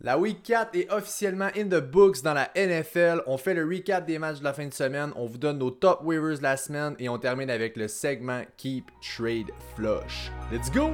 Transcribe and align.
La 0.00 0.16
Week 0.16 0.44
4 0.44 0.76
est 0.76 0.92
officiellement 0.92 1.48
in 1.56 1.64
the 1.64 1.80
books 1.80 2.22
dans 2.22 2.32
la 2.32 2.50
NFL. 2.54 3.22
On 3.26 3.36
fait 3.36 3.54
le 3.54 3.64
recap 3.64 4.06
des 4.06 4.20
matchs 4.20 4.38
de 4.38 4.44
la 4.44 4.52
fin 4.52 4.68
de 4.68 4.72
semaine, 4.72 5.10
on 5.16 5.26
vous 5.26 5.38
donne 5.38 5.58
nos 5.58 5.72
top 5.72 6.02
waivers 6.04 6.38
de 6.38 6.42
la 6.44 6.56
semaine 6.56 6.94
et 7.00 7.08
on 7.08 7.18
termine 7.18 7.50
avec 7.50 7.76
le 7.76 7.88
segment 7.88 8.42
Keep 8.58 8.92
Trade 9.00 9.50
Flush. 9.74 10.30
Let's 10.52 10.70
go! 10.70 10.90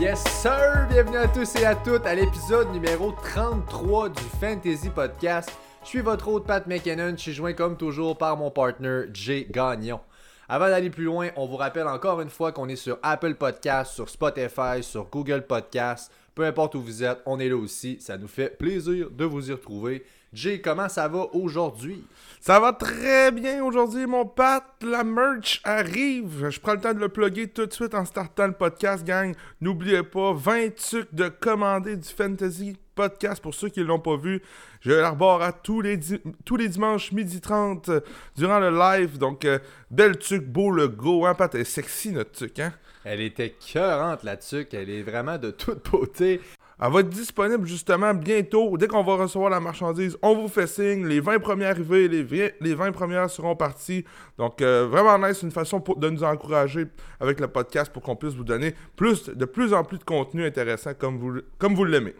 Yes 0.00 0.24
sir! 0.24 0.88
Bienvenue 0.90 1.18
à 1.18 1.28
tous 1.28 1.54
et 1.54 1.64
à 1.64 1.76
toutes 1.76 2.06
à 2.06 2.16
l'épisode 2.16 2.72
numéro 2.72 3.12
33 3.12 4.08
du 4.08 4.24
Fantasy 4.40 4.90
Podcast. 4.90 5.52
Je 5.84 5.88
suis 5.88 6.00
votre 6.00 6.26
hôte 6.26 6.48
Pat 6.48 6.66
McKinnon, 6.66 7.12
je 7.16 7.22
suis 7.22 7.32
joint 7.32 7.52
comme 7.52 7.76
toujours 7.76 8.18
par 8.18 8.36
mon 8.36 8.50
partner 8.50 9.02
Jay 9.12 9.46
Gagnon. 9.48 10.00
Avant 10.48 10.68
d'aller 10.68 10.90
plus 10.90 11.04
loin, 11.04 11.30
on 11.36 11.46
vous 11.46 11.56
rappelle 11.56 11.86
encore 11.86 12.20
une 12.20 12.28
fois 12.28 12.52
qu'on 12.52 12.68
est 12.68 12.76
sur 12.76 12.98
Apple 13.02 13.34
Podcast, 13.34 13.94
sur 13.94 14.08
Spotify, 14.10 14.82
sur 14.82 15.08
Google 15.10 15.46
Podcast. 15.46 16.12
Peu 16.34 16.44
importe 16.44 16.74
où 16.74 16.82
vous 16.82 17.02
êtes, 17.02 17.20
on 17.24 17.38
est 17.38 17.48
là 17.48 17.56
aussi. 17.56 17.98
Ça 18.00 18.18
nous 18.18 18.28
fait 18.28 18.58
plaisir 18.58 19.10
de 19.10 19.24
vous 19.24 19.50
y 19.50 19.52
retrouver. 19.52 20.04
Jay, 20.34 20.60
comment 20.60 20.88
ça 20.88 21.06
va 21.06 21.28
aujourd'hui? 21.32 22.04
Ça 22.40 22.58
va 22.58 22.72
très 22.72 23.30
bien 23.30 23.64
aujourd'hui, 23.64 24.04
mon 24.04 24.26
Pat. 24.26 24.64
La 24.82 25.04
merch 25.04 25.60
arrive. 25.62 26.50
Je 26.50 26.58
prends 26.58 26.72
le 26.72 26.80
temps 26.80 26.92
de 26.92 26.98
le 26.98 27.08
plugger 27.08 27.46
tout 27.46 27.66
de 27.66 27.72
suite 27.72 27.94
en 27.94 28.04
startant 28.04 28.48
le 28.48 28.52
podcast, 28.52 29.04
gang. 29.04 29.32
N'oubliez 29.60 30.02
pas, 30.02 30.32
20 30.32 30.74
trucs 30.74 31.14
de 31.14 31.28
commander 31.28 31.96
du 31.96 32.08
Fantasy 32.08 32.76
Podcast 32.96 33.40
pour 33.40 33.54
ceux 33.54 33.68
qui 33.68 33.78
ne 33.78 33.84
l'ont 33.84 34.00
pas 34.00 34.16
vu. 34.16 34.42
Je 34.80 34.90
l'arbore 34.90 35.40
à 35.40 35.52
tous 35.52 35.80
les, 35.80 36.00
tous 36.44 36.56
les 36.56 36.68
dimanches 36.68 37.12
midi 37.12 37.40
30 37.40 37.88
euh, 37.88 38.00
durant 38.36 38.58
le 38.58 38.70
live. 38.76 39.18
Donc, 39.18 39.44
euh, 39.44 39.60
belle 39.92 40.18
tuque, 40.18 40.46
beau 40.46 40.72
le 40.72 40.88
go, 40.88 41.26
hein, 41.26 41.34
Pat? 41.34 41.54
Elle 41.54 41.60
est 41.60 41.64
sexy, 41.64 42.10
notre 42.10 42.32
tuque, 42.32 42.58
hein? 42.58 42.72
Elle 43.04 43.20
était 43.20 43.50
cœurante, 43.50 44.24
la 44.24 44.36
tuque. 44.36 44.74
Elle 44.74 44.90
est 44.90 45.02
vraiment 45.02 45.38
de 45.38 45.52
toute 45.52 45.88
beauté. 45.88 46.40
Elle 46.80 46.92
va 46.92 47.00
être 47.00 47.08
disponible 47.08 47.66
justement 47.66 48.14
bientôt. 48.14 48.76
Dès 48.76 48.88
qu'on 48.88 49.02
va 49.02 49.14
recevoir 49.16 49.50
la 49.50 49.60
marchandise, 49.60 50.16
on 50.22 50.34
vous 50.34 50.48
fait 50.48 50.66
signe. 50.66 51.06
Les 51.06 51.20
20 51.20 51.38
premières 51.38 51.70
arrivées, 51.70 52.08
les, 52.08 52.54
les 52.60 52.74
20 52.74 52.92
premières 52.92 53.30
seront 53.30 53.56
parties. 53.56 54.04
Donc, 54.38 54.60
euh, 54.60 54.86
vraiment 54.86 55.18
nice. 55.26 55.42
une 55.42 55.50
façon 55.50 55.82
de 55.96 56.10
nous 56.10 56.24
encourager 56.24 56.86
avec 57.20 57.40
le 57.40 57.48
podcast 57.48 57.92
pour 57.92 58.02
qu'on 58.02 58.16
puisse 58.16 58.34
vous 58.34 58.44
donner 58.44 58.74
de 58.98 59.44
plus 59.44 59.72
en 59.72 59.84
plus 59.84 59.98
de 59.98 60.04
contenu 60.04 60.44
intéressant 60.44 60.92
comme 60.94 61.18
vous 61.18 61.84
l'aimez. 61.84 62.14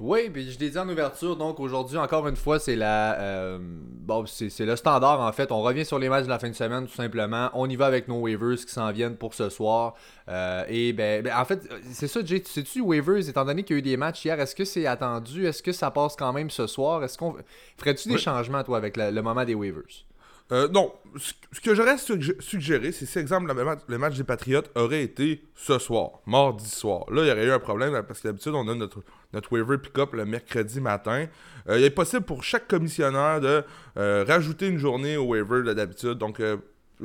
Oui, 0.00 0.30
puis 0.30 0.50
je 0.50 0.58
l'ai 0.58 0.70
dit 0.70 0.78
en 0.78 0.88
ouverture, 0.88 1.36
donc 1.36 1.60
aujourd'hui, 1.60 1.98
encore 1.98 2.26
une 2.26 2.36
fois, 2.36 2.58
c'est 2.58 2.74
la. 2.74 3.20
Euh, 3.20 3.58
bon, 3.60 4.24
c'est 4.24 4.64
le 4.64 4.74
standard 4.74 5.20
en 5.20 5.30
fait. 5.30 5.52
On 5.52 5.60
revient 5.60 5.84
sur 5.84 5.98
les 5.98 6.08
matchs 6.08 6.24
de 6.24 6.30
la 6.30 6.38
fin 6.38 6.48
de 6.48 6.54
semaine, 6.54 6.86
tout 6.86 6.94
simplement. 6.94 7.50
On 7.52 7.68
y 7.68 7.76
va 7.76 7.84
avec 7.84 8.08
nos 8.08 8.18
waivers 8.20 8.56
qui 8.56 8.72
s'en 8.72 8.90
viennent 8.92 9.16
pour 9.16 9.34
ce 9.34 9.50
soir. 9.50 9.94
Euh, 10.30 10.64
et 10.68 10.94
ben, 10.94 11.22
ben, 11.22 11.36
en 11.36 11.44
fait, 11.44 11.68
c'est 11.92 12.08
ça, 12.08 12.24
Jay. 12.24 12.42
Sais-tu, 12.42 12.80
waivers, 12.80 13.28
étant 13.28 13.44
donné 13.44 13.62
qu'il 13.62 13.76
y 13.76 13.78
a 13.78 13.80
eu 13.80 13.82
des 13.82 13.98
matchs 13.98 14.24
hier, 14.24 14.40
est-ce 14.40 14.54
que 14.54 14.64
c'est 14.64 14.86
attendu? 14.86 15.46
Est-ce 15.46 15.62
que 15.62 15.72
ça 15.72 15.90
passe 15.90 16.16
quand 16.16 16.32
même 16.32 16.48
ce 16.48 16.66
soir? 16.66 17.04
Est-ce 17.04 17.18
qu'on. 17.18 17.36
Ferais-tu 17.76 18.08
des 18.08 18.16
changements, 18.16 18.64
toi, 18.64 18.78
avec 18.78 18.96
le 18.96 19.20
moment 19.20 19.44
des 19.44 19.54
waivers? 19.54 20.06
Euh, 20.52 20.68
non, 20.68 20.92
ce 21.16 21.60
que 21.60 21.74
j'aurais 21.74 21.96
suggéré, 21.98 22.92
c'est 22.92 23.06
si, 23.06 23.18
exemple, 23.18 23.52
le 23.86 23.98
match, 23.98 24.16
des 24.16 24.24
Patriotes 24.24 24.70
aurait 24.74 25.02
été 25.02 25.44
ce 25.54 25.78
soir, 25.78 26.20
mardi 26.26 26.68
soir. 26.68 27.04
Là, 27.10 27.22
il 27.22 27.28
y 27.28 27.30
aurait 27.30 27.46
eu 27.46 27.52
un 27.52 27.60
problème 27.60 28.02
parce 28.06 28.20
que 28.20 28.28
d'habitude, 28.28 28.52
on 28.54 28.66
a 28.68 28.74
notre, 28.74 29.02
notre 29.32 29.52
waiver 29.52 29.78
pick-up 29.78 30.12
le 30.14 30.24
mercredi 30.24 30.80
matin. 30.80 31.26
Euh, 31.68 31.78
il 31.78 31.84
est 31.84 31.90
possible 31.90 32.24
pour 32.24 32.42
chaque 32.42 32.66
commissionnaire 32.66 33.40
de 33.40 33.62
euh, 33.96 34.24
rajouter 34.26 34.66
une 34.66 34.78
journée 34.78 35.16
au 35.16 35.24
waiver 35.24 35.62
d'habitude. 35.74 36.14
Donc, 36.14 36.40
je 36.40 36.56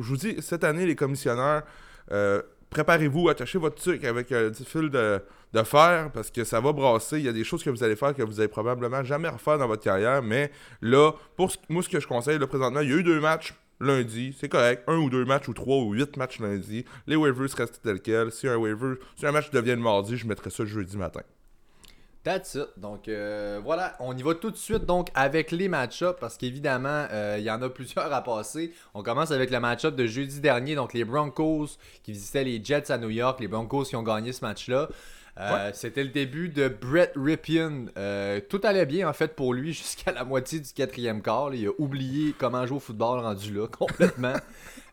vous 0.01 0.17
dis, 0.17 0.38
cette 0.41 0.63
année, 0.63 0.85
les 0.85 0.95
commissionnaires, 0.95 1.63
préparez-vous, 2.71 3.29
attachez 3.29 3.59
votre 3.59 3.81
truc 3.81 4.03
avec 4.05 4.31
un 4.31 4.51
fil 4.53 4.89
de, 4.89 5.21
de 5.55 5.63
fer 5.63 6.11
parce 6.13 6.29
que 6.29 6.43
ça 6.43 6.59
va 6.59 6.71
brasser. 6.73 7.17
Il 7.17 7.25
y 7.25 7.29
a 7.29 7.33
des 7.33 7.43
choses 7.43 7.63
que 7.63 7.69
vous 7.69 7.83
allez 7.83 7.95
faire 7.95 8.13
que 8.13 8.21
vous 8.21 8.39
allez 8.39 8.49
probablement 8.49 9.03
jamais 9.03 9.29
refaire 9.29 9.57
dans 9.57 9.67
votre 9.67 9.83
carrière. 9.83 10.21
Mais 10.21 10.51
là, 10.81 11.13
pour 11.35 11.51
moi, 11.69 11.81
ce 11.81 11.89
que 11.89 11.99
je 11.99 12.07
conseille, 12.07 12.38
là, 12.38 12.47
présentement, 12.47 12.81
il 12.81 12.89
y 12.89 12.93
a 12.93 12.97
eu 12.97 13.03
deux 13.03 13.19
matchs 13.19 13.53
lundi, 13.79 14.35
c'est 14.39 14.49
correct. 14.49 14.83
Un 14.88 14.97
ou 14.97 15.09
deux 15.09 15.25
matchs 15.25 15.47
ou 15.47 15.53
trois 15.53 15.77
ou 15.77 15.94
huit 15.94 16.15
matchs 16.17 16.39
lundi. 16.39 16.85
Les 17.07 17.15
waivers 17.15 17.49
restent 17.57 17.81
tels 17.81 18.01
quels. 18.01 18.31
Si 18.31 18.47
un 18.47 18.57
waiver, 18.57 18.95
si 19.15 19.25
un 19.25 19.31
match 19.31 19.49
devient 19.51 19.71
le 19.71 19.77
mardi, 19.77 20.17
je 20.17 20.27
mettrai 20.27 20.49
ça 20.49 20.65
jeudi 20.65 20.97
matin. 20.97 21.21
That's 22.23 22.55
it. 22.55 22.69
Donc 22.77 23.07
euh, 23.07 23.61
voilà, 23.63 23.95
on 23.99 24.17
y 24.17 24.23
va 24.23 24.33
tout 24.33 24.49
de 24.49 24.57
suite 24.57 24.83
donc 24.85 25.09
avec 25.13 25.51
les 25.51 25.67
match-ups 25.67 26.19
parce 26.19 26.38
qu'évidemment, 26.38 27.05
euh, 27.11 27.35
il 27.38 27.44
y 27.44 27.51
en 27.51 27.61
a 27.61 27.69
plusieurs 27.79 28.11
à 28.11 28.23
passer. 28.23 28.73
On 28.95 29.03
commence 29.03 29.29
avec 29.29 29.51
le 29.51 29.59
match-up 29.59 29.95
de 29.95 30.07
jeudi 30.07 30.39
dernier, 30.39 30.73
donc 30.73 30.94
les 30.94 31.05
Broncos 31.05 31.77
qui 32.01 32.13
visitaient 32.13 32.44
les 32.44 32.63
Jets 32.63 32.91
à 32.91 32.97
New 32.97 33.11
York, 33.11 33.39
les 33.39 33.47
Broncos 33.47 33.83
qui 33.83 33.95
ont 33.95 34.03
gagné 34.03 34.33
ce 34.33 34.44
match-là. 34.44 34.89
Euh, 35.38 35.72
c'était 35.73 36.03
le 36.03 36.09
début 36.09 36.50
de 36.50 36.69
Brett 36.69 37.12
Ripien. 37.16 37.85
tout 38.50 38.62
allait 38.63 38.85
bien 38.85 39.09
en 39.09 39.13
fait 39.13 39.35
pour 39.35 39.53
lui 39.53 39.73
jusqu'à 39.73 40.12
la 40.12 40.23
moitié 40.23 40.59
du 40.59 40.72
quatrième 40.72 41.22
quart. 41.22 41.53
Il 41.53 41.68
a 41.68 41.72
oublié 41.78 42.34
comment 42.38 42.66
jouer 42.66 42.78
au 42.78 42.81
football 42.81 43.19
rendu 43.19 43.53
là 43.53 43.68
complètement. 43.68 44.35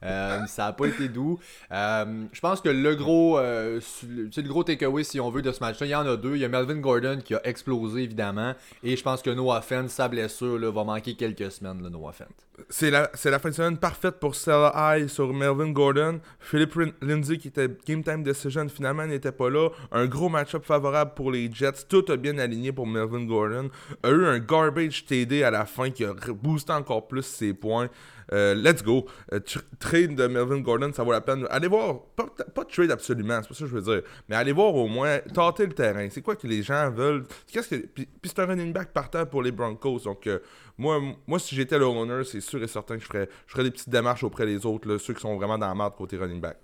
Euh, 0.02 0.46
ça 0.46 0.66
n'a 0.66 0.72
pas 0.72 0.86
été 0.86 1.08
doux. 1.08 1.38
Euh, 1.70 2.24
je 2.32 2.40
pense 2.40 2.60
que 2.60 2.68
le 2.68 2.94
gros, 2.94 3.38
euh, 3.38 3.80
le 4.02 4.48
gros 4.48 4.64
takeaway, 4.64 5.04
si 5.04 5.20
on 5.20 5.30
veut, 5.30 5.42
de 5.42 5.52
ce 5.52 5.60
match-là, 5.60 5.86
il 5.86 5.90
y 5.90 5.94
en 5.94 6.06
a 6.06 6.16
deux. 6.16 6.34
Il 6.34 6.40
y 6.40 6.44
a 6.44 6.48
Melvin 6.48 6.78
Gordon 6.78 7.18
qui 7.24 7.34
a 7.34 7.40
explosé, 7.46 8.02
évidemment. 8.02 8.54
Et 8.82 8.96
je 8.96 9.02
pense 9.02 9.22
que 9.22 9.30
Noah 9.30 9.62
Fent, 9.62 9.88
sa 9.88 10.08
blessure, 10.08 10.58
va 10.72 10.84
manquer 10.84 11.14
quelques 11.14 11.50
semaines, 11.50 11.82
le 11.82 11.88
Noah 11.88 12.12
Fent. 12.12 12.24
C'est 12.68 12.90
la, 12.90 13.08
fin 13.38 13.48
de 13.48 13.54
semaine 13.54 13.78
parfaite 13.78 14.20
pour 14.20 14.34
Stella 14.34 14.72
High 14.74 15.08
sur 15.08 15.32
Melvin 15.32 15.70
Gordon. 15.70 16.20
Philip 16.38 16.72
Lindsay, 17.00 17.38
qui 17.38 17.48
était 17.48 17.68
Game 17.86 18.04
Time 18.04 18.22
Decision, 18.22 18.68
finalement 18.68 19.06
n'était 19.06 19.32
pas 19.32 19.50
là. 19.50 19.70
Un 19.90 20.06
gros 20.06 20.28
match-up 20.28 20.64
favorable 20.64 21.12
pour 21.14 21.32
les 21.32 21.50
Jets. 21.52 21.86
Tout 21.88 22.04
a 22.08 22.16
bien 22.16 22.38
aligné 22.38 22.72
pour 22.72 22.86
Melvin 22.86 23.24
Gordon. 23.24 23.70
A 24.02 24.10
eu 24.10 24.26
un 24.26 24.38
garbage 24.38 25.06
TD 25.06 25.42
à 25.42 25.50
la 25.50 25.64
fin 25.64 25.90
qui 25.90 26.04
a 26.04 26.12
boosté 26.12 26.72
encore 26.72 27.08
plus 27.08 27.22
ses 27.22 27.54
points. 27.54 27.88
Euh, 28.32 28.54
let's 28.54 28.82
go. 28.82 29.06
Euh, 29.32 29.40
trade 29.78 30.14
de 30.14 30.26
Melvin 30.26 30.60
Gordon, 30.60 30.90
ça 30.92 31.02
vaut 31.02 31.12
la 31.12 31.20
peine. 31.20 31.46
Allez 31.50 31.68
voir, 31.68 32.00
pas, 32.16 32.26
pas 32.54 32.64
trade 32.64 32.90
absolument, 32.90 33.38
c'est 33.42 33.48
pas 33.48 33.54
ça 33.54 33.64
que 33.64 33.70
je 33.70 33.74
veux 33.74 33.82
dire, 33.82 34.02
mais 34.28 34.36
allez 34.36 34.52
voir 34.52 34.74
au 34.74 34.88
moins, 34.88 35.18
tâter 35.34 35.66
le 35.66 35.72
terrain. 35.72 36.08
C'est 36.10 36.22
quoi 36.22 36.36
que 36.36 36.46
les 36.46 36.62
gens 36.62 36.90
veulent? 36.90 37.24
Qu'est-ce 37.50 37.68
que, 37.68 37.86
puis, 37.86 38.08
c'est 38.24 38.38
un 38.38 38.46
running 38.46 38.72
back 38.72 38.92
partant 38.92 39.26
pour 39.26 39.42
les 39.42 39.52
Broncos. 39.52 40.00
Donc, 40.00 40.26
euh, 40.26 40.38
moi, 40.78 41.00
moi, 41.26 41.38
si 41.38 41.54
j'étais 41.54 41.78
le 41.78 41.84
owner, 41.84 42.24
c'est 42.24 42.40
sûr 42.40 42.62
et 42.62 42.68
certain 42.68 42.96
que 42.96 43.02
je 43.02 43.06
ferais, 43.06 43.28
je 43.46 43.60
des 43.62 43.70
petites 43.70 43.90
démarches 43.90 44.24
auprès 44.24 44.46
des 44.46 44.64
autres, 44.64 44.96
ceux 44.98 45.14
qui 45.14 45.20
sont 45.20 45.36
vraiment 45.36 45.58
dans 45.58 45.68
la 45.68 45.74
merde 45.74 45.94
côté 45.96 46.16
running 46.16 46.40
back. 46.40 46.56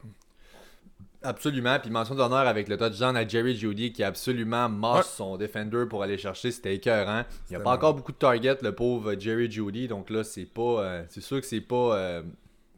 Absolument. 1.23 1.79
Puis 1.81 1.91
mention 1.91 2.15
d'honneur 2.15 2.47
avec 2.47 2.69
le 2.69 2.77
touchdown 2.77 3.17
à 3.17 3.27
Jerry 3.27 3.57
Judy 3.57 3.93
qui 3.93 4.05
a 4.05 4.09
absolument 4.09 4.69
moss 4.69 5.15
son 5.17 5.37
defender 5.37 5.85
pour 5.89 6.03
aller 6.03 6.19
chercher. 6.19 6.53
C'était 6.53 6.75
écœurant. 6.77 7.25
Il 7.49 7.57
n'y 7.57 7.57
a 7.57 7.61
pas 7.61 7.73
encore 7.73 7.95
beaucoup 7.95 8.13
de 8.13 8.19
targets, 8.19 8.59
le 8.63 8.73
pauvre 8.75 9.15
Jerry 9.19 9.51
Judy. 9.51 9.89
Donc 9.89 10.11
là, 10.11 10.23
c'est 10.23 10.45
pas. 10.45 10.63
Euh, 10.63 11.05
c'est 11.09 11.21
sûr 11.21 11.41
que 11.41 11.47
c'est 11.47 11.61
pas. 11.61 11.97
Euh, 11.97 12.23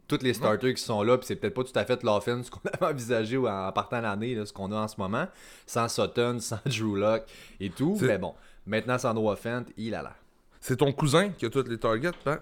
tous 0.09 0.25
les 0.25 0.35
starters 0.35 0.75
qui 0.75 0.83
sont 0.83 1.05
là, 1.05 1.17
puis 1.19 1.27
c'est 1.27 1.37
peut-être 1.37 1.55
pas 1.55 1.63
tout 1.63 1.79
à 1.79 1.85
fait 1.85 2.03
l'offense 2.03 2.51
qu'on 2.51 2.61
avait 2.73 2.93
envisagé 2.93 3.37
en 3.37 3.71
partant 3.71 4.01
l'année, 4.01 4.45
ce 4.45 4.53
qu'on 4.53 4.73
a 4.73 4.77
en 4.77 4.89
ce 4.89 4.97
moment, 4.99 5.29
sans 5.67 5.89
Sutton, 5.89 6.39
sans 6.41 6.59
Drew 6.67 6.97
Lock 6.97 7.23
et 7.61 7.71
tout. 7.71 7.97
Mais 8.01 8.19
bon, 8.19 8.35
maintenant 8.67 8.99
sans 8.99 9.15
Noah 9.15 9.37
Fent, 9.37 9.67
il 9.77 9.95
a 9.95 10.03
là. 10.03 10.15
C'est 10.61 10.79
ton 10.79 10.93
cousin 10.93 11.31
qui 11.31 11.47
a 11.47 11.51
tous 11.51 11.69
les 11.69 11.79
targets, 11.79 12.11
hein? 12.27 12.41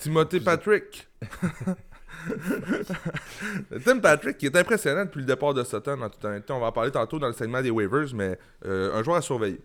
Timothée 0.00 0.40
Patrick. 0.40 1.08
Tim 3.84 3.98
Patrick 4.00 4.38
qui 4.38 4.46
est 4.46 4.56
impressionnant 4.56 5.04
depuis 5.04 5.20
le 5.20 5.26
départ 5.26 5.54
de 5.54 5.62
Sutton 5.64 6.00
en 6.02 6.08
tout 6.08 6.18
temps. 6.20 6.56
On 6.56 6.60
va 6.60 6.66
en 6.66 6.72
parler 6.72 6.90
tantôt 6.90 7.18
dans 7.18 7.28
le 7.28 7.32
segment 7.32 7.62
des 7.62 7.70
waivers, 7.70 8.14
mais 8.14 8.38
euh, 8.66 8.94
un 8.94 9.02
joueur 9.02 9.16
à 9.16 9.22
surveiller. 9.22 9.60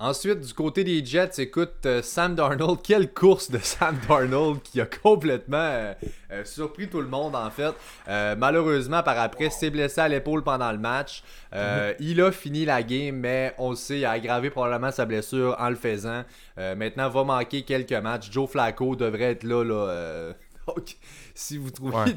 Ensuite, 0.00 0.40
du 0.40 0.52
côté 0.52 0.82
des 0.82 1.04
Jets, 1.04 1.38
écoute, 1.38 1.86
euh, 1.86 2.02
Sam 2.02 2.34
Darnold, 2.34 2.80
quelle 2.84 3.12
course 3.14 3.48
de 3.48 3.58
Sam 3.58 3.96
Darnold 4.08 4.60
qui 4.60 4.80
a 4.80 4.86
complètement 4.86 5.56
euh, 5.56 5.94
surpris 6.44 6.88
tout 6.88 7.00
le 7.00 7.06
monde 7.06 7.36
en 7.36 7.48
fait. 7.50 7.72
malheureusement, 8.36 9.04
par 9.04 9.18
après, 9.20 9.50
s'est 9.50 9.70
blessé 9.70 10.00
à 10.00 10.08
l'épaule 10.08 10.42
pendant 10.42 10.72
le 10.72 10.78
match. 10.78 11.22
Mhm. 11.52 11.94
Il 12.00 12.20
a 12.20 12.32
fini 12.32 12.64
la 12.64 12.82
game, 12.82 13.16
mais 13.16 13.54
on 13.56 13.70
le 13.70 13.76
sait, 13.76 14.00
il 14.00 14.04
a 14.04 14.10
aggravé 14.10 14.50
probablement 14.50 14.90
sa 14.90 15.06
blessure 15.06 15.56
en 15.58 15.70
le 15.70 15.76
faisant. 15.76 16.24
maintenant, 16.56 17.08
va 17.08 17.22
manquer 17.22 17.62
quelques 17.62 17.92
matchs. 17.92 18.30
Joe 18.32 18.50
Flacco 18.50 18.96
devrait 18.96 19.32
être 19.32 19.44
là, 19.44 19.62
là 19.62 20.34
donc, 20.66 20.96
si 21.34 21.58
vous 21.58 21.70
trouvez 21.70 22.14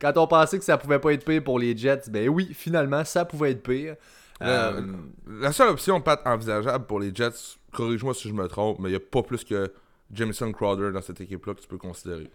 Quand 0.00 0.16
on 0.16 0.26
pensait 0.26 0.58
que 0.58 0.64
ça 0.64 0.78
pouvait 0.78 0.98
pas 0.98 1.12
être 1.12 1.24
pire 1.24 1.42
pour 1.42 1.58
les 1.58 1.76
Jets, 1.76 2.08
ben 2.08 2.28
oui, 2.28 2.50
finalement, 2.54 3.04
ça 3.04 3.24
pouvait 3.24 3.50
être 3.52 3.62
pire. 3.62 3.96
Euh, 4.42 4.82
la 5.28 5.52
seule 5.52 5.68
option 5.68 6.00
pas 6.00 6.20
envisageable 6.24 6.86
pour 6.86 7.00
les 7.00 7.14
Jets, 7.14 7.56
corrige-moi 7.72 8.14
si 8.14 8.28
je 8.28 8.34
me 8.34 8.46
trompe, 8.48 8.78
mais 8.78 8.88
il 8.88 8.92
n'y 8.92 8.96
a 8.96 9.00
pas 9.00 9.22
plus 9.22 9.44
que 9.44 9.72
Jameson 10.12 10.52
Crowder 10.52 10.90
dans 10.92 11.02
cette 11.02 11.20
équipe-là 11.20 11.54
que 11.54 11.60
tu 11.60 11.68
peux 11.68 11.78
considérer. 11.78 12.30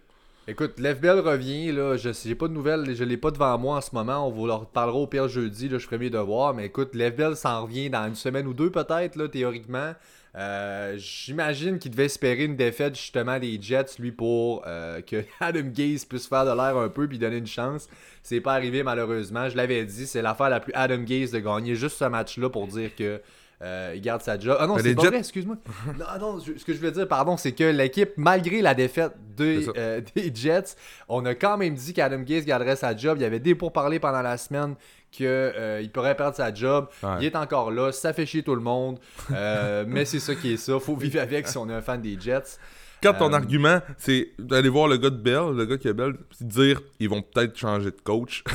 Écoute, 0.48 0.80
Lev 0.80 0.98
Bell 0.98 1.20
revient, 1.20 1.70
là, 1.70 1.96
je 1.96 2.10
j'ai 2.12 2.34
pas 2.34 2.48
de 2.48 2.52
nouvelles, 2.52 2.94
je 2.94 3.04
l'ai 3.04 3.18
pas 3.18 3.30
devant 3.30 3.56
moi 3.58 3.76
en 3.76 3.80
ce 3.80 3.94
moment, 3.94 4.26
on 4.26 4.30
vous 4.30 4.46
leur 4.46 4.66
parlera 4.66 4.98
au 4.98 5.06
pire 5.06 5.28
jeudi, 5.28 5.68
là, 5.68 5.78
je 5.78 5.84
ferai 5.84 5.98
mes 5.98 6.10
devoirs, 6.10 6.54
mais 6.54 6.66
écoute, 6.66 6.94
Lev 6.94 7.14
Bell 7.14 7.36
s'en 7.36 7.62
revient 7.62 7.90
dans 7.90 8.06
une 8.06 8.14
semaine 8.14 8.46
ou 8.46 8.54
deux 8.54 8.70
peut-être, 8.70 9.16
là, 9.16 9.28
théoriquement. 9.28 9.92
Euh, 10.36 10.94
J'imagine 10.96 11.78
qu'il 11.78 11.90
devait 11.90 12.04
espérer 12.04 12.44
une 12.44 12.56
défaite 12.56 12.94
justement 12.96 13.38
des 13.38 13.58
Jets, 13.60 13.96
lui, 13.98 14.12
pour 14.12 14.62
euh, 14.66 15.00
que 15.00 15.24
Adam 15.40 15.68
Gaze 15.74 16.04
puisse 16.04 16.26
faire 16.26 16.44
de 16.44 16.50
l'air 16.52 16.76
un 16.76 16.88
peu 16.88 17.08
puis 17.08 17.18
donner 17.18 17.38
une 17.38 17.46
chance. 17.46 17.88
C'est 18.22 18.40
pas 18.40 18.54
arrivé 18.54 18.82
malheureusement. 18.82 19.48
Je 19.48 19.56
l'avais 19.56 19.84
dit, 19.84 20.06
c'est 20.06 20.22
l'affaire 20.22 20.48
la 20.50 20.60
plus 20.60 20.72
Adam 20.74 20.98
Gaze 20.98 21.30
de 21.32 21.38
gagner 21.40 21.74
juste 21.74 21.96
ce 21.98 22.04
match-là 22.04 22.48
pour 22.50 22.66
dire 22.66 22.94
que 22.94 23.20
euh, 23.62 23.92
il 23.94 24.00
garde 24.00 24.22
sa 24.22 24.38
job. 24.38 24.56
Ah 24.58 24.66
non, 24.66 24.78
c'est 24.78 24.94
pas 24.94 25.02
Jets- 25.02 25.08
vrai, 25.08 25.18
excuse-moi. 25.18 25.56
non, 25.98 26.04
non, 26.18 26.38
je- 26.38 26.56
ce 26.56 26.64
que 26.64 26.72
je 26.72 26.78
veux 26.78 26.90
dire, 26.92 27.06
pardon, 27.06 27.36
c'est 27.36 27.52
que 27.52 27.64
l'équipe, 27.64 28.12
malgré 28.16 28.62
la 28.62 28.72
défaite 28.74 29.12
euh, 29.40 30.00
des 30.16 30.32
Jets, 30.34 30.76
on 31.08 31.26
a 31.26 31.34
quand 31.34 31.58
même 31.58 31.74
dit 31.74 31.92
qu'Adam 31.92 32.20
Gaze 32.22 32.46
garderait 32.46 32.76
sa 32.76 32.96
job. 32.96 33.18
Il 33.18 33.22
y 33.22 33.26
avait 33.26 33.38
des 33.40 33.54
pourparlers 33.54 33.98
pendant 33.98 34.22
la 34.22 34.38
semaine 34.38 34.76
qu'il 35.10 35.90
pourrait 35.92 36.16
perdre 36.16 36.36
sa 36.36 36.52
job. 36.54 36.88
Ouais. 37.02 37.10
Il 37.20 37.24
est 37.26 37.36
encore 37.36 37.70
là, 37.70 37.92
ça 37.92 38.12
fait 38.12 38.26
chier 38.26 38.42
tout 38.42 38.54
le 38.54 38.60
monde. 38.60 38.98
Euh, 39.32 39.84
mais 39.88 40.04
c'est 40.04 40.20
ça 40.20 40.34
qui 40.34 40.54
est 40.54 40.56
ça. 40.56 40.78
Faut 40.78 40.96
vivre 40.96 41.20
avec 41.20 41.48
si 41.48 41.58
on 41.58 41.68
est 41.68 41.74
un 41.74 41.82
fan 41.82 42.00
des 42.00 42.18
Jets. 42.18 42.58
Quand 43.02 43.14
ton 43.14 43.32
Euh, 43.32 43.36
argument, 43.36 43.80
c'est 43.96 44.32
d'aller 44.38 44.68
voir 44.68 44.86
le 44.86 44.98
gars 44.98 45.08
de 45.08 45.16
Bell, 45.16 45.56
le 45.56 45.64
gars 45.64 45.78
qui 45.78 45.88
est 45.88 45.94
Bell, 45.94 46.12
puis 46.14 46.44
dire 46.44 46.82
ils 46.98 47.08
vont 47.08 47.22
peut-être 47.22 47.56
changer 47.56 47.90
de 47.90 48.00
coach. 48.04 48.44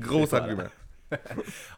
Gros 0.00 0.34
argument. 0.34 0.64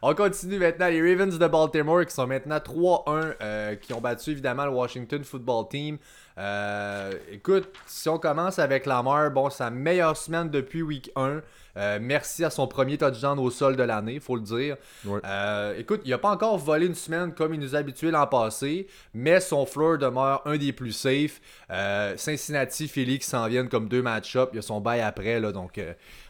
On 0.01 0.15
continue 0.15 0.57
maintenant. 0.57 0.87
Les 0.87 1.01
Ravens 1.01 1.37
de 1.37 1.47
Baltimore 1.47 2.05
qui 2.05 2.13
sont 2.13 2.25
maintenant 2.25 2.57
3-1, 2.57 3.33
euh, 3.41 3.75
qui 3.75 3.93
ont 3.93 4.01
battu 4.01 4.31
évidemment 4.31 4.65
le 4.65 4.71
Washington 4.71 5.23
Football 5.23 5.67
Team. 5.69 5.97
Euh, 6.39 7.11
écoute, 7.31 7.67
si 7.85 8.07
on 8.07 8.17
commence 8.17 8.59
avec 8.59 8.85
Lamar, 8.85 9.29
bon, 9.31 9.49
sa 9.49 9.69
meilleure 9.69 10.15
semaine 10.15 10.49
depuis 10.49 10.81
week 10.81 11.11
1. 11.15 11.41
Euh, 11.77 11.99
merci 12.01 12.43
à 12.43 12.49
son 12.49 12.67
premier 12.67 12.97
touchdown 12.97 13.37
au 13.39 13.51
sol 13.51 13.75
de 13.75 13.83
l'année, 13.83 14.19
faut 14.19 14.35
le 14.35 14.41
dire. 14.41 14.77
Ouais. 15.05 15.19
Euh, 15.25 15.77
écoute, 15.77 16.01
il 16.05 16.13
a 16.13 16.17
pas 16.17 16.31
encore 16.31 16.57
volé 16.57 16.87
une 16.87 16.95
semaine 16.95 17.33
comme 17.33 17.53
il 17.53 17.59
nous 17.59 17.75
a 17.75 17.79
habitués 17.79 18.11
l'an 18.11 18.25
passé, 18.25 18.87
mais 19.13 19.39
son 19.39 19.65
floor 19.65 19.97
demeure 19.97 20.41
un 20.45 20.57
des 20.57 20.73
plus 20.73 20.93
safe. 20.93 21.41
Cincinnati, 22.17 22.87
Philly 22.87 23.19
qui 23.19 23.27
s'en 23.27 23.47
viennent 23.47 23.69
comme 23.69 23.87
deux 23.87 24.01
match-up. 24.01 24.49
Il 24.53 24.57
y 24.57 24.59
a 24.59 24.63
son 24.63 24.81
bail 24.81 25.01
après, 25.01 25.39
là, 25.39 25.51
donc 25.51 25.79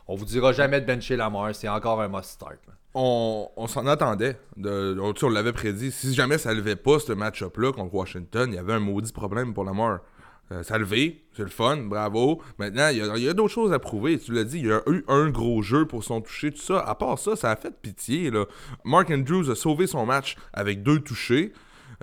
on 0.08 0.16
vous 0.16 0.26
dira 0.26 0.52
jamais 0.52 0.82
de 0.82 0.86
bencher 0.86 1.16
Lamar. 1.16 1.54
C'est 1.56 1.70
encore 1.70 2.02
un 2.02 2.10
must-start. 2.10 2.60
On, 2.96 3.68
s'en 3.68 3.86
attendait. 3.88 4.38
On, 4.58 5.14
on 5.22 5.30
l'avait 5.30 5.54
prédit. 5.54 5.92
Si 5.92 6.14
jamais 6.14 6.38
ça 6.38 6.54
levait 6.54 6.76
pas 6.76 7.00
ce 7.00 7.14
match-up-là 7.14 7.72
contre 7.72 7.94
Washington, 7.94 8.50
il 8.52 8.56
y 8.56 8.60
avait 8.60 8.74
un 8.74 8.80
maudit 8.80 9.12
problème 9.12 9.54
pour 9.54 9.64
Lamar. 9.64 10.00
Euh, 10.52 10.64
ça 10.64 10.76
a 10.76 10.80
c'est 10.80 11.44
le 11.44 11.48
fun, 11.48 11.78
bravo. 11.78 12.42
Maintenant, 12.58 12.90
il 12.90 12.98
y 12.98 13.30
a, 13.30 13.34
d'autres 13.34 13.54
choses 13.54 13.72
à 13.72 13.80
prouver. 13.80 14.18
Tu 14.18 14.34
l'as 14.34 14.44
dit, 14.44 14.60
il 14.60 14.66
y 14.66 14.72
a 14.72 14.82
eu 14.88 15.04
un 15.08 15.30
gros 15.30 15.62
jeu 15.62 15.86
pour 15.86 16.04
son 16.04 16.22
toucher, 16.22 16.52
tout 16.52 16.62
ça. 16.62 16.80
À 16.80 16.96
part 16.96 17.20
ça, 17.20 17.36
ça 17.36 17.52
a 17.52 17.56
fait 17.56 17.74
pitié. 17.82 18.32
Mark 18.84 19.12
Andrews 19.12 19.50
a 19.52 19.56
sauvé 19.56 19.86
son 19.86 20.06
match 20.06 20.36
avec 20.52 20.82
deux 20.82 21.00
touchés 21.00 21.54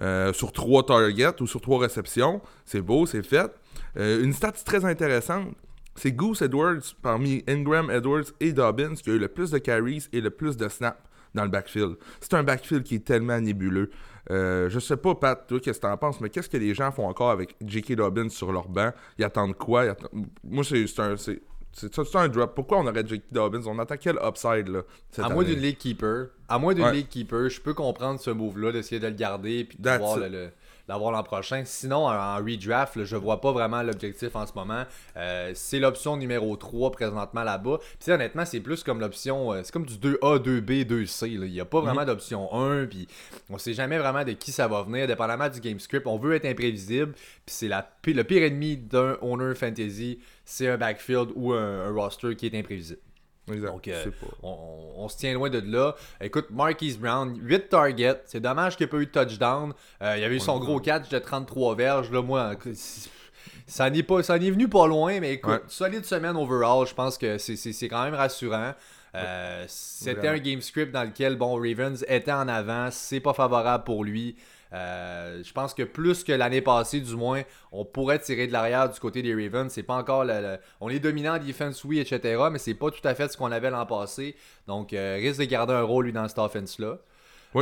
euh, 0.01 0.33
sur 0.33 0.53
trois 0.53 0.87
targets 0.87 1.41
ou 1.41 1.47
sur 1.47 1.61
trois 1.61 1.81
réceptions. 1.81 2.41
C'est 2.65 2.81
beau, 2.81 3.07
c'est 3.07 3.25
fait. 3.25 3.51
Euh, 3.97 4.23
une 4.23 4.33
stat 4.33 4.53
très 4.53 4.85
intéressante. 4.85 5.49
C'est 5.97 6.13
Goose 6.13 6.43
Edwards 6.43 6.95
parmi 7.03 7.43
Ingram, 7.49 7.91
Edwards 7.91 8.25
et 8.41 8.53
Dobbins 8.53 8.95
qui 8.95 9.11
a 9.11 9.15
eu 9.15 9.19
le 9.19 9.29
plus 9.29 9.51
de 9.51 9.59
carries 9.59 10.07
et 10.13 10.21
le 10.21 10.31
plus 10.31 10.57
de 10.57 10.69
snaps 10.69 10.99
dans 11.35 11.43
le 11.45 11.51
backfield. 11.51 11.97
C'est 12.21 12.35
un 12.35 12.43
backfield 12.43 12.83
qui 12.85 12.97
est 12.97 13.05
tellement 13.05 13.41
nébuleux. 13.41 13.91
Euh, 14.31 14.69
je 14.71 14.79
sais 14.81 14.97
pas, 14.97 15.15
Pat, 15.15 15.47
toi, 15.47 15.61
qu'est-ce 15.61 15.79
que 15.81 15.87
t'en 15.87 15.97
penses, 15.97 16.21
mais 16.21 16.31
qu'est-ce 16.31 16.49
que 16.49 16.57
les 16.57 16.75
gens 16.75 16.91
font 16.91 17.07
encore 17.09 17.31
avec 17.31 17.55
J.K. 17.65 17.95
Dobbins 17.95 18.29
sur 18.29 18.51
leur 18.53 18.69
banc? 18.69 18.93
Ils 19.19 19.25
attendent 19.25 19.55
quoi? 19.57 19.85
Ils 19.85 19.89
attendent- 19.91 20.27
Moi, 20.45 20.65
c'est 20.65 20.85
un. 21.01 21.15
C'est 21.79 22.17
un 22.17 22.29
drop. 22.29 22.55
Pourquoi 22.55 22.79
on 22.79 22.87
aurait 22.87 23.07
J.K. 23.07 23.25
Dobbins? 23.31 23.61
On 23.67 23.79
attend 23.79 23.97
quel 24.01 24.17
upside, 24.27 24.69
là 24.69 24.81
cette 25.11 25.25
À 25.27 25.29
moins 25.29 25.45
d'une 25.45 25.61
League 25.61 25.77
Keeper, 25.77 26.29
à 26.49 26.59
moins 26.59 26.73
d'une 26.73 26.85
Ouais. 26.85 26.93
League 26.95 27.09
Keeper, 27.09 27.51
je 27.51 27.61
peux 27.61 27.75
comprendre 27.75 28.19
ce 28.19 28.31
move-là, 28.31 28.73
d'essayer 28.73 28.99
de 28.99 29.07
le 29.07 29.13
garder 29.15 29.65
puis 29.65 29.77
de 29.77 29.83
That's 29.83 29.99
pouvoir 29.99 30.19
le- 30.21 30.29
le- 30.31 30.51
l'avoir 30.89 31.11
l'an 31.13 31.23
prochain. 31.23 31.63
Sinon, 31.65 32.07
en, 32.07 32.37
redraft, 32.37 32.97
là, 32.97 33.05
je 33.05 33.17
vois 33.17 33.41
pas 33.41 33.53
vraiment 33.53 33.83
l'objectif 33.83 34.35
en 34.37 34.47
ce 34.47 34.53
moment. 34.55 34.85
Euh, 35.17 35.51
c'est 35.55 35.79
l'option 35.79 36.17
numéro 36.17 36.57
3 36.57 36.91
présentement 36.93 37.43
là-bas. 37.43 37.79
Puis 38.01 38.13
honnêtement, 38.13 38.45
c'est 38.45 38.61
plus 38.61 38.83
comme 38.85 39.01
l'option. 39.01 39.53
euh, 39.53 39.63
c'est 39.65 39.73
comme 39.73 39.87
du 39.87 39.95
2A, 39.95 40.39
2B, 40.39 40.85
2C. 40.87 41.39
là. 41.39 41.47
Il 41.47 41.53
n'y 41.53 41.61
a 41.61 41.65
pas 41.65 41.81
vraiment 41.81 42.05
d'option 42.05 42.53
1. 42.55 42.87
Puis 42.87 43.09
on 43.51 43.59
sait 43.59 43.75
jamais 43.75 43.99
vraiment 43.99 44.25
de 44.25 44.33
qui 44.33 44.53
ça 44.53 44.69
va 44.69 44.83
venir, 44.83 45.07
dépendamment 45.07 45.49
du 45.49 45.61
game 45.61 45.81
script. 45.81 46.07
On 46.07 46.19
veut 46.19 46.35
être 46.35 46.47
imprévisible. 46.47 47.13
Puis 47.13 47.55
c'est 47.55 47.69
le 47.69 48.23
pire 48.25 48.43
ennemi 48.45 48.77
d'un 48.77 49.17
owner 49.23 49.55
fantasy, 49.55 50.21
c'est 50.45 50.69
un 50.69 50.77
backfield 50.77 51.31
ou 51.35 51.53
un- 51.53 51.87
un 51.89 51.93
roster 51.93 52.37
qui 52.37 52.47
est 52.47 52.59
imprévisible. 52.59 53.01
Exact. 53.53 53.71
Donc, 53.71 53.89
euh, 53.89 54.05
on, 54.43 54.49
on- 54.49 55.05
on 55.05 55.09
se 55.09 55.17
tient 55.19 55.33
loin 55.35 55.49
de 55.51 55.61
là. 55.61 55.95
Écoute, 56.21 56.47
Marquise 56.51 56.99
Brown, 56.99 57.39
8 57.41 57.69
targets. 57.69 58.21
C'est 58.27 58.41
dommage 58.41 58.77
qu'il 58.77 58.85
n'y 58.87 58.89
ait 58.89 58.91
pas 58.91 59.03
eu 59.03 59.07
de 59.07 59.11
touchdown. 59.11 59.73
Euh, 60.03 60.17
il 60.17 60.23
y 60.23 60.25
avait 60.25 60.37
eu 60.37 60.41
son 60.41 60.59
gros 60.59 60.81
catch 60.81 61.09
de 61.09 61.19
33 61.19 61.75
verges. 61.77 62.11
Là, 62.11 62.23
moi, 62.23 62.55
ça 63.67 63.91
n'est 63.91 64.03
pas, 64.03 64.23
ça 64.23 64.39
venu 64.51 64.69
pas 64.69 64.87
loin, 64.87 65.21
mais 65.21 65.35
écoute, 65.35 65.53
Ouais. 65.53 65.61
solide 65.69 66.05
semaine 66.05 66.37
overall. 66.37 66.87
Je 66.87 66.95
pense 66.95 67.17
que 67.19 67.39
c'est- 67.39 67.57
quand 67.89 68.05
même 68.05 68.15
rassurant. 68.15 68.73
Euh, 69.15 69.65
C'était 69.69 70.29
un 70.29 70.39
game 70.39 70.61
script 70.61 70.93
dans 70.93 71.05
lequel, 71.05 71.37
bon, 71.37 71.55
Ravens 71.55 72.05
était 72.09 72.33
en 72.33 72.49
avant. 72.49 72.89
C'est 72.91 73.21
pas 73.21 73.33
favorable 73.33 73.85
pour 73.85 74.05
lui. 74.05 74.37
Euh, 74.73 75.43
je 75.45 75.53
pense 75.53 75.75
que 75.75 75.83
plus 75.85 76.25
que 76.25 76.33
l'année 76.33 76.61
passée, 76.61 77.01
du 77.01 77.15
moins, 77.15 77.43
on 77.73 77.85
pourrait 77.85 78.19
tirer 78.19 78.47
de 78.47 78.53
l'arrière 78.53 78.89
du 78.91 78.99
côté 78.99 79.23
des 79.23 79.35
Ravens. 79.35 79.73
C'est 79.73 79.83
pas 79.85 79.95
encore 79.95 80.25
le, 80.25 80.41
le- 80.41 80.59
on 80.81 80.89
est 80.89 80.99
dominant 80.99 81.37
en 81.37 81.39
defense, 81.39 81.85
oui, 81.85 82.01
etc. 82.01 82.43
Mais 82.51 82.59
c'est 82.59 82.75
pas 82.75 82.91
tout 82.91 83.07
à 83.07 83.15
fait 83.15 83.31
ce 83.31 83.37
qu'on 83.37 83.53
avait 83.53 83.71
l'an 83.71 83.87
passé. 83.87 84.35
Donc, 84.67 84.93
euh, 84.93 85.17
risque 85.21 85.41
de 85.41 85.45
garder 85.45 85.73
un 85.75 85.83
rôle 85.83 86.07
lui 86.07 86.13
dans 86.13 86.27
cette 86.29 86.39
offense-là. 86.39 86.99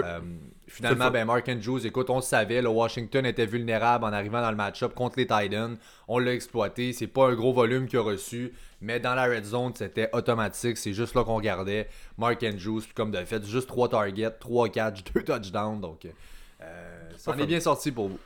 Euh, 0.02 0.18
finalement, 0.66 1.04
ben 1.12 1.24
Mark 1.26 1.48
Andrews, 1.48 1.86
écoute, 1.86 2.10
on 2.10 2.16
le 2.16 2.22
savait, 2.22 2.60
le 2.62 2.68
Washington 2.68 3.24
était 3.26 3.46
vulnérable 3.46 4.04
en 4.04 4.12
arrivant 4.12 4.40
dans 4.40 4.50
le 4.50 4.56
match-up 4.56 4.92
contre 4.94 5.18
les 5.18 5.26
Titans. 5.26 5.76
On 6.08 6.18
l'a 6.18 6.32
exploité. 6.34 6.92
C'est 6.92 7.06
pas 7.06 7.28
un 7.28 7.34
gros 7.34 7.52
volume 7.52 7.86
qu'il 7.86 7.98
a 8.00 8.02
reçu, 8.02 8.52
mais 8.80 8.98
dans 8.98 9.14
la 9.14 9.26
red 9.26 9.44
zone, 9.44 9.72
c'était 9.76 10.08
automatique. 10.12 10.78
C'est 10.78 10.94
juste 10.94 11.14
là 11.14 11.22
qu'on 11.22 11.36
regardait. 11.36 11.86
Mark 12.18 12.42
Andrews, 12.42 12.80
puis 12.80 12.94
comme 12.94 13.12
de 13.12 13.18
fait, 13.24 13.44
juste 13.44 13.68
3 13.68 13.90
targets, 13.90 14.30
3 14.40 14.68
catches, 14.70 15.04
2 15.14 15.22
touchdowns. 15.22 15.80
Donc, 15.80 16.06
euh, 16.64 17.10
ça 17.16 17.32
en 17.32 17.38
est 17.38 17.46
bien 17.46 17.60
sorti 17.60 17.92
pour 17.92 18.08
vous. 18.08 18.18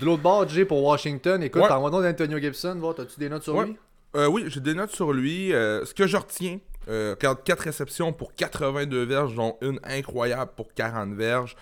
De 0.00 0.04
l'autre 0.06 0.22
bord, 0.22 0.48
Jay, 0.48 0.64
pour 0.64 0.82
Washington, 0.82 1.42
écoute, 1.42 1.62
Ouais. 1.62 1.70
en 1.70 1.90
d'Antonio 2.02 2.38
Gibson, 2.38 2.74
va, 2.80 2.92
t'as-tu 2.94 3.18
des 3.18 3.28
notes 3.28 3.42
sur 3.44 3.54
Ouais. 3.54 3.66
lui? 3.66 3.76
Euh, 4.16 4.26
oui, 4.26 4.44
j'ai 4.48 4.60
des 4.60 4.74
notes 4.74 4.90
sur 4.90 5.12
lui. 5.12 5.52
Euh, 5.52 5.84
ce 5.84 5.94
que 5.94 6.06
je 6.06 6.16
retiens, 6.16 6.58
euh, 6.88 7.16
4 7.16 7.60
réceptions 7.60 8.12
pour 8.12 8.34
82 8.34 9.04
verges, 9.04 9.34
dont 9.34 9.56
une 9.60 9.80
incroyable 9.84 10.52
pour 10.56 10.72
40 10.74 11.14
verges. 11.14 11.56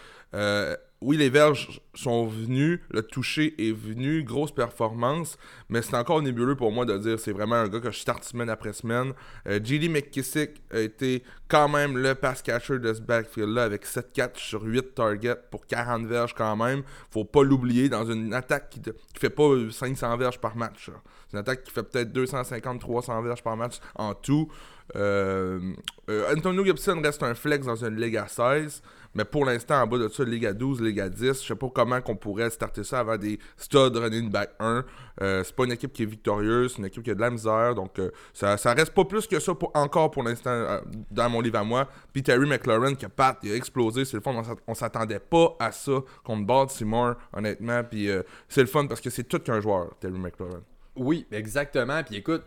Oui, 1.05 1.17
les 1.17 1.31
verges 1.31 1.81
sont 1.95 2.27
venues, 2.27 2.81
le 2.91 3.03
toucher 3.03 3.55
est 3.59 3.73
venu, 3.73 4.23
grosse 4.23 4.53
performance, 4.53 5.37
mais 5.69 5.83
c'est 5.83 5.97
encore 5.97 6.23
nébuleux 6.23 6.55
pour 6.55 6.71
moi 6.71 6.85
de 6.85 6.97
dire 6.97 7.19
c'est 7.19 7.33
vraiment 7.33 7.57
un 7.57 7.69
gars 7.69 7.81
que 7.81 7.91
je 7.91 7.99
starte 7.99 8.23
semaine 8.23 8.49
après 8.49 8.73
semaine. 8.73 9.13
Euh, 9.49 9.59
J.D. 9.63 9.89
McKissick 9.89 10.63
a 10.71 10.79
été 10.79 11.25
quand 11.49 11.69
même 11.69 11.99
le 11.99 12.15
pass 12.15 12.41
catcher 12.41 12.79
de 12.79 12.95
ce 12.95 13.01
backfield-là 13.01 13.65
avec 13.65 13.85
7 13.85 14.13
catch 14.13 14.49
sur 14.49 14.63
8 14.63 14.95
targets 14.95 15.37
pour 15.51 15.67
40 15.67 16.07
verges 16.07 16.35
quand 16.35 16.57
même. 16.57 16.83
Faut 17.11 17.25
pas 17.25 17.43
l'oublier 17.43 17.89
dans 17.89 18.05
une 18.05 18.33
attaque 18.33 18.71
qui, 18.71 18.81
qui 18.81 18.93
fait 19.19 19.31
pas 19.31 19.51
500 19.71 20.17
verges 20.19 20.39
par 20.39 20.57
match. 20.57 20.89
C'est 21.29 21.33
une 21.33 21.41
attaque 21.41 21.65
qui 21.65 21.73
fait 21.73 21.83
peut-être 21.83 22.13
250-300 22.13 23.25
verges 23.25 23.43
par 23.43 23.57
match 23.57 23.79
en 23.97 24.15
tout. 24.15 24.49
Euh, 24.97 25.75
euh, 26.11 26.35
Antonio 26.37 26.65
Gibson 26.65 27.01
reste 27.03 27.23
un 27.23 27.35
flex 27.35 27.67
dans 27.67 27.77
une 27.77 27.97
Ligue 27.97 28.17
à 28.17 28.29
16, 28.29 28.83
mais 29.15 29.25
pour 29.25 29.45
l'instant, 29.45 29.83
en 29.83 29.87
bas 29.87 29.99
de 29.99 30.09
ça, 30.09 30.25
Ligue 30.25 30.47
à 30.47 30.53
12, 30.53 30.81
Ligue 30.81 31.01
à 31.01 31.09
10. 31.09 31.43
Je 31.43 31.47
sais 31.49 31.55
pas 31.55 31.69
comment 31.69 32.01
qu'on 32.01 32.17
pourrait 32.17 32.51
starter 32.51 32.85
ça 32.85 33.01
avant 33.01 33.17
des 33.17 33.39
studs 33.57 33.93
running 33.95 34.31
back 34.31 34.51
1. 34.59 34.85
Euh, 35.21 35.45
c'est 35.45 35.55
pas 35.55 35.65
une 35.65 35.73
équipe 35.73 35.93
qui 35.93 36.05
est 36.05 36.07
victorieuse, 36.07 36.73
c'est 36.73 36.79
une 36.79 36.87
équipe 36.87 37.03
qui 37.03 37.11
a 37.11 37.15
de 37.15 37.21
la 37.21 37.31
misère, 37.31 37.75
donc 37.75 37.99
euh, 37.99 38.11
ça, 38.33 38.57
ça 38.57 38.73
reste 38.73 38.95
pas 38.95 39.05
plus 39.05 39.27
que 39.27 39.39
ça 39.39 39.55
pour, 39.55 39.71
encore 39.75 40.11
pour 40.11 40.23
l'instant 40.23 40.51
euh, 40.51 40.81
dans 41.11 41.29
mon 41.29 41.41
livre 41.41 41.59
à 41.59 41.65
moi. 41.65 41.89
Puis 42.13 42.23
Terry 42.23 42.47
McLaurin, 42.47 42.95
qui 42.95 43.05
a 43.05 43.09
Pat, 43.11 43.39
il 43.43 43.53
a 43.53 43.57
explosé, 43.57 44.05
c'est 44.05 44.17
le 44.17 44.23
fun, 44.23 44.35
on 44.67 44.75
s'attendait 44.75 45.21
pas 45.21 45.55
à 45.59 45.71
ça 45.71 46.01
contre 46.25 46.47
Baltimore, 46.47 47.17
honnêtement, 47.33 47.83
puis 47.85 48.09
euh, 48.09 48.23
c'est 48.49 48.63
le 48.63 48.67
fun 48.67 48.87
parce 48.87 49.01
que 49.01 49.11
c'est 49.11 49.25
tout 49.25 49.39
qu'un 49.41 49.61
joueur, 49.61 49.95
Terry 50.01 50.19
McLaurin. 50.19 50.63
Oui, 50.97 51.27
exactement. 51.31 52.03
Puis 52.03 52.17
écoute, 52.17 52.43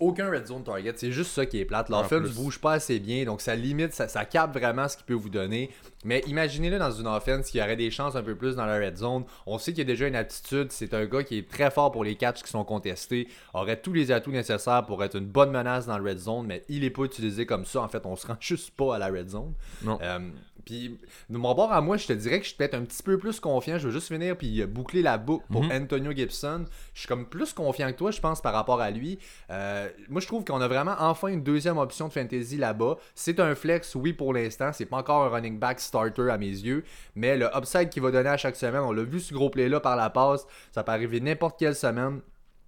aucun 0.00 0.30
red 0.30 0.46
zone 0.46 0.62
target. 0.64 0.92
C'est 0.96 1.12
juste 1.12 1.32
ça 1.32 1.44
qui 1.46 1.58
est 1.60 1.64
plate. 1.64 1.88
L'offense 1.88 2.22
ne 2.22 2.28
bouge 2.28 2.60
pas 2.60 2.72
assez 2.74 2.98
bien, 3.00 3.24
donc 3.24 3.40
ça 3.40 3.54
limite, 3.54 3.92
ça, 3.92 4.08
ça 4.08 4.24
capte 4.24 4.54
vraiment 4.56 4.88
ce 4.88 4.96
qu'il 4.96 5.06
peut 5.06 5.14
vous 5.14 5.28
donner. 5.30 5.70
Mais 6.04 6.22
imaginez-le 6.28 6.78
dans 6.78 6.92
une 6.92 7.08
offense 7.08 7.50
qui 7.50 7.60
aurait 7.60 7.76
des 7.76 7.90
chances 7.90 8.14
un 8.14 8.22
peu 8.22 8.36
plus 8.36 8.54
dans 8.54 8.66
la 8.66 8.76
red 8.78 8.96
zone. 8.96 9.24
On 9.46 9.58
sait 9.58 9.72
qu'il 9.72 9.78
y 9.78 9.82
a 9.82 9.84
déjà 9.92 10.06
une 10.06 10.14
aptitude. 10.14 10.70
C'est 10.70 10.94
un 10.94 11.06
gars 11.06 11.24
qui 11.24 11.38
est 11.38 11.48
très 11.50 11.70
fort 11.70 11.90
pour 11.90 12.04
les 12.04 12.14
catchs 12.14 12.42
qui 12.42 12.50
sont 12.50 12.64
contestés. 12.64 13.26
Aurait 13.54 13.80
tous 13.80 13.92
les 13.92 14.12
atouts 14.12 14.30
nécessaires 14.30 14.86
pour 14.86 15.02
être 15.02 15.16
une 15.16 15.26
bonne 15.26 15.50
menace 15.50 15.86
dans 15.86 15.98
la 15.98 16.04
red 16.10 16.18
zone, 16.18 16.46
mais 16.46 16.64
il 16.68 16.82
n'est 16.82 16.90
pas 16.90 17.02
utilisé 17.02 17.46
comme 17.46 17.64
ça. 17.64 17.80
En 17.82 17.88
fait, 17.88 18.06
on 18.06 18.14
se 18.14 18.26
rend 18.26 18.36
juste 18.40 18.70
pas 18.76 18.94
à 18.94 18.98
la 18.98 19.08
red 19.08 19.28
zone. 19.28 19.54
Non. 19.82 19.98
Euh, 20.02 20.20
puis, 20.64 20.98
de 21.30 21.38
mon 21.38 21.54
bord 21.54 21.72
à 21.72 21.80
moi, 21.80 21.96
je 21.96 22.06
te 22.06 22.12
dirais 22.12 22.38
que 22.38 22.44
je 22.44 22.50
suis 22.50 22.56
peut-être 22.58 22.74
un 22.74 22.82
petit 22.84 23.02
peu 23.02 23.16
plus 23.16 23.40
confiant. 23.40 23.78
Je 23.78 23.86
veux 23.88 23.92
juste 23.92 24.08
finir 24.08 24.36
puis 24.36 24.64
boucler 24.66 25.00
la 25.02 25.16
boucle 25.16 25.46
pour 25.50 25.64
Mhm. 25.64 25.72
Antonio 25.72 26.12
Gibson. 26.12 26.66
Je 26.92 27.00
suis 27.00 27.08
comme 27.08 27.26
plus 27.26 27.54
confiant 27.54 27.90
que 27.90 27.96
toi, 27.96 28.10
je 28.10 28.20
pense, 28.20 28.42
par 28.42 28.52
rapport 28.52 28.80
à 28.82 28.90
lui. 28.90 29.18
Euh, 29.50 29.87
moi, 30.08 30.20
je 30.20 30.26
trouve 30.26 30.44
qu'on 30.44 30.60
a 30.60 30.68
vraiment 30.68 30.94
enfin 30.98 31.28
une 31.28 31.42
deuxième 31.42 31.78
option 31.78 32.08
de 32.08 32.12
fantasy 32.12 32.56
là-bas. 32.56 32.96
C'est 33.14 33.40
un 33.40 33.54
flex, 33.54 33.94
oui, 33.94 34.12
pour 34.12 34.32
l'instant. 34.32 34.70
C'est 34.72 34.86
pas 34.86 34.98
encore 34.98 35.24
un 35.24 35.28
running 35.28 35.58
back 35.58 35.80
starter 35.80 36.30
à 36.30 36.38
mes 36.38 36.46
yeux. 36.46 36.84
Mais 37.14 37.36
le 37.36 37.48
upside 37.56 37.90
qu'il 37.90 38.02
va 38.02 38.10
donner 38.10 38.30
à 38.30 38.36
chaque 38.36 38.56
semaine, 38.56 38.82
on 38.82 38.92
l'a 38.92 39.02
vu 39.02 39.20
ce 39.20 39.34
gros 39.34 39.50
play-là 39.50 39.80
par 39.80 39.96
la 39.96 40.10
passe. 40.10 40.46
Ça 40.72 40.82
peut 40.82 40.92
arriver 40.92 41.20
n'importe 41.20 41.58
quelle 41.58 41.74
semaine. 41.74 42.20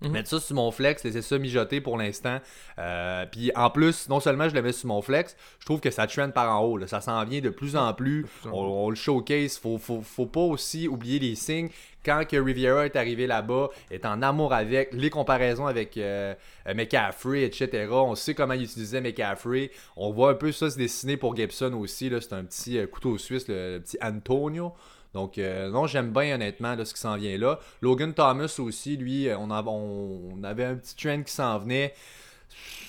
Mettre 0.08 0.30
ça 0.30 0.40
sur 0.40 0.56
mon 0.56 0.70
flex, 0.70 1.04
laisser 1.04 1.20
ça 1.20 1.38
mijoter 1.38 1.80
pour 1.82 1.98
l'instant. 1.98 2.38
Euh, 2.78 3.26
puis 3.30 3.52
en 3.54 3.68
plus, 3.68 4.08
non 4.08 4.18
seulement 4.18 4.48
je 4.48 4.54
le 4.54 4.62
mets 4.62 4.72
sur 4.72 4.88
mon 4.88 5.02
flex, 5.02 5.36
je 5.58 5.66
trouve 5.66 5.80
que 5.80 5.90
ça 5.90 6.06
trend 6.06 6.30
par 6.30 6.58
en 6.58 6.64
haut. 6.64 6.78
là. 6.78 6.86
Ça 6.86 7.02
s'en 7.02 7.22
vient 7.24 7.40
de 7.40 7.50
plus 7.50 7.76
en 7.76 7.92
plus. 7.92 8.24
On, 8.46 8.50
on 8.52 8.90
le 8.90 8.96
showcase. 8.96 9.58
Faut, 9.58 9.76
faut, 9.76 10.00
faut 10.00 10.26
pas 10.26 10.40
aussi 10.40 10.88
oublier 10.88 11.18
les 11.18 11.34
signes. 11.34 11.68
Quand 12.04 12.24
que 12.26 12.36
Riviera 12.36 12.86
est 12.86 12.96
arrivé 12.96 13.26
là-bas, 13.26 13.68
est 13.90 14.06
en 14.06 14.22
amour 14.22 14.54
avec, 14.54 14.94
les 14.94 15.10
comparaisons 15.10 15.66
avec 15.66 15.98
euh, 15.98 16.34
euh, 16.66 16.74
McCaffrey, 16.74 17.42
etc. 17.42 17.88
On 17.90 18.14
sait 18.14 18.32
comment 18.34 18.54
il 18.54 18.62
utilisait 18.62 19.02
McCaffrey. 19.02 19.70
On 19.96 20.10
voit 20.10 20.30
un 20.30 20.34
peu 20.34 20.50
ça 20.50 20.70
se 20.70 20.78
dessiner 20.78 21.18
pour 21.18 21.36
Gibson 21.36 21.74
aussi. 21.74 22.10
C'est 22.20 22.32
un 22.32 22.44
petit 22.44 22.78
euh, 22.78 22.86
couteau 22.86 23.18
suisse, 23.18 23.46
le, 23.48 23.74
le 23.74 23.80
petit 23.80 23.98
Antonio. 24.00 24.72
Donc, 25.14 25.38
euh, 25.38 25.70
non, 25.70 25.86
j'aime 25.86 26.10
bien 26.12 26.34
honnêtement 26.36 26.74
là, 26.76 26.84
ce 26.84 26.94
qui 26.94 27.00
s'en 27.00 27.16
vient 27.16 27.36
là. 27.36 27.58
Logan 27.82 28.14
Thomas 28.14 28.54
aussi, 28.60 28.96
lui, 28.96 29.28
euh, 29.28 29.36
on, 29.38 29.50
av- 29.50 29.66
on 29.68 30.42
avait 30.44 30.64
un 30.64 30.76
petit 30.76 30.94
trend 30.94 31.22
qui 31.22 31.32
s'en 31.32 31.58
venait. 31.58 31.94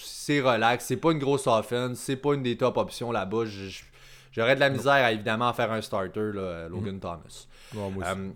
C'est 0.04 0.40
relax, 0.40 0.86
c'est 0.86 0.98
pas 0.98 1.12
une 1.12 1.20
grosse 1.20 1.48
offense, 1.48 1.98
c'est 1.98 2.16
pas 2.16 2.34
une 2.36 2.44
des 2.44 2.56
top 2.58 2.78
options 2.78 3.12
là-bas. 3.12 3.44
J'aurais 4.32 4.56
de 4.56 4.60
la 4.60 4.70
misère 4.70 4.94
à 4.94 5.12
évidemment 5.12 5.51
faire 5.54 5.72
un 5.72 5.82
starter, 5.82 6.32
là, 6.34 6.68
Logan 6.70 7.00
Thomas. 7.00 7.48
Ouais, 7.74 7.90
moi 7.90 8.04
aussi. 8.08 8.20
Euh, 8.20 8.30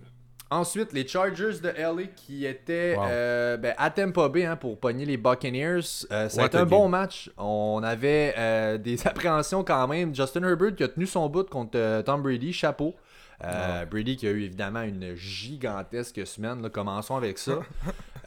ensuite, 0.50 0.92
les 0.92 1.08
Chargers 1.08 1.60
de 1.62 1.70
LA 1.70 2.08
qui 2.16 2.46
étaient 2.46 2.96
Wow. 2.98 3.04
euh, 3.08 3.58
ben, 3.58 3.74
à 3.78 3.92
Tampa 3.92 4.28
Bay 4.30 4.46
hein, 4.46 4.56
pour 4.56 4.80
pogner 4.80 5.06
les 5.06 5.18
Buccaneers. 5.18 5.80
Euh, 6.12 6.28
ça 6.28 6.42
a 6.42 6.44
What 6.44 6.48
été 6.48 6.58
a 6.58 6.62
un 6.62 6.66
bon 6.66 6.90
match. 6.90 7.30
On 7.38 7.82
avait 7.84 8.34
euh, 8.38 8.78
des 8.78 9.06
appréhensions 9.08 9.64
quand 9.64 9.88
même. 9.88 10.14
Justin 10.14 10.44
Herbert 10.44 10.76
qui 10.76 10.84
a 10.84 10.88
tenu 10.88 11.06
son 11.06 11.30
bout 11.30 11.48
contre 11.50 11.78
euh, 11.78 12.02
Tom 12.02 12.22
Brady, 12.24 12.52
chapeau. 12.52 12.96
Euh, 13.44 13.86
Brady 13.86 14.16
qui 14.18 14.28
a 14.28 14.32
eu 14.32 14.44
évidemment 14.44 14.82
une 14.84 15.16
gigantesque 15.16 16.26
semaine. 16.26 16.62
là. 16.62 16.70
Commençons 16.70 17.16
avec 17.16 17.38
ça. 17.38 17.60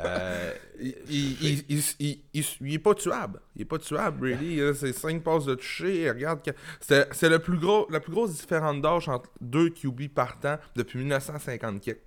Euh, 0.01 0.53
Il, 0.79 0.95
il, 1.11 1.43
il, 1.43 1.65
il, 1.69 1.83
il- 1.99 2.21
il- 2.33 2.45
il 2.61 2.75
est 2.75 2.79
pas 2.79 2.95
tuable. 2.95 3.41
Il 3.57 3.63
est 3.63 3.65
pas 3.65 3.79
tuable, 3.79 4.19
Brady. 4.21 4.55
là, 4.61 4.73
C'est 4.73 4.93
5 4.93 5.25
passes 5.25 5.45
de 5.45 5.57
toucher. 5.57 6.09
Regarde, 6.09 6.41
que- 6.45 6.53
c'est 6.81 7.13
c'est 7.13 7.29
le 7.29 7.41
plus 7.41 7.59
gros, 7.59 7.89
la 7.91 7.99
plus 7.99 8.13
grosse 8.13 8.31
différence 8.37 8.81
d'âge 8.81 9.09
entre 9.09 9.29
deux 9.41 9.71
QB 9.71 10.07
partants 10.15 10.57
depuis 10.77 11.01
1950 11.01 11.81
quelque. 11.81 12.01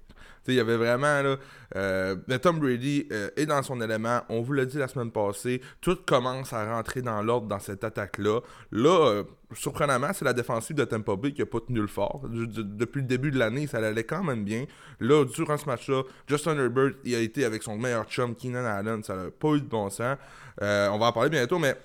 Il 0.48 0.56
y 0.56 0.60
avait 0.60 0.78
vraiment 0.78 1.22
là, 1.22 1.36
euh, 1.76 2.16
Tom 2.42 2.60
Brady 2.60 3.08
euh, 3.12 3.30
est 3.36 3.46
dans 3.46 3.62
son 3.64 3.80
élément. 3.80 4.22
On 4.30 4.42
vous 4.42 4.54
l'a 4.54 4.66
dit 4.66 4.78
la 4.78 4.88
semaine 4.88 5.12
passée. 5.12 5.62
Tout 5.82 5.98
commence 6.06 6.52
à 6.54 6.66
rentrer 6.76 7.02
dans 7.02 7.22
l'ordre 7.22 7.48
dans 7.48 7.60
cette 7.60 7.84
attaque-là. 7.84 8.40
Là, 8.72 9.08
euh, 9.10 9.24
surprenamment, 9.54 10.12
c'est 10.14 10.26
la 10.26 10.34
défensive 10.34 10.76
de 10.76 10.84
Tampa 10.84 11.16
Bay 11.16 11.32
qui 11.32 11.42
a 11.42 11.46
pas 11.46 11.60
tenu 11.60 11.80
le 11.82 11.88
fort. 11.88 12.22
De- 12.28 12.46
de- 12.46 12.62
depuis 12.64 13.02
le 13.02 13.08
début 13.08 13.30
de 13.32 13.38
l'année, 13.38 13.68
ça 13.68 13.78
allait 13.78 14.04
quand 14.04 14.24
même 14.24 14.44
bien. 14.44 14.66
Là, 15.00 15.26
durant 15.26 15.58
ce 15.58 15.66
match-là, 15.66 16.04
Justin 16.28 16.58
Herbert, 16.58 16.92
il 17.04 17.14
a 17.16 17.20
été 17.20 17.46
avec 17.46 17.62
son 17.62 17.78
meilleur 17.78 18.06
chum, 18.06 18.36
Keenan 18.36 18.66
Allen. 18.66 19.04
Ça 19.04 19.16
n'a 19.16 19.30
pas 19.32 19.50
eu 19.50 19.62
de 19.62 19.68
bon 19.68 19.90
sens. 19.90 20.18
On 20.60 20.98
va 20.98 21.06
en 21.08 21.12
parler 21.12 21.30
bientôt, 21.30 21.60
mais 21.60 21.76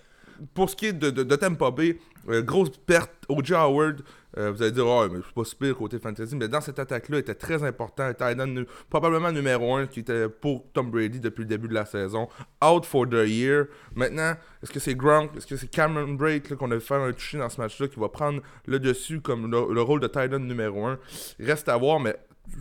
pour 0.54 0.70
ce 0.70 0.76
qui 0.76 0.86
est 0.86 0.92
de, 0.92 1.10
de, 1.10 1.22
de 1.22 1.36
Tampa 1.36 1.70
Bay, 1.70 1.98
euh, 2.28 2.42
grosse 2.42 2.70
perte. 2.70 3.10
O.J. 3.28 3.54
Howard, 3.54 4.02
euh, 4.38 4.52
vous 4.52 4.62
allez 4.62 4.72
dire, 4.72 4.86
oh, 4.86 5.06
mais 5.10 5.20
c'est 5.24 5.34
pas 5.34 5.44
si 5.44 5.56
pire 5.56 5.76
côté 5.76 5.98
fantasy, 5.98 6.36
mais 6.36 6.46
dans 6.48 6.60
cette 6.60 6.78
attaque-là, 6.78 7.18
était 7.18 7.34
très 7.34 7.62
important. 7.64 8.10
Nu- 8.46 8.66
probablement 8.90 9.32
numéro 9.32 9.74
1 9.74 9.86
qui 9.86 10.00
était 10.00 10.28
pour 10.28 10.64
Tom 10.72 10.90
Brady 10.90 11.18
depuis 11.20 11.40
le 11.42 11.48
début 11.48 11.68
de 11.68 11.74
la 11.74 11.86
saison. 11.86 12.28
Out 12.64 12.84
for 12.84 13.08
the 13.08 13.26
year. 13.26 13.66
Maintenant, 13.94 14.34
est-ce 14.62 14.72
que 14.72 14.80
c'est 14.80 14.94
Gronk, 14.94 15.30
est-ce 15.36 15.46
que 15.46 15.56
c'est 15.56 15.70
Cameron 15.70 16.14
Brake 16.14 16.54
qu'on 16.54 16.70
a 16.70 16.78
fait 16.80 16.94
un 16.94 17.12
toucher 17.12 17.38
dans 17.38 17.48
ce 17.48 17.60
match-là 17.60 17.88
qui 17.88 17.98
va 17.98 18.08
prendre 18.08 18.40
le 18.66 18.78
dessus 18.78 19.20
comme 19.20 19.50
le, 19.50 19.72
le 19.72 19.82
rôle 19.82 20.00
de 20.00 20.10
end 20.16 20.38
numéro 20.40 20.86
1 20.86 20.98
Reste 21.40 21.68
à 21.68 21.76
voir, 21.76 22.00
mais 22.00 22.16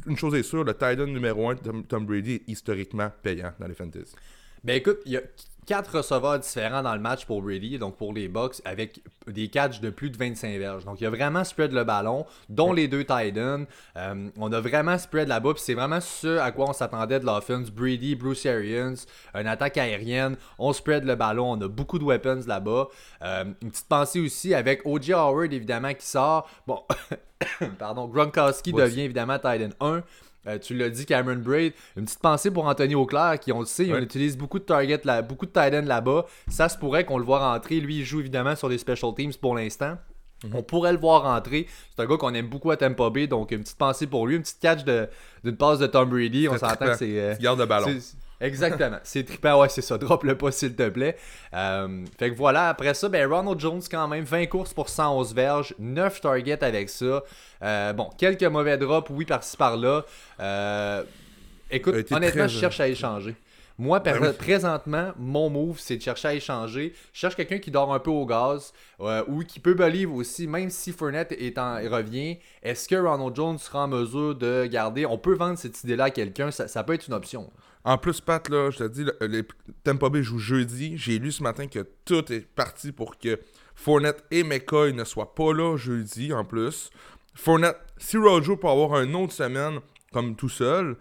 une 0.08 0.18
chose 0.18 0.34
est 0.36 0.44
sûre, 0.44 0.64
le 0.64 0.74
end 0.82 1.08
numéro 1.08 1.50
1 1.50 1.56
de 1.56 1.60
Tom, 1.60 1.84
Tom 1.86 2.06
Brady 2.06 2.36
est 2.36 2.44
historiquement 2.48 3.12
payant 3.22 3.52
dans 3.60 3.68
les 3.68 3.76
fantasy. 3.76 4.16
Ben 4.64 4.78
écoute, 4.78 5.00
il 5.06 5.12
y 5.12 5.18
a 5.18 5.22
quatre 5.66 5.98
receveurs 5.98 6.40
différents 6.40 6.82
dans 6.82 6.94
le 6.94 7.02
match 7.02 7.26
pour 7.26 7.42
Brady, 7.42 7.78
donc 7.78 7.98
pour 7.98 8.14
les 8.14 8.28
Bucks, 8.28 8.62
avec 8.66 9.02
des 9.28 9.48
catchs 9.48 9.82
de 9.82 9.90
plus 9.90 10.10
de 10.10 10.18
25 10.18 10.58
verges. 10.58 10.86
Donc 10.86 11.02
il 11.02 11.04
y 11.04 11.08
a 11.08 11.10
vraiment 11.10 11.44
spread 11.44 11.72
le 11.72 11.84
ballon, 11.84 12.26
dont 12.50 12.74
les 12.74 12.88
deux 12.88 13.04
tight 13.04 13.38
ends. 13.38 13.66
Euh, 13.98 14.30
on 14.38 14.52
a 14.52 14.60
vraiment 14.60 14.98
spread 14.98 15.28
là-bas, 15.28 15.54
puis 15.54 15.64
c'est 15.64 15.74
vraiment 15.74 16.02
ce 16.02 16.38
à 16.38 16.52
quoi 16.52 16.70
on 16.70 16.74
s'attendait 16.74 17.20
de 17.20 17.26
l'offense. 17.26 17.72
Brady, 17.72 18.16
Bruce 18.16 18.46
Arians, 18.46 18.96
une 19.34 19.48
attaque 19.48 19.78
aérienne, 19.78 20.36
on 20.60 20.74
spread 20.74 21.04
le 21.04 21.16
ballon, 21.16 21.52
on 21.52 21.62
a 21.62 21.68
beaucoup 21.68 22.00
de 22.00 22.04
weapons 22.04 22.42
là-bas. 22.48 22.88
Euh, 23.24 23.46
une 23.62 23.72
petite 23.72 23.88
pensée 23.88 24.20
aussi 24.20 24.54
avec 24.54 24.82
O.J. 24.86 25.14
Howard, 25.14 25.54
évidemment, 25.54 25.94
qui 25.94 26.06
sort. 26.06 26.50
Bon, 26.68 26.82
pardon, 27.80 28.08
Gronkowski 28.08 28.74
devient 28.74 29.02
évidemment 29.02 29.40
tight 29.40 29.62
end 29.62 29.86
1. 29.86 30.04
Euh, 30.48 30.60
tu 30.60 30.76
l'as 30.76 30.90
dit, 30.90 31.06
Cameron 31.06 31.38
Braid. 31.38 31.74
Une 31.98 32.06
petite 32.06 32.20
pensée 32.20 32.52
pour 32.52 32.66
Anthony 32.66 32.96
Auclair, 32.96 33.40
qui, 33.40 33.52
on 33.52 33.60
le 33.62 33.66
sait, 33.66 33.88
on 33.90 33.94
Ouais. 33.96 34.04
utilise 34.04 34.38
beaucoup 34.38 34.60
de 34.60 34.64
targets, 34.64 35.02
là, 35.04 35.22
beaucoup 35.22 35.46
de 35.46 35.52
tight 35.52 35.74
ends 35.74 35.86
là-bas. 35.88 36.26
Ça 36.48 36.70
se 36.70 36.78
pourrait 36.78 37.04
qu'on 37.06 37.18
le 37.18 37.26
voit 37.26 37.40
rentrer. 37.52 37.80
Lui, 37.80 37.98
il 38.00 38.06
joue 38.06 38.20
évidemment 38.20 38.56
sur 38.56 38.70
des 38.70 38.78
special 38.78 39.14
teams 39.16 39.34
pour 39.42 39.56
l'instant. 39.56 39.98
Mhm. 40.44 40.52
On 40.54 40.64
pourrait 40.64 40.92
le 40.94 41.00
voir 41.00 41.24
rentrer. 41.24 41.66
C'est 41.96 42.04
un 42.04 42.06
gars 42.08 42.18
qu'on 42.18 42.34
aime 42.34 42.48
beaucoup 42.50 42.70
à 42.70 42.78
Tampa 42.78 43.10
Bay, 43.10 43.26
donc 43.26 43.52
une 43.52 43.62
petite 43.64 43.78
pensée 43.78 44.06
pour 44.06 44.28
lui. 44.28 44.36
Une 44.36 44.42
petite 44.44 44.60
catch 44.60 44.84
d'une 44.84 45.56
passe 45.58 45.80
de 45.80 45.88
Tom 45.88 46.10
Brady. 46.10 46.48
On 46.50 46.58
s'entend 46.58 46.86
que 46.86 46.96
c'est. 46.96 47.20
euh, 47.20 47.36
Tu 47.36 47.42
gardes 47.42 47.60
le 47.60 47.66
ballon. 47.66 47.88
Exactement. 48.42 48.98
c'est 49.04 49.24
trippant, 49.24 49.60
ouais, 49.62 49.70
c'est 49.70 49.82
ça. 49.82 49.98
Drop 49.98 50.24
le 50.24 50.38
pas, 50.38 50.52
s'il 50.52 50.76
te 50.76 50.90
plaît. 50.90 51.16
Euh, 51.54 52.04
fait 52.20 52.32
que 52.32 52.36
voilà, 52.36 52.70
après 52.70 52.94
ça, 52.94 53.08
ben 53.10 53.32
Ronald 53.32 53.60
Jones, 53.60 53.82
quand 53.90 54.08
même, 54.08 54.24
20 54.24 54.46
courses 54.48 54.74
pour 54.74 54.90
111 54.90 55.34
verges, 55.34 55.74
9 55.80 56.20
targets 56.22 56.64
avec 56.64 56.90
ça. 56.90 57.24
Euh, 57.64 57.94
bon, 57.94 58.10
quelques 58.18 58.44
mauvais 58.44 58.78
drops, 58.78 59.10
oui, 59.10 59.26
par-ci 59.26 59.56
par-là. 59.56 60.04
Euh, 60.40 61.04
écoute, 61.72 61.94
honnêtement, 62.12 62.42
très- 62.46 62.50
je 62.50 62.60
cherche 62.60 62.80
à 62.80 62.88
échanger. 62.88 63.36
Moi, 63.78 64.00
Ben 64.00 64.18
oui. 64.22 64.28
présentement, 64.38 65.12
mon 65.18 65.50
move, 65.50 65.80
c'est 65.80 65.98
de 65.98 66.02
chercher 66.02 66.28
à 66.30 66.34
échanger. 66.34 66.94
Je 67.12 67.20
cherche 67.20 67.36
quelqu'un 67.36 67.58
qui 67.60 67.72
dort 67.72 67.94
un 67.94 68.00
peu 68.00 68.10
au 68.10 68.26
gaz 68.26 68.72
euh, 69.02 69.24
ou 69.28 69.40
qui 69.44 69.60
peut 69.60 69.74
believe 69.74 70.14
aussi, 70.14 70.48
même 70.48 70.70
si 70.70 70.94
Fournette 70.94 71.34
est 71.34 71.58
en, 71.58 71.76
revient. 71.90 72.38
Est-ce 72.64 72.88
que 72.88 72.96
Ronald 72.96 73.36
Jones 73.36 73.58
sera 73.58 73.84
en 73.84 73.88
mesure 73.90 74.34
de 74.36 74.66
garder? 74.66 75.06
On 75.06 75.18
peut 75.18 75.34
vendre 75.36 75.58
cette 75.58 75.84
idée-là 75.84 76.06
à 76.06 76.10
quelqu'un, 76.10 76.52
ça, 76.52 76.70
ça 76.70 76.84
peut 76.86 76.94
être 76.94 77.08
une 77.08 77.14
option. 77.16 77.52
En 77.84 77.98
plus, 77.98 78.22
Pat, 78.22 78.48
là, 78.50 78.70
je 78.72 78.78
te 78.78 78.84
dis, 78.88 79.04
le- 79.04 79.18
les 79.28 79.44
Tampa 79.84 80.08
Bay 80.10 80.24
joue 80.24 80.40
jeudi. 80.40 80.94
J'ai 80.98 81.20
lu 81.20 81.32
ce 81.34 81.44
matin 81.44 81.68
que 81.68 81.86
tout 82.06 82.32
est 82.32 82.48
parti 82.48 82.92
pour 82.94 83.20
que 83.20 83.40
Fournette 83.76 84.24
et 84.32 84.44
McCoy 84.44 84.94
ne 84.94 85.04
soient 85.04 85.36
pas 85.36 85.52
là 85.54 85.76
jeudi, 85.76 86.32
en 86.34 86.46
plus. 86.46 86.90
Fournette, 87.36 87.78
si 87.98 88.18
Rojo 88.18 88.56
peut 88.56 88.70
avoir 88.70 89.02
une 89.02 89.16
autre 89.16 89.34
semaine 89.34 89.80
comme 90.14 90.36
tout 90.38 90.48
seul, 90.50 90.96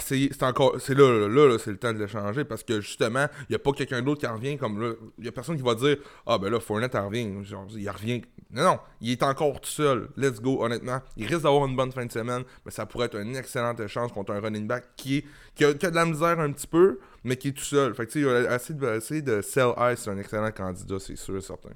c'est 0.00 0.42
encore, 0.42 0.76
c'est 0.80 0.94
là, 0.94 1.28
là, 1.28 1.48
là, 1.48 1.58
c'est 1.58 1.70
le 1.70 1.78
temps 1.78 1.92
de 1.92 1.98
l'échanger 1.98 2.44
parce 2.44 2.62
que 2.62 2.80
justement, 2.80 3.26
il 3.42 3.52
n'y 3.52 3.56
a 3.56 3.58
pas 3.58 3.72
quelqu'un 3.72 4.02
d'autre 4.02 4.20
qui 4.20 4.26
en 4.26 4.34
revient 4.34 4.58
comme 4.58 4.80
là. 4.80 4.92
Il 5.16 5.22
n'y 5.22 5.28
a 5.28 5.32
personne 5.32 5.56
qui 5.56 5.62
va 5.62 5.74
dire 5.74 5.96
Ah 6.26 6.36
ben 6.36 6.50
là, 6.50 6.60
Fournette 6.60 6.94
en 6.94 7.06
revient. 7.06 7.42
Genre, 7.44 7.66
il 7.74 7.88
revient. 7.88 8.22
Non, 8.50 8.64
non, 8.64 8.78
il 9.00 9.12
est 9.12 9.22
encore 9.22 9.60
tout 9.60 9.70
seul. 9.70 10.10
Let's 10.16 10.40
go, 10.40 10.62
honnêtement. 10.62 11.00
Il 11.16 11.26
risque 11.26 11.42
d'avoir 11.42 11.66
une 11.66 11.76
bonne 11.76 11.92
fin 11.92 12.04
de 12.04 12.12
semaine, 12.12 12.44
mais 12.64 12.70
ça 12.70 12.84
pourrait 12.84 13.06
être 13.06 13.18
une 13.18 13.36
excellente 13.36 13.86
chance 13.86 14.12
contre 14.12 14.32
un 14.32 14.40
running 14.40 14.66
back 14.66 14.84
qui, 14.96 15.18
est, 15.18 15.24
qui 15.54 15.64
a 15.64 15.72
de 15.72 15.94
la 15.94 16.04
misère 16.04 16.38
un 16.38 16.52
petit 16.52 16.66
peu, 16.66 16.98
mais 17.24 17.36
qui 17.36 17.48
est 17.48 17.52
tout 17.52 17.64
seul. 17.64 17.94
Fait 17.94 18.06
que 18.06 18.12
tu 18.12 18.24
sais, 18.24 18.54
essayer 18.54 18.78
de, 18.78 18.96
essayer 18.96 19.22
de 19.22 19.40
sell 19.40 19.72
high, 19.78 19.96
c'est 19.96 20.10
un 20.10 20.18
excellent 20.18 20.50
candidat, 20.50 20.98
c'est 20.98 21.16
sûr 21.16 21.36
et 21.38 21.40
certain. 21.40 21.70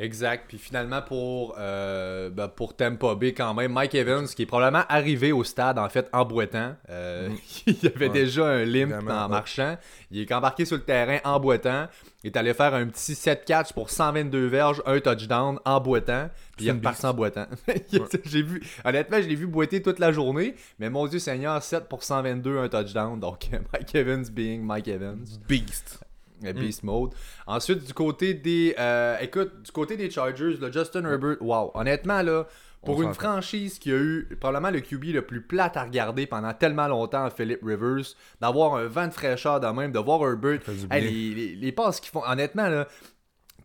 Exact. 0.00 0.46
Puis 0.48 0.56
finalement, 0.56 1.02
pour, 1.02 1.56
euh, 1.58 2.30
ben, 2.30 2.48
pour 2.48 2.74
Tampa 2.74 3.14
Bay, 3.14 3.34
quand 3.34 3.52
même, 3.52 3.72
Mike 3.72 3.94
Evans, 3.94 4.26
qui 4.26 4.42
est 4.42 4.46
probablement 4.46 4.84
arrivé 4.88 5.30
au 5.30 5.44
stade, 5.44 5.78
en 5.78 5.88
fait, 5.90 6.08
en 6.14 6.24
boitant. 6.24 6.74
Euh, 6.88 7.28
il 7.66 7.76
y 7.82 7.86
avait. 7.86 8.08
Ouais. 8.08 8.12
déjà 8.12 8.46
un 8.46 8.64
limp 8.64 8.92
en 8.92 9.06
ouais. 9.06 9.28
marchant. 9.28 9.76
Il 10.10 10.20
est 10.20 10.32
embarqué 10.32 10.64
sur 10.64 10.76
le 10.76 10.82
terrain 10.82 11.18
en 11.24 11.38
boitant. 11.38 11.86
Il 12.24 12.28
est 12.28 12.36
allé 12.36 12.54
faire 12.54 12.74
un 12.74 12.86
petit 12.86 13.14
7 13.14 13.44
catch 13.44 13.72
pour 13.74 13.90
122 13.90 14.46
verges, 14.46 14.82
un 14.86 15.00
touchdown 15.00 15.58
en 15.66 15.80
boitant. 15.80 16.30
Puis 16.56 16.66
il 16.66 16.72
reparti 16.72 17.04
en 17.04 17.14
boitant. 17.14 17.46
J'ai 18.24 18.42
vu, 18.42 18.62
honnêtement, 18.84 19.20
je 19.20 19.28
l'ai 19.28 19.34
vu 19.34 19.46
boiter 19.46 19.82
toute 19.82 19.98
la 19.98 20.12
journée. 20.12 20.54
Mais 20.78 20.88
mon 20.88 21.06
Dieu 21.06 21.18
Seigneur, 21.18 21.62
7 21.62 21.88
pour 21.88 22.04
122, 22.04 22.58
un 22.58 22.68
touchdown. 22.68 23.20
Donc 23.20 23.48
Mike 23.72 23.94
Evans 23.94 24.24
being 24.30 24.62
Mike 24.62 24.88
Evans. 24.88 25.26
Beast. 25.46 26.00
Euh, 26.44 26.52
Beast 26.52 26.82
Mode. 26.82 27.10
Ensuite, 27.46 27.84
du 27.84 27.94
côté 27.94 28.34
des. 28.34 28.74
euh, 28.78 29.16
écoute, 29.20 29.62
du 29.62 29.72
côté 29.72 29.96
des 29.96 30.10
Chargers, 30.10 30.56
le 30.60 30.72
Justin 30.72 31.04
Herbert, 31.04 31.36
wow. 31.40 31.70
Honnêtement, 31.74 32.22
là, 32.22 32.46
pour 32.84 32.98
On 32.98 33.02
une 33.02 33.14
franchise 33.14 33.78
qui 33.78 33.92
a 33.92 33.96
eu 33.96 34.26
probablement 34.40 34.70
le 34.70 34.80
QB 34.80 35.04
le 35.12 35.22
plus 35.22 35.42
plate 35.42 35.76
à 35.76 35.84
regarder 35.84 36.26
pendant 36.26 36.54
tellement 36.54 36.88
longtemps, 36.88 37.28
Philip 37.30 37.62
Rivers, 37.62 38.06
d'avoir 38.40 38.76
un 38.76 38.86
vent 38.86 39.06
de 39.06 39.12
fraîcheur 39.12 39.60
de 39.60 39.66
même, 39.66 39.92
de 39.92 39.98
voir 39.98 40.22
Herbert. 40.22 40.60
Hey, 40.90 41.02
les, 41.02 41.34
les, 41.34 41.56
les 41.56 41.72
passes 41.72 42.00
qu'ils 42.00 42.10
font, 42.10 42.22
honnêtement, 42.26 42.68
là, 42.68 42.88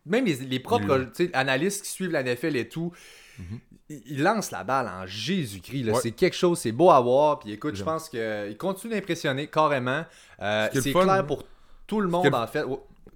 même 0.05 0.25
les, 0.25 0.35
les 0.35 0.59
propres 0.59 1.09
analystes 1.33 1.85
qui 1.85 1.91
suivent 1.91 2.11
la 2.11 2.23
NFL 2.23 2.57
et 2.57 2.67
tout, 2.67 2.91
ils, 3.89 4.01
ils 4.05 4.21
lancent 4.21 4.51
la 4.51 4.63
balle 4.63 4.87
en 4.87 5.05
Jésus-Christ. 5.05 5.89
Ouais. 5.89 5.99
C'est 6.01 6.11
quelque 6.11 6.35
chose, 6.35 6.59
c'est 6.59 6.71
beau 6.71 6.89
à 6.91 6.99
voir. 6.99 7.39
Puis 7.39 7.51
écoute, 7.53 7.75
je 7.75 7.83
pense 7.83 8.09
qu'il 8.09 8.57
continue 8.57 8.93
d'impressionner 8.93 9.47
carrément. 9.47 10.03
Euh, 10.41 10.67
c'est 10.73 10.91
clair 10.91 11.25
pour 11.25 11.43
tout 11.87 12.01
le 12.01 12.07
monde, 12.07 12.33
en 12.33 12.47
fait. 12.47 12.63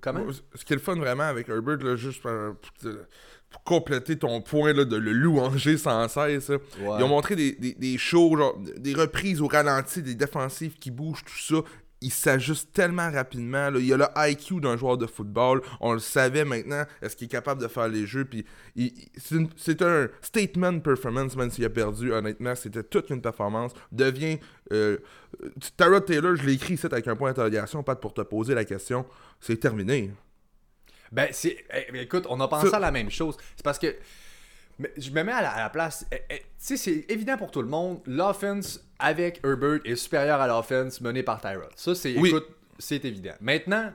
Comment? 0.01 0.25
Ce 0.55 0.63
qui 0.63 0.73
est 0.73 0.77
le 0.77 0.81
fun 0.81 0.95
vraiment 0.95 1.23
avec 1.23 1.49
Herbert, 1.49 1.77
là, 1.83 1.95
juste 1.95 2.21
pour, 2.21 2.31
pour 2.31 2.73
te- 2.81 3.05
pour 3.49 3.63
compléter 3.63 4.17
ton 4.17 4.41
point 4.41 4.73
là, 4.73 4.85
de 4.85 4.95
le 4.95 5.11
louanger 5.11 5.77
sans 5.77 6.07
cesse, 6.07 6.49
là, 6.49 6.57
Ouais. 6.79 6.97
ils 6.99 7.03
ont 7.03 7.07
montré 7.07 7.35
des, 7.35 7.53
des, 7.53 7.73
des 7.73 7.97
shows, 7.97 8.37
genre, 8.37 8.55
des 8.77 8.93
reprises 8.93 9.41
au 9.41 9.47
ralenti, 9.47 10.01
des 10.03 10.13
défensives 10.15 10.75
qui 10.77 10.91
bougent, 10.91 11.23
tout 11.25 11.37
ça. 11.55 11.55
Il 12.01 12.11
s'ajuste 12.11 12.71
tellement 12.71 13.11
rapidement. 13.11 13.69
là. 13.69 13.77
Il 13.79 13.91
a 13.93 13.97
le 13.97 14.05
IQ 14.31 14.61
d'un 14.61 14.77
joueur 14.77 14.97
de 14.97 15.05
football. 15.05 15.61
On 15.81 15.91
le 15.93 15.99
savait 15.99 16.45
maintenant. 16.45 16.85
Est-ce 17.01 17.15
qu'il 17.17 17.25
est 17.25 17.29
capable 17.29 17.61
de 17.61 17.67
faire 17.67 17.89
les 17.89 18.05
jeux? 18.05 18.23
Puis 18.25 18.45
c'est 19.57 19.81
un 19.81 20.07
statement 20.21 20.79
performance, 20.79 21.35
même 21.35 21.51
s'il 21.51 21.65
a 21.65 21.69
perdu. 21.69 22.13
Honnêtement, 22.13 22.55
c'était 22.55 22.83
toute 22.83 23.09
une 23.09 23.21
performance. 23.21 23.73
Devient. 23.91 24.39
Euh, 24.71 24.97
Tyrod 25.77 26.05
Taylor, 26.05 26.35
je 26.37 26.45
l'ai 26.45 26.53
écrit 26.53 26.75
ici 26.75 26.85
avec 26.85 27.07
un 27.07 27.15
point 27.15 27.31
d'interrogation, 27.31 27.83
pas 27.83 27.95
pour 27.95 28.13
te 28.13 28.21
poser 28.21 28.53
la 28.55 28.63
question. 28.63 29.05
C'est 29.41 29.57
terminé. 29.59 30.11
Ben, 31.11 31.27
c'est. 31.31 31.57
eh, 31.73 32.01
écoute, 32.01 32.25
on 32.29 32.39
a 32.39 32.47
pensé 32.47 32.73
à 32.73 32.79
la 32.79 32.91
même 32.91 33.09
chose. 33.09 33.35
C'est 33.55 33.63
parce 33.63 33.79
que. 33.79 33.95
Mais 34.79 34.91
je 34.97 35.11
me 35.11 35.23
mets 35.23 35.31
à 35.31 35.41
la, 35.41 35.51
à 35.51 35.59
la 35.63 35.69
place. 35.69 36.05
eh, 36.11 36.21
eh, 36.29 36.37
tu 36.37 36.43
sais, 36.57 36.77
c'est 36.77 37.05
évident 37.09 37.37
pour 37.37 37.51
tout 37.51 37.61
le 37.61 37.67
monde. 37.67 37.99
L'offense 38.05 38.79
avec 38.97 39.41
Herbert 39.43 39.79
est 39.85 39.95
supérieure 39.95 40.41
à 40.41 40.47
l'offense 40.47 41.01
menée 41.01 41.23
par 41.23 41.41
Tyrod. 41.41 41.69
Ça, 41.75 41.93
c'est. 41.93 42.17
Oui. 42.17 42.29
Écoute, 42.29 42.47
c'est 42.77 43.03
évident. 43.05 43.33
Maintenant, 43.41 43.91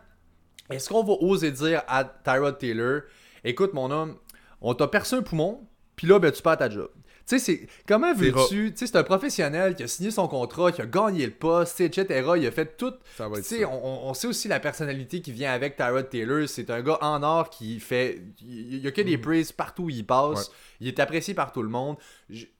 est-ce 0.71 0.89
qu'on 0.89 1.03
va 1.03 1.15
oser 1.15 1.51
dire 1.51 1.83
à 1.89 2.05
Tyrod 2.05 2.59
Taylor 2.59 3.03
écoute, 3.45 3.75
mon 3.75 3.91
homme, 3.91 4.17
on 4.61 4.75
t'a 4.75 4.89
percé 4.89 5.17
un 5.17 5.23
poumon, 5.23 5.67
puis 5.97 6.07
là, 6.07 6.19
ben, 6.19 6.33
tu 6.33 6.43
perds 6.43 6.57
ta 6.59 6.71
job. 6.71 6.91
Tu 7.27 7.39
sais, 7.39 7.39
c'est. 7.39 7.67
Comment 7.87 8.13
veux-tu. 8.15 8.73
Tu 8.73 8.77
sais, 8.77 8.87
c'est 8.87 8.97
un 8.97 9.03
professionnel 9.03 9.75
qui 9.75 9.83
a 9.83 9.89
signé 9.89 10.11
son 10.11 10.29
contrat, 10.29 10.73
qui 10.73 10.83
a 10.83 10.87
gagné 10.87 11.25
le 11.25 11.33
poste, 11.33 11.81
etc. 11.81 12.07
Il 12.37 12.47
a 12.47 12.51
fait 12.51 12.77
tout. 12.77 12.93
Ça 13.17 13.29
va 13.29 13.39
être 13.39 13.45
Tu 13.45 13.57
sais, 13.57 13.61
ça. 13.63 13.69
on, 13.69 14.09
on 14.09 14.15
sait 14.15 14.27
aussi 14.27 14.47
la 14.47 14.61
personnalité 14.61 15.23
qui 15.23 15.33
vient 15.33 15.53
avec 15.53 15.77
Tyrod 15.77 16.11
Taylor. 16.11 16.47
C'est 16.49 16.69
un 16.69 16.83
gars 16.83 16.99
en 17.01 17.23
or 17.23 17.49
qui 17.49 17.81
fait. 17.81 18.21
Il 18.43 18.79
y 18.79 18.87
a 18.87 18.91
que 18.91 19.01
des 19.01 19.17
praises 19.17 19.53
partout 19.53 19.85
où 19.85 19.91
il 19.91 20.05
passe. 20.05 20.49
Mm. 20.49 20.51
Ouais. 20.51 20.57
Il 20.81 20.89
est 20.89 21.01
apprécié 21.01 21.33
par 21.33 21.53
tout 21.53 21.63
le 21.63 21.71
monde. 21.71 21.97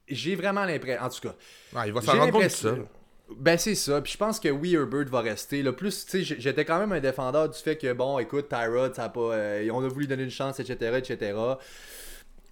J'ai 0.07 0.35
vraiment 0.35 0.65
l'impression. 0.65 1.03
En 1.03 1.09
tout 1.09 1.21
cas. 1.21 1.35
Il 1.85 1.93
va 1.93 2.01
s'en 2.01 2.17
rendre 2.17 2.31
compte 2.31 2.49
seul. 2.49 2.85
Ben 3.37 3.57
c'est 3.57 3.73
ça, 3.73 4.01
puis 4.01 4.13
je 4.13 4.17
pense 4.19 4.39
que 4.39 4.49
oui, 4.49 4.75
Herbert 4.75 5.05
va 5.05 5.21
rester. 5.21 5.63
Là, 5.63 5.73
plus, 5.73 6.05
tu 6.05 6.23
sais, 6.23 6.35
j'étais 6.39 6.63
quand 6.63 6.77
même 6.77 6.91
un 6.91 6.99
défendeur 6.99 7.49
du 7.49 7.57
fait 7.57 7.75
que, 7.75 7.91
bon, 7.91 8.19
écoute, 8.19 8.49
Tyrod, 8.49 8.93
ça 8.93 9.05
a 9.05 9.09
pas, 9.09 9.19
euh, 9.33 9.67
on 9.73 9.83
a 9.83 9.87
voulu 9.87 10.01
lui 10.01 10.07
donner 10.07 10.23
une 10.23 10.29
chance, 10.29 10.59
etc., 10.59 10.97
etc. 10.97 11.33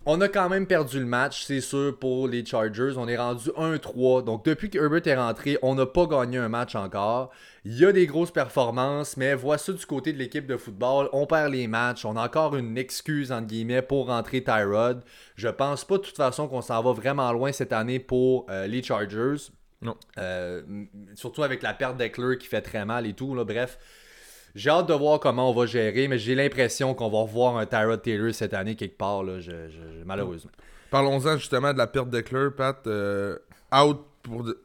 On 0.05 0.19
a 0.19 0.27
quand 0.27 0.49
même 0.49 0.67
perdu 0.67 0.99
le 0.99 1.05
match, 1.05 1.45
c'est 1.45 1.61
sûr, 1.61 1.97
pour 1.97 2.27
les 2.27 2.45
Chargers. 2.45 2.95
On 2.97 3.07
est 3.07 3.15
rendu 3.15 3.49
1-3. 3.51 4.25
Donc, 4.25 4.43
depuis 4.43 4.69
que 4.69 4.77
Herbert 4.77 5.07
est 5.07 5.15
rentré, 5.15 5.57
on 5.61 5.75
n'a 5.75 5.85
pas 5.85 6.07
gagné 6.07 6.39
un 6.39 6.49
match 6.49 6.75
encore. 6.75 7.31
Il 7.63 7.79
y 7.79 7.85
a 7.85 7.93
des 7.93 8.05
grosses 8.05 8.31
performances, 8.31 9.15
mais 9.15 9.33
vois 9.33 9.57
ça 9.57 9.71
du 9.71 9.85
côté 9.85 10.11
de 10.11 10.17
l'équipe 10.17 10.45
de 10.45 10.57
football. 10.57 11.07
On 11.13 11.25
perd 11.25 11.53
les 11.53 11.67
matchs. 11.67 12.03
On 12.03 12.17
a 12.17 12.25
encore 12.25 12.57
une 12.57 12.77
excuse, 12.77 13.31
entre 13.31 13.47
guillemets, 13.47 13.81
pour 13.81 14.07
rentrer 14.07 14.43
Tyrod. 14.43 15.03
Je 15.37 15.47
pense 15.47 15.85
pas, 15.85 15.97
de 15.97 16.03
toute 16.03 16.17
façon, 16.17 16.49
qu'on 16.49 16.61
s'en 16.61 16.83
va 16.83 16.91
vraiment 16.91 17.31
loin 17.31 17.53
cette 17.53 17.71
année 17.71 17.99
pour 17.99 18.45
euh, 18.49 18.67
les 18.67 18.83
Chargers. 18.83 19.51
Non. 19.81 19.95
Euh, 20.17 20.63
surtout 21.15 21.43
avec 21.43 21.63
la 21.63 21.73
perte 21.73 21.95
d'Eckler 21.95 22.37
qui 22.37 22.47
fait 22.47 22.61
très 22.61 22.83
mal 22.83 23.07
et 23.07 23.13
tout. 23.13 23.35
Là, 23.35 23.45
bref, 23.45 23.77
j'ai 24.55 24.69
hâte 24.69 24.87
de 24.87 24.93
voir 24.93 25.19
comment 25.19 25.49
on 25.49 25.53
va 25.53 25.65
gérer, 25.65 26.07
mais 26.07 26.17
j'ai 26.17 26.35
l'impression 26.35 26.93
qu'on 26.93 27.09
va 27.09 27.19
revoir 27.19 27.57
un 27.57 27.65
Tyrod 27.65 28.01
Taylor 28.01 28.33
cette 28.33 28.53
année 28.53 28.75
quelque 28.75 28.97
part, 28.97 29.23
là, 29.23 29.39
malheureusement. 30.05 30.51
Parlons-en 30.91 31.37
justement 31.37 31.73
de 31.73 31.77
la 31.77 31.87
perte 31.87 32.09
d'Eckler, 32.09 32.49
Pat. 32.55 32.85
euh, 32.87 33.37
out 33.75 33.99
pour. 34.21 34.43
de- 34.43 34.59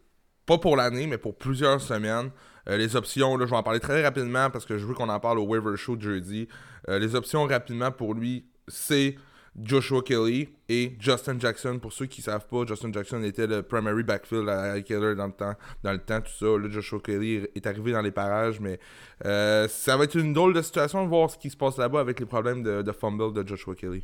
Pas 0.47 0.59
pour 0.59 0.77
l'année, 0.77 1.07
mais 1.07 1.19
pour 1.19 1.37
plusieurs 1.37 1.81
semaines. 1.81 2.31
Euh, 2.69 2.77
les 2.77 2.97
options, 2.97 3.37
là, 3.37 3.45
je 3.47 3.51
vais 3.51 3.57
en 3.57 3.63
parler 3.63 3.81
très 3.81 4.03
rapidement 4.03 4.49
parce 4.51 4.65
que 4.67 4.77
je 4.79 4.85
veux 4.87 4.95
qu'on 4.95 5.09
en 5.09 5.21
parle 5.21 5.39
au 5.39 5.45
waiver 5.45 5.77
show 5.77 5.95
de 5.97 6.03
jeudi. 6.03 6.49
Euh, 6.89 6.99
les 6.99 7.15
options 7.15 7.45
rapidement 7.45 7.91
pour 7.91 8.15
lui, 8.15 8.47
c'est 8.67 9.17
Joshua 9.63 10.03
Kelly 10.03 10.49
et 10.69 10.93
Justin 10.99 11.39
Jackson. 11.39 11.79
Pour 11.79 11.93
ceux 11.93 12.07
qui 12.07 12.23
savent 12.23 12.47
pas, 12.47 12.65
Justin 12.67 12.93
Jackson 12.93 13.23
était 13.23 13.47
le 13.47 13.63
primary 13.63 14.03
backfield 14.03 14.49
à 14.49 14.81
Keller 14.83 15.15
dans 15.15 15.27
le 15.27 15.33
temps, 15.33 15.55
dans 15.83 15.93
le 15.93 15.99
temps, 15.99 16.21
tout 16.21 16.33
ça. 16.39 16.47
Là, 16.47 16.69
Joshua 16.69 17.01
Kelly 17.01 17.47
est 17.55 17.67
arrivé 17.67 17.93
dans 17.93 18.03
les 18.03 18.11
parages, 18.11 18.61
mais 18.61 18.79
euh, 19.25 19.67
ça 19.69 19.97
va 19.97 20.05
être 20.05 20.17
une 20.17 20.33
drôle 20.33 20.55
de 20.55 20.63
situation 20.63 21.03
de 21.05 21.09
voir 21.09 21.31
ce 21.31 21.39
qui 21.39 21.51
se 21.51 21.57
passe 21.57 21.79
là-bas 21.79 22.01
avec 22.01 22.21
les 22.21 22.27
problèmes 22.27 22.63
de, 22.63 22.83
de 22.83 22.93
fumble 22.93 23.33
de 23.33 23.47
Joshua 23.47 23.75
Kelly. 23.75 24.03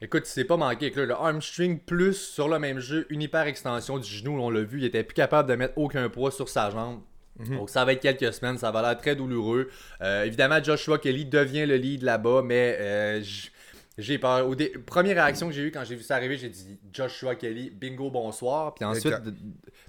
Écoute, 0.00 0.26
c'est 0.26 0.44
pas 0.44 0.56
manqué 0.56 0.90
là, 0.90 1.06
le 1.06 1.14
armstring 1.14 1.78
plus 1.78 2.14
sur 2.14 2.48
le 2.48 2.58
même 2.58 2.80
jeu, 2.80 3.06
une 3.08 3.22
hyper 3.22 3.46
extension 3.46 3.98
du 3.98 4.08
genou, 4.08 4.40
on 4.40 4.50
l'a 4.50 4.62
vu, 4.62 4.78
il 4.78 4.84
était 4.84 5.04
plus 5.04 5.14
capable 5.14 5.48
de 5.48 5.54
mettre 5.54 5.74
aucun 5.76 6.08
poids 6.08 6.32
sur 6.32 6.48
sa 6.48 6.70
jambe. 6.70 7.02
Donc 7.50 7.70
ça 7.70 7.84
va 7.84 7.92
être 7.92 8.00
quelques 8.00 8.32
semaines, 8.32 8.58
ça 8.58 8.70
va 8.70 8.82
l'air 8.82 8.96
très 8.96 9.16
douloureux. 9.16 9.68
Euh, 10.02 10.24
évidemment, 10.24 10.62
Joshua 10.62 10.98
Kelly 10.98 11.24
devient 11.24 11.66
le 11.66 11.76
lead 11.76 12.02
là-bas, 12.02 12.42
mais 12.44 12.76
euh, 12.78 13.22
j'ai 13.98 14.18
peur. 14.18 14.46
Au 14.48 14.54
dé- 14.54 14.72
Première 14.86 15.16
réaction 15.16 15.48
que 15.48 15.52
j'ai 15.54 15.62
eue 15.62 15.70
quand 15.70 15.84
j'ai 15.84 15.96
vu 15.96 16.02
ça 16.02 16.16
arriver, 16.16 16.36
j'ai 16.36 16.48
dit 16.48 16.78
Joshua 16.92 17.34
Kelly, 17.34 17.70
bingo, 17.70 18.10
bonsoir. 18.10 18.74
Puis 18.74 18.84
ensuite, 18.84 19.04
de, 19.22 19.34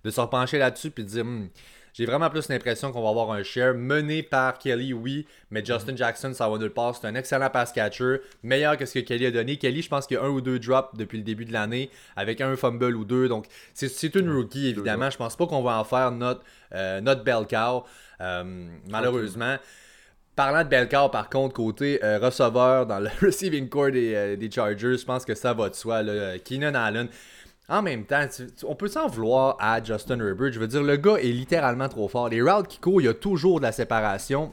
de 0.03 0.09
se 0.11 0.19
repencher 0.21 0.57
là-dessus 0.57 0.91
puis 0.91 1.03
de 1.03 1.09
dire 1.09 1.23
Hmm, 1.25 1.47
j'ai 1.93 2.05
vraiment 2.07 2.29
plus 2.31 2.49
l'impression 2.49 2.91
qu'on 2.91 3.03
va 3.03 3.09
avoir 3.09 3.31
un 3.31 3.43
share 3.43 3.75
mené 3.75 4.23
par 4.23 4.57
Kelly, 4.57 4.93
oui, 4.93 5.27
mais 5.51 5.63
Justin 5.63 5.95
Jackson, 5.95 6.33
ça 6.33 6.49
va 6.49 6.57
nulle 6.57 6.71
part. 6.71 6.95
C'est 6.95 7.05
un 7.07 7.13
excellent 7.13 7.49
pass 7.51 7.71
catcher, 7.71 8.17
meilleur 8.41 8.77
que 8.77 8.85
ce 8.87 8.95
que 8.95 8.99
Kelly 9.05 9.27
a 9.27 9.31
donné. 9.31 9.57
Kelly, 9.57 9.83
je 9.83 9.89
pense 9.89 10.07
qu'il 10.07 10.15
y 10.17 10.19
a 10.19 10.23
un 10.23 10.29
ou 10.29 10.41
deux 10.41 10.57
drops 10.57 10.97
depuis 10.97 11.19
le 11.19 11.23
début 11.23 11.45
de 11.45 11.53
l'année, 11.53 11.91
avec 12.15 12.41
un 12.41 12.55
fumble 12.55 12.95
ou 12.95 13.05
deux. 13.05 13.29
Donc, 13.29 13.45
c'est- 13.75 13.89
c'est 13.89 14.15
une 14.15 14.29
rookie, 14.35 14.67
évidemment. 14.69 15.09
Je 15.11 15.17
pense 15.17 15.35
pas 15.35 15.45
qu'on 15.45 15.61
va 15.61 15.77
en 15.79 15.83
faire 15.83 16.11
notre, 16.11 16.41
euh, 16.73 16.99
notre 16.99 17.23
bell 17.23 17.45
cow, 17.47 17.83
euh, 18.21 18.67
malheureusement. 18.89 19.57
Parlant 20.35 20.63
de 20.63 20.69
bell 20.69 20.89
cow, 20.89 21.09
par 21.09 21.29
contre, 21.29 21.53
côté 21.53 22.03
euh, 22.03 22.17
receveur 22.17 22.87
dans 22.87 22.99
le 22.99 23.09
receiving 23.21 23.69
core 23.69 23.91
des, 23.91 24.15
euh, 24.15 24.35
des 24.35 24.49
Chargers, 24.49 24.97
je 24.97 25.05
pense 25.05 25.25
que 25.25 25.35
ça 25.35 25.53
va 25.53 25.69
de 25.69 25.75
soi. 25.75 26.01
Là. 26.01 26.39
Keenan 26.39 26.73
Allen. 26.73 27.07
En 27.69 27.81
même 27.81 28.05
temps, 28.05 28.25
on 28.67 28.75
peut 28.75 28.87
s'en 28.89 29.07
vouloir 29.07 29.55
à 29.59 29.81
Justin 29.81 30.19
Herbert. 30.19 30.51
Je 30.51 30.59
veux 30.59 30.67
dire, 30.67 30.83
le 30.83 30.97
gars 30.97 31.15
est 31.15 31.31
littéralement 31.31 31.87
trop 31.87 32.07
fort. 32.07 32.29
Les 32.29 32.41
routes 32.41 32.67
qui 32.67 32.79
courent, 32.79 33.01
il 33.01 33.05
y 33.05 33.07
a 33.07 33.13
toujours 33.13 33.59
de 33.59 33.65
la 33.65 33.71
séparation. 33.71 34.51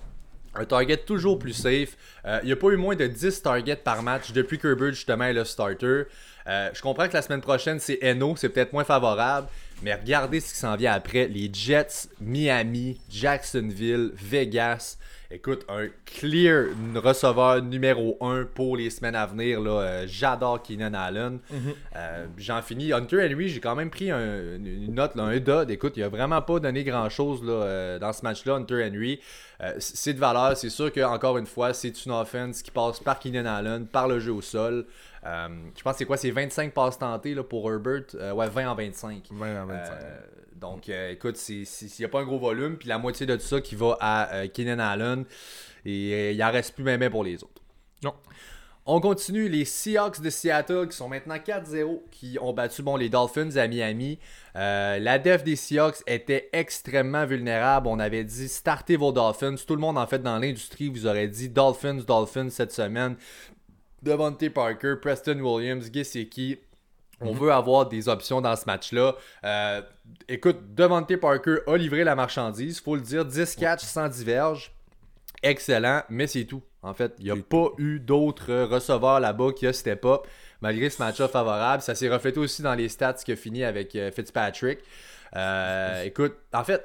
Un 0.55 0.65
target 0.65 0.99
toujours 0.99 1.39
plus 1.39 1.53
safe. 1.53 1.97
Euh, 2.25 2.41
il 2.43 2.47
n'y 2.47 2.53
a 2.53 2.57
pas 2.57 2.69
eu 2.69 2.77
moins 2.77 2.97
de 2.97 3.07
10 3.07 3.43
targets 3.43 3.77
par 3.77 4.03
match 4.03 4.33
depuis 4.33 4.59
que 4.59 4.69
Herbert, 4.69 4.93
justement, 4.93 5.25
est 5.25 5.33
le 5.33 5.45
starter. 5.45 6.05
Euh, 6.47 6.71
je 6.73 6.83
comprends 6.83 7.09
que 7.09 7.15
la 7.15 7.23
semaine 7.23 7.41
prochaine, 7.41 7.79
c'est 7.79 7.99
Eno, 8.03 8.35
c'est 8.37 8.49
peut-être 8.49 8.73
moins 8.73 8.85
favorable. 8.85 9.49
Mais 9.83 9.95
regardez 9.95 10.41
ce 10.41 10.53
qui 10.53 10.59
s'en 10.59 10.77
vient 10.77 10.93
après. 10.93 11.27
Les 11.27 11.49
Jets, 11.53 12.09
Miami, 12.21 13.01
Jacksonville, 13.09 14.11
Vegas. 14.15 14.99
Écoute, 15.33 15.65
un 15.69 15.87
clear 16.05 16.67
receveur 16.97 17.63
numéro 17.63 18.19
1 18.21 18.47
pour 18.53 18.77
les 18.77 18.91
semaines 18.91 19.15
à 19.15 19.25
venir. 19.27 19.61
là. 19.61 19.71
Euh, 19.71 20.05
J'adore 20.09 20.61
Keenan 20.61 20.93
Allen. 20.93 21.39
Euh, 21.97 22.27
J'en 22.37 22.61
finis. 22.63 22.93
Hunter 22.93 23.25
Henry, 23.31 23.49
j'ai 23.49 23.61
quand 23.61 23.77
même 23.77 23.91
pris 23.91 24.11
un- 24.11 24.57
une 24.57 24.93
note, 24.93 25.15
là, 25.15 25.23
un 25.23 25.39
dod. 25.39 25.71
Écoute, 25.71 25.93
il 25.97 26.03
a 26.03 26.09
vraiment 26.09 26.43
pas 26.43 26.59
donné 26.59 26.83
grand-chose 26.85 27.43
là, 27.45 27.53
euh, 27.53 27.99
dans 28.01 28.13
ce 28.13 28.23
match-là, 28.23 28.55
Hunter 28.57 28.85
Henry. 28.93 29.21
C'est 29.79 30.15
de 30.15 30.19
valeur. 30.19 30.57
C'est 30.57 30.71
sûr 30.71 30.91
que 30.93 31.01
encore 31.01 31.39
une 31.39 31.47
fois, 31.47 31.73
c'est 31.75 32.05
une 32.05 32.13
offense 32.13 32.61
qui 32.63 32.71
passe 32.73 32.99
par 32.99 33.19
Keenan 33.21 33.47
Allen, 33.47 33.87
par 33.87 34.09
le 34.09 34.19
jeu 34.19 34.33
au 34.33 34.41
sol. 34.43 34.85
Euh, 35.25 35.49
je 35.77 35.83
pense 35.83 35.93
que 35.93 35.99
c'est 35.99 36.05
quoi? 36.05 36.17
C'est 36.17 36.31
25 36.31 36.73
passes 36.73 36.99
tentées 36.99 37.35
là, 37.35 37.43
pour 37.43 37.71
Herbert. 37.71 38.05
Euh, 38.15 38.33
ouais, 38.33 38.49
20 38.49 38.71
en 38.71 38.75
25. 38.75 39.29
20 39.31 39.63
à 39.63 39.65
25. 39.65 39.93
Euh, 39.93 40.21
donc, 40.55 40.89
écoute, 40.89 41.37
s'il 41.37 41.67
n'y 41.99 42.05
a 42.05 42.09
pas 42.09 42.21
un 42.21 42.25
gros 42.25 42.39
volume, 42.39 42.77
puis 42.77 42.89
la 42.89 42.99
moitié 42.99 43.25
de 43.25 43.35
tout 43.37 43.43
ça 43.43 43.61
qui 43.61 43.75
va 43.75 43.97
à 44.01 44.47
Keenan 44.49 44.79
Allen, 44.79 45.25
et 45.87 46.33
il 46.33 46.45
en 46.45 46.51
reste 46.51 46.75
plus 46.75 46.85
même 46.85 47.09
pour 47.09 47.25
les 47.25 47.43
autres. 47.43 47.63
Non. 48.05 48.13
On 48.93 48.99
continue, 48.99 49.49
les 49.49 49.67
Seahawks 49.67 50.21
de 50.21 50.31
Seattle 50.31 50.89
qui 50.89 50.97
sont 50.97 51.09
maintenant 51.09 51.37
4-0, 51.37 52.01
qui 52.11 52.39
ont 52.41 52.53
battu 52.53 52.83
bon, 52.83 52.97
les 52.97 53.09
Dolphins 53.09 53.57
à 53.57 53.69
Miami. 53.69 54.19
Euh, 54.57 54.99
la 54.99 55.19
def 55.19 55.45
des 55.45 55.55
Seahawks 55.55 56.03
était 56.07 56.49
extrêmement 56.53 57.27
vulnérable. 57.27 57.89
On 57.89 57.99
avait 57.99 58.25
dit 58.25 58.49
startez 58.49 58.97
vos 58.97 59.13
Dolphins. 59.13 59.57
Tout 59.67 59.75
le 59.75 59.81
monde, 59.81 59.99
en 59.99 60.07
fait, 60.07 60.23
dans 60.23 60.39
l'industrie, 60.39 60.89
vous 60.89 61.07
aurait 61.07 61.29
dit 61.29 61.51
Dolphins, 61.51 62.01
Dolphins 62.07 62.49
cette 62.49 62.73
semaine. 62.73 63.17
Devontae 64.03 64.51
Parker, 64.51 64.97
Preston 65.01 65.41
Williams, 65.41 65.91
Gesicki. 65.93 66.59
On 67.21 67.33
veut 67.33 67.53
avoir 67.53 67.87
des 67.87 68.09
options 68.09 68.41
dans 68.41 68.57
ce 68.57 68.65
match-là. 68.65 69.15
Euh, 69.45 69.83
écoute, 70.27 70.75
Devontae 70.75 71.19
Parker 71.19 71.59
a 71.67 71.77
livré 71.77 72.03
la 72.03 72.15
marchandise, 72.15 72.81
faut 72.81 72.97
le 72.97 73.03
dire. 73.03 73.25
10 73.27 73.57
catchs 73.57 73.85
sans 73.85 74.09
diverge. 74.09 74.73
excellent, 75.43 76.03
mais 76.09 76.27
c'est 76.27 76.45
tout. 76.45 76.63
En 76.83 76.95
fait, 76.95 77.15
il 77.19 77.27
n'y 77.27 77.31
a 77.31 77.37
pas 77.37 77.69
eu 77.77 78.01
d'autres 78.01 78.65
receveurs 78.65 79.21
là-bas 79.21 79.53
qui 79.53 79.67
a 79.67 79.73
step 79.73 80.05
up 80.07 80.27
malgré 80.61 80.91
ce 80.91 81.03
match-up 81.03 81.31
favorable. 81.31 81.83
Ça 81.83 81.95
s'est 81.95 82.09
reflété 82.09 82.39
aussi 82.41 82.63
dans 82.63 82.75
les 82.75 82.89
stats 82.89 83.15
qui 83.15 83.33
a 83.33 83.37
fini 83.37 83.65
avec 83.65 83.95
euh, 83.97 84.11
Fitzpatrick. 84.11 84.79
Euh, 85.37 86.03
écoute, 86.05 86.37
en 86.53 86.65
fait, 86.65 86.85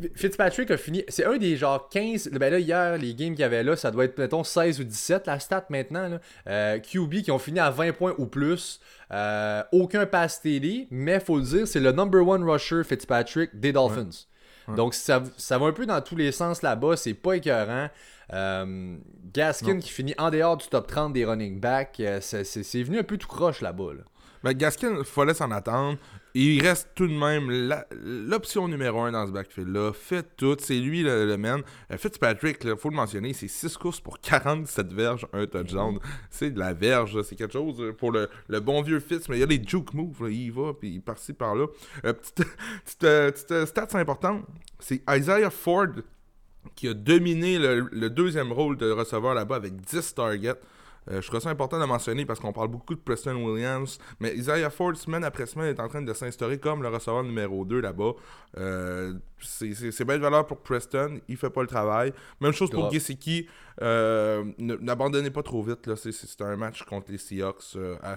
ben, 0.00 0.10
Fitzpatrick 0.14 0.70
a 0.70 0.76
fini. 0.76 1.04
C'est 1.08 1.24
un 1.24 1.36
des 1.36 1.56
genre 1.56 1.88
15. 1.88 2.28
Ben 2.32 2.50
là, 2.52 2.58
hier, 2.58 2.98
les 2.98 3.14
games 3.14 3.30
qu'il 3.32 3.40
y 3.40 3.44
avait 3.44 3.62
là, 3.62 3.76
ça 3.76 3.90
doit 3.90 4.04
être, 4.04 4.18
mettons, 4.18 4.44
16 4.44 4.80
ou 4.80 4.84
17 4.84 5.26
la 5.26 5.38
stat 5.40 5.66
maintenant. 5.70 6.08
là. 6.08 6.20
Euh, 6.48 6.78
QB 6.78 7.22
qui 7.22 7.30
ont 7.30 7.38
fini 7.38 7.60
à 7.60 7.70
20 7.70 7.92
points 7.92 8.14
ou 8.18 8.26
plus. 8.26 8.80
Euh, 9.12 9.62
aucun 9.72 10.06
pass 10.06 10.40
TD, 10.40 10.88
mais 10.90 11.20
faut 11.20 11.36
le 11.38 11.44
dire, 11.44 11.68
c'est 11.68 11.80
le 11.80 11.92
number 11.92 12.26
one 12.26 12.42
rusher 12.48 12.82
Fitzpatrick 12.84 13.58
des 13.58 13.72
Dolphins. 13.72 14.08
Ouais. 14.68 14.74
Donc 14.76 14.94
ça, 14.94 15.22
ça 15.36 15.58
va 15.58 15.66
un 15.66 15.72
peu 15.72 15.84
dans 15.86 16.00
tous 16.00 16.16
les 16.16 16.32
sens 16.32 16.62
là-bas, 16.62 16.96
c'est 16.96 17.14
pas 17.14 17.34
écœurant. 17.36 17.88
Euh, 18.32 18.96
Gaskin 19.32 19.74
Non. 19.74 19.80
qui 19.80 19.90
finit 19.90 20.14
en 20.16 20.30
dehors 20.30 20.56
du 20.56 20.66
top 20.68 20.86
30 20.86 21.12
des 21.12 21.24
running 21.26 21.60
backs, 21.60 22.00
c'est- 22.20 22.82
venu 22.82 22.98
un 22.98 23.02
peu 23.02 23.18
tout 23.18 23.28
croche 23.28 23.60
là-bas. 23.60 23.92
là. 23.94 24.02
Ben, 24.42 24.52
Gaskin, 24.54 24.96
il 24.98 25.04
fallait 25.04 25.34
s'en 25.34 25.50
attendre. 25.50 25.98
Il 26.36 26.60
reste 26.62 26.88
tout 26.96 27.06
de 27.06 27.12
même 27.12 27.48
l'option 28.28 28.66
numéro 28.66 29.02
un 29.02 29.12
dans 29.12 29.24
ce 29.24 29.30
backfield-là. 29.30 29.92
Fait 29.92 30.26
tout. 30.36 30.56
C'est 30.58 30.80
lui 30.80 31.04
le, 31.04 31.26
le 31.26 31.36
man. 31.36 31.62
Euh, 31.92 31.96
Fitzpatrick, 31.96 32.58
il 32.64 32.76
faut 32.76 32.90
le 32.90 32.96
mentionner, 32.96 33.32
c'est 33.32 33.46
6 33.46 33.76
courses 33.76 34.00
pour 34.00 34.18
47 34.18 34.92
verges, 34.92 35.28
un 35.32 35.46
touchdown. 35.46 36.00
C'est 36.30 36.50
de 36.50 36.58
la 36.58 36.74
verge. 36.74 37.22
C'est 37.22 37.36
quelque 37.36 37.52
chose 37.52 37.80
euh, 37.80 37.92
pour 37.92 38.10
le, 38.10 38.28
le 38.48 38.58
bon 38.58 38.82
vieux 38.82 38.98
Fitz. 38.98 39.28
Mais 39.28 39.36
il 39.36 39.40
y 39.40 39.42
a 39.44 39.46
les 39.46 39.62
juke 39.64 39.94
moves. 39.94 40.24
là. 40.24 40.28
Il 40.28 40.50
va, 40.50 40.72
puis 40.74 40.94
il 40.94 41.02
par-ci, 41.02 41.34
par-là. 41.34 41.66
Euh, 42.04 42.12
petite 42.12 42.34
petite, 42.84 42.98
petite, 42.98 43.66
stats 43.66 43.96
importante. 43.96 44.44
C'est 44.80 45.02
Isaiah 45.08 45.50
Ford 45.50 45.86
qui 46.74 46.88
a 46.88 46.94
dominé 46.94 47.60
le, 47.60 47.88
le 47.92 48.10
deuxième 48.10 48.50
rôle 48.50 48.76
de 48.76 48.90
receveur 48.90 49.34
là-bas 49.34 49.54
avec 49.54 49.76
10 49.76 50.14
targets. 50.16 50.58
Euh, 51.10 51.20
je 51.20 51.26
trouve 51.28 51.40
ça 51.40 51.50
important 51.50 51.78
de 51.78 51.84
mentionner 51.84 52.24
parce 52.24 52.40
qu'on 52.40 52.52
parle 52.52 52.68
beaucoup 52.68 52.94
de 52.94 53.00
Preston 53.00 53.34
Williams, 53.44 53.98
mais 54.20 54.34
Isaiah 54.34 54.70
Ford, 54.70 54.96
semaine 54.96 55.24
après 55.24 55.46
semaine, 55.46 55.68
est 55.74 55.80
en 55.80 55.88
train 55.88 56.02
de 56.02 56.12
s'instaurer 56.14 56.58
comme 56.58 56.82
le 56.82 56.88
receveur 56.88 57.22
numéro 57.22 57.64
2 57.64 57.80
là-bas. 57.80 58.12
Euh, 58.58 59.14
c'est 59.40 60.04
belle 60.04 60.20
valeur 60.20 60.46
pour 60.46 60.58
Preston, 60.58 61.20
il 61.28 61.36
fait 61.36 61.50
pas 61.50 61.60
le 61.62 61.66
travail. 61.68 62.12
Même 62.40 62.52
chose 62.52 62.70
pour. 62.70 62.90
Gesicki, 62.90 63.46
euh, 63.82 64.44
ne- 64.58 64.76
n'abandonnez 64.76 65.30
pas 65.30 65.42
trop 65.42 65.62
vite, 65.62 65.94
c'est 65.96 66.40
un 66.40 66.56
match 66.56 66.82
contre 66.84 67.10
les 67.12 67.18
Seahawks 67.18 67.76
à, 68.02 68.14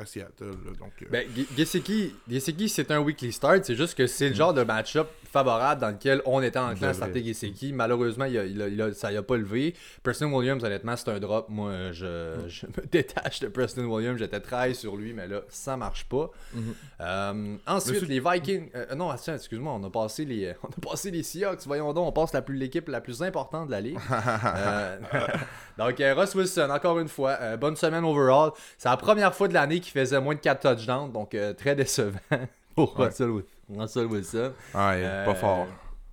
à 0.00 0.06
Seattle. 0.06 0.44
là. 0.64 0.72
donc, 0.78 0.92
euh, 1.02 1.06
Ben, 1.10 1.26
Ge- 1.36 2.12
Gesicki, 2.28 2.68
c'est 2.68 2.90
un 2.90 3.00
weekly 3.00 3.32
start. 3.32 3.64
C'est 3.64 3.74
juste 3.76 3.96
que 3.96 4.06
c'est 4.06 4.28
le 4.30 4.34
genre 4.34 4.54
de 4.54 4.62
match-up 4.62 5.08
favorable 5.32 5.80
dans 5.80 5.90
lequel 5.90 6.22
on 6.24 6.42
était 6.42 6.58
enclin 6.58 6.70
à 6.70 6.74
Devrait. 6.74 6.94
starter 6.94 7.22
Gesicki. 7.24 7.72
Malheureusement, 7.72 8.24
il 8.24 8.36
a- 8.38 8.44
il 8.44 8.60
a- 8.62 8.68
il 8.68 8.82
a- 8.82 8.92
ça 8.92 9.12
n'a 9.12 9.22
pas 9.22 9.36
levé. 9.36 9.74
Preston 10.02 10.32
Williams, 10.32 10.64
honnêtement, 10.64 10.96
c'est 10.96 11.08
un 11.10 11.20
drop. 11.20 11.48
Moi, 11.48 11.92
je, 11.92 12.34
je 12.48 12.66
me 12.66 12.86
détache 12.90 13.40
de 13.40 13.48
Preston 13.48 13.84
Williams. 13.84 14.18
J'étais 14.18 14.40
très 14.40 14.74
sur 14.74 14.96
lui, 14.96 15.12
mais 15.12 15.28
là, 15.28 15.42
ça 15.48 15.76
marche 15.76 16.04
pas. 16.06 16.30
Mhm. 16.54 16.74
Euh, 17.00 17.56
ensuite, 17.66 18.02
les 18.08 18.20
Vikings. 18.20 18.70
euh, 18.74 18.94
non, 18.96 19.12
excuse-moi, 19.14 19.72
on 19.72 19.84
a 19.84 19.90
passé 19.90 20.24
les, 20.24 20.52
on 20.64 20.68
a 20.68 20.90
passé 20.90 21.10
les 21.10 21.22
Seahawks. 21.22 21.60
Voyons 21.66 21.92
donc, 21.92 22.08
on 22.08 22.12
passe 22.12 22.32
la 22.32 22.42
plus 22.42 22.56
l'équipe 22.56 22.88
la 22.88 23.00
plus 23.00 23.22
importante 23.22 23.66
de 23.66 23.72
la 23.72 23.80
ligue. 23.80 23.98
Donc, 25.78 25.96
Russ 25.98 26.34
Wilson, 26.34 26.68
encore 26.70 26.98
une 26.98 27.08
fois, 27.08 27.56
bonne 27.56 27.76
semaine 27.76 28.04
overall. 28.04 28.50
C'est 28.76 28.88
la 28.88 28.96
première 28.96 29.34
fois 29.34 29.48
de 29.48 29.54
l'année 29.54 29.80
qu'il 29.80 29.89
faisait 29.92 30.20
moins 30.20 30.34
de 30.34 30.40
4 30.40 30.76
touchdowns, 30.76 31.12
donc 31.12 31.34
euh, 31.34 31.52
très 31.52 31.74
décevant 31.74 32.18
pour 32.74 32.98
Ouais. 32.98 33.06
Russell, 33.06 33.30
Russell 33.68 34.06
Wilson. 34.06 34.52
ouais, 34.74 34.80
Euh, 35.04 35.24
pas 35.24 35.34
fort. 35.34 35.66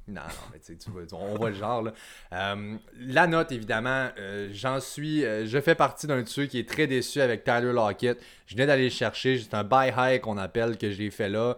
Non, 0.09 0.21
non, 0.21 0.27
mais 0.53 0.59
tu 0.59 0.67
sais, 0.67 0.77
tu 0.77 0.89
vois, 0.89 1.01
on 1.19 1.35
voit 1.35 1.49
le 1.49 1.55
genre. 1.57 1.81
Là. 1.81 1.91
Euh, 2.31 2.75
la 2.97 3.27
note, 3.27 3.51
évidemment, 3.51 4.07
euh, 4.17 4.47
j'en 4.53 4.79
suis. 4.79 5.25
euh, 5.25 5.45
je 5.45 5.59
fais 5.59 5.75
partie 5.75 6.07
d'un 6.07 6.21
de 6.21 6.27
ceux 6.29 6.45
qui 6.45 6.59
est 6.59 6.69
très 6.69 6.87
déçu 6.87 7.19
avec 7.19 7.43
Tyler 7.43 7.73
Lockett. 7.73 8.17
Je 8.45 8.55
venais 8.55 8.67
d'aller 8.67 8.85
le 8.85 8.89
chercher. 8.89 9.37
C'est 9.37 9.53
un 9.53 9.65
buy 9.65 9.91
high 9.97 10.21
qu'on 10.21 10.37
appelle 10.37 10.77
que 10.77 10.91
j'ai 10.91 11.09
fait 11.09 11.27
là. 11.27 11.57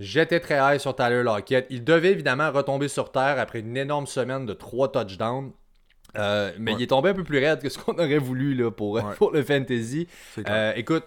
J'étais 0.00 0.40
très 0.40 0.58
high 0.60 0.80
sur 0.80 0.96
Tyler 0.96 1.22
Lockett. 1.22 1.66
Il 1.68 1.84
devait 1.84 2.12
évidemment 2.12 2.50
retomber 2.50 2.88
sur 2.88 3.12
terre 3.12 3.38
après 3.38 3.60
une 3.60 3.76
énorme 3.76 4.06
semaine 4.06 4.46
de 4.46 4.54
3 4.54 4.90
touchdowns. 4.90 5.52
Mais 6.14 6.22
Ouais. 6.58 6.72
il 6.78 6.82
est 6.82 6.86
tombé 6.86 7.10
un 7.10 7.14
peu 7.14 7.22
plus 7.24 7.38
raide 7.38 7.60
que 7.60 7.68
ce 7.68 7.76
qu'on 7.78 7.92
aurait 7.94 8.16
voulu 8.18 8.54
là, 8.54 8.70
pour, 8.70 8.92
Ouais. 8.92 9.02
pour 9.18 9.30
le 9.30 9.42
fantasy. 9.42 10.08
Écoute, 10.74 11.04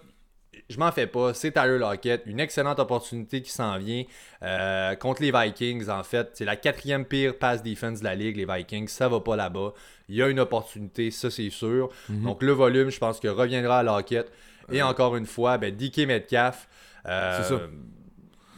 je 0.69 0.77
m'en 0.79 0.91
fais 0.91 1.07
pas. 1.07 1.33
C'est 1.33 1.51
Tyler 1.51 1.77
Lockett. 1.77 2.23
Une 2.25 2.39
excellente 2.39 2.79
opportunité 2.79 3.41
qui 3.41 3.51
s'en 3.51 3.77
vient 3.77 4.03
euh, 4.43 4.95
contre 4.95 5.21
les 5.21 5.31
Vikings. 5.31 5.89
En 5.89 6.03
fait, 6.03 6.29
c'est 6.33 6.45
la 6.45 6.55
quatrième 6.55 7.05
pire 7.05 7.37
pass 7.37 7.63
defense 7.63 7.99
de 7.99 8.03
la 8.03 8.15
ligue, 8.15 8.35
les 8.37 8.45
Vikings. 8.45 8.87
Ça 8.87 9.07
va 9.07 9.19
pas 9.19 9.35
là-bas. 9.35 9.73
Il 10.09 10.15
y 10.15 10.21
a 10.21 10.27
une 10.27 10.39
opportunité, 10.39 11.11
ça 11.11 11.29
c'est 11.31 11.49
sûr. 11.49 11.89
Mhm. 12.09 12.23
Donc 12.23 12.43
le 12.43 12.51
volume, 12.51 12.89
je 12.89 12.99
pense 12.99 13.19
que 13.19 13.27
reviendra 13.27 13.79
à 13.79 13.83
Lockett. 13.83 14.31
Et 14.71 14.81
encore 14.81 15.15
une 15.15 15.25
fois, 15.25 15.57
ben, 15.57 15.73
DK 15.73 15.99
Metcalf. 16.07 16.67
euh, 17.05 17.41
C'est 17.41 17.49
ça. 17.49 17.61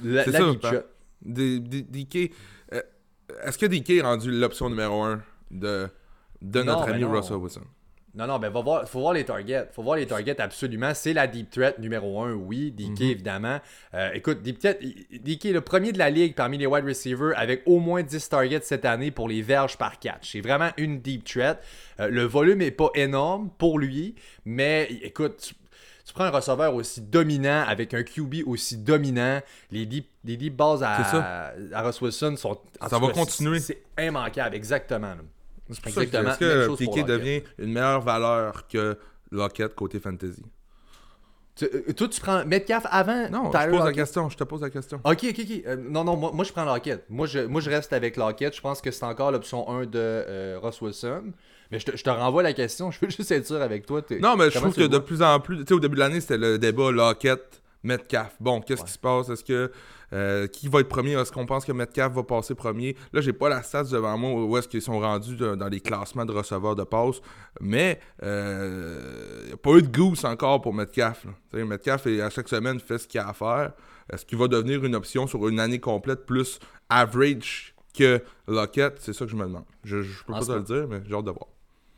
La, 0.04 0.24
ça, 0.24 0.40
DK, 1.22 2.32
euh, 2.74 2.82
est-ce 3.44 3.58
que 3.58 3.66
DK 3.66 3.90
est 3.92 4.02
rendu 4.02 4.32
l'option 4.32 4.70
numéro 4.70 5.04
1 5.04 5.22
de, 5.52 5.88
de 6.42 6.64
notre 6.64 6.86
ben 6.86 6.94
ami 6.94 7.04
non. 7.04 7.12
Russell 7.12 7.36
Wilson? 7.36 7.62
Non, 8.16 8.26
non, 8.26 8.40
ben 8.40 8.50
va 8.50 8.62
voir, 8.62 8.90
faut 8.90 9.00
voir 9.02 9.14
les 9.14 9.24
targets. 9.24 9.68
Faut 9.72 9.84
voir 9.84 9.98
les 9.98 10.08
targets 10.08 10.40
absolument. 10.42 10.94
C'est 10.96 11.14
la 11.14 11.28
deep 11.28 11.52
threat 11.52 11.78
numéro 11.80 12.22
un, 12.24 12.34
oui. 12.34 12.72
DK, 12.72 13.00
Mhm. 13.02 13.10
évidemment. 13.10 13.60
Euh, 13.94 14.10
écoute, 14.14 14.42
deep 14.42 14.58
threat, 14.60 14.80
DK 14.82 15.46
est 15.46 15.54
le 15.54 15.62
premier 15.62 15.92
de 15.92 16.00
la 16.00 16.10
ligue 16.10 16.34
parmi 16.36 16.58
les 16.58 16.66
wide 16.66 16.86
receivers 16.86 17.34
avec 17.38 17.62
au 17.68 17.80
moins 17.80 18.02
10 18.02 18.28
targets 18.30 18.62
cette 18.64 18.86
année 18.86 19.12
pour 19.12 19.28
les 19.30 19.42
verges 19.44 19.78
par 19.78 20.00
catch. 20.00 20.32
C'est 20.32 20.42
vraiment 20.42 20.70
une 20.78 21.02
deep 21.02 21.24
threat. 21.24 21.60
Euh, 22.00 22.10
le 22.10 22.24
volume 22.24 22.62
est 22.62 22.72
pas 22.72 22.90
énorme 22.96 23.50
pour 23.58 23.78
lui, 23.78 24.16
mais 24.44 24.88
écoute, 25.04 25.38
tu, 25.38 25.54
tu 26.06 26.14
prends 26.14 26.24
un 26.24 26.32
receveur 26.32 26.74
aussi 26.74 27.02
dominant 27.02 27.64
avec 27.68 27.94
un 27.94 28.02
QB 28.02 28.38
aussi 28.48 28.78
dominant. 28.78 29.40
Les 29.70 29.86
deep, 29.86 30.08
les 30.26 30.36
deep 30.36 30.56
balls 30.56 30.84
à, 30.84 31.54
à 31.74 31.82
Russ 31.84 32.02
Wilson 32.02 32.36
sont. 32.38 32.58
Ça 32.90 32.98
va 32.98 33.08
cas, 33.08 33.14
continuer. 33.14 33.60
C'est 33.60 33.84
c'est 33.96 34.08
immanquable, 34.08 34.56
exactement. 34.56 35.10
là. 35.10 35.22
C'est 35.72 35.82
pour 35.82 35.92
ça 35.92 36.02
que- 36.02 36.06
Exactement. 36.06 36.32
Est-ce 36.32 36.40
que 36.40 36.86
Lockett. 36.86 37.06
devient 37.06 37.42
une 37.58 37.74
meilleure 37.74 38.02
valeur 38.02 38.68
que 38.68 38.98
Lockett 39.32 39.76
côté 39.76 40.00
fantasy? 40.00 40.44
Tu- 41.56 41.66
euh, 41.66 41.94
toi, 41.94 42.08
tu 42.08 42.22
prends 42.22 42.46
Metcalf 42.46 42.86
avant 42.90 43.30
Non, 43.30 43.50
Tyler 43.50 43.66
je 43.66 43.70
pose 43.78 43.86
la 43.86 43.92
question, 43.94 44.30
je 44.30 44.38
te 44.38 44.44
pose 44.46 44.62
la 44.62 44.70
question. 44.70 45.02
Ok, 45.04 45.26
ok, 45.30 45.40
ok. 45.40 45.62
Euh, 45.68 45.76
non, 45.76 46.04
non, 46.06 46.16
moi, 46.16 46.32
moi, 46.34 46.46
je 46.46 46.54
prends 46.54 46.64
Lockett. 46.64 47.04
Moi 47.10 47.28
je, 47.28 47.40
moi, 47.40 47.60
je 47.60 47.70
reste 47.70 47.92
avec 47.92 48.16
Lockett. 48.16 48.56
Je 48.56 48.62
pense 48.62 48.80
que 48.82 48.92
c'est 48.92 49.04
encore 49.04 49.32
l'option 49.32 49.70
1 49.70 49.86
de 49.86 49.90
euh, 49.96 50.58
Ross 50.62 50.80
Wilson. 50.82 51.34
Mais 51.72 51.80
je 51.80 51.86
te, 51.86 51.98
je 51.98 52.04
te 52.04 52.10
renvoie 52.10 52.44
la 52.44 52.54
question. 52.54 52.90
Je 52.92 53.00
veux 53.02 53.10
juste 53.12 53.30
être 53.32 53.46
sûr 53.46 53.62
avec 53.62 53.86
toi. 53.86 54.02
T'es- 54.02 54.20
Non, 54.20 54.36
mais 54.38 54.50
je 54.50 54.58
trouve 54.58 54.74
que 54.74 54.88
de 54.88 54.98
plus 54.98 55.22
en 55.22 55.40
plus, 55.40 55.58
tu 55.58 55.66
sais, 55.68 55.74
au 55.74 55.80
début 55.80 55.96
de 55.96 56.00
l'année, 56.00 56.20
c'était 56.22 56.38
le 56.38 56.58
débat 56.58 56.92
Lockett, 56.92 57.62
Metcalf. 57.84 58.36
Bon, 58.40 58.60
qu'est-ce 58.62 58.82
Ouais. 58.82 58.88
qui 58.88 58.94
se 58.94 59.00
passe? 59.00 59.30
Est-ce 59.30 59.44
que 59.44 59.72
euh, 60.12 60.48
qui 60.48 60.68
va 60.68 60.80
être 60.80 60.90
premier? 60.90 61.14
Est-ce 61.14 61.32
qu'on 61.32 61.46
pense 61.46 61.64
que 61.66 61.72
Metcalf 61.72 62.14
va 62.14 62.24
passer 62.24 62.56
premier? 62.56 62.96
Là, 63.14 63.22
j'ai 63.22 63.32
pas 63.34 63.48
la 63.48 63.62
stats 63.64 63.84
devant 63.84 64.18
moi 64.18 64.44
où 64.44 64.58
est-ce 64.58 64.68
qu'ils 64.68 64.82
sont 64.82 65.00
rendus 65.00 65.36
de- 65.36 65.56
dans 65.56 65.68
les 65.68 65.80
classements 65.80 66.26
de 66.26 66.32
receveurs 66.34 66.76
de 66.76 66.84
passe, 66.84 67.22
mais 67.62 68.00
euh, 68.24 69.46
y 69.50 69.54
a 69.54 69.58
pas 69.58 69.72
eu 69.78 69.82
de 69.82 69.88
goose 69.88 70.26
encore 70.26 70.62
pour 70.62 70.74
Metcalf. 70.74 71.26
là. 71.54 71.66
Metcalf, 71.66 72.08
à 72.08 72.30
chaque 72.30 72.50
semaine, 72.50 72.80
fait 72.80 72.98
ce 72.98 73.08
qu'il 73.08 73.20
a 73.20 73.30
à 73.30 73.34
faire. 73.34 73.72
Est-ce 74.12 74.26
qu'il 74.26 74.38
va 74.40 74.48
devenir 74.48 74.84
une 74.84 74.96
option 74.96 75.28
sur 75.28 75.48
une 75.48 75.60
année 75.60 75.80
complète 75.80 76.26
plus 76.26 76.60
average 76.90 77.76
que 77.98 78.22
Lockett? 78.48 78.98
C'est 79.00 79.14
ça 79.14 79.26
que 79.26 79.32
je 79.32 79.36
me 79.36 79.44
demande. 79.46 79.66
Je, 79.84 80.02
je 80.02 80.24
peux 80.24 80.34
En 80.34 80.40
pas 80.40 80.46
te 80.46 80.52
le 80.54 80.64
dire, 80.64 80.88
mais 80.90 81.02
j'ai 81.08 81.14
hâte 81.14 81.26
de 81.26 81.32
voir. 81.32 81.48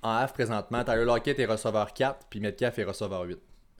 En 0.03 0.27
F 0.27 0.33
présentement, 0.33 0.83
Tyler 0.83 1.05
Lockett 1.05 1.39
est 1.39 1.45
receveur 1.45 1.93
4, 1.93 2.25
puis 2.29 2.39
Metcalf 2.39 2.77
est 2.79 2.83
receveur 2.83 3.21
8. 3.23 3.39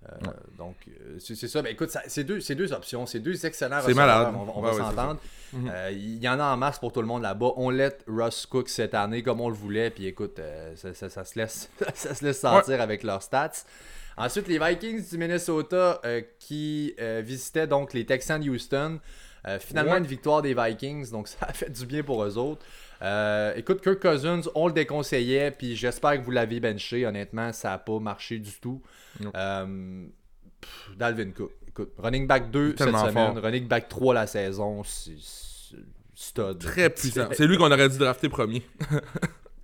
Euh, 0.09 0.31
Donc, 0.57 0.75
euh, 0.87 1.17
c'est 1.19 1.35
ça. 1.47 1.61
Ben, 1.61 1.71
écoute, 1.71 1.95
c'est 2.07 2.23
deux, 2.23 2.39
deux 2.39 2.73
options. 2.73 3.05
C'est 3.05 3.19
deux 3.19 3.45
excellents 3.45 3.81
C'est 3.85 3.93
malade. 3.93 4.33
On, 4.35 4.45
va- 4.45 4.51
on 4.55 4.63
ouais, 4.63 4.73
s'entendre. 4.73 5.19
Mhm. 5.53 5.69
Euh, 5.71 5.91
Il 5.91 6.17
y 6.23 6.27
en 6.27 6.39
a 6.39 6.43
en 6.45 6.57
masse 6.57 6.79
pour 6.79 6.91
tout 6.91 7.01
le 7.01 7.07
monde 7.07 7.21
là-bas. 7.21 7.51
On 7.57 7.69
let 7.69 7.97
Russ 8.07 8.45
Cook 8.47 8.67
cette 8.69 8.93
année 8.95 9.21
comme 9.21 9.41
on 9.41 9.49
le 9.49 9.55
voulait. 9.55 9.89
Puis 9.91 10.07
écoute, 10.07 10.39
euh, 10.39 10.75
ça, 10.75 10.93
ça- 10.95 11.09
ça 11.09 11.23
se 11.23 11.37
laisse, 11.37 11.69
ça 11.93 12.15
se 12.15 12.25
laisse 12.25 12.39
sentir 12.39 12.81
avec 12.81 13.03
leurs 13.03 13.21
stats. 13.21 13.51
Ensuite, 14.17 14.47
les 14.47 14.59
Vikings 14.59 15.07
du 15.09 15.17
Minnesota 15.17 16.01
qui 16.39 16.93
visitaient 17.21 17.67
donc 17.67 17.93
les 17.93 18.05
Texans 18.05 18.41
de 18.41 18.49
Houston. 18.49 18.99
Finalement, 19.59 19.97
une 19.97 20.05
victoire 20.05 20.41
des 20.41 20.53
Vikings, 20.53 21.09
donc 21.11 21.27
ça 21.29 21.45
a 21.47 21.53
fait 21.53 21.69
du 21.69 21.85
bien 21.85 22.03
pour 22.03 22.23
eux 22.23 22.37
autres. 22.37 22.65
Euh, 23.01 23.53
écoute, 23.55 23.81
Kirk 23.81 23.99
Cousins, 23.99 24.41
on 24.55 24.67
le 24.67 24.73
déconseillait, 24.73 25.51
puis 25.51 25.75
j'espère 25.75 26.19
que 26.19 26.23
vous 26.23 26.31
l'avez 26.31 26.59
benché. 26.59 27.05
Honnêtement, 27.05 27.51
ça 27.51 27.69
n'a 27.69 27.77
pas 27.77 27.99
marché 27.99 28.39
du 28.39 28.51
tout. 28.59 28.81
Euh, 29.35 30.05
pff, 30.61 30.97
Dalvin 30.97 31.31
Cook. 31.31 31.51
Écoute, 31.67 31.93
running 31.97 32.27
back 32.27 32.51
2 32.51 32.75
cette 32.77 32.89
semaine, 32.89 33.11
fort. 33.13 33.35
running 33.41 33.67
back 33.67 33.87
3 33.87 34.13
la 34.13 34.27
saison. 34.27 34.83
C'est 34.83 35.15
stud. 36.13 36.59
Très 36.59 36.89
puissant. 36.89 37.29
C'est 37.31 37.47
lui 37.47 37.57
qu'on 37.57 37.71
aurait 37.71 37.89
dû 37.89 37.97
drafter 37.97 38.29
premier. 38.29 38.61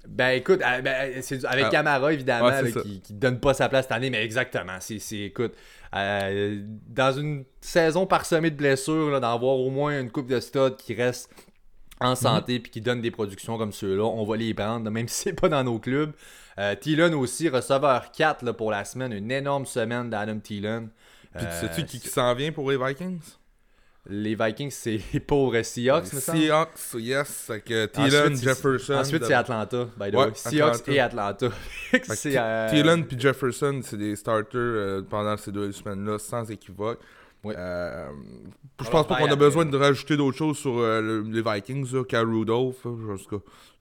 Ben 0.07 0.29
écoute, 0.29 0.61
euh, 0.61 0.81
ben, 0.81 1.21
c'est 1.21 1.43
avec 1.43 1.65
Ah. 1.65 1.69
Camara 1.69 2.13
évidemment, 2.13 2.47
Ouais, 2.47 2.61
là, 2.61 2.81
qui, 2.81 3.01
qui 3.01 3.13
donne 3.13 3.41
pas 3.41 3.53
sa 3.53 3.67
place 3.67 3.83
cette 3.83 3.91
année, 3.91 4.09
mais 4.09 4.23
exactement. 4.23 4.77
C'est, 4.79 4.95
écoute, 5.17 5.53
euh, 5.93 6.61
dans 6.87 7.11
une 7.11 7.43
saison 7.59 8.07
parsemée 8.07 8.49
de 8.49 8.55
blessures, 8.55 9.19
d'en 9.19 9.37
voir 9.37 9.57
au 9.57 9.69
moins 9.69 9.99
une 9.99 10.09
coupe 10.09 10.27
de 10.27 10.39
studs 10.39 10.77
qui 10.77 10.93
reste 10.93 11.29
en 11.99 12.15
santé 12.15 12.59
puis 12.59 12.71
qui 12.71 12.81
donnent 12.81 13.01
des 13.01 13.11
productions 13.11 13.57
comme 13.57 13.71
ceux-là, 13.71 14.03
on 14.03 14.23
va 14.25 14.37
les 14.37 14.53
prendre, 14.53 14.89
même 14.91 15.07
si 15.09 15.23
c'est 15.23 15.33
pas 15.33 15.49
dans 15.49 15.63
nos 15.63 15.79
clubs. 15.79 16.11
Euh, 16.59 16.75
Thielen 16.75 17.13
aussi, 17.13 17.49
receveur 17.49 18.11
4 18.11 18.43
là, 18.43 18.53
pour 18.53 18.71
la 18.71 18.83
semaine, 18.85 19.13
une 19.13 19.31
énorme 19.31 19.65
semaine 19.65 20.09
d'Adam 20.09 20.39
Thielen. 20.39 20.89
Puis 21.35 21.45
Euh, 21.45 21.61
sais-tu 21.61 21.85
qui, 21.85 21.99
s'en 22.07 22.33
vient 22.33 22.51
pour 22.51 22.69
les 22.71 22.77
Vikings? 22.77 23.19
Les 24.09 24.35
Vikings, 24.35 24.71
c'est 24.71 24.99
les 25.13 25.19
pauvres 25.19 25.61
Seahawks, 25.61 26.13
me. 26.13 26.19
Seahawks, 26.19 26.93
yes. 26.95 27.51
Que 27.65 27.85
Thielen, 27.87 28.23
Ensuite, 28.33 28.37
c'est- 28.37 28.43
Jefferson. 28.45 28.93
Ensuite, 28.93 29.25
c'est 29.25 29.33
Atlanta, 29.33 29.85
by 29.99 30.09
the 30.11 30.15
Ouais, 30.15 30.25
way. 30.27 30.31
Seahawks 30.33 30.75
Atlanta. 30.75 30.91
et 30.93 30.99
Atlanta. 30.99 31.47
Euh, 32.25 32.69
Thielen 32.69 33.05
puis 33.05 33.19
Jefferson, 33.19 33.81
c'est 33.83 33.97
des 33.97 34.15
starters 34.15 34.55
euh, 34.59 35.01
pendant 35.07 35.35
ces 35.37 35.51
deux 35.51 35.71
semaines-là, 35.71 36.17
sans 36.19 36.49
équivoque. 36.49 36.99
Oui. 37.47 37.53
Euh, 37.57 38.09
je 38.79 38.89
pense 38.89 39.07
pas 39.07 39.15
qu'on 39.17 39.25
a 39.31 39.35
besoin 39.35 39.65
de 39.65 39.77
rajouter 39.77 40.17
d'autres 40.17 40.37
choses 40.37 40.57
sur 40.57 40.77
euh, 40.77 41.01
le- 41.01 41.21
les 41.21 41.41
Vikings, 41.41 41.91
là, 41.93 42.03
qu'à 42.03 42.21
Rudolph. 42.21 42.85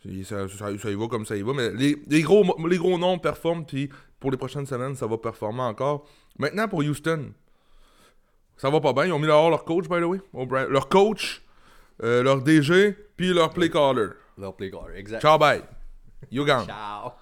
c'est- 0.03 0.23
ça, 0.25 0.49
ça- 0.49 0.79
ça 0.79 0.91
y 0.91 0.95
va 0.95 1.07
comme 1.09 1.27
ça 1.27 1.37
y 1.37 1.43
va. 1.43 1.53
Mais 1.55 1.71
les, 1.73 1.97
les 2.07 2.23
gros, 2.23 2.45
les 2.69 2.79
gros 2.79 2.97
noms 2.99 3.19
performent, 3.19 3.65
puis 3.67 3.89
pour 4.21 4.31
les 4.31 4.37
prochaines 4.37 4.67
semaines, 4.67 4.95
ça 4.97 5.07
va 5.07 5.19
performer 5.19 5.63
encore. 5.63 6.07
Maintenant, 6.39 6.69
pour 6.69 6.81
Houston, 6.81 7.33
ça 8.57 8.71
va 8.71 8.81
pas 8.81 8.93
bien. 8.93 9.07
Ils 9.07 9.13
ont 9.13 9.19
mis 9.19 9.27
dehors 9.27 9.51
leur 9.51 9.65
coach, 9.65 9.85
by 9.89 10.01
the 10.01 10.05
way. 10.05 10.21
Leur 10.69 10.89
coach, 10.89 11.43
euh, 12.03 12.23
leur 12.23 12.41
DG, 12.43 12.97
puis 13.17 13.33
leur 13.33 13.51
play 13.51 13.69
caller. 13.69 14.09
Leur 14.39 14.55
play 14.57 14.71
caller, 14.71 14.99
exact. 14.99 15.21
Ciao, 15.23 15.39
bye. 15.39 15.63
You 16.31 16.45
gone. 16.45 16.65
Ciao. 16.67 17.13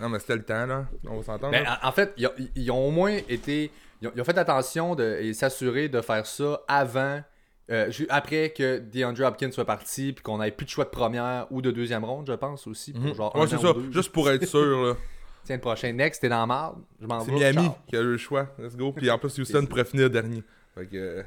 Non, 0.00 0.08
mais 0.08 0.18
c'était 0.20 0.36
le 0.36 0.44
temps, 0.44 0.66
là. 0.66 0.86
On 1.08 1.16
va 1.18 1.22
s'entendre. 1.24 1.50
Ben, 1.52 1.66
en, 1.82 1.92
fait, 1.92 2.12
ils 2.16 2.26
ont, 2.26 2.32
ils 2.54 2.70
ont 2.70 2.88
au 2.88 2.90
moins 2.90 3.16
été. 3.28 3.70
Ils 4.04 4.08
ont, 4.08 4.12
ils 4.14 4.20
ont 4.20 4.24
fait 4.24 4.38
attention 4.38 4.94
de, 4.94 5.18
et 5.20 5.32
s'assurer 5.34 5.88
de 5.88 6.00
faire 6.00 6.26
ça 6.26 6.60
avant. 6.68 7.22
euh, 7.70 7.90
après 8.10 8.50
que 8.50 8.78
DeAndre 8.78 9.24
Hopkins 9.24 9.50
soit 9.50 9.64
parti, 9.64 10.12
puis 10.12 10.22
qu'on 10.22 10.36
n'avait 10.38 10.50
plus 10.50 10.66
de 10.66 10.70
choix 10.70 10.84
de 10.84 10.90
première 10.90 11.46
ou 11.50 11.62
de 11.62 11.70
deuxième 11.70 12.04
ronde, 12.04 12.26
je 12.28 12.34
pense 12.34 12.66
aussi. 12.66 12.92
Pour 12.92 13.02
Mhm. 13.02 13.14
genre 13.14 13.34
ouais, 13.36 13.46
c'est 13.48 13.58
ça. 13.58 13.72
deux. 13.72 13.90
Juste 13.90 14.12
pour 14.12 14.28
être 14.30 14.44
sûr, 14.46 14.84
là. 14.86 14.94
Tiens, 15.44 15.56
le 15.56 15.60
prochain 15.62 15.92
next, 15.92 16.20
t'es 16.20 16.28
dans 16.28 16.40
la 16.40 16.46
marde. 16.46 16.76
Je 17.00 17.06
m'en 17.06 17.20
C'est 17.20 17.30
vais. 17.30 17.38
Miami 17.38 17.66
ciao. 17.68 17.74
qui 17.88 17.96
a 17.96 18.00
eu 18.00 18.04
le 18.12 18.16
choix. 18.18 18.48
Let's 18.58 18.76
go. 18.76 18.92
Puis 18.92 19.10
en 19.10 19.18
plus, 19.18 19.38
Houston 19.38 19.64
pourrait 19.66 19.84
finir 19.86 20.08
dernier. 20.10 20.42
Fait 20.74 20.86
que. 20.86 20.96
euh, 20.96 21.22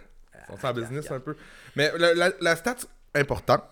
Ils 0.53 0.59
sont 0.59 0.67
en 0.67 0.73
business 0.73 1.09
un 1.11 1.19
peu. 1.19 1.35
Mais 1.75 1.91
la, 1.97 2.13
la- 2.13 2.31
la 2.39 2.55
stat 2.55 2.75
importante, 3.15 3.63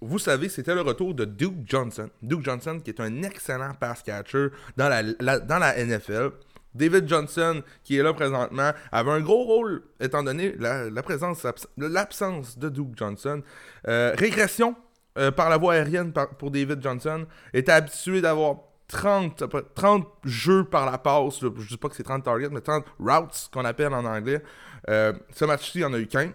vous 0.00 0.18
savez, 0.18 0.48
c'était 0.48 0.74
le 0.74 0.80
retour 0.80 1.14
de 1.14 1.24
Duke 1.24 1.58
Johnson. 1.66 2.08
Duke 2.22 2.42
Johnson, 2.44 2.80
qui 2.82 2.90
est 2.90 3.00
un 3.00 3.22
excellent 3.22 3.74
pass 3.74 4.02
catcher 4.02 4.48
dans 4.76 4.88
la, 4.88 5.02
la- 5.20 5.38
dans 5.38 5.58
la 5.58 5.76
NFL. 5.84 6.30
David 6.74 7.08
Johnson, 7.08 7.62
qui 7.82 7.96
est 7.98 8.02
là 8.02 8.12
présentement, 8.12 8.70
avait 8.92 9.10
un 9.10 9.20
gros 9.20 9.42
rôle, 9.44 9.82
étant 10.00 10.22
donné 10.22 10.54
la, 10.58 10.88
l'absence 10.90 12.58
de 12.58 12.68
Duke 12.68 12.96
Johnson. 12.96 13.42
Euh, 13.88 14.14
régression 14.16 14.76
euh, 15.18 15.30
par 15.30 15.50
la 15.50 15.56
voie 15.56 15.74
aérienne 15.74 16.12
pour 16.38 16.50
David 16.50 16.82
Johnson. 16.82 17.26
Était 17.52 17.72
habitué 17.72 18.20
d'avoir 18.20 18.56
30, 18.88 19.42
à 19.42 19.48
peu- 19.48 19.64
30 19.74 20.06
jeux 20.24 20.64
par 20.64 20.90
la 20.90 20.98
passe. 20.98 21.40
Je 21.40 21.48
dis 21.68 21.76
pas 21.76 21.88
que 21.88 21.96
c'est 21.96 22.02
30 22.02 22.24
targets, 22.24 22.48
mais 22.50 22.60
30 22.60 22.84
routes, 22.98 23.48
qu'on 23.52 23.64
appelle 23.64 23.92
en 23.92 24.04
anglais. 24.04 24.42
Euh, 24.88 25.12
ce 25.34 25.44
match-ci, 25.44 25.78
il 25.78 25.82
y 25.82 25.84
en 25.84 25.92
a 25.92 25.98
eu 25.98 26.06
15. 26.06 26.30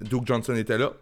Duke 0.00 0.26
Johnson 0.26 0.54
était 0.54 0.78
là. 0.78 0.92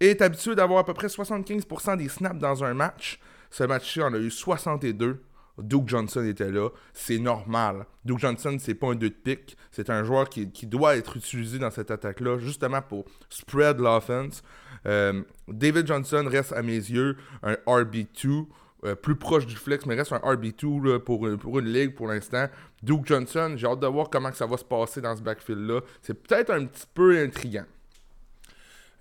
Et 0.00 0.10
est 0.10 0.22
habitué 0.22 0.54
d'avoir 0.54 0.80
à 0.80 0.84
peu 0.84 0.94
près 0.94 1.08
75% 1.08 1.96
des 1.98 2.08
snaps 2.08 2.38
dans 2.40 2.64
un 2.64 2.74
match. 2.74 3.20
Ce 3.50 3.64
match-ci, 3.64 4.00
on 4.00 4.12
a 4.12 4.18
eu 4.18 4.30
62. 4.30 5.20
Duke 5.58 5.88
Johnson 5.88 6.24
était 6.24 6.50
là. 6.50 6.68
C'est 6.92 7.18
normal. 7.18 7.86
Duke 8.04 8.18
Johnson, 8.18 8.56
c'est 8.58 8.74
pas 8.74 8.88
un 8.88 8.94
2 8.94 9.08
de 9.08 9.14
pique. 9.14 9.56
C'est 9.70 9.90
un 9.90 10.02
joueur 10.04 10.28
qui, 10.28 10.46
doit 10.66 10.96
être 10.96 11.16
utilisé 11.16 11.58
dans 11.58 11.70
cette 11.70 11.90
attaque-là, 11.90 12.38
justement 12.38 12.82
pour 12.82 13.04
spread 13.30 13.78
l'offense. 13.78 14.42
Euh, 14.86 15.22
David 15.48 15.86
Johnson 15.86 16.24
reste, 16.26 16.52
à 16.52 16.62
mes 16.62 16.72
yeux, 16.76 17.16
un 17.42 17.54
RB2. 17.66 18.46
euh, 18.84 18.94
plus 18.94 19.16
proche 19.16 19.46
du 19.46 19.56
flex, 19.56 19.86
mais 19.86 19.94
reste 19.94 20.12
un 20.12 20.18
RB2 20.18 20.84
là, 20.86 20.98
pour, 21.00 21.26
une- 21.26 21.38
pour 21.38 21.58
une 21.58 21.72
ligue 21.72 21.94
pour 21.94 22.06
l'instant. 22.08 22.48
Duke 22.82 23.06
Johnson, 23.06 23.54
j'ai 23.56 23.66
hâte 23.66 23.80
de 23.80 23.86
voir 23.86 24.10
comment 24.10 24.30
que 24.30 24.36
ça 24.36 24.44
va 24.44 24.58
se 24.58 24.64
passer 24.64 25.00
dans 25.00 25.16
ce 25.16 25.22
backfield-là. 25.22 25.80
C'est 26.02 26.12
peut-être 26.22 26.50
un 26.50 26.66
petit 26.66 26.84
peu 26.92 27.18
intriguant. 27.18 27.64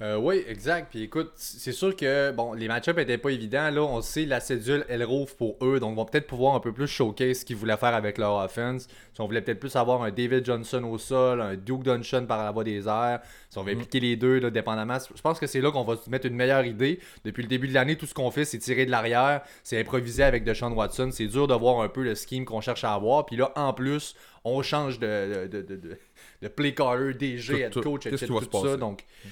Euh, 0.02 0.18
oui, 0.18 0.44
exact. 0.48 0.88
Puis 0.90 1.04
écoute, 1.04 1.32
c'est 1.36 1.72
sûr 1.72 1.96
que 1.96 2.32
bon, 2.32 2.54
les 2.54 2.68
match-ups 2.68 2.98
étaient 3.00 3.18
pas 3.20 3.30
évidents. 3.30 3.70
Là, 3.70 3.84
on 3.84 4.02
sait 4.02 4.26
la 4.26 4.40
cédule, 4.40 4.84
elle 4.90 5.04
rouvre 5.04 5.34
pour 5.36 5.56
eux. 5.62 5.80
Donc, 5.80 5.94
ils 5.94 5.96
vont 5.96 6.06
peut-être 6.06 6.28
pouvoir 6.28 6.56
un 6.56 6.60
peu 6.60 6.74
plus 6.74 6.88
showcase 6.88 7.40
ce 7.40 7.46
qu'ils 7.46 7.56
voulaient 7.56 7.78
faire 7.78 7.94
avec 7.94 8.18
leur 8.18 8.34
offense. 8.36 8.88
Si 9.14 9.22
on 9.22 9.28
voulait 9.28 9.42
peut-être 9.42 9.60
plus 9.60 9.76
avoir 9.76 10.02
un 10.04 10.10
David 10.12 10.44
Johnson 10.46 10.84
au 10.84 10.98
sol, 10.98 11.40
un 11.42 11.56
Duke 11.56 11.86
Johnson 11.86 12.26
par 12.28 12.44
la 12.44 12.52
voie 12.52 12.64
des 12.64 12.88
airs. 12.88 13.20
Si 13.50 13.58
on 13.60 13.64
veut 13.64 13.74
impliquer 13.74 14.00
les 14.00 14.16
deux, 14.16 14.40
là, 14.40 14.50
dépendamment. 14.50 14.98
Je 15.16 15.22
pense 15.22 15.40
que 15.40 15.46
c'est 15.48 15.62
là 15.62 15.72
qu'on 15.72 15.84
va 15.84 15.96
se 15.96 16.10
mettre 16.10 16.26
une 16.26 16.36
meilleure 16.36 16.66
idée. 16.66 17.00
Depuis 17.24 17.44
le 17.44 17.48
début 17.48 17.68
de 17.68 17.74
l'année, 17.76 17.96
tout 17.96 18.08
ce 18.08 18.14
qu'on 18.16 18.32
fait, 18.32 18.46
c'est 18.46 18.58
tirer 18.58 18.86
de 18.86 18.92
l'arrière, 18.92 19.42
c'est 19.64 19.80
improviser 19.80 20.24
avec 20.24 20.44
Deshaun 20.44 20.74
Watson. 20.74 21.10
C'est 21.14 21.28
dur 21.28 21.48
de 21.48 21.54
voir 21.54 21.82
un 21.82 21.88
peu 21.88 22.04
le 22.04 22.16
scheme 22.16 22.46
qu'on 22.46 22.62
cherche 22.62 22.84
à 22.84 22.94
avoir. 22.94 23.26
Puis 23.28 23.36
là, 23.38 23.52
en 23.56 23.72
plus, 23.74 24.16
on 24.44 24.62
change 24.64 25.00
de, 25.00 25.48
de, 25.48 25.62
de, 25.62 25.76
de- 25.76 25.98
de 26.42 26.48
play 26.50 26.74
caller, 26.74 27.14
DG, 27.14 27.54
Tout- 27.54 27.60
head 27.60 27.72
tout. 27.72 27.82
coach, 27.82 28.06
etc. 28.08 28.26
se 28.26 28.46
tout 28.46 28.68
ça. 28.68 28.76
Donc, 28.76 29.06
Voy- 29.24 29.32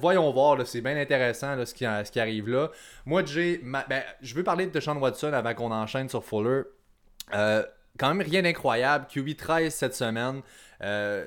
voyons 0.00 0.30
voir, 0.32 0.66
c'est 0.66 0.80
bien 0.80 0.96
intéressant 0.96 1.54
là, 1.54 1.66
ce, 1.66 1.74
qui, 1.74 1.84
ce 1.84 2.10
qui 2.10 2.20
arrive 2.20 2.48
là. 2.48 2.70
Moi, 3.06 3.22
ben, 3.22 4.02
je 4.20 4.34
veux 4.34 4.44
parler 4.44 4.66
de 4.66 4.70
Deshaun 4.70 4.98
Watson 4.98 5.32
avant 5.32 5.54
qu'on 5.54 5.70
enchaîne 5.70 6.08
sur 6.08 6.24
Fuller. 6.24 6.62
Euh, 7.34 7.62
quand 7.98 8.14
même 8.14 8.26
rien 8.26 8.42
d'incroyable. 8.42 9.06
QB 9.08 9.36
13 9.36 9.74
cette 9.74 9.94
semaine. 9.94 10.42
Euh, 10.82 11.26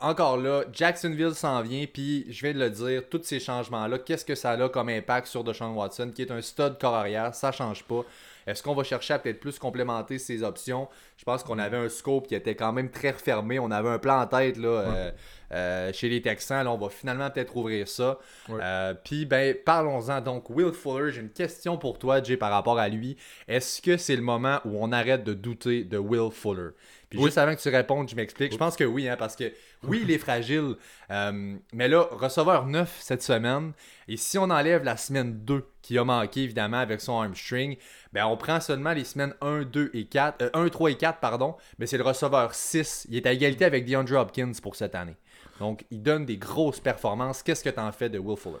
encore 0.00 0.36
là, 0.36 0.64
Jacksonville 0.72 1.34
s'en 1.34 1.60
vient, 1.62 1.86
puis 1.86 2.26
je 2.28 2.42
viens 2.42 2.54
de 2.54 2.58
le 2.58 2.70
dire, 2.70 3.02
tous 3.08 3.22
ces 3.22 3.38
changements-là, 3.38 3.98
qu'est-ce 3.98 4.24
que 4.24 4.34
ça 4.34 4.50
a 4.50 4.68
comme 4.68 4.88
impact 4.88 5.28
sur 5.28 5.44
Deshaun 5.44 5.74
Watson, 5.74 6.10
qui 6.14 6.22
est 6.22 6.30
un 6.30 6.40
stud 6.40 6.76
corps 6.80 6.94
arrière, 6.94 7.34
ça 7.34 7.52
change 7.52 7.84
pas. 7.84 8.04
Est-ce 8.46 8.62
qu'on 8.62 8.74
va 8.74 8.84
chercher 8.84 9.14
à 9.14 9.18
peut-être 9.18 9.40
plus 9.40 9.58
complémenter 9.58 10.18
ses 10.18 10.42
options? 10.42 10.88
Je 11.16 11.24
pense 11.24 11.42
qu'on 11.42 11.58
avait 11.58 11.76
un 11.76 11.88
scope 11.88 12.26
qui 12.26 12.34
était 12.34 12.54
quand 12.54 12.72
même 12.72 12.90
très 12.90 13.10
refermé. 13.10 13.58
On 13.58 13.70
avait 13.70 13.88
un 13.88 13.98
plan 13.98 14.20
en 14.20 14.26
tête 14.26 14.56
là, 14.56 14.68
euh, 14.68 15.10
euh, 15.52 15.92
chez 15.92 16.08
les 16.08 16.20
Texans. 16.22 16.64
Là, 16.64 16.72
on 16.72 16.78
va 16.78 16.88
finalement 16.88 17.30
peut-être 17.30 17.56
ouvrir 17.56 17.86
ça. 17.86 18.18
Ouais. 18.48 18.58
Euh, 18.60 18.94
Puis, 19.04 19.26
ben, 19.26 19.54
parlons-en. 19.64 20.20
Donc, 20.20 20.50
Will 20.50 20.72
Fuller, 20.72 21.12
j'ai 21.12 21.20
une 21.20 21.30
question 21.30 21.76
pour 21.78 21.98
toi, 21.98 22.22
Jay, 22.22 22.36
par 22.36 22.50
rapport 22.50 22.78
à 22.78 22.88
lui. 22.88 23.16
Est-ce 23.46 23.80
que 23.80 23.96
c'est 23.96 24.16
le 24.16 24.22
moment 24.22 24.60
où 24.64 24.82
on 24.82 24.92
arrête 24.92 25.24
de 25.24 25.34
douter 25.34 25.84
de 25.84 25.98
Will 25.98 26.30
Fuller? 26.32 26.70
Puis 27.12 27.18
Oui. 27.20 27.26
juste 27.26 27.36
avant 27.38 27.54
que 27.54 27.60
tu 27.60 27.68
répondes, 27.68 28.08
je 28.08 28.16
m'explique. 28.16 28.52
Je 28.52 28.56
pense 28.56 28.74
que 28.74 28.84
oui, 28.84 29.06
hein, 29.06 29.16
parce 29.18 29.36
que 29.36 29.52
oui, 29.82 30.00
il 30.02 30.10
est 30.10 30.16
fragile. 30.18 30.76
euh, 31.10 31.56
mais 31.74 31.86
là, 31.88 32.06
receveur 32.10 32.66
9 32.66 32.96
cette 33.00 33.22
semaine. 33.22 33.72
Et 34.08 34.16
si 34.16 34.38
on 34.38 34.44
enlève 34.50 34.82
la 34.82 34.96
semaine 34.96 35.44
2 35.44 35.66
qui 35.82 35.98
a 35.98 36.04
manqué, 36.04 36.40
évidemment, 36.44 36.78
avec 36.78 37.00
son 37.02 37.20
hamstring, 37.20 37.76
ben 38.14 38.24
on 38.24 38.36
prend 38.38 38.60
seulement 38.60 38.92
les 38.94 39.04
semaines 39.04 39.34
1, 39.42 39.62
2 39.64 39.90
et 39.92 40.06
4. 40.06 40.40
euh, 40.42 40.50
1, 40.54 40.68
3 40.70 40.90
et 40.90 40.96
4, 40.96 41.18
pardon. 41.20 41.54
Mais 41.78 41.86
c'est 41.86 41.98
le 41.98 42.04
receveur 42.04 42.54
6. 42.54 43.06
Il 43.10 43.16
est 43.16 43.26
à 43.26 43.32
égalité 43.32 43.66
avec 43.66 43.84
DeAndre 43.84 44.14
Hopkins 44.18 44.52
pour 44.62 44.74
cette 44.74 44.94
année. 44.94 45.16
Donc, 45.60 45.84
il 45.90 46.02
donne 46.02 46.24
des 46.24 46.38
grosses 46.38 46.80
performances. 46.80 47.42
Qu'est-ce 47.42 47.62
que 47.62 47.68
tu 47.70 47.78
en 47.78 47.92
fais 47.92 48.08
de 48.08 48.18
Will 48.18 48.38
Fuller? 48.38 48.56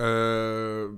Euh, 0.00 0.90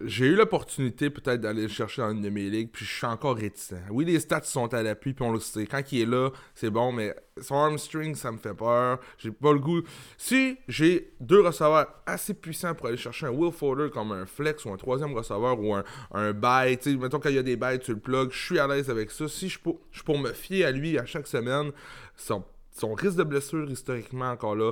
j'ai 0.00 0.26
eu 0.26 0.36
l'opportunité 0.36 1.10
peut-être 1.10 1.40
d'aller 1.40 1.62
le 1.62 1.68
chercher 1.68 2.02
dans 2.02 2.12
une 2.12 2.22
de 2.22 2.28
mes 2.28 2.48
ligues, 2.48 2.70
puis 2.70 2.84
je 2.84 2.92
suis 2.92 3.06
encore 3.06 3.36
réticent. 3.36 3.74
Oui, 3.90 4.04
les 4.04 4.20
stats 4.20 4.42
sont 4.44 4.72
à 4.72 4.82
l'appui, 4.82 5.12
puis 5.12 5.24
on 5.24 5.32
le 5.32 5.40
sait. 5.40 5.66
Quand 5.66 5.82
il 5.90 6.02
est 6.02 6.06
là, 6.06 6.30
c'est 6.54 6.70
bon, 6.70 6.92
mais 6.92 7.16
son 7.40 7.56
hamstring, 7.56 8.14
ça 8.14 8.30
me 8.30 8.38
fait 8.38 8.54
peur. 8.54 9.00
J'ai 9.18 9.32
pas 9.32 9.52
le 9.52 9.58
goût. 9.58 9.82
Si 10.16 10.56
j'ai 10.68 11.12
deux 11.20 11.40
receveurs 11.40 11.86
assez 12.06 12.34
puissants 12.34 12.74
pour 12.74 12.86
aller 12.86 12.96
chercher 12.96 13.26
un 13.26 13.30
Will 13.30 13.52
Fuller 13.52 13.90
comme 13.90 14.12
un 14.12 14.24
flex 14.24 14.64
ou 14.64 14.70
un 14.70 14.76
troisième 14.76 15.14
receveur 15.14 15.58
ou 15.60 15.74
un, 15.74 15.82
un 16.12 16.32
buy, 16.32 16.78
tu 16.78 16.92
sais, 16.92 16.96
mettons 16.96 17.18
quand 17.18 17.30
il 17.30 17.36
y 17.36 17.38
a 17.38 17.42
des 17.42 17.56
buys, 17.56 17.80
tu 17.80 17.92
le 17.92 18.00
plugs, 18.00 18.30
je 18.30 18.44
suis 18.44 18.58
à 18.60 18.68
l'aise 18.68 18.90
avec 18.90 19.10
ça. 19.10 19.26
Si 19.26 19.48
je 19.48 19.58
pour, 19.58 19.80
je 19.90 20.02
pour 20.02 20.18
me 20.18 20.32
fier 20.32 20.64
à 20.64 20.70
lui 20.70 20.96
à 20.96 21.06
chaque 21.06 21.26
semaine, 21.26 21.72
son, 22.16 22.44
son 22.70 22.94
risque 22.94 23.16
de 23.16 23.24
blessure 23.24 23.68
historiquement 23.68 24.30
encore 24.30 24.54
là, 24.54 24.70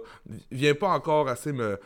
vient 0.52 0.74
pas 0.74 0.88
encore 0.88 1.28
assez 1.28 1.52
me 1.52 1.78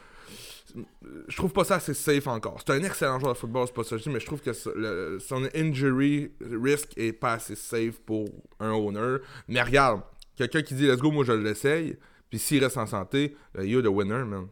je 1.28 1.36
trouve 1.36 1.52
pas 1.52 1.64
ça 1.64 1.76
assez 1.76 1.94
safe 1.94 2.26
encore. 2.26 2.58
C'est 2.64 2.72
un 2.72 2.82
excellent 2.82 3.18
joueur 3.18 3.34
de 3.34 3.38
football, 3.38 3.66
c'est 3.66 3.74
pas 3.74 3.84
ça 3.84 3.96
je 3.96 4.02
dis, 4.02 4.10
mais 4.10 4.20
je 4.20 4.26
trouve 4.26 4.40
que 4.40 4.52
son 4.52 5.48
injury 5.54 6.32
risk 6.40 6.96
est 6.96 7.12
pas 7.12 7.34
assez 7.34 7.56
safe 7.56 7.98
pour 8.00 8.28
un 8.58 8.70
owner. 8.70 9.18
Mais 9.48 9.62
regarde, 9.62 10.02
quelqu'un 10.36 10.62
qui 10.62 10.74
dit 10.74 10.86
let's 10.86 10.98
go, 11.00 11.10
moi 11.10 11.24
je 11.24 11.32
l'essaye, 11.32 11.96
puis 12.28 12.38
s'il 12.38 12.62
reste 12.62 12.76
en 12.76 12.86
santé, 12.86 13.36
euh, 13.58 13.66
you're 13.66 13.82
the 13.82 13.88
winner, 13.88 14.24
man. 14.24 14.46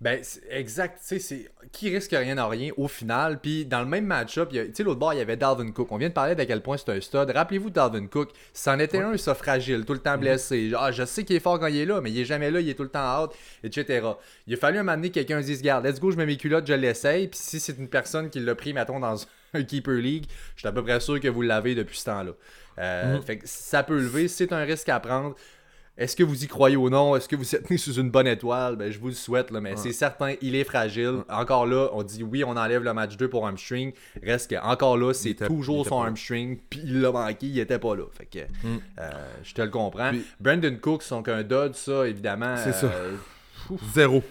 Ben, 0.00 0.18
exact. 0.48 0.98
Tu 0.98 1.06
sais, 1.06 1.18
c'est 1.18 1.50
qui 1.72 1.90
risque 1.90 2.12
rien 2.12 2.38
à 2.38 2.48
rien 2.48 2.70
au 2.78 2.88
final. 2.88 3.38
Puis 3.38 3.66
dans 3.66 3.80
le 3.80 3.86
même 3.86 4.06
match-up, 4.06 4.48
tu 4.50 4.70
sais, 4.72 4.82
l'autre 4.82 4.98
bord, 4.98 5.12
il 5.12 5.18
y 5.18 5.20
avait 5.20 5.36
Dalvin 5.36 5.70
Cook. 5.72 5.92
On 5.92 5.98
vient 5.98 6.08
de 6.08 6.14
parler 6.14 6.34
d'à 6.34 6.46
quel 6.46 6.62
point 6.62 6.78
c'est 6.78 6.90
un 6.90 7.00
stud. 7.02 7.30
Rappelez-vous 7.30 7.68
Dalvin 7.68 8.06
Cook. 8.06 8.30
C'en 8.54 8.78
était 8.78 8.98
un, 8.98 9.18
ça 9.18 9.34
fragile, 9.34 9.84
tout 9.84 9.92
le 9.92 9.98
temps 9.98 10.16
blessé. 10.16 10.72
Ah, 10.74 10.90
je 10.90 11.04
sais 11.04 11.24
qu'il 11.24 11.36
est 11.36 11.40
fort 11.40 11.60
quand 11.60 11.66
il 11.66 11.76
est 11.76 11.84
là, 11.84 12.00
mais 12.00 12.10
il 12.10 12.18
est 12.18 12.24
jamais 12.24 12.50
là, 12.50 12.60
il 12.60 12.68
est 12.70 12.74
tout 12.74 12.82
le 12.82 12.88
temps 12.88 13.24
out, 13.24 13.32
etc. 13.62 14.06
Il 14.46 14.54
a 14.54 14.56
fallu 14.56 14.78
un 14.78 14.82
moment 14.82 14.96
donné 14.96 15.08
que 15.10 15.14
quelqu'un 15.14 15.40
dise 15.40 15.60
Garde, 15.60 15.84
let's 15.84 16.00
go, 16.00 16.10
je 16.10 16.16
mets 16.16 16.26
mes 16.26 16.38
culottes, 16.38 16.66
je 16.66 16.72
l'essaye. 16.72 17.28
Puis 17.28 17.38
si 17.38 17.60
c'est 17.60 17.76
une 17.76 17.88
personne 17.88 18.30
qui 18.30 18.40
l'a 18.40 18.54
pris, 18.54 18.72
mettons, 18.72 19.00
dans 19.00 19.16
un 19.52 19.62
Keeper 19.62 19.96
League, 19.96 20.24
je 20.56 20.60
suis 20.60 20.68
à 20.68 20.72
peu 20.72 20.82
près 20.82 20.98
sûr 21.00 21.20
que 21.20 21.28
vous 21.28 21.42
l'avez 21.42 21.74
depuis 21.74 21.98
ce 21.98 22.06
temps-là. 22.06 22.32
Euh, 22.78 23.20
Fait 23.20 23.36
que 23.36 23.46
ça 23.46 23.82
peut 23.82 23.98
lever, 23.98 24.28
c'est 24.28 24.52
un 24.52 24.64
risque 24.64 24.88
à 24.88 24.98
prendre. 24.98 25.34
Est-ce 26.00 26.16
que 26.16 26.22
vous 26.22 26.42
y 26.42 26.46
croyez 26.46 26.76
ou 26.76 26.88
non? 26.88 27.14
Est-ce 27.14 27.28
que 27.28 27.36
vous 27.36 27.54
êtes 27.54 27.68
né 27.70 27.76
sous 27.76 27.92
une 27.92 28.10
bonne 28.10 28.26
étoile? 28.26 28.76
Ben, 28.76 28.90
je 28.90 28.98
vous 28.98 29.08
le 29.08 29.14
souhaite, 29.14 29.50
là, 29.50 29.60
mais 29.60 29.76
c'est 29.76 29.92
certain, 29.92 30.34
il 30.40 30.56
est 30.56 30.64
fragile. 30.64 31.24
Encore 31.28 31.66
là, 31.66 31.90
on 31.92 32.02
dit 32.02 32.22
oui, 32.22 32.42
on 32.42 32.56
enlève 32.56 32.82
le 32.82 32.94
match 32.94 33.18
2 33.18 33.28
pour 33.28 33.46
hamstring. 33.46 33.92
Reste 34.22 34.50
que, 34.50 34.56
encore 34.56 34.96
là, 34.96 35.12
c'est 35.12 35.34
toujours 35.34 35.86
son 35.86 36.02
hamstring, 36.02 36.58
puis 36.70 36.80
il 36.84 37.02
l'a 37.02 37.12
manqué, 37.12 37.46
il 37.46 37.58
était 37.58 37.78
pas 37.78 37.94
là. 37.94 38.04
Fait 38.12 38.24
que, 38.24 38.38
mm. 38.38 38.80
euh, 38.98 39.10
je 39.42 39.54
te 39.54 39.60
le 39.60 39.68
comprends. 39.68 40.10
Brandon 40.40 40.74
Cook, 40.80 41.02
son 41.02 41.22
qu'un 41.22 41.42
dodge, 41.42 41.74
ça, 41.74 42.08
évidemment. 42.08 42.56
C'est 42.56 42.72
ça. 42.72 42.86
Euh, 42.86 43.16
Zéro. 43.92 44.22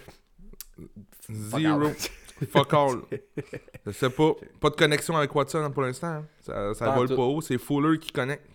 Zéro. 1.30 1.92
Fuck 2.52 2.74
all. 2.74 3.02
Je 3.86 3.92
sais 3.92 4.10
pas. 4.10 4.32
Pas 4.60 4.70
de 4.72 4.76
connexion 4.76 5.16
avec 5.16 5.34
Watson 5.34 5.70
pour 5.72 5.84
l'instant. 5.84 6.08
Hein. 6.08 6.26
Ça, 6.42 6.74
ça 6.74 6.90
vole 6.90 7.10
pas 7.10 7.22
haut. 7.22 7.42
C'est 7.42 7.58
Fuller 7.58 8.00
qui 8.00 8.12
connecte. 8.12 8.46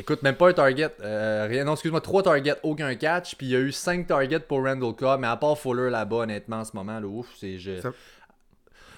Écoute, 0.00 0.22
même 0.22 0.34
pas 0.34 0.48
un 0.48 0.54
target. 0.54 0.90
Euh, 1.02 1.46
rien, 1.46 1.64
non, 1.64 1.74
excuse-moi, 1.74 2.00
trois 2.00 2.22
targets, 2.22 2.56
aucun 2.62 2.94
catch. 2.94 3.34
Puis 3.34 3.48
il 3.48 3.50
y 3.50 3.56
a 3.56 3.58
eu 3.58 3.70
cinq 3.70 4.06
targets 4.06 4.40
pour 4.40 4.64
Randall 4.64 4.94
Cobb. 4.94 5.20
Mais 5.20 5.26
à 5.26 5.36
part 5.36 5.58
Fuller 5.58 5.90
là-bas, 5.90 6.16
honnêtement, 6.16 6.60
en 6.60 6.64
ce 6.64 6.74
moment, 6.74 6.98
là, 6.98 7.06
ouf, 7.06 7.26
c'est. 7.38 7.58
Je... 7.58 7.72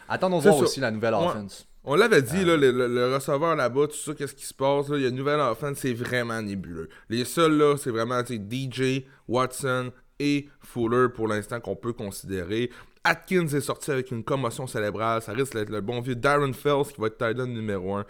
Attendons 0.09 0.39
voir 0.39 0.59
aussi 0.59 0.79
la 0.79 0.93
nouvelle 0.93 1.15
offense. 1.15 1.67
On 1.85 1.97
l'avait 1.97 2.23
dit, 2.23 2.45
là, 2.45 2.53
euh. 2.53 2.89
le, 2.89 3.15
receveur 3.15 3.57
là-bas, 3.57 3.89
tout 3.89 3.97
ça, 3.97 4.15
qu'est-ce 4.15 4.37
qui 4.37 4.47
se 4.47 4.55
passe. 4.55 4.89
Là, 4.89 4.97
il 4.97 5.03
y 5.03 5.07
a 5.07 5.09
une 5.09 5.17
nouvelle 5.17 5.41
offense, 5.41 5.79
c'est 5.79 5.93
vraiment 5.93 6.41
nébuleux. 6.41 6.89
Les 7.09 7.25
seuls 7.25 7.59
là, 7.59 7.77
c'est 7.77 7.91
vraiment 7.91 8.21
DJ, 8.21 9.03
Watson 9.27 9.91
et 10.21 10.49
Fuller 10.61 11.09
pour 11.13 11.27
l'instant 11.27 11.59
qu'on 11.59 11.75
peut 11.75 11.93
considérer. 11.93 12.71
Atkins 13.03 13.49
est 13.49 13.61
sorti 13.61 13.91
avec 13.91 14.13
une 14.13 14.23
commotion 14.23 14.69
cérébrale. 14.69 15.21
Ça 15.23 15.33
risque 15.33 15.55
d'être 15.55 15.71
le 15.71 15.81
bon 15.81 16.01
vieux 16.01 16.15
Darren 16.15 16.53
Fells 16.53 16.93
qui 16.95 17.01
va 17.01 17.09
être 17.09 17.19
tight 17.19 17.37
numéro 17.39 17.97
1. 17.97 18.05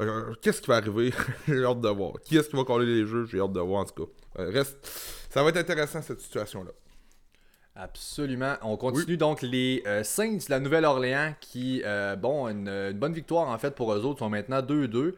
Euh, 0.00 0.34
qu'est-ce 0.40 0.60
qui 0.60 0.68
va 0.68 0.76
arriver? 0.76 1.12
J'ai 1.48 1.64
hâte 1.64 1.80
de 1.80 1.88
voir. 1.88 2.14
Qui 2.24 2.36
est-ce 2.36 2.48
qui 2.48 2.56
va 2.56 2.64
coller 2.64 2.86
les 2.86 3.06
jeux? 3.06 3.26
J'ai 3.26 3.40
hâte 3.40 3.52
de 3.52 3.60
voir 3.60 3.82
en 3.82 3.84
tout 3.84 4.04
cas. 4.04 4.10
Euh, 4.42 4.50
reste... 4.50 4.76
Ça 5.30 5.42
va 5.42 5.50
être 5.50 5.56
intéressant 5.56 6.00
cette 6.02 6.20
situation-là. 6.20 6.70
Absolument. 7.74 8.54
On 8.62 8.76
continue 8.76 9.16
donc 9.16 9.42
les 9.42 9.84
euh, 9.86 10.02
Saints 10.02 10.38
de 10.38 10.50
la 10.50 10.58
Nouvelle-Orléans 10.58 11.34
qui, 11.40 11.82
bon, 12.18 12.48
une, 12.48 12.92
bonne 12.92 13.12
victoire 13.12 13.48
en 13.48 13.58
fait 13.58 13.74
pour 13.74 13.92
eux 13.92 14.04
autres, 14.04 14.20
sont 14.20 14.30
maintenant 14.30 14.60
2-2, 14.60 15.14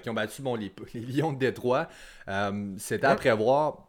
qui 0.00 0.10
ont 0.10 0.14
battu 0.14 0.42
bon, 0.42 0.56
les, 0.56 0.72
Lions 0.94 1.32
de 1.32 1.38
Détroit. 1.38 1.88
C'était 2.78 3.06
à 3.06 3.14
prévoir. 3.14 3.86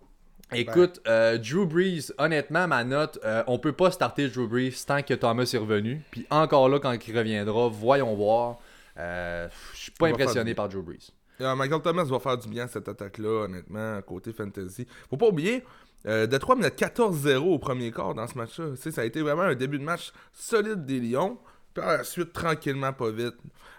Écoute, 0.52 1.02
Drew 1.06 1.66
Brees, 1.66 2.12
honnêtement, 2.20 2.68
ma 2.68 2.84
note, 2.84 3.20
on 3.48 3.58
peut 3.58 3.74
pas 3.74 3.90
starter 3.90 4.28
Drew 4.28 4.48
Brees 4.48 4.76
tant 4.86 5.02
que 5.02 5.16
Thomas 5.16 5.50
est 5.52 5.58
revenu. 5.58 6.04
Puis 6.12 6.28
encore 6.30 6.70
là, 6.70 6.80
quand 6.80 6.96
il 7.08 7.18
reviendra, 7.18 7.68
voyons 7.70 8.14
voir. 8.14 8.60
Euh, 8.98 9.48
je 9.74 9.80
suis 9.80 9.92
pas 9.92 10.08
impressionné 10.08 10.54
par 10.54 10.70
Joe 10.70 10.84
Brees. 10.84 11.12
Michael 11.40 11.82
Thomas 11.82 12.04
va 12.04 12.20
faire 12.20 12.38
du 12.38 12.48
bien 12.48 12.68
cette 12.68 12.88
attaque-là, 12.88 13.46
honnêtement, 13.46 14.02
côté 14.04 14.32
fantasy. 14.32 14.88
Faut 15.10 15.18
pas 15.18 15.28
oublier, 15.28 15.64
euh, 16.08 16.28
Detroit 16.28 16.56
menait 16.56 16.70
14-0 16.70 17.38
au 17.38 17.60
premier 17.60 17.92
quart 17.92 18.14
dans 18.14 18.28
ce 18.28 18.38
match-là. 18.38 18.76
Ça 18.76 19.02
a 19.02 19.06
été 19.06 19.22
vraiment 19.22 19.44
un 19.44 19.56
début 19.56 19.80
de 19.80 19.84
match 19.84 20.12
solide 20.32 20.86
des 20.86 21.00
Lions. 21.00 21.38
Puis 21.74 21.84
ensuite, 21.84 22.34
tranquillement, 22.34 22.94
pas 22.94 23.10
vite. 23.10 23.36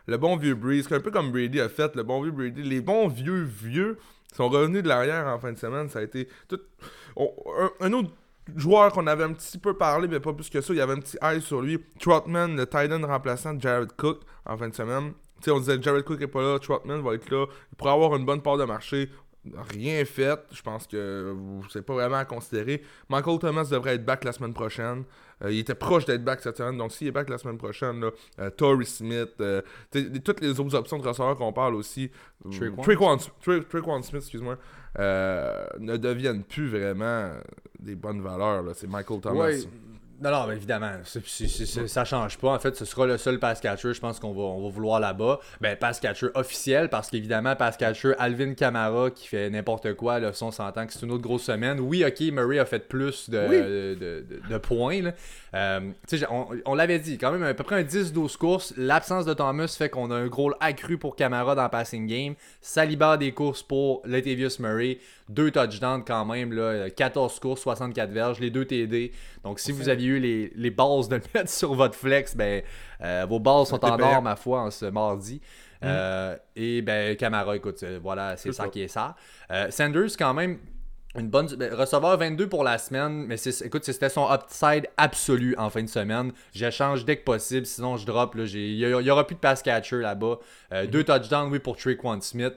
Le 0.07 0.17
bon 0.17 0.37
vieux 0.37 0.55
Breeze, 0.55 0.91
un 0.93 1.01
peu 1.01 1.11
comme 1.11 1.31
Brady 1.31 1.61
a 1.61 1.69
fait, 1.69 1.95
le 1.95 2.03
bon 2.03 2.23
vieux 2.23 2.33
Brady, 2.33 2.63
les 2.63 2.81
bons 2.81 3.09
vieux 3.09 3.43
vieux 3.43 3.99
sont 4.35 4.49
revenus 4.49 4.83
de 4.83 4.89
l'arrière 4.89 5.27
en 5.29 5.39
fin 5.39 5.53
de 5.53 5.59
semaine. 5.59 5.89
Ça 5.89 6.01
a 6.01 6.03
été 6.03 6.29
tout... 6.49 6.61
un, 7.81 7.93
autre 7.93 8.11
joueur 8.57 8.93
qu'on 8.93 9.07
avait 9.07 9.25
un 9.25 9.33
petit 9.33 9.59
peu 9.59 9.75
parlé, 9.75 10.09
mais 10.09 10.21
pas 10.21 10.33
plus 10.33 10.51
que 10.51 10.61
ça, 10.61 10.73
il 10.73 10.77
y 10.77 10.81
avait 10.81 10.95
un 10.95 11.01
petit 11.01 11.17
eye 11.23 11.41
sur 11.41 11.61
lui. 11.61 11.79
Trotman, 11.99 12.57
le 12.57 12.67
Titan 12.67 13.01
remplaçant 13.07 13.59
Jared 13.59 13.93
Cook 13.97 14.21
en 14.47 14.57
fin 14.57 14.69
de 14.69 14.75
semaine. 14.75 15.13
sais, 15.41 15.51
on 15.51 15.59
disait 15.59 15.81
Jared 15.81 16.05
Cook 16.05 16.21
est 16.21 16.27
pas 16.27 16.43
là, 16.43 16.59
Trotman 16.59 17.01
va 17.03 17.15
être 17.15 17.31
là. 17.31 17.47
Il 17.73 17.77
pourrait 17.77 17.93
avoir 17.93 18.15
une 18.17 18.25
bonne 18.25 18.43
part 18.43 18.57
de 18.57 18.65
marché. 18.65 19.11
Rien 19.73 20.05
fait. 20.05 20.41
Je 20.53 20.63
pense 20.63 20.87
que 20.87 21.35
c'est 21.71 21.85
pas 21.85 21.95
vraiment 21.95 22.17
à 22.17 22.25
considérer. 22.25 22.83
Michael 23.09 23.39
Thomas 23.39 23.65
devrait 23.71 23.97
être 23.97 24.05
back 24.05 24.25
la 24.25 24.33
semaine 24.33 24.55
prochaine. 24.55 25.05
Euh, 25.43 25.53
il 25.53 25.59
était 25.59 25.75
proche 25.75 26.05
d'être 26.07 26.25
back 26.25 26.41
cette 26.41 26.57
semaine. 26.57 26.79
Donc 26.79 26.93
s'il 26.93 27.09
est 27.09 27.13
back 27.13 27.29
la 27.29 27.39
semaine 27.39 27.59
prochaine, 27.59 28.01
là, 28.01 28.11
euh, 28.41 28.51
Torrey 28.51 28.85
Smith, 28.85 29.35
euh, 29.41 29.61
toutes 30.25 30.41
les 30.41 30.59
autres 30.59 30.75
options 30.75 30.99
de 30.99 31.07
receveurs 31.07 31.37
qu'on 31.37 31.53
parle 31.53 31.75
aussi. 31.75 32.11
Trick 33.69 33.85
Smith, 34.03 34.23
excuse-moi. 34.23 34.57
ne 34.99 35.97
deviennent 35.97 36.45
plus 36.45 36.69
vraiment 36.69 37.33
des 37.79 37.95
bonnes 37.95 38.23
valeurs. 38.23 38.65
C'est 38.75 38.89
Michael 38.89 39.21
Thomas. 39.21 39.51
Non, 40.21 40.31
non, 40.31 40.51
évidemment, 40.53 40.93
ça 41.05 42.05
change 42.05 42.39
pas. 42.39 42.51
En 42.51 42.59
fait, 42.59 42.77
ce 42.77 42.85
sera 42.85 43.07
le 43.07 43.19
seul 43.19 43.39
pass 43.39 43.61
catcher, 43.61 43.93
je 43.93 44.01
pense 44.01 44.21
qu'on 44.21 44.33
va, 44.33 44.43
on 44.43 44.63
va 44.63 44.69
vouloir 44.69 45.01
là-bas. 45.01 45.41
Ben, 45.61 45.77
pass 45.77 45.99
catcher 45.99 46.29
officiel, 46.35 46.89
parce 46.89 47.11
qu'évidemment, 47.11 47.57
pass 47.57 47.77
catcher 47.77 48.13
Alvin 48.19 48.55
Kamara 48.55 49.11
qui 49.11 49.27
fait 49.27 49.51
n'importe 49.51 49.95
quoi, 49.95 50.21
là, 50.21 50.31
on 50.41 50.51
s'entend 50.51 50.87
que 50.87 50.93
c'est 50.93 51.05
une 51.05 51.11
autre 51.11 51.23
grosse 51.23 51.45
semaine. 51.45 51.81
Oui, 51.81 52.05
ok, 52.05 52.21
Murray 52.33 52.59
a 52.59 52.65
fait 52.65 52.89
plus 52.89 53.29
de, 53.29 53.95
de, 53.95 54.59
points. 54.59 55.03
Là. 55.03 55.13
Euh, 55.55 55.81
on, 56.31 56.47
on 56.67 56.75
l'avait 56.75 56.99
dit, 56.99 57.17
quand 57.17 57.31
même, 57.31 57.43
à 57.43 57.55
peu 57.55 57.65
près 57.65 57.77
un 57.77 57.85
10-12 57.85 58.37
courses. 58.37 58.75
L'absence 58.77 59.25
de 59.25 59.35
Thomas 59.35 59.75
fait 59.79 59.89
qu'on 59.89 60.11
a 60.11 60.17
un 60.17 60.27
gros 60.27 60.53
accru 60.61 60.99
pour 60.99 61.17
Kamara 61.17 61.55
dans 61.55 61.63
le 61.63 61.69
passing 61.69 62.07
game. 62.07 62.35
Ça 62.61 62.85
libère 62.85 63.19
des 63.19 63.33
courses 63.33 63.63
pour 63.63 64.03
Latavius 64.05 64.59
Murray 64.59 64.99
deux 65.29 65.51
touchdowns 65.51 66.05
quand 66.05 66.25
même, 66.25 66.53
là, 66.53 66.91
14 66.91 67.39
courses, 67.41 67.63
64 67.63 68.11
verges, 68.11 68.41
les 68.41 68.51
deux 68.51 68.65
TD. 68.65 69.13
Donc 69.43 69.59
si 69.59 69.73
vous 69.73 69.89
aviez 69.89 70.09
eu 70.09 70.19
les, 70.19 70.53
les 70.55 70.71
bases 70.71 71.09
de 71.09 71.21
mettre 71.35 71.49
sur 71.51 71.75
votre 71.75 71.95
flex, 71.95 72.37
ben, 72.37 72.63
euh, 73.01 73.27
vos 73.29 73.41
bases 73.41 73.69
sont 73.69 73.85
en 73.85 73.99
or, 74.01 74.23
ma 74.23 74.37
foi, 74.37 74.61
en 74.61 74.71
ce 74.71 74.87
mardi. 74.87 75.41
Mm. 75.81 75.87
Euh, 75.87 76.37
et 76.57 76.83
ben 76.83 77.17
Camara, 77.17 77.57
écoute, 77.57 77.83
voilà, 78.03 78.37
c'est 78.37 78.53
ça, 78.53 78.69
qui 78.69 78.83
est 78.83 78.89
ça. 78.89 79.17
Sanders, 79.71 80.17
quand 80.19 80.35
même, 80.35 80.59
une 81.17 81.29
bonne 81.29 81.47
ben, 81.57 81.73
receveur 81.73 82.17
22 82.17 82.49
pour 82.49 82.65
la 82.65 82.79
semaine, 82.79 83.25
mais 83.27 83.37
écoute, 83.37 83.85
c'était 83.85 84.09
son 84.09 84.29
upside 84.33 84.89
absolu 84.97 85.55
en 85.59 85.71
fin 85.71 85.83
de 85.83 85.89
semaine. 85.89 86.33
J'échange 86.53 87.05
dès 87.05 87.17
que 87.17 87.25
possible, 87.25 87.67
sinon 87.67 87.97
je 87.97 88.07
drop. 88.07 88.35
Il 88.37 88.77
n'y 88.77 89.11
aura 89.11 89.27
plus 89.27 89.37
de 89.37 89.41
pass 89.41 89.63
catcher 89.63 90.01
là-bas. 90.01 90.39
Mm. 90.73 90.87
Deux 90.87 91.05
touchdowns, 91.05 91.51
oui, 91.51 91.59
pour 91.59 91.77
One 92.03 92.21
Smith. 92.21 92.55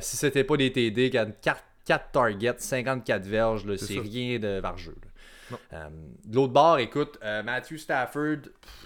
si 0.00 0.16
c'était 0.16 0.44
pas 0.44 0.56
des 0.56 0.72
TD, 0.72 1.10
4 1.10 1.32
4 1.86 2.10
targets, 2.10 2.56
54 2.58 3.24
verges, 3.24 3.76
c'est 3.76 4.00
rien 4.00 4.38
de 4.38 4.58
vargeux. 4.60 4.96
Euh, 5.72 5.88
de 6.24 6.34
l'autre 6.34 6.52
bord, 6.52 6.78
écoute, 6.78 7.18
euh, 7.22 7.42
Matthew 7.42 7.76
Stafford, 7.76 8.38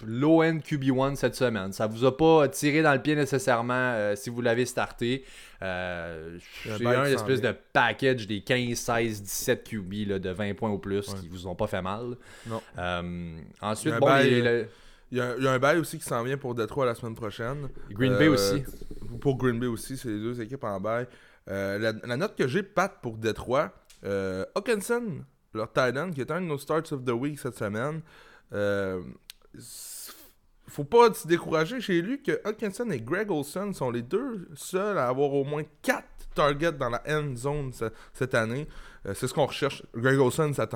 low 0.05 0.43
end 0.43 0.59
QB1 0.59 1.15
cette 1.15 1.35
semaine. 1.35 1.71
Ça 1.73 1.87
vous 1.87 2.05
a 2.05 2.15
pas 2.15 2.47
tiré 2.47 2.81
dans 2.81 2.93
le 2.93 3.01
pied 3.01 3.15
nécessairement 3.15 3.73
euh, 3.73 4.15
si 4.15 4.29
vous 4.29 4.41
l'avez 4.41 4.65
starté. 4.65 5.25
c'est 5.59 6.85
un 6.85 7.05
espèce 7.05 7.41
de 7.41 7.55
package 7.73 8.27
des 8.27 8.41
15, 8.41 8.77
16, 8.77 9.23
17 9.23 9.69
QB 9.69 9.93
de 10.07 10.29
20 10.29 10.53
points 10.55 10.71
ou 10.71 10.77
plus 10.77 11.13
qui 11.15 11.27
vous 11.27 11.47
ont 11.47 11.55
pas 11.55 11.67
fait 11.67 11.81
mal. 11.81 12.15
ensuite, 13.61 13.95
bon, 13.99 14.17
il, 14.23 15.17
y 15.17 15.19
a, 15.19 15.51
un 15.51 15.59
bail 15.59 15.77
aussi 15.77 15.97
qui 15.97 16.05
s'en 16.05 16.23
vient 16.23 16.37
pour 16.37 16.55
Detroit 16.55 16.85
la 16.85 16.95
semaine 16.95 17.15
prochaine. 17.15 17.69
Green 17.89 18.17
Bay 18.17 18.27
aussi. 18.27 18.63
Pour 19.19 19.37
Green 19.37 19.59
Bay 19.59 19.67
aussi, 19.67 19.97
c'est 19.97 20.07
les 20.09 20.19
deux 20.19 20.41
équipes 20.41 20.63
en 20.63 20.79
bail. 20.79 21.05
Euh, 21.49 21.93
la, 22.03 22.17
note 22.17 22.35
que 22.35 22.47
j'ai, 22.47 22.63
Pat, 22.63 22.99
pour 23.01 23.17
Détroit, 23.17 23.71
euh, 24.03 24.45
Hawkinson, 24.55 25.23
leur 25.53 25.71
tight 25.71 25.97
end, 25.97 26.11
qui 26.11 26.21
est 26.21 26.31
un 26.31 26.41
de 26.41 26.45
nos 26.47 26.57
starts 26.57 26.91
of 26.91 27.03
the 27.05 27.11
week 27.11 27.39
cette 27.39 27.57
semaine, 27.57 28.01
euh, 28.53 29.01
faut 30.67 30.83
pas 30.83 31.13
se 31.13 31.27
décourager 31.27 31.81
chez 31.81 32.01
lui 32.01 32.21
que 32.21 32.39
Hawkinson 32.45 32.89
et 32.91 32.99
Greg 32.99 33.29
Olson 33.29 33.73
sont 33.73 33.91
les 33.91 34.01
deux 34.01 34.47
seuls 34.55 34.97
à 34.97 35.07
avoir 35.07 35.33
au 35.33 35.43
moins 35.43 35.63
4 35.81 36.05
targets 36.33 36.71
dans 36.71 36.89
la 36.89 37.01
end 37.07 37.35
zone 37.35 37.71
cette 38.13 38.35
année. 38.35 38.67
Euh, 39.05 39.13
c'est 39.15 39.27
ce 39.27 39.33
qu'on 39.33 39.47
recherche. 39.47 39.83
Greg 39.95 40.19
Olson, 40.19 40.53
ça, 40.53 40.67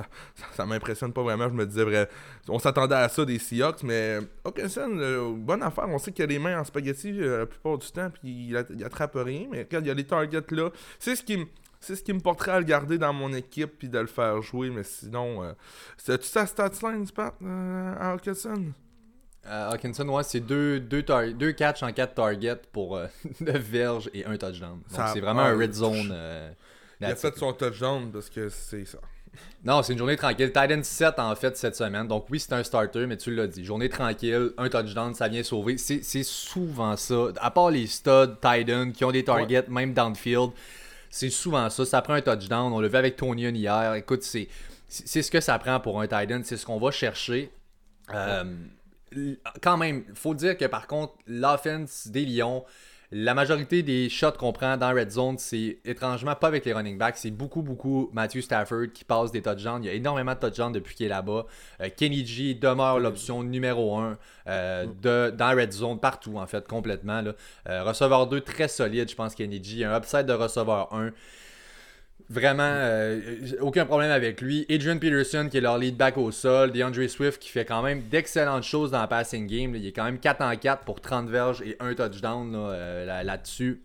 ça, 0.54 0.66
m'impressionne 0.66 1.14
pas 1.14 1.22
vraiment. 1.22 1.48
Je 1.48 1.54
me 1.54 1.66
disais, 1.66 1.84
vrai, 1.84 2.10
on 2.50 2.60
s'attendait 2.60 2.96
à 2.96 3.08
ça 3.08 3.24
des 3.24 3.38
Seahawks, 3.38 3.84
mais 3.84 4.20
Hawkinson, 4.44 4.98
euh, 4.98 5.34
bonne 5.36 5.62
affaire. 5.62 5.88
On 5.88 6.00
sait 6.00 6.12
qu'il 6.12 6.24
a 6.24 6.28
les 6.28 6.40
mains 6.40 6.60
en 6.60 6.64
spaghetti 6.64 7.22
euh, 7.22 7.40
la 7.40 7.46
plupart 7.46 7.78
du 7.78 7.90
temps, 7.92 8.10
puis 8.10 8.48
il, 8.50 8.84
attrape 8.84 9.16
rien. 9.16 9.48
Mais 9.52 9.66
quand 9.66 9.80
il 9.80 9.88
y 9.88 9.92
a 9.92 9.94
les 9.94 10.06
targets 10.06 10.44
là, 10.52 10.70
c'est 11.00 11.16
ce 11.16 11.24
qui. 11.24 11.46
C'est 11.86 11.96
ce 11.96 12.04
qui 12.04 12.14
me 12.14 12.20
porterait 12.20 12.52
à 12.52 12.60
le 12.60 12.66
garder 12.66 12.98
dans 12.98 13.14
mon 13.14 13.32
équipe 13.32 13.78
puis 13.78 13.90
de 13.90 14.00
le 14.00 14.08
faire 14.08 14.42
jouer, 14.42 14.72
mais 14.72 14.84
sinon. 14.84 15.56
C'est-tu 15.98 16.26
sa 16.26 16.48
statline, 16.48 17.08
Pat, 17.12 17.36
à 17.46 18.12
Hawkinson? 18.14 18.74
Hawkinson, 19.48 20.10
ouais, 20.10 20.24
c'est 20.24 20.40
deux, 20.40 20.80
deux, 20.80 21.04
deux 21.34 21.52
catchs 21.52 21.84
en 21.84 21.94
quatre 21.94 22.16
targets 22.16 22.60
pour 22.72 23.00
9 23.40 23.58
verges 23.58 24.10
et 24.16 24.26
un 24.26 24.36
touchdown. 24.36 24.80
Donc 24.92 25.08
c'est 25.14 25.20
vraiment 25.20 25.42
un 25.42 25.56
red 25.56 25.74
zone. 25.74 26.16
Il 27.00 27.06
a 27.06 27.16
fait 27.16 27.38
son 27.38 27.54
touchdown 27.54 28.12
parce 28.12 28.30
que 28.30 28.50
c'est 28.50 28.86
ça. 28.86 29.00
Non, 29.64 29.82
c'est 29.84 29.94
une 29.94 30.00
journée 30.00 30.16
tranquille. 30.16 30.52
Titan 30.52 30.82
7 30.82 31.20
en 31.20 31.36
fait 31.36 31.58
cette 31.58 31.76
semaine. 31.76 32.08
Donc 32.08 32.28
oui, 32.30 32.40
c'est 32.40 32.54
un 32.54 32.64
starter, 32.64 33.06
mais 33.08 33.18
tu 33.18 33.34
l'as 33.34 33.48
dit. 33.48 33.66
Journée 33.66 33.90
tranquille, 33.90 34.52
un 34.58 34.70
touchdown, 34.70 35.14
ça 35.14 35.28
vient 35.28 35.44
sauver. 35.44 35.78
C'est 35.78 36.24
souvent 36.24 36.96
ça. 36.96 37.28
À 37.38 37.52
part 37.52 37.72
les 37.72 37.88
studs 37.88 38.36
Titan 38.42 38.92
qui 38.92 39.04
ont 39.04 39.12
des 39.12 39.24
targets, 39.24 39.66
même 39.68 39.94
downfield, 39.94 40.52
c'est 41.16 41.30
souvent 41.30 41.70
ça. 41.70 41.86
Ça 41.86 42.02
prend 42.02 42.14
un 42.16 42.22
touchdown. 42.22 42.74
On 42.74 42.82
l'a 42.82 42.90
vu 42.90 42.98
avec 42.98 43.16
Tony 43.16 43.44
hier. 43.50 43.94
Écoute, 43.94 44.22
c'est 44.22 44.50
ce 44.90 45.32
que 45.32 45.40
ça 45.40 45.58
prend 45.60 45.80
pour 45.80 46.02
un 46.02 46.08
Titan. 46.08 46.42
C'est 46.44 46.58
ce 46.58 46.66
qu'on 46.66 46.78
va 46.78 46.92
chercher. 46.92 47.52
Euh, 48.14 48.44
quand 49.62 49.78
même, 49.78 50.04
faut 50.14 50.34
dire 50.34 50.58
que 50.58 50.66
par 50.66 50.88
contre, 50.88 51.14
l'offense 51.26 52.08
des 52.08 52.26
Lions 52.26 52.66
la 53.12 53.34
majorité 53.34 53.84
des 53.84 54.10
shots 54.10 54.32
qu'on 54.34 54.52
prend 54.52 54.78
dans 54.78 54.94
Red 54.94 55.12
Zone, 55.12 55.38
c'est 55.38 55.80
étrangement 55.86 56.36
pas 56.36 56.48
avec 56.48 56.66
les 56.66 56.74
running 56.74 56.98
backs. 56.98 57.18
C'est 57.18 57.32
beaucoup, 57.32 57.62
beaucoup 57.62 58.10
Matthew 58.14 58.42
Stafford 58.42 58.88
qui 58.94 59.04
passe 59.04 59.32
des 59.32 59.42
touchdowns. 59.42 59.84
Il 59.84 59.88
y 59.88 59.90
a 59.90 59.94
énormément 59.94 60.34
de 60.34 60.40
touchdowns 60.40 60.72
depuis 60.72 60.96
qu'il 60.96 61.06
est 61.06 61.10
là-bas. 61.10 61.46
Euh, 61.82 61.90
Kenny 61.96 62.26
G 62.26 62.56
demeure 62.56 63.00
l'option 63.00 63.44
numéro 63.44 63.98
1 63.98 64.18
euh, 64.48 65.32
dans 65.32 65.56
Red 65.56 65.72
Zone, 65.72 66.00
partout 66.00 66.38
en 66.38 66.48
fait, 66.48 66.68
complètement. 66.68 67.24
Euh, 67.70 67.84
receveur 67.84 68.28
2, 68.28 68.42
très 68.42 68.68
solide, 68.68 69.10
je 69.10 69.16
pense, 69.16 69.36
Kenny 69.36 69.64
G. 69.64 69.86
Un 69.86 69.96
upside 69.98 70.26
de 70.26 70.34
receveur 70.34 70.94
1. 70.94 71.12
Vraiment, 72.28 72.64
euh, 72.64 73.22
aucun 73.62 73.86
problème 73.86 74.10
avec 74.10 74.42
lui. 74.42 74.66
Adrian 74.70 74.98
Peterson, 74.98 75.48
qui 75.50 75.58
est 75.58 75.62
leur 75.62 75.78
lead 75.78 75.96
back 75.96 76.18
au 76.18 76.32
sol. 76.32 76.72
DeAndre 76.72 77.08
Swift, 77.08 77.40
qui 77.40 77.50
fait 77.50 77.66
quand 77.66 77.84
même 77.84 78.02
d'excellentes 78.02 78.64
choses 78.64 78.92
dans 78.92 79.02
le 79.02 79.08
passing 79.08 79.46
game. 79.46 79.76
Il 79.76 79.86
est 79.86 79.92
quand 79.92 80.06
même 80.06 80.18
4 80.18 80.42
en 80.42 80.56
4 80.56 80.84
pour 80.84 81.02
30 81.02 81.30
verges 81.30 81.62
et 81.62 81.78
un 81.80 81.94
touchdown 81.94 82.52
euh, 82.56 83.24
là-dessus. 83.24 83.84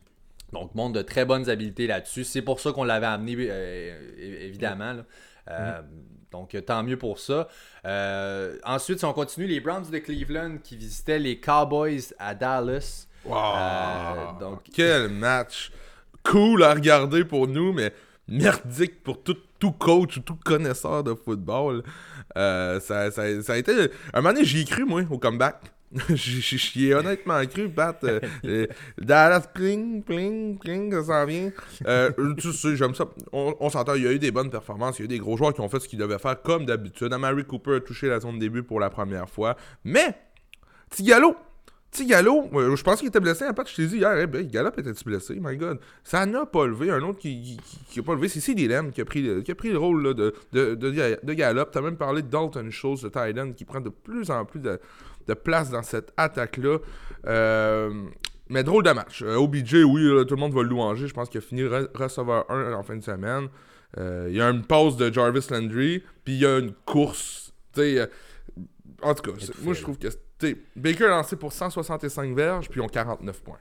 Donc, 0.53 0.75
montre 0.75 0.95
de 0.95 1.03
très 1.03 1.27
bonnes 1.27 1.51
habiletés 1.51 1.87
là-dessus. 1.87 2.25
C'est 2.25 2.43
pour 2.43 2.61
ça 2.61 2.73
qu'on 2.73 2.85
l'avait 2.85 3.07
amené, 3.07 3.37
euh, 3.39 4.47
évidemment. 4.47 4.97
Donc, 6.33 6.57
tant 6.65 6.83
mieux 6.83 6.97
pour 6.97 7.19
ça. 7.19 7.49
ensuite, 8.65 9.01
si 9.01 9.05
on 9.05 9.13
continue, 9.13 9.47
les 9.47 9.61
Browns 9.61 9.91
de 9.91 9.99
Cleveland 9.99 10.59
qui 10.65 10.77
visitaient 10.77 11.19
les 11.19 11.39
Cowboys 11.41 12.15
à 12.19 12.35
Dallas. 12.35 13.07
Wow! 13.27 14.39
donc... 14.41 14.63
Quel 14.73 15.09
match! 15.09 15.71
Cool 16.23 16.63
à 16.63 16.75
regarder 16.75 17.25
pour 17.25 17.49
nous, 17.49 17.73
mais 17.73 17.93
merdique 18.31 19.03
pour 19.03 19.23
tout, 19.23 19.37
tout 19.59 19.73
coach 19.73 20.17
ou 20.17 20.21
tout 20.21 20.39
connaisseur 20.45 21.05
de 21.05 21.15
football. 21.15 21.83
Euh, 22.37 22.81
ça, 22.81 23.11
ça, 23.11 23.23
a 23.23 23.57
été. 23.57 23.73
Un 24.15 24.21
moment 24.21 24.33
donné, 24.33 24.45
j'y 24.45 24.61
ai 24.61 24.65
cru, 24.65 24.85
moi, 24.85 25.03
au 25.11 25.19
comeback. 25.19 25.57
J'y 26.15 26.87
ai 26.87 26.95
honnêtement 26.95 27.45
cru, 27.47 27.69
Pat. 27.69 27.99
Euh, 28.05 28.67
Dallas, 28.97 29.49
pling, 29.53 30.05
pling, 30.05 30.57
pling, 30.57 30.93
ça 30.93 31.05
s'en 31.05 31.27
vient. 31.27 31.51
Euh, 31.85 32.13
tu 32.39 32.53
sais, 32.53 32.77
j'aime 32.77 32.95
ça. 32.95 33.07
On, 33.33 33.69
s'entend, 33.71 33.95
il 33.95 34.05
y 34.05 34.07
a 34.07 34.13
eu 34.13 34.21
des 34.21 34.31
bonnes 34.31 34.51
performances, 34.51 34.99
il 34.99 35.03
y 35.03 35.03
a 35.03 35.05
eu 35.07 35.09
des 35.09 35.19
gros 35.19 35.37
joueurs 35.37 35.53
qui 35.53 35.61
ont 35.61 35.69
fait 35.69 35.81
ce 35.81 35.89
qu'ils 35.89 35.99
devaient 35.99 36.21
faire 36.21 36.41
comme 36.43 36.65
d'habitude. 36.65 37.13
Amari 37.13 37.45
Cooper 37.45 37.77
a 37.77 37.81
touché 37.81 38.07
la 38.07 38.21
zone 38.21 38.37
de 38.37 38.41
début 38.41 38.63
pour 38.63 38.79
la 38.79 38.89
première 38.89 39.29
fois. 39.29 39.57
Mais, 39.83 40.15
Tigalo, 40.91 41.35
sais, 41.93 42.07
Gallo, 42.07 42.49
je 42.53 42.83
pense 42.83 42.99
qu'il 43.01 43.09
était 43.09 43.21
blessé. 43.21 43.45
En 43.47 43.55
fait, 43.55 43.69
je 43.69 43.77
t'ai 43.77 43.87
dit 43.87 43.97
hier, 43.97 44.13
hey, 44.13 44.27
ben, 44.27 44.47
Gallup 44.47 44.79
était-tu 44.79 45.05
blessé? 45.05 45.39
My 45.41 45.57
God. 45.57 45.79
Ça 46.05 46.25
n'a 46.27 46.47
pas 46.47 46.67
levé. 46.67 46.91
Un 46.91 47.03
autre 47.03 47.19
qui 47.19 47.59
n'a 47.97 48.03
pas 48.03 48.15
levé, 48.15 48.29
c'est 48.29 48.41
CD 48.41 48.69
Lamb 48.69 48.91
qui 48.93 49.01
a 49.01 49.05
pris, 49.05 49.43
qui 49.43 49.51
a 49.51 49.55
pris 49.55 49.71
le 49.71 49.79
rôle 49.79 50.03
là, 50.03 50.15
de, 50.15 50.35
de, 50.53 50.75
de, 50.75 51.19
de 51.23 51.33
Gallup. 51.35 51.71
Tu 51.73 51.79
as 51.79 51.83
même 51.83 51.97
parlé 51.97 52.23
de 52.23 52.29
Dalton 52.29 52.71
Schultz, 52.71 53.03
de 53.03 53.09
Titan, 53.09 53.53
qui 53.53 53.65
prend 53.65 53.81
de 53.81 53.91
plus 53.91 54.31
en 54.31 54.45
plus 54.45 54.61
de, 54.61 54.79
de 55.27 55.35
place 55.35 55.71
dans 55.71 55.83
cette 55.83 56.13
attaque-là. 56.17 56.79
Euh, 57.27 57.91
mais 58.49 58.65
drôle 58.65 58.85
de 58.85 58.91
match. 58.91 59.23
Euh, 59.23 59.37
OBJ, 59.37 59.85
oui, 59.85 60.27
tout 60.27 60.35
le 60.35 60.41
monde 60.41 60.55
va 60.55 60.63
le 60.63 60.69
louanger. 60.69 61.07
Je 61.07 61.15
pense 61.15 61.29
qu'il 61.29 61.39
a 61.39 61.43
fini 61.43 61.65
receveur 61.65 62.51
1 62.51 62.73
en 62.73 62.83
fin 62.83 62.97
de 62.97 63.03
semaine. 63.03 63.49
Euh, 63.99 64.27
il 64.29 64.37
y 64.37 64.41
a 64.41 64.49
une 64.49 64.63
pause 64.63 64.97
de 64.97 65.13
Jarvis 65.13 65.47
Landry, 65.51 66.03
puis 66.25 66.35
il 66.35 66.41
y 66.41 66.47
a 66.47 66.59
une 66.59 66.73
course. 66.85 67.53
sais 67.75 68.09
en 69.03 69.15
tout 69.15 69.23
cas, 69.23 69.47
moi 69.63 69.73
je 69.73 69.83
trouve 69.83 69.99
que 69.99 70.09
Baker 70.77 71.05
a 71.05 71.09
lancé 71.09 71.37
pour 71.37 71.53
165 71.53 72.35
verges, 72.35 72.69
puis 72.69 72.81
ils 72.81 72.85
ont 72.85 72.89
49 72.89 73.43
points. 73.43 73.59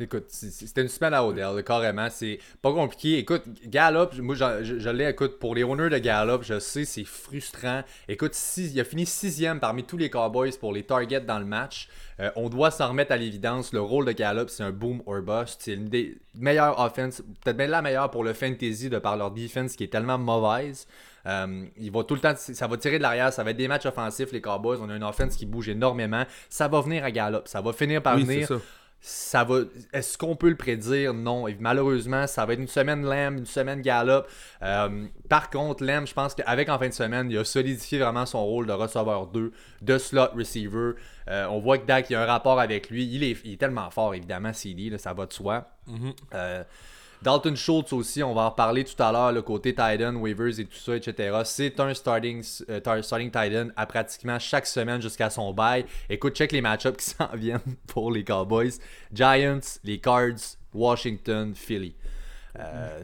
Écoute, 0.00 0.26
c'était 0.28 0.82
une 0.82 0.88
semaine 0.88 1.12
à 1.12 1.24
Odell, 1.24 1.64
carrément. 1.64 2.08
C'est 2.08 2.38
pas 2.62 2.72
compliqué. 2.72 3.18
Écoute, 3.18 3.42
Gallup, 3.66 4.16
moi 4.18 4.36
je, 4.36 4.90
l'ai, 4.90 5.08
écoute, 5.08 5.40
pour 5.40 5.56
les 5.56 5.64
owners 5.64 5.90
de 5.90 5.98
Gallup, 5.98 6.42
je 6.42 6.60
sais, 6.60 6.84
c'est 6.84 7.04
frustrant. 7.04 7.82
Écoute, 8.06 8.36
il 8.58 8.78
a 8.78 8.84
fini 8.84 9.06
sixième 9.06 9.58
parmi 9.58 9.82
tous 9.82 9.96
les 9.96 10.08
Cowboys 10.08 10.56
pour 10.60 10.72
les 10.72 10.84
targets 10.84 11.22
dans 11.22 11.40
le 11.40 11.44
match. 11.44 11.88
Euh, 12.20 12.30
on 12.36 12.48
doit 12.48 12.70
s'en 12.70 12.88
remettre 12.88 13.10
à 13.10 13.16
l'évidence. 13.16 13.72
Le 13.72 13.80
rôle 13.80 14.04
de 14.04 14.12
Gallup, 14.12 14.50
c'est 14.50 14.62
un 14.62 14.70
boom 14.70 15.02
or 15.06 15.20
bust. 15.20 15.62
C'est 15.62 15.74
une 15.74 15.88
des 15.88 16.16
meilleures 16.32 16.78
offenses, 16.78 17.20
peut-être 17.42 17.56
même 17.56 17.70
la 17.70 17.82
meilleure 17.82 18.10
pour 18.12 18.22
le 18.22 18.34
fantasy 18.34 18.90
de 18.90 18.98
par 18.98 19.16
leur 19.16 19.32
defense 19.32 19.74
qui 19.74 19.82
est 19.82 19.92
tellement 19.92 20.18
mauvaise. 20.18 20.86
Euh, 21.26 21.66
il 21.76 21.90
va 21.90 22.04
tout 22.04 22.14
le 22.14 22.20
temps, 22.20 22.34
ça 22.36 22.66
va 22.66 22.76
tirer 22.76 22.98
de 22.98 23.02
l'arrière, 23.02 23.32
ça 23.32 23.44
va 23.44 23.50
être 23.50 23.56
des 23.56 23.68
matchs 23.68 23.86
offensifs, 23.86 24.32
les 24.32 24.40
Cowboys. 24.40 24.78
On 24.80 24.88
a 24.90 24.96
une 24.96 25.04
offense 25.04 25.36
qui 25.36 25.46
bouge 25.46 25.68
énormément. 25.68 26.24
Ça 26.48 26.68
va 26.68 26.80
venir 26.80 27.04
à 27.04 27.10
Gallup, 27.10 27.42
ça 27.46 27.60
va 27.60 27.72
finir 27.72 28.02
par 28.02 28.16
venir. 28.16 28.48
Ça. 29.00 29.44
va. 29.44 29.60
Est-ce 29.92 30.18
qu'on 30.18 30.34
peut 30.34 30.48
le 30.48 30.56
prédire? 30.56 31.14
Non. 31.14 31.46
Et 31.46 31.56
malheureusement, 31.60 32.26
ça 32.26 32.44
va 32.44 32.54
être 32.54 32.58
une 32.58 32.66
semaine 32.66 33.04
Lamb, 33.04 33.38
une 33.38 33.46
semaine 33.46 33.80
Gallup. 33.80 34.24
Euh, 34.62 35.06
par 35.28 35.50
contre, 35.50 35.84
Lamb, 35.84 36.04
je 36.04 36.14
pense 36.14 36.34
qu'avec 36.34 36.68
en 36.68 36.78
fin 36.80 36.88
de 36.88 36.94
semaine, 36.94 37.30
il 37.30 37.38
a 37.38 37.44
solidifié 37.44 38.00
vraiment 38.00 38.26
son 38.26 38.44
rôle 38.44 38.66
de 38.66 38.72
receveur 38.72 39.28
2, 39.28 39.52
de 39.82 39.98
slot 39.98 40.30
receiver. 40.34 40.94
Euh, 41.28 41.46
on 41.48 41.60
voit 41.60 41.78
que 41.78 41.86
Dak, 41.86 42.10
il 42.10 42.14
y 42.14 42.16
a 42.16 42.22
un 42.22 42.26
rapport 42.26 42.58
avec 42.58 42.90
lui. 42.90 43.06
Il 43.06 43.22
est, 43.22 43.58
tellement 43.58 43.88
fort, 43.90 44.14
évidemment, 44.14 44.52
CD, 44.52 44.96
ça 44.98 45.12
va 45.12 45.26
de 45.26 45.32
soi. 45.32 45.70
Mm-hmm. 45.88 46.64
Dalton 47.22 47.56
Schultz 47.56 47.92
aussi, 47.92 48.22
on 48.22 48.34
va 48.34 48.42
en 48.42 48.50
reparler 48.50 48.84
tout 48.84 49.00
à 49.02 49.10
l'heure, 49.10 49.32
le 49.32 49.42
côté 49.42 49.74
Titan, 49.74 50.14
waivers 50.14 50.60
et 50.60 50.64
tout 50.64 50.78
ça, 50.78 50.96
etc. 50.96 51.40
C'est 51.44 51.80
un 51.80 51.92
starting, 51.92 52.44
euh, 52.70 53.02
starting 53.02 53.30
Titan 53.30 53.68
à 53.76 53.86
pratiquement 53.86 54.38
chaque 54.38 54.66
semaine 54.66 55.02
jusqu'à 55.02 55.30
son 55.30 55.52
bail. 55.52 55.84
Écoute, 56.08 56.36
check 56.36 56.52
les 56.52 56.60
match-ups 56.60 56.96
qui 56.96 57.10
s'en 57.16 57.30
viennent 57.34 57.76
pour 57.86 58.12
les 58.12 58.24
Cowboys. 58.24 58.72
Giants, 59.12 59.60
les 59.84 59.98
Cards, 59.98 60.56
Washington, 60.72 61.54
Philly. 61.54 61.94
Euh, 62.58 63.02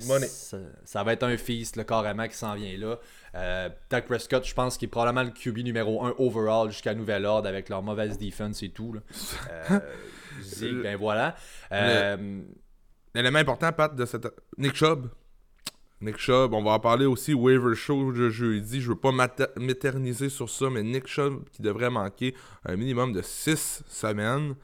ça, 0.85 1.05
va 1.05 1.13
être 1.13 1.23
un 1.23 1.37
feast, 1.37 1.77
le 1.77 1.85
carrément, 1.85 2.27
qui 2.27 2.37
s'en 2.37 2.55
vient 2.55 2.77
là. 2.77 2.99
Euh, 3.35 3.69
Dak 3.91 4.07
Prescott, 4.07 4.45
je 4.45 4.55
pense 4.55 4.77
qu'il 4.77 4.87
est 4.87 4.91
probablement 4.91 5.23
le 5.23 5.31
QB 5.31 5.59
numéro 5.59 6.05
1 6.05 6.15
overall 6.19 6.71
jusqu'à 6.71 6.95
nouvel 6.95 7.25
ordre 7.27 7.49
avec 7.49 7.69
leur 7.69 7.83
mauvaise 7.83 8.19
defense 8.19 8.63
et 8.63 8.71
tout. 8.71 8.93
Là. 8.93 9.81
Euh, 10.63 10.83
ben 10.83 10.97
voilà. 10.97 11.37
Euh, 11.71 12.43
L'élément 13.15 13.39
important, 13.39 13.73
Pat, 13.73 13.95
de 13.95 14.05
cette. 14.05 14.27
Nick 14.59 14.75
Chubb. 14.75 15.09
Nick 16.01 16.19
Chubb, 16.19 16.53
on 16.53 16.63
va 16.63 16.73
en 16.73 16.81
parler 16.81 17.07
aussi. 17.07 17.33
Waiver 17.33 17.75
Show 17.77 18.13
de 18.13 18.29
jeudi. 18.29 18.81
Je 18.81 18.89
veux 18.89 18.97
pas 18.97 19.13
m'éterniser 19.57 20.29
sur 20.29 20.51
ça, 20.51 20.69
mais 20.69 20.83
Nick 20.83 21.07
Chubb 21.07 21.45
qui 21.53 21.63
devrait 21.63 21.91
manquer 21.91 22.35
un 22.65 22.77
minimum 22.77 23.13
de 23.13 23.23
6 23.23 23.85
semaines. 23.89 24.55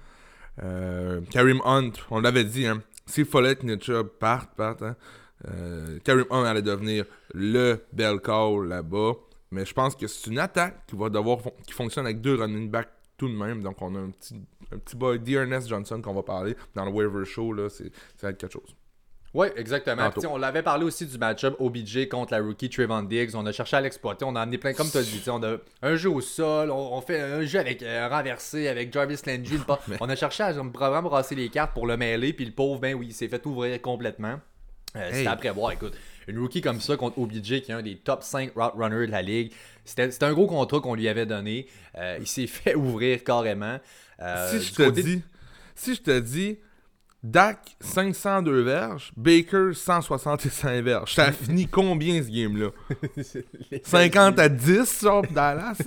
Euh, 0.62 1.20
Karim 1.30 1.60
Hunt, 1.64 1.92
on 2.10 2.20
l'avait 2.20 2.44
dit, 2.44 2.66
hein. 2.66 2.82
S'il 3.06 3.24
fallait 3.24 3.56
que 3.56 3.64
Nick 3.64 3.84
Chubb 3.84 4.08
parte, 4.18 4.54
parte 4.56 4.82
hein. 4.82 4.96
euh, 5.48 5.98
Karim 6.04 6.26
Hunt 6.30 6.44
allait 6.44 6.62
devenir 6.62 7.04
le 7.32 7.78
bel 7.92 8.20
call 8.20 8.66
là-bas. 8.66 9.12
Mais 9.52 9.64
je 9.64 9.72
pense 9.72 9.96
que 9.96 10.06
c'est 10.06 10.30
une 10.30 10.38
attaque 10.38 10.86
qui 10.86 10.96
va 10.96 11.08
devoir 11.08 11.38
qui 11.66 11.72
fonctionne 11.72 12.04
avec 12.04 12.20
deux 12.20 12.34
running 12.34 12.70
backs 12.70 12.88
tout 13.20 13.28
de 13.28 13.36
même. 13.36 13.62
Donc 13.62 13.82
on 13.82 13.94
a 13.94 13.98
un 13.98 14.08
petit 14.08 14.34
un 14.72 14.78
petit 14.78 14.96
boy 14.96 15.18
Dearness 15.18 15.68
Johnson 15.68 16.00
qu'on 16.00 16.14
va 16.14 16.22
parler 16.22 16.56
dans 16.74 16.86
le 16.86 16.90
waiver 16.90 17.26
show, 17.26 17.52
là, 17.52 17.68
c'est, 17.68 17.92
ça 18.16 18.28
va 18.28 18.30
être 18.30 18.38
quelque 18.38 18.54
chose. 18.54 18.74
Oui, 19.34 19.46
exactement. 19.56 20.10
on 20.28 20.38
l'avait 20.38 20.62
parlé 20.62 20.84
aussi 20.84 21.06
du 21.06 21.16
match-up 21.18 21.54
OBJ 21.60 22.08
contre 22.08 22.32
la 22.32 22.40
rookie 22.40 22.68
Trayvon 22.68 23.02
Diggs. 23.02 23.30
On 23.34 23.46
a 23.46 23.52
cherché 23.52 23.76
à 23.76 23.80
l'exploiter. 23.80 24.24
On 24.24 24.34
a 24.34 24.40
amené 24.40 24.58
plein, 24.58 24.72
comme 24.72 24.90
tu 24.90 24.98
as 24.98 25.02
dit, 25.02 25.22
on 25.28 25.40
a 25.44 25.56
un 25.82 25.94
jeu 25.94 26.10
au 26.10 26.20
sol. 26.20 26.70
On, 26.72 27.00
fait 27.00 27.20
un 27.20 27.42
jeu 27.42 27.60
avec 27.60 27.80
euh, 27.82 28.08
renversé, 28.08 28.66
avec 28.66 28.92
Jarvis 28.92 29.20
Landry. 29.26 29.60
on 30.00 30.08
a 30.08 30.16
cherché 30.16 30.42
à 30.42 30.52
vraiment 30.52 31.02
brasser 31.02 31.36
les 31.36 31.48
cartes 31.48 31.74
pour 31.74 31.86
le 31.86 31.96
mêler. 31.96 32.32
Puis 32.32 32.44
le 32.44 32.50
pauvre, 32.50 32.80
ben 32.80 32.96
oui, 32.96 33.08
il 33.10 33.14
s'est 33.14 33.28
fait 33.28 33.44
ouvrir 33.46 33.80
complètement. 33.80 34.40
Euh, 34.96 35.10
c'était 35.12 35.28
après 35.28 35.50
voir, 35.50 35.70
écoute. 35.70 35.94
Une 36.30 36.38
rookie 36.38 36.60
comme 36.60 36.80
ça 36.80 36.96
contre 36.96 37.18
OBJ, 37.18 37.60
qui 37.60 37.70
est 37.70 37.72
un 37.72 37.82
des 37.82 37.96
top 37.96 38.22
5 38.22 38.52
route 38.54 38.72
runners 38.76 39.06
de 39.06 39.12
la 39.12 39.22
ligue. 39.22 39.52
C'était 39.84 40.24
un 40.24 40.32
gros 40.32 40.46
contrat 40.46 40.80
qu'on 40.80 40.94
lui 40.94 41.08
avait 41.08 41.26
donné. 41.26 41.66
Euh, 41.98 42.18
il 42.20 42.26
s'est 42.26 42.46
fait 42.48 42.74
ouvrir 42.74 43.24
carrément. 43.24 43.78
Euh, 44.20 44.50
si 44.50 44.64
je 44.64 44.74
te 44.74 44.90
dis, 44.90 45.22
si 45.74 45.94
je 45.94 46.02
te 46.02 46.18
dis, 46.20 46.58
Dak 47.22 47.76
502 47.80 48.62
verges, 48.62 49.12
Baker 49.16 49.72
165 49.74 50.82
verges, 50.82 51.14
ça 51.14 51.26
a 51.26 51.32
fini 51.32 51.66
combien 51.66 52.22
ce 52.22 52.28
game-là? 52.28 52.70
50 53.84 54.38
à 54.38 54.48
10 54.48 55.00
genre 55.02 55.26
Dallas 55.30 55.82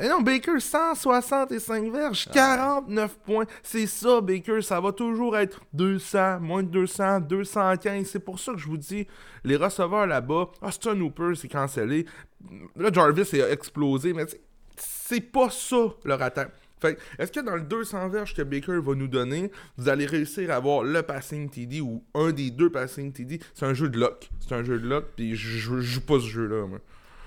Mais 0.00 0.08
non, 0.08 0.22
Baker 0.22 0.58
165 0.58 1.92
verges, 1.92 2.26
49 2.32 3.18
points. 3.18 3.44
C'est 3.62 3.86
ça, 3.86 4.22
Baker, 4.22 4.62
ça 4.62 4.80
va 4.80 4.92
toujours 4.92 5.36
être 5.36 5.60
200, 5.74 6.40
moins 6.40 6.62
de 6.62 6.68
200, 6.68 7.20
215. 7.20 8.06
C'est 8.06 8.18
pour 8.18 8.38
ça 8.40 8.52
que 8.52 8.58
je 8.58 8.66
vous 8.66 8.78
dis, 8.78 9.06
les 9.44 9.56
receveurs 9.56 10.06
là-bas, 10.06 10.52
Austin 10.62 10.98
Hooper, 10.98 11.32
c'est 11.34 11.48
cancellé. 11.48 12.06
Là, 12.76 12.90
Jarvis 12.90 13.40
a 13.42 13.50
explosé, 13.50 14.14
mais 14.14 14.24
c'est 14.76 15.20
pas 15.20 15.50
ça 15.50 15.88
leur 16.04 16.22
attaque. 16.22 16.52
Fait 16.80 16.98
est-ce 17.18 17.30
que 17.30 17.40
dans 17.40 17.56
le 17.56 17.62
200 17.62 18.08
verges 18.08 18.34
que 18.34 18.40
Baker 18.40 18.80
va 18.80 18.94
nous 18.94 19.08
donner, 19.08 19.50
vous 19.76 19.90
allez 19.90 20.06
réussir 20.06 20.50
à 20.50 20.54
avoir 20.54 20.82
le 20.82 21.02
passing 21.02 21.50
TD 21.50 21.82
ou 21.82 22.02
un 22.14 22.32
des 22.32 22.50
deux 22.50 22.70
passing 22.70 23.12
TD 23.12 23.38
C'est 23.52 23.66
un 23.66 23.74
jeu 23.74 23.90
de 23.90 23.98
luck. 23.98 24.30
C'est 24.40 24.54
un 24.54 24.64
jeu 24.64 24.78
de 24.78 24.88
luck, 24.88 25.04
puis 25.14 25.36
je, 25.36 25.80
joue 25.80 26.00
pas 26.00 26.14
ce 26.14 26.26
jeu-là, 26.26 26.66
moi. 26.66 26.78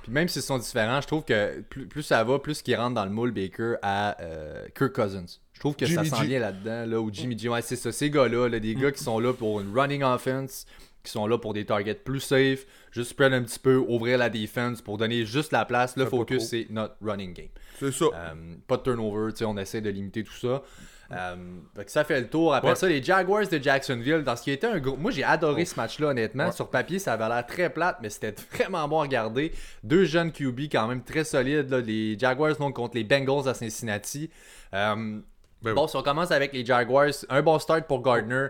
Puis 0.04 0.12
même 0.12 0.28
s'ils 0.28 0.42
sont 0.42 0.58
différents, 0.58 1.00
je 1.00 1.08
trouve 1.08 1.24
que 1.24 1.62
plus, 1.62 2.04
ça 2.04 2.24
va, 2.24 2.38
plus 2.38 2.62
qu'ils 2.62 2.76
rentrent 2.76 2.96
dans 2.96 3.06
le 3.06 3.12
moule 3.12 3.32
Baker 3.32 3.76
à 3.82 4.22
euh, 4.22 4.68
Kirk 4.78 4.94
Cousins. 4.94 5.40
Je 5.54 5.60
trouve 5.60 5.76
que 5.76 5.86
ça 5.86 6.04
s'en 6.04 6.22
vient 6.22 6.40
là-dedans, 6.40 6.86
là, 6.86 7.00
ou 7.00 7.10
Jimmy 7.12 7.40
G. 7.40 7.48
Ouais, 7.48 7.62
c'est 7.62 7.78
ça, 7.78 7.92
ces 7.92 8.10
gars-là, 8.10 8.50
des 8.60 8.76
gars 8.76 8.92
qui 8.92 9.02
sont 9.02 9.20
là 9.20 9.34
pour 9.34 9.62
une 9.62 9.74
running 9.74 10.04
offense, 10.04 10.66
qui 11.04 11.12
sont 11.12 11.26
là 11.26 11.38
pour 11.38 11.54
des 11.54 11.66
targets 11.66 11.96
plus 11.96 12.20
safe, 12.20 12.66
juste 12.92 13.12
spread 13.12 13.34
un 13.34 13.44
petit 13.44 13.60
peu, 13.60 13.78
ouvrir 13.78 14.18
la 14.18 14.30
defense 14.30 14.82
pour 14.82 14.98
donner 14.98 15.26
juste 15.26 15.54
la 15.54 15.64
place. 15.64 15.96
Le 15.96 16.06
focus, 16.06 16.50
c'est 16.50 16.68
notre 16.70 16.96
running 17.02 17.34
game. 17.34 17.48
C'est 17.80 17.94
ça. 17.94 18.06
Euh, 18.14 18.56
pas 18.68 18.78
de 18.78 18.84
turnover, 18.84 19.32
on 19.46 19.58
essaie 19.58 19.82
de 19.82 19.90
limiter 19.90 20.24
tout 20.24 20.34
ça. 20.34 20.64
Euh, 21.12 21.36
fait 21.76 21.86
que 21.86 21.92
ça 21.92 22.04
fait 22.04 22.22
le 22.22 22.28
tour. 22.28 22.54
Après 22.56 22.70
Ouais. 22.70 22.76
ça, 22.76 22.88
les 22.88 23.04
Jaguars 23.04 23.48
de 23.48 23.58
Jacksonville, 23.62 24.24
dans 24.24 24.36
ce 24.36 24.44
qui 24.44 24.52
était 24.52 24.68
un 24.68 24.80
gros. 24.80 24.96
Moi, 24.98 25.12
j'ai 25.12 25.24
adoré 25.24 25.62
Oh. 25.64 25.70
ce 25.70 25.76
match-là, 25.76 26.08
honnêtement. 26.08 26.46
Ouais. 26.46 26.52
Sur 26.52 26.70
papier, 26.70 26.98
ça 27.00 27.14
avait 27.14 27.28
l'air 27.28 27.46
très 27.46 27.70
plate, 27.70 27.98
mais 28.02 28.10
c'était 28.10 28.34
vraiment 28.54 28.88
bon 28.88 29.00
à 29.00 29.04
regarder. 29.04 29.52
Deux 29.84 30.06
jeunes 30.06 30.32
QB 30.32 30.62
quand 30.72 30.88
même 30.88 31.04
très 31.04 31.24
solides. 31.24 31.70
là. 31.70 31.82
Les 31.82 32.18
Jaguars 32.18 32.56
donc 32.56 32.76
contre 32.76 32.96
les 32.96 33.04
Bengals 33.04 33.48
à 33.48 33.54
Cincinnati. 33.54 34.30
Euh, 34.74 35.20
Ben 35.62 35.74
bon, 35.74 35.88
si 35.88 35.96
on 35.96 36.02
commence 36.04 36.32
avec 36.32 36.52
les 36.54 36.66
Jaguars, 36.66 37.12
un 37.30 37.42
bon 37.42 37.58
start 37.60 37.86
pour 37.88 38.02
Gardner. 38.02 38.48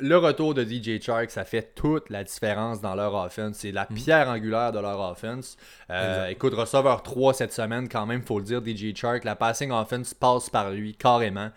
Le 0.00 0.16
retour 0.16 0.54
de 0.54 0.62
DJ 0.62 1.00
Chark, 1.02 1.30
ça 1.30 1.44
fait 1.44 1.74
toute 1.74 2.08
la 2.08 2.22
différence 2.22 2.80
dans 2.80 2.94
leur 2.94 3.14
offense. 3.14 3.56
C'est 3.58 3.72
la 3.72 3.84
pierre 3.84 4.28
angulaire 4.28 4.70
de 4.70 4.78
leur 4.78 5.00
offense. 5.00 5.56
Euh, 5.90 6.28
écoute, 6.28 6.54
receveur 6.54 7.02
3 7.02 7.34
cette 7.34 7.52
semaine, 7.52 7.88
quand 7.88 8.06
même, 8.06 8.22
faut 8.22 8.38
le 8.38 8.44
dire, 8.44 8.62
DJ 8.64 8.94
Chark. 8.96 9.24
La 9.24 9.34
passing 9.34 9.72
offense 9.72 10.14
passe 10.14 10.50
par 10.50 10.70
lui 10.70 10.94
carrément. 10.94 11.50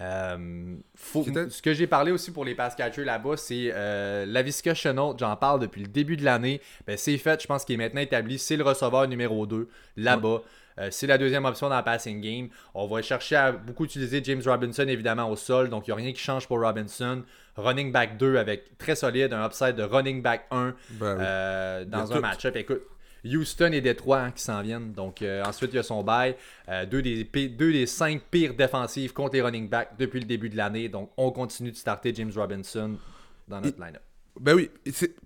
Euh, 0.00 0.76
faut- 0.94 1.24
Ce 1.50 1.60
que 1.60 1.74
j'ai 1.74 1.88
parlé 1.88 2.12
aussi 2.12 2.30
pour 2.30 2.44
les 2.44 2.54
pass 2.54 2.76
catchers 2.76 3.04
là-bas, 3.04 3.36
c'est 3.36 3.72
euh, 3.74 4.26
Lavisca 4.26 4.72
Chenault, 4.72 5.16
j'en 5.18 5.34
parle 5.34 5.58
depuis 5.58 5.80
le 5.82 5.88
début 5.88 6.16
de 6.16 6.24
l'année. 6.24 6.60
Ben, 6.86 6.96
c'est 6.96 7.18
fait, 7.18 7.42
je 7.42 7.48
pense 7.48 7.64
qu'il 7.64 7.74
est 7.74 7.78
maintenant 7.78 8.00
établi. 8.00 8.38
C'est 8.38 8.56
le 8.56 8.62
receveur 8.62 9.08
numéro 9.08 9.44
2 9.44 9.68
là-bas. 9.96 10.42
Euh, 10.78 10.88
c'est 10.90 11.06
la 11.06 11.18
deuxième 11.18 11.44
option 11.44 11.68
dans 11.68 11.74
la 11.76 11.82
passing 11.82 12.20
game. 12.20 12.48
On 12.74 12.86
va 12.86 13.02
chercher 13.02 13.36
à 13.36 13.52
beaucoup 13.52 13.84
utiliser 13.84 14.22
James 14.24 14.42
Robinson 14.44 14.86
évidemment 14.88 15.28
au 15.30 15.36
sol, 15.36 15.68
donc 15.68 15.86
il 15.86 15.90
n'y 15.90 15.92
a 15.92 15.96
rien 15.96 16.12
qui 16.12 16.20
change 16.20 16.46
pour 16.46 16.60
Robinson. 16.60 17.22
Running 17.56 17.90
back 17.90 18.16
2 18.18 18.36
avec 18.36 18.78
très 18.78 18.94
solide, 18.94 19.32
un 19.32 19.44
upside 19.44 19.74
de 19.74 19.82
running 19.82 20.22
back 20.22 20.46
1 20.50 20.74
Ben 20.90 21.16
oui. 21.16 21.22
euh, 21.24 21.84
dans 21.84 22.12
un 22.12 22.20
match-up. 22.20 22.54
Écoute, 22.56 22.82
Houston 23.24 23.72
et 23.72 23.80
Détroit 23.80 24.20
hein, 24.20 24.30
qui 24.30 24.42
s'en 24.42 24.62
viennent. 24.62 24.92
Donc 24.92 25.22
euh, 25.22 25.42
ensuite, 25.44 25.72
il 25.72 25.76
y 25.76 25.78
a 25.78 25.82
son 25.82 26.02
bail. 26.02 26.36
Euh, 26.68 26.86
deux, 26.86 27.02
des, 27.02 27.24
deux 27.24 27.72
des 27.72 27.86
cinq 27.86 28.22
pires 28.30 28.54
défensives 28.54 29.12
contre 29.12 29.34
les 29.34 29.42
running 29.42 29.68
backs 29.68 29.90
depuis 29.98 30.20
le 30.20 30.26
début 30.26 30.48
de 30.48 30.56
l'année. 30.56 30.88
Donc 30.88 31.10
on 31.16 31.30
continue 31.30 31.72
de 31.72 31.76
starter 31.76 32.14
James 32.14 32.32
Robinson 32.34 32.96
dans 33.48 33.60
notre 33.60 33.80
line-up. 33.80 34.02
Ben 34.40 34.54
oui. 34.54 34.70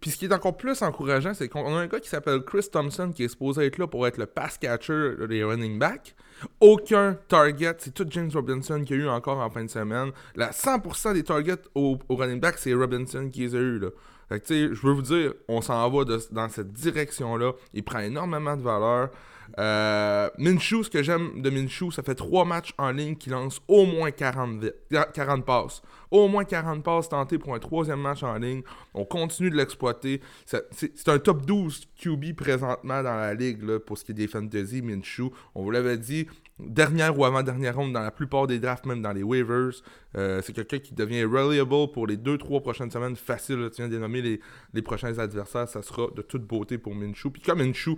Puis 0.00 0.10
ce 0.10 0.16
qui 0.16 0.24
est 0.24 0.32
encore 0.32 0.56
plus 0.56 0.80
encourageant, 0.82 1.34
c'est 1.34 1.48
qu'on 1.48 1.76
a 1.76 1.80
un 1.80 1.86
gars 1.86 2.00
qui 2.00 2.08
s'appelle 2.08 2.42
Chris 2.42 2.66
Thompson 2.70 3.12
qui 3.14 3.24
est 3.24 3.28
supposé 3.28 3.66
être 3.66 3.78
là 3.78 3.86
pour 3.86 4.06
être 4.06 4.16
le 4.16 4.26
pass 4.26 4.58
catcher 4.58 5.14
des 5.28 5.44
running 5.44 5.78
backs. 5.78 6.14
Aucun 6.60 7.16
target, 7.28 7.76
c'est 7.78 7.94
tout 7.94 8.06
James 8.08 8.30
Robinson 8.32 8.82
qui 8.84 8.94
a 8.94 8.96
eu 8.96 9.08
encore 9.08 9.38
en 9.38 9.50
fin 9.50 9.64
de 9.64 9.70
semaine. 9.70 10.10
La 10.34 10.50
100% 10.50 11.14
des 11.14 11.22
targets 11.22 11.62
au, 11.74 11.98
running 12.08 12.40
back, 12.40 12.56
c'est 12.58 12.74
Robinson 12.74 13.28
qui 13.30 13.40
les 13.40 13.54
a 13.54 13.58
eu 13.58 13.78
là. 13.78 13.88
Fait 14.28 14.40
que 14.40 14.46
tu 14.46 14.54
sais, 14.54 14.74
je 14.74 14.86
veux 14.86 14.94
vous 14.94 15.02
dire, 15.02 15.34
on 15.46 15.60
s'en 15.60 15.88
va 15.90 16.04
dans 16.30 16.48
cette 16.48 16.72
direction-là. 16.72 17.52
Il 17.74 17.84
prend 17.84 18.00
énormément 18.00 18.56
de 18.56 18.62
valeur. 18.62 19.10
Euh, 19.58 20.28
Minshew, 20.38 20.82
ce 20.82 20.90
que 20.90 21.02
j'aime 21.02 21.42
de 21.42 21.50
Minshew, 21.50 21.90
ça 21.90 22.02
fait 22.02 22.14
trois 22.14 22.44
matchs 22.44 22.72
en 22.78 22.90
ligne 22.90 23.16
qui 23.16 23.30
lance 23.30 23.60
au 23.68 23.84
moins 23.86 24.10
40, 24.10 24.60
vi- 24.62 24.70
40 25.14 25.44
passes. 25.44 25.82
Au 26.10 26.28
moins 26.28 26.44
40 26.44 26.82
passes 26.82 27.08
tentées 27.08 27.38
pour 27.38 27.54
un 27.54 27.58
troisième 27.58 28.00
match 28.00 28.22
en 28.22 28.36
ligne. 28.36 28.62
On 28.94 29.04
continue 29.04 29.50
de 29.50 29.56
l'exploiter. 29.56 30.20
C'est 30.44 31.08
un 31.08 31.18
top 31.18 31.44
12 31.46 31.86
QB 31.96 32.34
présentement 32.36 33.02
dans 33.02 33.14
la 33.16 33.34
ligue 33.34 33.78
pour 33.78 33.96
ce 33.98 34.04
qui 34.04 34.12
est 34.12 34.14
des 34.14 34.28
fantasy, 34.28 34.82
Minshew. 34.82 35.30
On 35.54 35.62
vous 35.62 35.70
l'avait 35.70 35.98
dit, 35.98 36.26
dernière 36.66 37.18
ou 37.18 37.24
avant-dernière 37.24 37.76
ronde 37.76 37.92
dans 37.92 38.00
la 38.02 38.10
plupart 38.10 38.46
des 38.46 38.58
drafts, 38.58 38.86
même 38.86 39.02
dans 39.02 39.12
les 39.12 39.22
waivers. 39.22 39.70
Euh, 40.16 40.40
c'est 40.42 40.52
quelqu'un 40.52 40.78
qui 40.78 40.94
devient 40.94 41.24
reliable 41.24 41.90
pour 41.92 42.06
les 42.06 42.16
2-3 42.16 42.60
prochaines 42.62 42.90
semaines. 42.90 43.16
Facile, 43.16 43.68
tu 43.74 43.82
viens 43.82 43.88
de 43.88 43.98
nommer 43.98 44.22
les, 44.22 44.40
les 44.74 44.82
prochains 44.82 45.18
adversaires. 45.18 45.68
Ça 45.68 45.82
sera 45.82 46.08
de 46.14 46.22
toute 46.22 46.42
beauté 46.42 46.78
pour 46.78 46.94
Minshew. 46.94 47.30
Puis 47.32 47.42
comme 47.42 47.58
Minshew, 47.58 47.96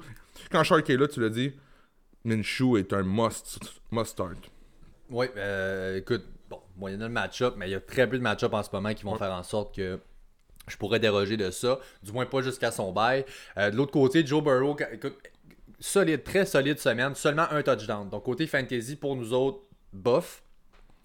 quand 0.50 0.62
Shark 0.62 0.88
est 0.90 0.96
là, 0.96 1.08
tu 1.08 1.20
l'as 1.20 1.30
dit, 1.30 1.52
Minshew 2.24 2.76
est 2.78 2.92
un 2.92 3.02
must, 3.02 3.60
must 3.90 4.12
start. 4.12 4.50
Oui, 5.10 5.26
euh, 5.36 5.98
écoute, 5.98 6.24
bon, 6.48 6.60
bon, 6.76 6.88
il 6.88 6.94
y 6.94 6.96
en 6.96 7.00
a 7.02 7.08
le 7.08 7.12
match-up, 7.12 7.54
mais 7.56 7.68
il 7.68 7.72
y 7.72 7.74
a 7.74 7.80
très 7.80 8.08
peu 8.08 8.16
de 8.16 8.22
match-up 8.22 8.52
en 8.54 8.62
ce 8.62 8.70
moment 8.72 8.94
qui 8.94 9.04
vont 9.04 9.12
Ouais. 9.12 9.18
faire 9.18 9.32
en 9.32 9.42
sorte 9.42 9.74
que 9.76 9.98
je 10.66 10.76
pourrais 10.78 10.98
déroger 10.98 11.36
de 11.36 11.50
ça. 11.50 11.78
Du 12.02 12.12
moins 12.12 12.24
pas 12.24 12.40
jusqu'à 12.40 12.70
son 12.70 12.90
bail. 12.92 13.26
Euh, 13.58 13.70
de 13.70 13.76
l'autre 13.76 13.92
côté, 13.92 14.24
Joe 14.26 14.42
Burrow, 14.42 14.74
écoute, 14.92 15.16
solide, 15.84 16.24
très 16.24 16.46
solide 16.46 16.78
semaine, 16.78 17.14
seulement 17.14 17.46
un 17.50 17.62
touchdown. 17.62 18.08
Donc 18.08 18.24
côté 18.24 18.46
fantasy 18.46 18.96
pour 18.96 19.16
nous 19.16 19.32
autres, 19.32 19.60
bof. 19.92 20.42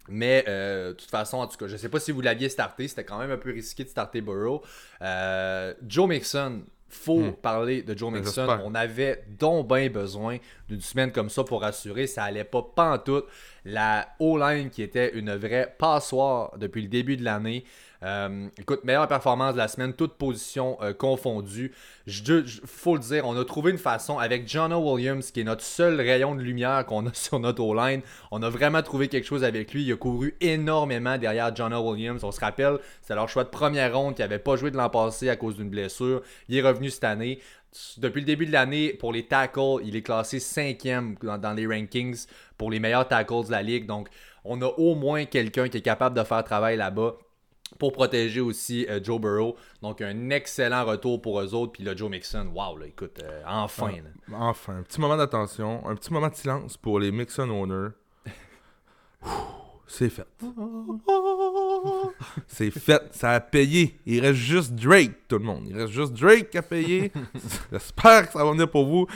Mais 0.07 0.43
euh, 0.47 0.89
de 0.89 0.93
toute 0.93 1.09
façon, 1.11 1.37
en 1.37 1.47
tout 1.47 1.57
cas, 1.57 1.67
je 1.67 1.77
sais 1.77 1.89
pas 1.89 1.99
si 1.99 2.11
vous 2.11 2.21
l'aviez 2.21 2.49
starté, 2.49 2.87
c'était 2.87 3.03
quand 3.03 3.19
même 3.19 3.29
un 3.29 3.37
peu 3.37 3.51
risqué 3.51 3.83
de 3.83 3.89
starter 3.89 4.21
Burrow. 4.21 4.63
Euh, 5.01 5.73
Joe 5.87 6.07
Mixon, 6.09 6.63
faut 6.87 7.19
Hmm. 7.19 7.33
parler 7.33 7.83
de 7.83 7.95
Joe 7.95 8.11
Mixon. 8.11 8.47
On 8.63 8.73
avait 8.73 9.23
donc 9.37 9.67
bien 9.67 9.87
besoin 9.89 10.37
d'une 10.67 10.81
semaine 10.81 11.11
comme 11.11 11.29
ça 11.29 11.43
pour 11.43 11.63
assurer. 11.63 12.07
Ça 12.07 12.23
allait 12.23 12.43
pas 12.43 12.63
pantoute. 12.75 13.25
La 13.65 14.09
O-line 14.19 14.71
qui 14.71 14.81
était 14.81 15.15
une 15.15 15.35
vraie 15.35 15.75
passoire 15.77 16.57
depuis 16.57 16.81
le 16.81 16.87
début 16.87 17.15
de 17.15 17.23
l'année. 17.23 17.63
Euh, 18.01 18.47
écoute, 18.57 18.85
meilleure 18.85 19.09
performance 19.09 19.53
de 19.53 19.57
la 19.57 19.67
semaine, 19.67 19.93
toutes 19.93 20.13
positions 20.13 20.77
euh, 20.81 20.93
confondues. 20.93 21.73
Je, 22.07 22.45
je- 22.45 22.61
faut 22.65 22.95
le 22.95 23.01
dire, 23.01 23.25
on 23.27 23.35
a 23.37 23.43
trouvé 23.43 23.71
une 23.71 23.77
façon 23.77 24.17
avec 24.19 24.47
Jono 24.47 24.77
Williams, 24.79 25.31
qui 25.31 25.41
est 25.41 25.43
notre 25.43 25.63
seul 25.63 25.99
rayon 25.99 26.33
de 26.33 26.41
lumière 26.41 26.85
qu'on 26.85 27.05
a 27.07 27.13
sur 27.13 27.39
notre 27.39 27.61
O-line. 27.61 28.01
On 28.31 28.41
a 28.41 28.49
vraiment 28.49 28.81
trouvé 28.81 29.09
quelque 29.09 29.25
chose 29.25 29.43
avec 29.43 29.73
lui. 29.73 29.83
Il 29.83 29.91
a 29.91 29.97
couru 29.97 30.35
énormément 30.39 31.17
derrière 31.17 31.53
Jono 31.53 31.79
Williams. 31.91 32.23
On 32.23 32.31
se 32.31 32.39
rappelle, 32.39 32.79
c'était 33.01 33.15
leur 33.15 33.27
choix 33.27 33.43
de 33.43 33.49
première 33.49 33.93
ronde 33.93 34.15
qui 34.15 34.21
n'avait 34.21 34.39
pas 34.39 34.55
joué 34.55 34.71
de 34.71 34.77
l'an 34.77 34.89
passé 34.89 35.27
à 35.29 35.35
cause 35.35 35.57
d'une 35.57 35.69
blessure. 35.69 36.21
Il 36.47 36.55
est 36.57 36.61
revenu 36.61 36.89
cette 36.89 37.03
année. 37.03 37.39
Depuis 37.97 38.21
le 38.21 38.25
début 38.25 38.45
de 38.47 38.51
l'année, 38.53 38.93
pour 38.93 39.11
les 39.13 39.25
tackles, 39.27 39.83
il 39.83 39.95
est 39.95 40.01
classé 40.01 40.39
cinquième 40.39 41.15
dans, 41.21 41.37
dans 41.37 41.53
les 41.53 41.67
rankings 41.67 42.25
pour 42.57 42.71
les 42.71 42.79
meilleurs 42.79 43.07
tackles 43.07 43.45
de 43.47 43.51
la 43.51 43.61
ligue. 43.61 43.85
Donc, 43.85 44.07
on 44.45 44.61
a 44.61 44.65
au 44.65 44.95
moins 44.95 45.25
quelqu'un 45.25 45.67
qui 45.69 45.77
est 45.77 45.81
capable 45.81 46.17
de 46.17 46.23
faire 46.23 46.43
travail 46.43 46.77
là-bas 46.77 47.15
pour 47.77 47.93
protéger 47.93 48.41
aussi 48.41 48.85
euh, 48.89 48.99
Joe 49.03 49.19
Burrow. 49.19 49.55
Donc, 49.81 50.01
un 50.01 50.29
excellent 50.29 50.85
retour 50.85 51.21
pour 51.21 51.39
eux 51.39 51.53
autres. 51.53 51.73
Puis 51.73 51.83
là, 51.83 51.95
Joe 51.95 52.09
Mixon, 52.09 52.47
wow, 52.53 52.77
là, 52.77 52.87
écoute, 52.87 53.19
euh, 53.23 53.41
enfin. 53.45 53.91
là. 53.91 54.37
Enfin, 54.37 54.77
un 54.77 54.83
petit 54.83 54.99
moment 54.99 55.17
d'attention, 55.17 55.87
un 55.87 55.95
petit 55.95 56.11
moment 56.11 56.29
de 56.29 56.35
silence 56.35 56.77
pour 56.77 56.99
les 56.99 57.11
Mixon 57.11 57.49
owners. 57.49 57.89
C'est 59.91 60.09
fait. 60.09 60.27
C'est 62.47 62.69
fait, 62.69 63.01
ça 63.11 63.31
a 63.31 63.39
payé. 63.39 63.99
Il 64.05 64.21
reste 64.21 64.35
juste 64.35 64.75
Drake, 64.75 65.27
tout 65.27 65.39
le 65.39 65.43
monde. 65.43 65.63
Il 65.67 65.75
reste 65.75 65.91
juste 65.91 66.13
Drake 66.13 66.55
à 66.55 66.61
payer. 66.61 67.11
J'espère 67.71 68.27
que 68.27 68.33
ça 68.33 68.45
va 68.45 68.51
venir 68.51 68.69
pour 68.69 68.85
vous. 68.85 69.07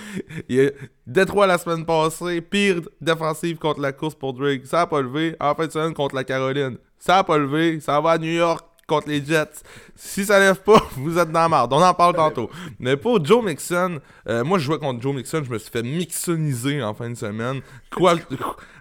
Il 0.49 0.55
y 0.55 0.65
a 0.65 0.71
Détroit 1.05 1.45
la 1.45 1.59
semaine 1.59 1.85
passée, 1.85 2.41
pire 2.41 2.81
défensive 2.99 3.59
contre 3.59 3.81
la 3.81 3.91
course 3.91 4.15
pour 4.15 4.33
Drake. 4.33 4.65
Ça 4.65 4.81
a 4.81 4.87
pas 4.87 4.99
levé. 4.99 5.35
En 5.39 5.53
fin 5.53 5.67
de 5.67 5.71
semaine 5.71 5.93
contre 5.93 6.15
la 6.15 6.23
Caroline. 6.23 6.79
Ça 7.05 7.17
a 7.17 7.23
pas 7.25 7.37
levé. 7.37 7.81
Ça 7.81 7.99
va 7.99 8.11
à 8.11 8.17
New 8.17 8.31
York 8.31 8.65
contre 8.87 9.09
les 9.09 9.23
Jets. 9.25 9.61
Si 9.93 10.23
ça 10.23 10.39
lève 10.39 10.61
pas, 10.61 10.81
vous 10.95 11.17
êtes 11.17 11.29
dans 11.29 11.41
la 11.41 11.49
merde. 11.49 11.73
On 11.73 11.81
en 11.81 11.93
parle 11.93 12.15
tantôt. 12.15 12.49
Mais 12.79 12.95
pour 12.95 13.23
Joe 13.25 13.43
Mixon, 13.43 13.99
euh, 14.29 14.45
moi 14.45 14.57
je 14.57 14.63
jouais 14.63 14.79
contre 14.79 15.01
Joe 15.01 15.13
Mixon, 15.13 15.43
je 15.43 15.51
me 15.51 15.57
suis 15.57 15.69
fait 15.69 15.83
mixoniser 15.83 16.81
en 16.81 16.93
fin 16.93 17.09
de 17.09 17.15
semaine. 17.15 17.59
Quoi, 17.93 18.15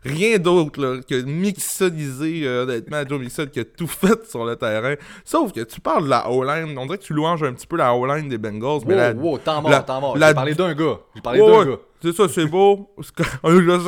rien 0.04 0.38
d'autre 0.38 1.00
que 1.08 1.22
mixoniser 1.22 2.42
euh, 2.46 2.62
honnêtement 2.64 3.02
Joe 3.08 3.20
Mixon 3.20 3.46
qui 3.52 3.60
a 3.60 3.64
tout 3.64 3.86
fait 3.86 4.26
sur 4.28 4.44
le 4.44 4.56
terrain. 4.56 4.94
Sauf 5.24 5.52
que 5.52 5.60
tu 5.60 5.80
parles 5.80 6.04
de 6.04 6.10
la 6.10 6.30
O-line, 6.30 6.76
on 6.78 6.86
dirait 6.86 6.98
que 6.98 7.04
tu 7.04 7.12
louanges 7.14 7.42
un 7.42 7.52
petit 7.52 7.66
peu 7.66 7.76
la 7.76 7.94
O-line 7.94 8.28
des 8.28 8.38
Bengals, 8.38 8.80
mais 8.86 8.94
Wow, 8.94 9.00
la, 9.00 9.12
wow, 9.12 9.38
temps 9.38 9.54
la- 9.62 9.70
mort, 9.70 9.84
temps 9.86 10.00
mort. 10.00 10.18
la- 10.18 10.28
J'ai 10.28 10.34
parlé 10.34 10.54
d'un 10.54 10.74
gars. 10.74 10.98
J'ai 11.14 11.20
parlé 11.22 11.40
d'un 11.40 11.64
gars. 11.64 11.78
C'est 12.02 12.12
ça, 12.16 12.28
c'est 12.28 12.46
beau. 12.46 12.90
Ce 13.00 13.12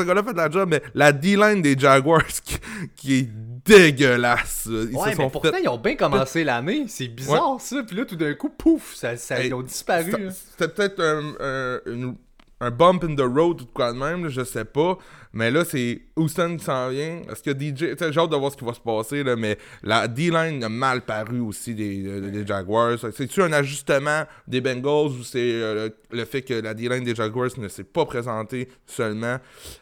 gars-là 0.04 0.22
fait 0.26 0.36
la 0.36 0.48
job, 0.50 0.68
mais 0.70 0.82
la 0.94 1.10
D-line 1.12 1.60
des 1.62 1.76
Jaguars 1.76 2.24
qui, 2.44 2.58
qui 2.94 3.14
est 3.18 3.28
dégueulasse. 3.64 4.68
Ils 4.70 4.94
Ouais, 4.94 5.02
se 5.04 5.08
mais 5.08 5.14
sont 5.16 5.30
pourtant, 5.30 5.50
fait 5.50 5.62
ils 5.62 5.68
ont 5.68 5.78
bien 5.78 5.96
commencé 5.96 6.44
l'année. 6.44 6.84
C'est 6.86 7.08
bizarre, 7.08 7.56
ça. 7.58 7.82
Puis 7.86 7.96
là, 7.96 8.04
tout 8.04 8.14
d'un 8.16 8.34
coup, 8.34 8.50
pouf, 8.50 8.94
ça, 8.94 9.16
ça- 9.16 9.40
Hey, 9.40 9.48
ils 9.48 9.54
ont 9.54 9.62
disparu. 9.62 10.12
C'était 10.50 10.68
peut-être 10.68 11.00
un, 11.00 11.34
un- 11.40 11.80
une- 11.92 12.14
un 12.61 12.70
bump 12.70 13.05
in 13.05 13.14
the 13.16 13.20
road 13.20 13.61
ou 13.62 13.66
quoi 13.66 13.92
de 13.92 13.98
même, 13.98 14.24
là, 14.24 14.30
je 14.30 14.42
sais 14.44 14.64
pas. 14.64 14.96
Mais 15.32 15.50
là, 15.50 15.64
c'est 15.64 16.00
Houston 16.16 16.57
qui 16.57 16.64
s'en 16.64 16.88
vient? 16.88 17.22
Est-ce 17.30 17.42
que 17.42 17.50
DJ. 17.50 17.96
J'ai 17.98 18.20
hâte 18.20 18.30
de 18.30 18.36
voir 18.36 18.52
ce 18.52 18.57
qui 18.57 18.64
va 18.64 18.72
se 18.72 18.80
passer, 18.80 19.24
là, 19.24 19.34
mais 19.36 19.59
la 19.82 20.07
D-line 20.09 20.62
a 20.62 20.68
mal 20.68 21.02
paru 21.02 21.40
aussi 21.40 21.74
des, 21.74 22.07
euh, 22.07 22.30
des 22.30 22.46
Jaguars. 22.46 22.96
C'est-tu 23.12 23.42
un 23.42 23.52
ajustement 23.52 24.24
des 24.46 24.61
Bengals 24.61 25.18
ou 25.18 25.24
c'est 25.24 25.40
euh, 25.40 25.88
le, 26.11 26.18
le 26.18 26.24
fait 26.24 26.42
que 26.42 26.55
la 26.55 26.72
D-line 26.74 27.02
des 27.05 27.14
Jaguars 27.14 27.50
ne 27.59 27.68
s'est 27.68 27.82
pas 27.84 28.07
présentée 28.07 28.68
seulement? 28.86 29.38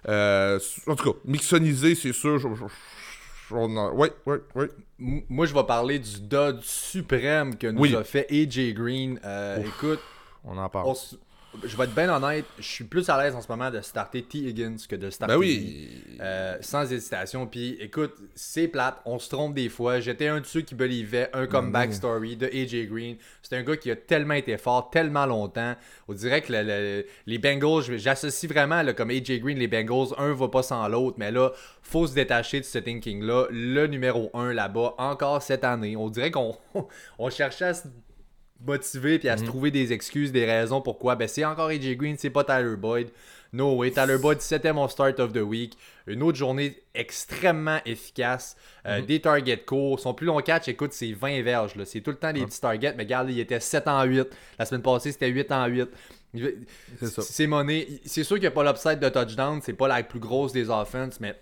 Euh, 0.08 0.58
En 0.86 0.96
tout 0.96 1.12
cas, 1.12 1.18
mixonisé, 1.26 1.94
c'est 1.94 2.12
sûr. 2.14 2.38
je- 2.38 2.48
je- 2.48 3.54
ouais, 3.94 4.12
ouais. 4.26 4.68
M- 4.98 5.20
Moi, 5.28 5.46
je 5.46 5.52
vais 5.54 5.64
parler 5.64 5.98
du 5.98 6.20
dod 6.20 6.60
suprême 6.62 7.56
que 7.56 7.66
nous 7.66 7.80
Oui. 7.82 7.94
a 7.94 8.02
fait 8.04 8.26
AJ 8.30 8.72
Green. 8.72 9.20
Euh, 9.24 9.58
écoute, 9.62 10.00
On 10.44 10.56
en 10.56 10.68
parle. 10.70 10.86
on 10.88 10.94
je 11.64 11.76
vais 11.76 11.84
être 11.84 11.94
bien 11.94 12.09
honnête, 12.14 12.44
je 12.59 12.62
suis 12.64 12.84
plus 12.84 13.09
à 13.11 13.22
l'aise 13.22 13.34
en 13.34 13.40
ce 13.42 13.48
moment 13.48 13.70
de 13.70 13.80
starter 13.82 14.22
T. 14.22 14.38
Higgins 14.38 14.76
que 14.88 14.96
de 14.96 15.11
starter 15.11 15.34
Ben 15.34 15.38
oui. 15.38 15.90
euh, 16.20 16.57
sans 16.62 16.90
hésitation. 16.90 17.46
Puis 17.46 17.76
écoute, 17.78 18.14
c'est 18.34 18.68
plate, 18.68 18.96
on 19.05 19.18
se 19.18 19.28
trompe 19.28 19.55
des 19.55 19.68
fois. 19.68 20.00
J'étais 20.00 20.28
un 20.28 20.40
de 20.40 20.46
ceux 20.46 20.62
qui 20.62 20.74
believait 20.74 21.28
un 21.34 21.46
comeback 21.46 21.90
oui. 21.90 21.94
story 21.94 22.36
de 22.36 22.46
AJ 22.46 22.86
Green. 22.88 23.16
C'est 23.42 23.57
un 23.57 23.62
gars 23.62 23.76
qui 23.76 23.90
a 23.90 23.96
tellement 23.96 24.34
été 24.34 24.57
fort, 24.57 24.88
tellement 24.90 25.26
longtemps. 25.26 25.74
On 26.09 26.14
dirait 26.14 26.40
que 26.40 26.53
le- 26.53 26.62
le- 26.62 27.07
les 27.26 27.38
Bengals, 27.38 27.98
j'associe 27.98 28.50
vraiment 28.50 28.82
là, 28.82 28.94
comme 28.94 29.11
AJ 29.11 29.40
Green, 29.40 29.59
les 29.59 29.68
Bengals, 29.68 30.14
un 30.18 30.32
va 30.32 30.48
pas 30.48 30.62
sans 30.62 30.88
l'autre. 30.88 31.16
Mais 31.18 31.30
là, 31.30 31.53
faut 31.82 32.07
se 32.07 32.14
détacher 32.14 32.61
de 32.61 32.64
ce 32.64 32.78
thinking-là. 32.78 33.46
Le 33.50 33.86
numéro 33.86 34.30
1 34.32 34.55
là-bas, 34.55 34.94
encore 34.96 35.42
cette 35.42 35.64
année. 35.64 35.96
On 35.96 36.09
dirait 36.09 36.30
qu'on 36.30 36.57
on 37.18 37.28
cherchait 37.30 37.66
à 37.66 37.74
se 37.74 37.88
motiver 38.66 39.18
puis 39.18 39.28
à 39.28 39.34
Mhm. 39.34 39.38
se 39.40 39.44
trouver 39.44 39.70
des 39.70 39.92
excuses, 39.92 40.32
des 40.32 40.44
raisons 40.44 40.80
pourquoi. 40.80 41.16
Ben, 41.16 41.28
c'est 41.28 41.44
encore 41.44 41.68
AJ 41.70 41.96
Green, 41.96 42.16
c'est 42.18 42.30
pas 42.30 42.44
Tyler 42.44 42.76
Boyd. 42.76 43.08
No 43.54 43.74
way. 43.76 43.90
Tyler 43.90 44.16
Boyd, 44.16 44.40
c'était 44.40 44.72
mon 44.72 44.88
start 44.88 45.20
of 45.20 45.32
the 45.34 45.42
week. 45.42 45.76
Une 46.06 46.22
autre 46.22 46.38
journée 46.38 46.74
extrêmement 46.94 47.80
efficace. 47.84 48.56
Euh, 48.86 49.00
Mhm. 49.00 49.06
Des 49.06 49.20
targets 49.20 49.58
courts. 49.58 50.00
Son 50.00 50.14
plus 50.14 50.26
long 50.26 50.38
catch, 50.40 50.68
écoute, 50.68 50.92
c'est 50.94 51.12
20 51.12 51.42
verges. 51.42 51.74
C'est 51.84 52.00
tout 52.00 52.10
le 52.12 52.16
temps 52.16 52.32
des 52.32 52.44
petits 52.46 52.60
targets. 52.60 52.94
Mais 52.96 53.02
regarde, 53.02 53.28
il 53.30 53.38
était 53.38 53.60
7 53.60 53.86
en 53.88 54.02
8. 54.04 54.26
La 54.58 54.64
semaine 54.64 54.80
passée, 54.82 55.12
c'était 55.12 55.28
8 55.28 55.52
en 55.52 55.66
8. 55.66 55.88
C'est 56.98 57.06
ça. 57.08 57.20
C'est 57.22 57.46
monnaie. 57.46 57.86
C'est 58.06 58.24
sûr 58.24 58.36
qu'il 58.36 58.42
n'y 58.44 58.46
a 58.46 58.52
pas 58.52 58.64
l'upside 58.64 58.98
de 59.00 59.08
touchdown. 59.10 59.60
C'est 59.62 59.74
pas 59.74 59.86
la 59.88 60.02
plus 60.02 60.18
grosse 60.20 60.52
des 60.52 60.70
offenses, 60.70 61.20
mais 61.20 61.34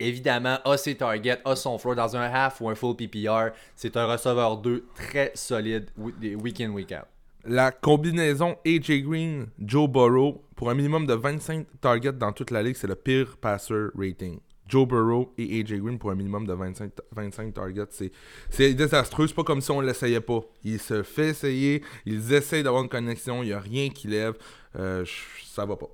évidemment, 0.00 0.58
a 0.64 0.76
ses 0.76 0.96
targets, 0.96 1.40
a 1.44 1.56
son 1.56 1.76
dans 1.94 2.16
un 2.16 2.22
half 2.22 2.60
ou 2.60 2.68
un 2.68 2.74
full 2.74 2.96
PPR. 2.96 3.50
C'est 3.76 3.96
un 3.96 4.06
receveur 4.06 4.58
2 4.58 4.86
très 4.94 5.32
solide 5.34 5.90
week 5.96 6.60
in, 6.60 6.70
week 6.70 6.92
out. 6.92 7.06
La 7.44 7.70
combinaison 7.70 8.56
AJ 8.66 9.02
Green, 9.02 9.46
Joe 9.58 9.88
Burrow, 9.88 10.42
pour 10.56 10.70
un 10.70 10.74
minimum 10.74 11.06
de 11.06 11.14
25 11.14 11.66
targets 11.80 12.12
dans 12.12 12.32
toute 12.32 12.50
la 12.50 12.62
ligue, 12.62 12.76
c'est 12.76 12.86
le 12.88 12.96
pire 12.96 13.36
passer 13.38 13.86
rating. 13.94 14.40
Joe 14.68 14.86
Burrow 14.86 15.32
et 15.38 15.60
AJ 15.60 15.80
Green 15.80 15.98
pour 15.98 16.10
un 16.10 16.14
minimum 16.14 16.46
de 16.46 16.52
25, 16.52 16.94
ta- 16.94 17.02
25 17.12 17.54
targets, 17.54 18.10
c'est, 18.50 18.74
désastreux. 18.74 19.26
C'est 19.26 19.34
pas 19.34 19.44
comme 19.44 19.62
si 19.62 19.70
on 19.70 19.80
l'essayait 19.80 20.20
pas. 20.20 20.40
Il 20.62 20.78
se 20.78 21.02
fait 21.02 21.28
essayer, 21.28 21.82
ils 22.04 22.34
essayent 22.34 22.62
d'avoir 22.62 22.82
une 22.82 22.88
connexion, 22.90 23.42
il 23.42 23.46
n'y 23.46 23.52
a 23.52 23.60
rien 23.60 23.88
qui 23.88 24.08
lève. 24.08 24.34
Euh, 24.78 25.06
ça 25.46 25.64
va 25.64 25.76
pas. 25.76 25.88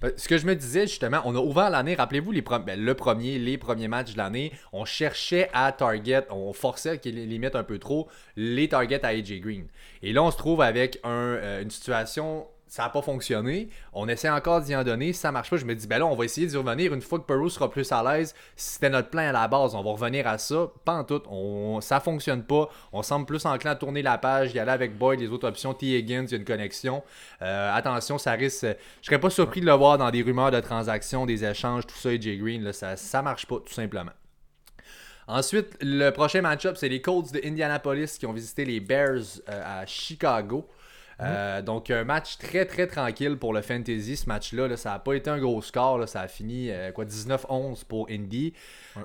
Ben, 0.00 0.12
Ce 0.16 0.28
que 0.28 0.38
je 0.38 0.46
me 0.46 0.54
disais 0.56 0.86
justement, 0.86 1.20
on 1.24 1.34
a 1.34 1.38
ouvert 1.38 1.68
l'année, 1.68 1.94
rappelez-vous 1.94 2.32
les 2.32 2.40
ben, 2.40 2.80
le 2.80 2.94
premier, 2.94 3.38
les 3.38 3.58
premiers 3.58 3.88
matchs 3.88 4.12
de 4.12 4.18
l'année, 4.18 4.52
on 4.72 4.84
cherchait 4.84 5.50
à 5.52 5.70
target, 5.72 6.24
on 6.30 6.52
forçait 6.54 6.98
qu'il 6.98 7.16
limite 7.28 7.54
un 7.54 7.64
peu 7.64 7.78
trop 7.78 8.08
les 8.36 8.68
targets 8.68 9.04
à 9.04 9.08
AJ 9.08 9.40
Green. 9.40 9.66
Et 10.02 10.12
là, 10.12 10.22
on 10.22 10.30
se 10.30 10.38
trouve 10.38 10.62
avec 10.62 11.00
euh, 11.04 11.62
une 11.62 11.70
situation, 11.70 12.46
ça 12.70 12.84
n'a 12.84 12.88
pas 12.88 13.02
fonctionné, 13.02 13.68
on 13.92 14.08
essaie 14.08 14.30
encore 14.30 14.60
d'y 14.60 14.76
en 14.76 14.84
donner, 14.84 15.12
ça 15.12 15.32
marche 15.32 15.50
pas, 15.50 15.56
je 15.56 15.64
me 15.64 15.74
dis, 15.74 15.88
ben 15.88 15.98
là, 15.98 16.06
on 16.06 16.14
va 16.14 16.24
essayer 16.24 16.46
d'y 16.46 16.56
revenir 16.56 16.94
une 16.94 17.02
fois 17.02 17.18
que 17.18 17.24
Perot 17.24 17.48
sera 17.48 17.68
plus 17.68 17.90
à 17.90 18.00
l'aise. 18.02 18.32
C'était 18.54 18.88
notre 18.88 19.10
plan 19.10 19.28
à 19.28 19.32
la 19.32 19.48
base, 19.48 19.74
on 19.74 19.82
va 19.82 19.90
revenir 19.90 20.28
à 20.28 20.38
ça, 20.38 20.68
pas 20.84 20.92
en 20.92 21.04
tout, 21.04 21.20
ça 21.80 21.98
fonctionne 21.98 22.44
pas, 22.44 22.68
on 22.92 23.02
semble 23.02 23.26
plus 23.26 23.44
enclin 23.44 23.72
à 23.72 23.74
tourner 23.74 24.02
la 24.02 24.18
page, 24.18 24.54
y 24.54 24.60
aller 24.60 24.70
avec 24.70 24.96
Boyd, 24.96 25.18
les 25.18 25.28
autres 25.28 25.48
options, 25.48 25.74
T. 25.74 25.98
Higgins, 25.98 26.26
il 26.26 26.30
y 26.30 26.34
a 26.34 26.36
une 26.38 26.44
connexion. 26.44 27.02
Euh, 27.42 27.74
attention, 27.74 28.18
ça 28.18 28.32
risque. 28.32 28.64
Je 29.02 29.06
serais 29.06 29.18
pas 29.18 29.30
surpris 29.30 29.60
de 29.60 29.66
le 29.66 29.72
voir 29.72 29.98
dans 29.98 30.10
des 30.12 30.22
rumeurs 30.22 30.52
de 30.52 30.60
transactions, 30.60 31.26
des 31.26 31.44
échanges, 31.44 31.88
tout 31.88 31.96
ça, 31.96 32.10
AJ 32.10 32.38
Green, 32.38 32.62
là, 32.62 32.72
ça, 32.72 32.96
ça 32.96 33.20
marche 33.20 33.46
pas, 33.46 33.56
tout 33.56 33.72
simplement. 33.72 34.12
Ensuite, 35.26 35.76
le 35.80 36.10
prochain 36.10 36.40
match-up, 36.40 36.76
c'est 36.76 36.88
les 36.88 37.00
Colts 37.00 37.32
de 37.32 37.40
Indianapolis 37.44 38.16
qui 38.18 38.26
ont 38.26 38.32
visité 38.32 38.64
les 38.64 38.80
Bears 38.80 39.40
euh, 39.48 39.80
à 39.82 39.86
Chicago. 39.86 40.68
Euh, 41.22 41.62
donc, 41.62 41.90
un 41.90 42.04
match 42.04 42.38
très 42.38 42.64
très 42.64 42.86
tranquille 42.86 43.36
pour 43.36 43.52
le 43.52 43.62
fantasy. 43.62 44.16
Ce 44.16 44.28
match-là, 44.28 44.68
là, 44.68 44.76
ça 44.76 44.90
n'a 44.90 44.98
pas 44.98 45.14
été 45.14 45.30
un 45.30 45.38
gros 45.38 45.60
score. 45.62 45.98
là. 45.98 46.06
ça 46.06 46.22
a 46.22 46.28
fini 46.28 46.70
euh, 46.70 46.92
quoi 46.92 47.04
19-11 47.04 47.84
pour 47.84 48.08
Indy. 48.10 48.54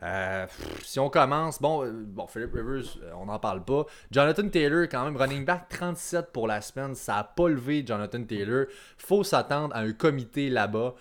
Euh, 0.04 0.46
pff, 0.46 0.86
si 0.86 1.00
on 1.00 1.10
commence, 1.10 1.62
bon, 1.62 1.86
bon 2.08 2.28
Philip 2.28 2.54
Rivers, 2.54 2.98
on 3.20 3.26
n'en 3.26 3.40
parle 3.40 3.64
pas. 3.64 3.86
Jonathan 4.12 4.48
Taylor, 4.48 4.84
quand 4.90 5.04
même, 5.06 5.18
running 5.18 5.46
back 5.46 5.68
37 5.70 6.32
pour 6.32 6.48
la 6.48 6.62
semaine. 6.62 6.96
Ça 6.96 7.16
n'a 7.16 7.24
pas 7.24 7.50
levé 7.50 7.84
Jonathan 7.86 8.24
Taylor. 8.24 8.66
faut 8.98 9.24
s'attendre 9.24 9.76
à 9.76 9.80
un 9.80 9.92
comité 9.92 10.50
là-bas. 10.50 10.96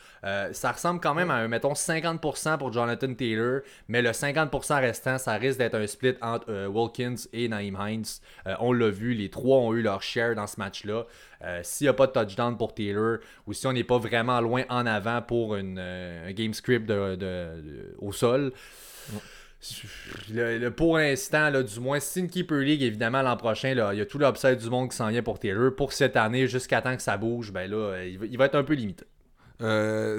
Ça 0.53 0.73
ressemble 0.73 1.01
quand 1.01 1.15
même 1.15 1.31
à 1.31 1.35
un, 1.35 1.49
mettons, 1.49 1.75
50% 1.75 2.59
pour 2.59 2.73
Jonathan 2.73 3.13
Taylor, 3.15 3.61
mais 3.89 4.03
le 4.03 4.11
50% 4.11 4.81
restant, 4.81 5.19
ça 5.19 5.35
risque 5.35 5.59
d'être 5.59 5.75
un 5.75 5.87
split 5.87 6.15
entre 6.21 6.67
Wilkins 6.67 7.15
et 7.33 7.49
Naïm 7.49 7.79
Hines. 7.81 8.05
On 8.59 8.73
l'a 8.73 8.91
vu, 8.91 9.15
les 9.15 9.31
trois 9.31 9.59
ont 9.59 9.75
eu 9.75 9.83
leur 9.83 10.03
share 10.03 10.35
dans 10.35 10.47
ce 10.47 10.59
match-là. 10.59 11.04
Euh, 11.43 11.61
S'il 11.63 11.87
n'y 11.87 11.89
a 11.89 11.93
pas 11.93 12.07
de 12.07 12.13
touchdown 12.13 12.57
pour 12.57 12.75
Taylor, 12.75 13.19
ou 13.47 13.53
si 13.53 13.67
on 13.67 13.73
n'est 13.73 13.85
pas 13.85 13.99
vraiment 13.99 14.41
loin 14.41 14.65
en 14.69 14.87
avant 14.87 15.23
pour 15.23 15.55
euh, 15.55 16.29
un 16.29 16.33
game 16.33 16.55
script 16.55 16.91
au 17.99 18.13
sol, 18.13 18.53
pour 20.77 20.99
l'instant, 20.99 21.63
du 21.63 21.81
moins, 21.81 22.01
c'est 22.01 22.21
une 22.21 22.29
Keeper 22.29 22.59
League, 22.59 22.83
évidemment, 22.83 23.23
l'an 23.23 23.37
prochain, 23.37 23.71
il 23.71 23.99
y 23.99 24.01
a 24.01 24.07
tout 24.07 24.19
l'upside 24.19 24.59
du 24.59 24.69
monde 24.69 24.91
qui 24.91 24.97
s'en 24.97 25.09
vient 25.09 25.23
pour 25.23 25.39
Taylor. 25.39 25.75
Pour 25.75 25.93
cette 25.93 26.17
année, 26.17 26.47
jusqu'à 26.47 26.83
temps 26.83 26.97
que 26.97 27.03
ça 27.03 27.17
bouge, 27.17 27.53
ben 27.53 27.71
là, 27.71 28.05
il 28.05 28.37
va, 28.37 28.47
être 28.47 28.57
un 28.57 28.65
peu 28.65 28.75
limité. 28.75 29.05
Euh, 29.61 30.19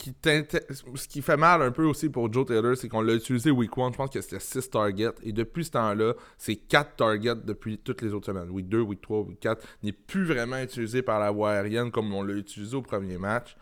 ce 0.00 1.08
qui 1.08 1.22
fait 1.22 1.36
mal 1.36 1.62
un 1.62 1.70
peu 1.70 1.84
aussi 1.84 2.08
pour 2.08 2.32
Joe 2.32 2.46
Taylor, 2.46 2.76
c'est 2.76 2.88
qu'on 2.88 3.02
l'a 3.02 3.14
utilisé 3.14 3.50
week 3.50 3.70
1, 3.76 3.92
je 3.92 3.96
pense 3.96 4.10
que 4.10 4.20
c'était 4.20 4.40
6 4.40 4.70
targets. 4.70 5.14
Et 5.22 5.32
depuis 5.32 5.64
ce 5.64 5.70
temps-là, 5.72 6.14
c'est 6.38 6.56
4 6.56 6.96
targets 6.96 7.36
depuis 7.44 7.78
toutes 7.78 8.02
les 8.02 8.12
autres 8.12 8.26
semaines. 8.26 8.50
Week 8.50 8.68
2, 8.68 8.80
week 8.80 9.00
3, 9.00 9.20
week 9.20 9.40
4. 9.40 9.64
N'est 9.82 9.92
plus 9.92 10.24
vraiment 10.24 10.58
utilisé 10.58 11.02
par 11.02 11.20
la 11.20 11.30
voie 11.30 11.52
aérienne 11.52 11.90
comme 11.90 12.12
on 12.12 12.22
l'a 12.22 12.34
utilisé 12.34 12.76
au 12.76 12.82
premier 12.82 13.18
match. 13.18 13.56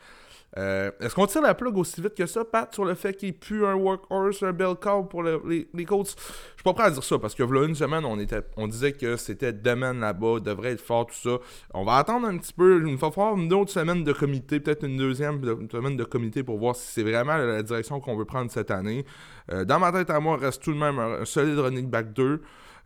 Euh, 0.58 0.90
Est-ce 1.00 1.14
qu'on 1.14 1.26
tire 1.26 1.42
la 1.42 1.54
plug 1.54 1.76
aussi 1.76 2.00
vite 2.02 2.14
que 2.16 2.26
ça, 2.26 2.44
Pat, 2.44 2.72
sur 2.74 2.84
le 2.84 2.94
fait 2.94 3.14
qu'il 3.14 3.28
n'y 3.28 3.34
ait 3.36 3.38
plus 3.38 3.64
un 3.64 3.74
workhorse, 3.74 4.42
un 4.42 4.52
bell 4.52 4.74
cow 4.80 5.04
pour 5.04 5.22
le- 5.22 5.40
les, 5.48 5.68
les 5.72 5.84
Colts? 5.84 6.08
Je 6.18 6.22
suis 6.22 6.64
pas 6.64 6.72
prêt 6.72 6.84
à 6.86 6.90
dire 6.90 7.04
ça 7.04 7.18
parce 7.20 7.36
que 7.36 7.44
voilà 7.44 7.68
une 7.68 7.76
semaine, 7.76 8.04
on, 8.04 8.18
était, 8.18 8.42
on 8.56 8.66
disait 8.66 8.92
que 8.92 9.16
c'était 9.16 9.52
Demen 9.52 10.00
là-bas, 10.00 10.40
devrait 10.40 10.72
être 10.72 10.80
fort, 10.80 11.06
tout 11.06 11.14
ça. 11.14 11.38
On 11.72 11.84
va 11.84 11.96
attendre 11.98 12.26
un 12.26 12.36
petit 12.36 12.52
peu. 12.52 12.82
Il 12.84 12.96
va 12.96 13.10
falloir 13.12 13.36
une 13.36 13.52
autre 13.52 13.70
semaine 13.70 14.02
de 14.02 14.12
comité, 14.12 14.58
peut-être 14.58 14.84
une 14.84 14.96
deuxième 14.96 15.40
une 15.60 15.70
semaine 15.70 15.96
de 15.96 16.02
comité 16.04 16.42
pour 16.42 16.58
voir 16.58 16.74
si 16.74 16.84
c'est 16.94 17.02
vraiment 17.04 17.36
la 17.36 17.62
direction 17.62 18.00
qu'on 18.00 18.16
veut 18.16 18.24
prendre 18.24 18.50
cette 18.50 18.72
année. 18.72 19.04
Euh, 19.52 19.64
dans 19.64 19.78
ma 19.78 19.92
tête 19.92 20.10
à 20.10 20.18
moi, 20.18 20.36
reste 20.36 20.62
tout 20.64 20.72
de 20.72 20.78
même 20.78 20.98
un, 20.98 21.20
un 21.20 21.24
solide 21.24 21.58
running 21.60 21.88
back 21.88 22.12
2. 22.12 22.40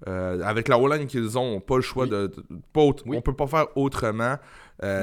Euh, 0.07 0.43
avec 0.43 0.69
la 0.69 0.79
O-line 0.79 1.07
qu'ils 1.07 1.39
ont, 1.39 1.43
on 1.43 1.55
n'a 1.55 1.61
pas 1.61 1.77
le 1.77 1.83
choix 1.83 2.05
Oui. 2.05 2.11
de. 2.11 2.27
de- 2.27 2.45
pas 2.75 2.83
autre- 2.83 3.05
Oui. 3.07 3.17
On 3.17 3.23
peut 3.23 3.33
pas 3.35 3.47
faire 3.47 3.69
autrement. 3.75 4.37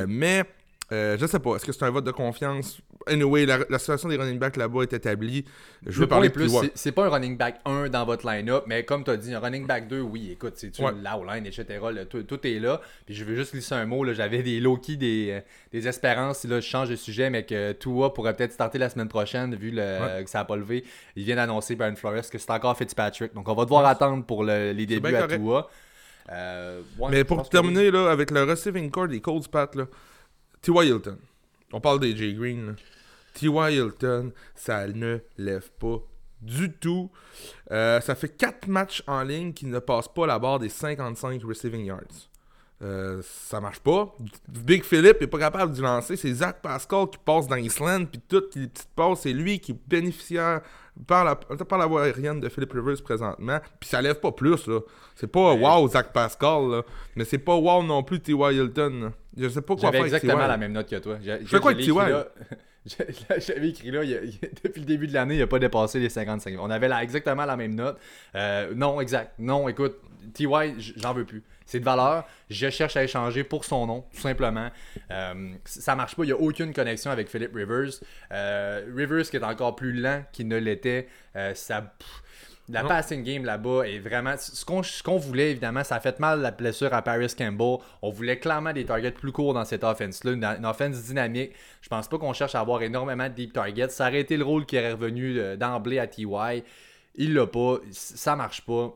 Mais 0.08 0.44
euh, 0.92 1.18
je 1.20 1.26
sais 1.26 1.40
pas, 1.40 1.56
est-ce 1.56 1.66
que 1.66 1.72
c'est 1.72 1.84
un 1.86 1.90
vote 1.90 2.04
de 2.04 2.12
confiance? 2.12 2.80
Anyway, 3.08 3.46
la, 3.46 3.60
la 3.70 3.80
situation 3.80 4.10
des 4.10 4.18
running 4.18 4.38
backs 4.38 4.58
là-bas 4.58 4.84
est 4.84 4.94
établie. 4.94 5.44
Je 5.86 5.92
veux 5.96 6.02
Le 6.02 6.08
parler 6.08 6.30
plus. 6.30 6.46
plus, 6.56 6.70
c'est- 6.76 6.92
pas 6.92 7.06
un 7.06 7.10
running 7.10 7.38
back 7.38 7.60
1 7.66 7.90
dans 7.90 8.06
votre 8.06 8.30
line-up, 8.30 8.66
mais 8.68 8.84
comme 8.84 9.04
tu 9.04 9.10
as 9.10 9.18
dit, 9.18 9.34
un 9.34 9.40
running 9.40 9.66
back 9.66 9.88
2, 9.88 10.02
oui, 10.02 10.30
écoute, 10.34 10.54
c'est 10.58 10.70
tu 10.70 10.84
Ouais. 10.84 10.92
la 11.02 11.18
line, 11.34 11.46
etc. 11.48 11.66
là, 11.94 12.06
tout, 12.06 12.22
tout 12.24 12.46
est 12.46 12.60
là. 12.60 12.80
Puis 13.06 13.16
je 13.16 13.24
veux 13.24 13.36
juste 13.36 13.54
glisser 13.54 13.74
un 13.74 13.86
mot, 13.86 14.06
j'avais 14.14 14.44
des 14.44 14.60
low-key, 14.60 14.98
des, 14.98 15.30
euh, 15.32 15.40
des 15.72 15.88
espérances, 15.88 16.44
là, 16.44 16.60
je 16.60 16.68
change 16.68 16.90
de 16.90 16.96
sujet, 16.96 17.30
mais 17.30 17.44
que 17.46 17.72
Tua 17.72 18.14
pourrait 18.14 18.36
peut-être 18.36 18.52
starter 18.54 18.78
la 18.78 18.90
semaine 18.90 19.08
prochaine, 19.08 19.56
vu 19.56 19.72
le, 19.72 19.82
Ouais. 19.82 20.24
que 20.24 20.30
ça 20.30 20.40
n'a 20.40 20.46
pas 20.46 20.58
levé. 20.58 20.84
Il 21.16 21.24
vient 21.24 21.38
d'annoncer, 21.38 21.76
Brian 21.76 21.96
Flores, 21.96 22.30
que 22.30 22.38
c'est 22.38 22.52
encore 22.52 22.78
Fitzpatrick. 22.78 23.34
Donc 23.34 23.48
on 23.50 23.54
va 23.56 23.64
devoir 23.64 23.86
attendre 23.86 24.24
pour 24.26 24.44
le- 24.44 24.74
les 24.74 24.86
débuts 24.86 25.16
à. 25.16 25.28
Tua. 25.28 25.70
Euh, 26.32 26.82
Mais 27.10 27.24
pour 27.24 27.44
que 27.44 27.50
terminer 27.50 27.90
là, 27.92 28.12
avec 28.12 28.30
le 28.32 28.44
receiving 28.44 28.90
core 28.92 29.08
des 29.08 29.20
Colts, 29.22 29.48
Pat, 29.48 29.74
là, 29.76 29.86
T.Y. 30.62 30.88
Hilton. 30.88 31.18
On 31.74 31.82
parle 31.82 32.00
des 32.00 32.16
J. 32.16 32.34
Green. 32.34 32.76
T.Y. 33.34 33.74
Hilton, 33.74 34.32
ça 34.56 34.88
ne 34.88 35.20
lève 35.38 35.70
pas 35.80 35.98
du 36.42 36.72
tout. 36.72 37.10
Euh, 37.72 38.02
ça 38.02 38.16
fait 38.16 38.30
4 38.30 38.68
matchs 38.68 39.04
en 39.08 39.24
ligne 39.24 39.54
qui 39.54 39.66
ne 39.66 39.80
passent 39.80 40.14
pas 40.14 40.26
la 40.28 40.40
barre 40.40 40.60
des 40.60 40.70
55 40.70 41.42
receiving 41.44 41.86
yards. 41.86 42.30
Euh, 42.84 43.22
ça 43.24 43.62
marche 43.62 43.80
pas. 43.80 44.16
Big 44.48 44.84
Philip 44.84 45.22
est 45.22 45.28
pas 45.28 45.38
capable 45.38 45.74
de 45.76 45.82
lancer. 45.82 46.16
C'est 46.18 46.34
Zach 46.34 46.62
Pascal 46.62 47.08
qui 47.12 47.20
passe 47.24 47.48
dans 47.48 47.56
Island, 47.56 48.08
puis 48.10 48.20
toutes 48.28 48.56
les 48.56 48.68
petites 48.68 48.90
passes, 48.96 49.20
c'est 49.22 49.34
lui 49.34 49.60
qui 49.60 49.74
est 49.74 49.80
bénéficiaire 49.88 50.62
par 51.08 51.24
la, 51.24 51.36
par 51.36 51.78
la 51.78 51.86
voie 51.86 52.04
aérienne 52.06 52.40
de 52.40 52.50
Philip 52.50 52.72
Rivers 52.74 53.02
présentement. 53.04 53.60
Puis 53.80 53.88
ça 53.90 54.02
lève 54.02 54.20
pas 54.20 54.32
plus, 54.32 54.66
là. 54.68 54.80
C'est 55.16 55.28
pas 55.32 55.54
Ouais. 55.54 55.62
wow 55.64 55.88
Zach 55.90 56.12
Pascal, 56.12 56.70
là. 56.72 56.82
Mais 57.16 57.24
c'est 57.24 57.38
pas 57.38 57.56
wow 57.56 57.84
non 57.84 58.02
plus 58.04 58.20
T.Y. 58.20 58.56
Hilton. 58.56 58.90
là. 59.02 59.12
Je 59.38 59.48
sais 59.48 59.62
pas 59.62 59.76
quoi 59.76 59.92
faire 59.92 60.04
exactement 60.04 60.48
la 60.48 60.58
même 60.58 60.72
note 60.74 60.90
que 60.90 60.96
toi. 60.98 61.18
J'ai- 61.22 61.46
fais 61.46 61.60
quoi 61.60 61.72
je 61.74 61.76
avec 61.78 61.86
T.Y.? 61.86 62.10
là- 62.10 62.28
je- 62.86 63.40
J'avais 63.46 63.70
écrit 63.70 63.92
là, 63.92 64.04
il 64.04 64.10
il 64.42 64.50
depuis 64.64 64.80
le 64.82 64.86
début 64.88 65.08
de 65.08 65.14
l'année, 65.14 65.36
il 65.36 65.40
n'a 65.40 65.48
pas 65.48 65.60
dépassé 65.60 66.00
les 66.00 66.10
55. 66.10 66.56
On 66.60 66.70
avait 66.72 66.88
la- 66.88 67.04
exactement 67.04 67.46
la 67.46 67.56
même 67.56 67.76
note. 67.76 67.98
Euh, 68.36 68.74
non, 68.76 69.00
exact. 69.00 69.34
Non, 69.40 69.70
écoute, 69.70 69.98
TY, 70.34 70.48
j'en 70.98 71.14
veux 71.14 71.26
plus. 71.26 71.44
C'est 71.66 71.80
de 71.80 71.86
valeur. 71.86 72.26
Je 72.50 72.70
cherche 72.70 72.98
à 72.98 73.04
échanger 73.04 73.44
pour 73.44 73.64
son 73.66 73.86
nom, 73.88 74.06
tout 74.14 74.20
simplement. 74.22 74.70
Euh, 75.10 75.54
ça 75.66 75.96
marche 75.96 76.16
pas. 76.16 76.24
Il 76.24 76.28
n'y 76.28 76.34
a 76.34 76.38
aucune 76.40 76.74
connexion 76.74 77.12
avec 77.12 77.30
Philip 77.30 77.54
Rivers. 77.54 77.92
Euh, 78.32 78.86
Rivers 78.94 79.30
qui 79.30 79.38
est 79.38 79.44
encore 79.44 79.76
plus 79.76 79.94
lent 79.94 80.24
qu'il 80.34 80.48
ne 80.48 80.58
l'était. 80.58 81.08
Euh, 81.36 81.54
ça. 81.54 81.82
pff, 81.82 82.24
La 82.68 82.84
Non. 82.84 82.90
passing 82.90 83.24
game 83.24 83.46
là-bas 83.46 83.84
est 83.84 84.00
vraiment. 84.00 84.36
Ce 84.38 85.02
qu'on 85.04 85.18
voulait, 85.18 85.52
évidemment, 85.52 85.84
ça 85.86 85.96
a 85.96 86.00
fait 86.02 86.20
mal 86.20 86.42
la 86.42 86.52
blessure 86.52 86.94
à 86.94 87.02
Paris 87.02 87.34
Campbell. 87.38 87.78
On 88.02 88.10
voulait 88.10 88.38
clairement 88.40 88.74
des 88.74 88.84
targets 88.86 89.12
plus 89.12 89.32
courts 89.32 89.54
dans 89.54 89.66
cette 89.66 89.84
offense-là, 89.86 90.32
une, 90.34 90.44
une 90.44 90.66
offense 90.66 91.02
dynamique. 91.04 91.54
Je 91.82 91.88
pense 91.90 92.08
pas 92.10 92.18
qu'on 92.18 92.34
cherche 92.34 92.56
à 92.56 92.60
avoir 92.60 92.82
énormément 92.82 93.30
de 93.30 93.34
deep 93.34 93.54
targets. 93.54 93.90
Ça 93.90 94.08
aurait 94.08 94.20
été 94.22 94.36
le 94.36 94.44
rôle 94.44 94.66
qui 94.66 94.78
aurait 94.78 94.92
revenu 94.94 95.40
euh, 95.40 95.56
d'emblée 95.56 96.00
à 96.00 96.08
TY. 96.08 96.26
Il 97.16 97.34
l'a 97.34 97.48
pas. 97.48 97.78
Ça 97.92 98.36
marche 98.36 98.62
pas. 98.62 98.94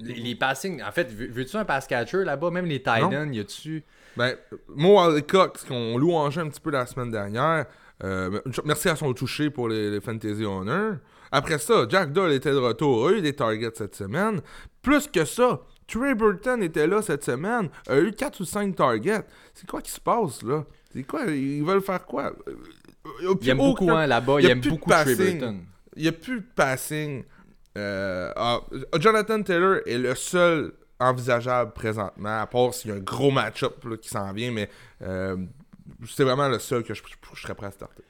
Les, 0.00 0.14
les 0.14 0.34
passing, 0.34 0.82
en 0.82 0.92
fait, 0.92 1.10
veux- 1.12 1.28
veux-tu 1.30 1.56
un 1.56 1.64
pass 1.64 1.86
catcher 1.86 2.24
là-bas? 2.24 2.50
Même 2.50 2.66
les 2.66 2.82
ends, 2.86 3.32
y 3.32 3.40
a-tu? 3.40 3.84
Ben, 4.16 4.34
Mo 4.68 4.98
Cox, 5.26 5.64
qu'on 5.64 5.96
louangeait 5.96 6.40
un 6.40 6.48
petit 6.48 6.60
peu 6.60 6.70
la 6.70 6.84
semaine 6.86 7.10
dernière, 7.10 7.66
euh, 8.04 8.40
merci 8.64 8.88
à 8.88 8.96
son 8.96 9.12
toucher 9.14 9.50
pour 9.50 9.68
les, 9.68 9.90
les 9.90 10.00
Fantasy 10.00 10.44
Honor. 10.44 10.96
Après 11.32 11.58
ça, 11.58 11.86
Jack 11.88 12.12
Doll 12.12 12.32
était 12.32 12.50
de 12.52 12.56
retour, 12.58 13.08
a 13.08 13.12
eu 13.12 13.20
des 13.20 13.32
targets 13.34 13.70
cette 13.74 13.94
semaine. 13.96 14.40
Plus 14.82 15.06
que 15.08 15.24
ça, 15.24 15.60
Trey 15.86 16.14
Burton 16.14 16.62
était 16.62 16.86
là 16.86 17.00
cette 17.02 17.24
semaine, 17.24 17.68
a 17.88 17.98
eu 17.98 18.12
4 18.12 18.40
ou 18.40 18.44
5 18.44 18.76
targets. 18.76 19.22
C'est 19.54 19.68
quoi 19.68 19.80
qui 19.82 19.90
se 19.90 20.00
passe 20.00 20.42
là? 20.42 20.64
C'est 20.92 21.02
quoi? 21.02 21.24
Ils 21.26 21.62
veulent 21.64 21.82
faire 21.82 22.04
quoi? 22.04 22.32
Euh, 22.48 23.34
Il 23.42 23.48
aime 23.48 23.58
beaucoup 23.58 23.90
hein, 23.90 24.06
là-bas. 24.06 24.40
y 24.40 24.44
Il 24.44 24.48
a 24.48 24.50
aime 24.52 24.60
beaucoup 24.60 24.90
Trey. 24.90 25.38
Burton. 25.38 25.60
Il 25.96 26.02
n'y 26.02 26.08
a 26.08 26.12
plus 26.12 26.40
de 26.40 26.46
passing. 26.54 27.24
Euh, 27.76 28.32
ah, 28.36 28.60
Jonathan 28.98 29.42
Taylor 29.42 29.78
est 29.86 29.98
le 29.98 30.14
seul 30.14 30.72
envisageable 31.00 31.72
présentement, 31.72 32.40
à 32.40 32.46
part 32.46 32.74
s'il 32.74 32.90
y 32.90 32.94
a 32.94 32.96
un 32.96 33.00
gros 33.00 33.30
match-up 33.30 33.84
là, 33.84 33.96
qui 33.96 34.08
s'en 34.08 34.32
vient, 34.32 34.50
mais 34.50 34.68
euh, 35.02 35.36
c'est 36.06 36.24
vraiment 36.24 36.48
le 36.48 36.58
seul 36.58 36.82
que 36.82 36.94
je, 36.94 37.02
je 37.34 37.40
serais 37.40 37.54
prêt 37.54 37.68
à 37.68 37.70
starter. 37.70 38.02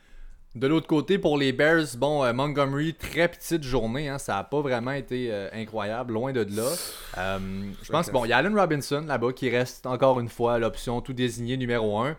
De 0.55 0.67
l'autre 0.67 0.87
côté, 0.87 1.19
pour 1.19 1.37
les 1.37 1.53
Bears, 1.53 1.97
bon, 1.99 2.25
euh, 2.25 2.33
Montgomery, 2.33 2.95
très 2.95 3.29
petite 3.29 3.63
journée. 3.63 4.09
Hein, 4.09 4.19
ça 4.19 4.35
n'a 4.35 4.45
pas 4.45 4.61
vraiment 4.61 4.93
été 4.93 5.29
euh, 5.31 5.49
incroyable, 5.53 6.15
loin 6.15 6.33
de 6.33 6.41
là. 6.41 6.73
Euh, 7.19 7.39
je 7.83 7.91
pense 7.91 8.11
bon, 8.11 8.25
il 8.25 8.31
y 8.31 8.33
a 8.33 8.39
Allen 8.39 8.59
Robinson 8.59 9.05
là-bas 9.07 9.33
qui 9.35 9.51
reste 9.51 9.87
encore 9.87 10.19
une 10.21 10.29
fois 10.29 10.59
l'option 10.59 11.01
tout 11.01 11.13
désignée 11.13 11.57
numéro 11.59 11.99
1. 11.99 12.17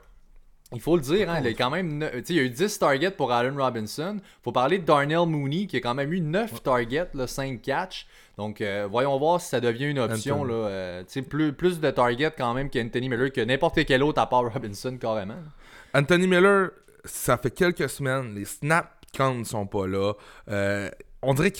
Il 0.71 0.81
faut 0.81 0.95
le 0.95 1.01
dire, 1.01 1.29
hein, 1.31 1.39
il, 1.41 1.47
a 1.47 1.53
quand 1.53 1.71
même 1.71 2.07
il 2.29 2.35
y 2.35 2.39
a 2.39 2.43
eu 2.43 2.49
10 2.49 2.77
targets 2.77 3.09
pour 3.09 3.31
Allen 3.31 3.59
Robinson. 3.59 4.17
faut 4.43 4.51
parler 4.51 4.77
de 4.77 4.85
Darnell 4.85 5.25
Mooney 5.25 5.65
qui 5.65 5.77
a 5.77 5.79
quand 5.79 5.95
même 5.95 6.13
eu 6.13 6.21
9 6.21 6.61
targets, 6.61 7.09
là, 7.15 7.25
5 7.25 7.59
catch. 7.61 8.05
Donc, 8.37 8.61
euh, 8.61 8.87
voyons 8.89 9.17
voir 9.17 9.41
si 9.41 9.49
ça 9.49 9.59
devient 9.59 9.87
une 9.87 9.99
option. 9.99 10.43
Là, 10.43 10.53
euh, 10.53 11.03
plus, 11.27 11.53
plus 11.53 11.79
de 11.79 11.89
targets 11.89 12.31
quand 12.37 12.53
même 12.53 12.69
qu'Anthony 12.69 13.09
Miller, 13.09 13.31
que 13.31 13.41
n'importe 13.41 13.83
quel 13.85 14.03
autre 14.03 14.21
à 14.21 14.27
part 14.27 14.43
Robinson, 14.53 14.95
carrément. 14.97 15.35
Anthony 15.93 16.27
Miller, 16.27 16.69
ça 17.03 17.37
fait 17.37 17.51
quelques 17.51 17.89
semaines, 17.89 18.35
les 18.35 18.45
snap 18.45 18.99
counts 19.11 19.39
ne 19.39 19.43
sont 19.43 19.65
pas 19.65 19.87
là. 19.87 20.13
Euh, 20.49 20.89
on 21.21 21.33
dirait 21.33 21.51
que 21.51 21.59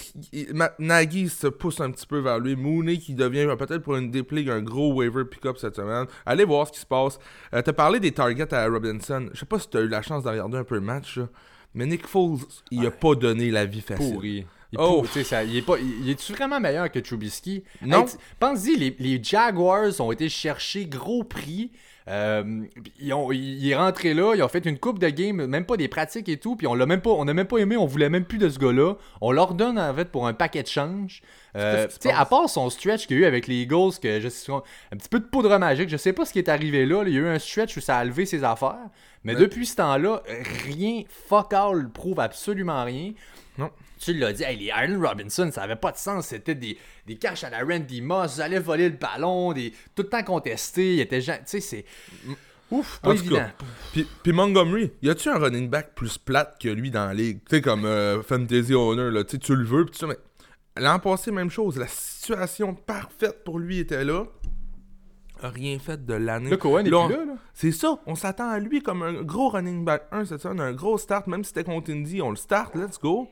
Nagy 0.80 1.30
se 1.30 1.47
pousse 1.47 1.82
un 1.82 1.91
petit 1.91 2.05
peu 2.07 2.20
vers 2.20 2.39
lui. 2.39 2.55
Mooney 2.55 2.97
qui 2.97 3.14
devient 3.14 3.39
euh, 3.41 3.55
peut-être 3.55 3.82
pour 3.84 3.95
une 3.97 4.10
dépligue 4.12 4.49
un 4.49 4.62
gros 4.62 4.93
waiver 4.93 5.26
pick-up 5.26 5.57
cette 5.57 5.76
semaine. 5.76 6.05
Allez 6.26 6.45
voir 6.45 6.68
ce 6.68 6.72
qui 6.74 6.80
se 6.80 6.86
passe. 6.86 7.20
Euh, 7.53 7.62
T'as 7.62 7.74
parlé 7.74 7.99
des 7.99 8.12
targets 8.12 8.53
à 8.53 8.68
Robinson. 8.68 9.30
Je 9.34 9.39
sais 9.39 9.45
pas 9.45 9.60
si 9.60 9.70
t'as 9.70 9.82
eu 9.82 9.88
la 9.88 10.01
chance 10.01 10.24
de 10.24 10.30
regarder 10.30 10.57
un 10.57 10.64
peu 10.64 10.76
le 10.76 10.82
match, 10.82 11.18
là, 11.18 11.28
mais 11.74 11.86
Nick 11.86 12.07
Foles, 12.07 12.39
il 12.72 12.86
a 12.86 12.91
pas 12.91 13.16
donné 13.16 13.51
la 13.51 13.66
vie 13.66 13.82
facile. 13.82 14.14
pourri. 14.14 14.45
Il, 14.72 14.78
Oh. 14.80 14.97
pour- 15.01 15.07
tu 15.07 15.14
sais, 15.14 15.24
ça- 15.24 15.43
il 15.43 15.57
est 15.57 15.62
pas, 15.64 15.78
il, 15.80 16.07
est-tu 16.12 16.32
vraiment 16.34 16.60
meilleur 16.60 16.91
que 16.91 16.99
Trubisky? 16.99 17.64
Non. 17.82 18.05
Hey, 18.05 18.14
Pense-y, 18.39 18.76
les, 18.76 18.95
les 18.99 19.22
Jaguars 19.24 19.99
ont 19.99 20.12
été 20.12 20.30
chercher 20.30 20.86
gros 20.86 21.24
prix. 21.24 21.72
Euh, 22.08 22.64
ils 23.00 23.14
ont- 23.14 23.32
il 23.32 23.70
est 23.70 23.76
rentré 23.76 24.14
là, 24.16 24.34
ils 24.36 24.41
ont 24.41 24.47
fait 24.47 24.66
une 24.66 24.80
coupe 24.80 24.97
de 25.00 25.10
game, 25.10 25.45
même 25.45 25.66
pas 25.66 25.78
des 25.78 25.88
pratiques 25.88 26.28
et 26.30 26.38
tout, 26.38 26.56
puis 26.56 26.66
on 26.66 26.74
l'a 26.74 26.86
même 26.88 27.02
pas, 27.02 27.12
on 27.12 27.28
a 27.28 27.34
même 27.34 27.45
pas 27.45 27.58
aimé, 27.58 27.78
on 27.78 27.86
voulait 27.86 28.10
même 28.10 28.26
plus 28.26 28.38
de 28.39 28.50
ce 28.50 28.58
gars-là. 28.58 28.95
On 29.22 29.32
leur 29.32 29.54
donne 29.54 29.78
en 29.78 29.93
fait 29.93 30.06
pour 30.10 30.26
un 30.28 30.34
paquet 30.34 30.64
de 30.64 30.68
change. 30.68 31.22
Euh, 31.56 31.88
tu 31.88 31.95
sais, 32.00 32.12
à 32.12 32.26
part 32.26 32.50
son 32.50 32.70
stretch 32.70 33.06
qu'il 33.06 33.18
y 33.18 33.20
a 33.20 33.24
eu 33.24 33.26
avec 33.26 33.47
les 33.47 33.62
Eagles, 33.62 33.91
que 34.02 34.20
je 34.20 34.30
sais, 34.30 34.52
un 34.52 34.62
petit 34.97 35.10
peu 35.10 35.20
de 35.20 35.26
poudre 35.26 35.56
magique, 35.60 35.89
je 35.89 35.97
sais 35.97 36.14
pas 36.14 36.26
ce 36.26 36.34
qui 36.34 36.39
est 36.39 36.50
arrivé 36.50 36.86
là, 36.86 37.04
là. 37.04 37.10
il 37.10 37.14
y 37.14 37.18
a 37.18 37.22
eu 37.22 37.28
un 37.28 37.39
stretch 37.39 37.78
où 37.78 37.82
ça 37.82 37.97
a 37.97 38.06
levé 38.06 38.26
ses 38.26 38.43
affaires, 38.43 38.78
mais 39.24 39.36
Ouais. 39.36 39.41
depuis 39.41 39.66
ce 39.68 39.76
temps-là, 39.76 40.24
rien, 40.66 41.04
fuck 41.10 41.54
all, 41.54 41.89
prouve 41.91 42.20
absolument 42.20 42.84
rien. 42.86 43.12
Non. 43.58 43.70
Tu 44.00 44.14
l'as 44.14 44.32
dit, 44.34 44.43
hey, 44.43 44.58
les 44.58 44.72
Allen 44.72 45.04
Robinson, 45.06 45.50
ça 45.52 45.64
avait 45.64 45.76
pas 45.76 45.91
de 45.91 45.97
sens. 45.97 46.28
C'était 46.28 46.56
des, 46.56 46.78
des 47.06 47.16
caches 47.18 47.43
à 47.43 47.50
la 47.50 47.64
Randy 47.66 48.02
Moss, 48.02 48.38
ils 48.38 48.41
allaient 48.41 48.60
voler 48.60 48.89
le 48.89 48.95
ballon, 48.95 49.52
des, 49.52 49.72
tout 49.93 50.04
le 50.04 50.10
temps 50.10 50.24
contesté. 50.24 50.95
Il 50.95 51.00
était 51.02 51.20
Tu 51.20 51.32
sais, 51.45 51.60
c'est. 51.60 51.86
Ouf, 52.72 53.00
pas 53.02 53.10
En 53.10 53.14
évident. 53.14 53.45
Puis, 53.91 54.08
puis 54.24 54.32
Montgomery, 54.32 54.91
y 55.02 55.10
a-tu 55.10 55.28
un 55.30 55.38
running 55.39 55.70
back 55.70 55.95
plus 55.95 56.18
plate 56.18 56.58
que 56.62 56.70
lui 56.70 56.91
dans 56.91 57.08
la 57.08 57.14
ligue? 57.16 57.39
Tu 57.50 57.56
sais, 57.58 57.62
comme 57.62 57.84
euh, 57.86 58.22
Fantasy 58.22 58.74
Owner, 58.76 59.10
là, 59.12 59.24
tu 59.24 59.39
tu 59.39 59.56
le 59.56 59.66
veux, 59.66 59.86
tout 59.86 59.95
ça, 59.97 60.06
mais 60.08 60.18
l'an 60.78 61.00
passé, 61.00 61.32
même 61.32 61.50
chose. 61.50 61.78
La 61.78 61.88
situation 61.88 62.76
parfaite 62.76 63.43
pour 63.43 63.58
lui 63.60 63.80
était 63.80 64.06
là. 64.06 64.26
Rien 65.41 65.80
fait 65.80 66.06
de 66.06 66.14
l'année. 66.14 66.50
Le 66.50 66.58
Cohen 66.58 66.86
est 66.86 66.89
Là, 66.89 66.97
on- 67.00 67.08
plus 67.08 67.16
là, 67.18 67.26
là. 67.26 67.34
C'est 67.54 67.72
ça, 67.72 67.97
on 68.06 68.16
s'attend 68.16 68.50
à 68.50 68.60
lui 68.60 68.82
comme 68.84 69.02
un 69.04 69.24
gros 69.24 69.50
running 69.50 69.84
back 69.86 70.04
1 70.12 70.26
cette 70.26 70.41
semaine, 70.41 70.60
un 70.60 70.74
gros 70.74 70.97
start, 70.97 71.28
même 71.28 71.43
si 71.43 71.50
c'était 71.50 71.64
contre 71.64 71.91
Indy, 71.91 72.22
on 72.22 72.30
le 72.30 72.36
start, 72.36 72.76
let's 72.76 73.00
go. 73.00 73.30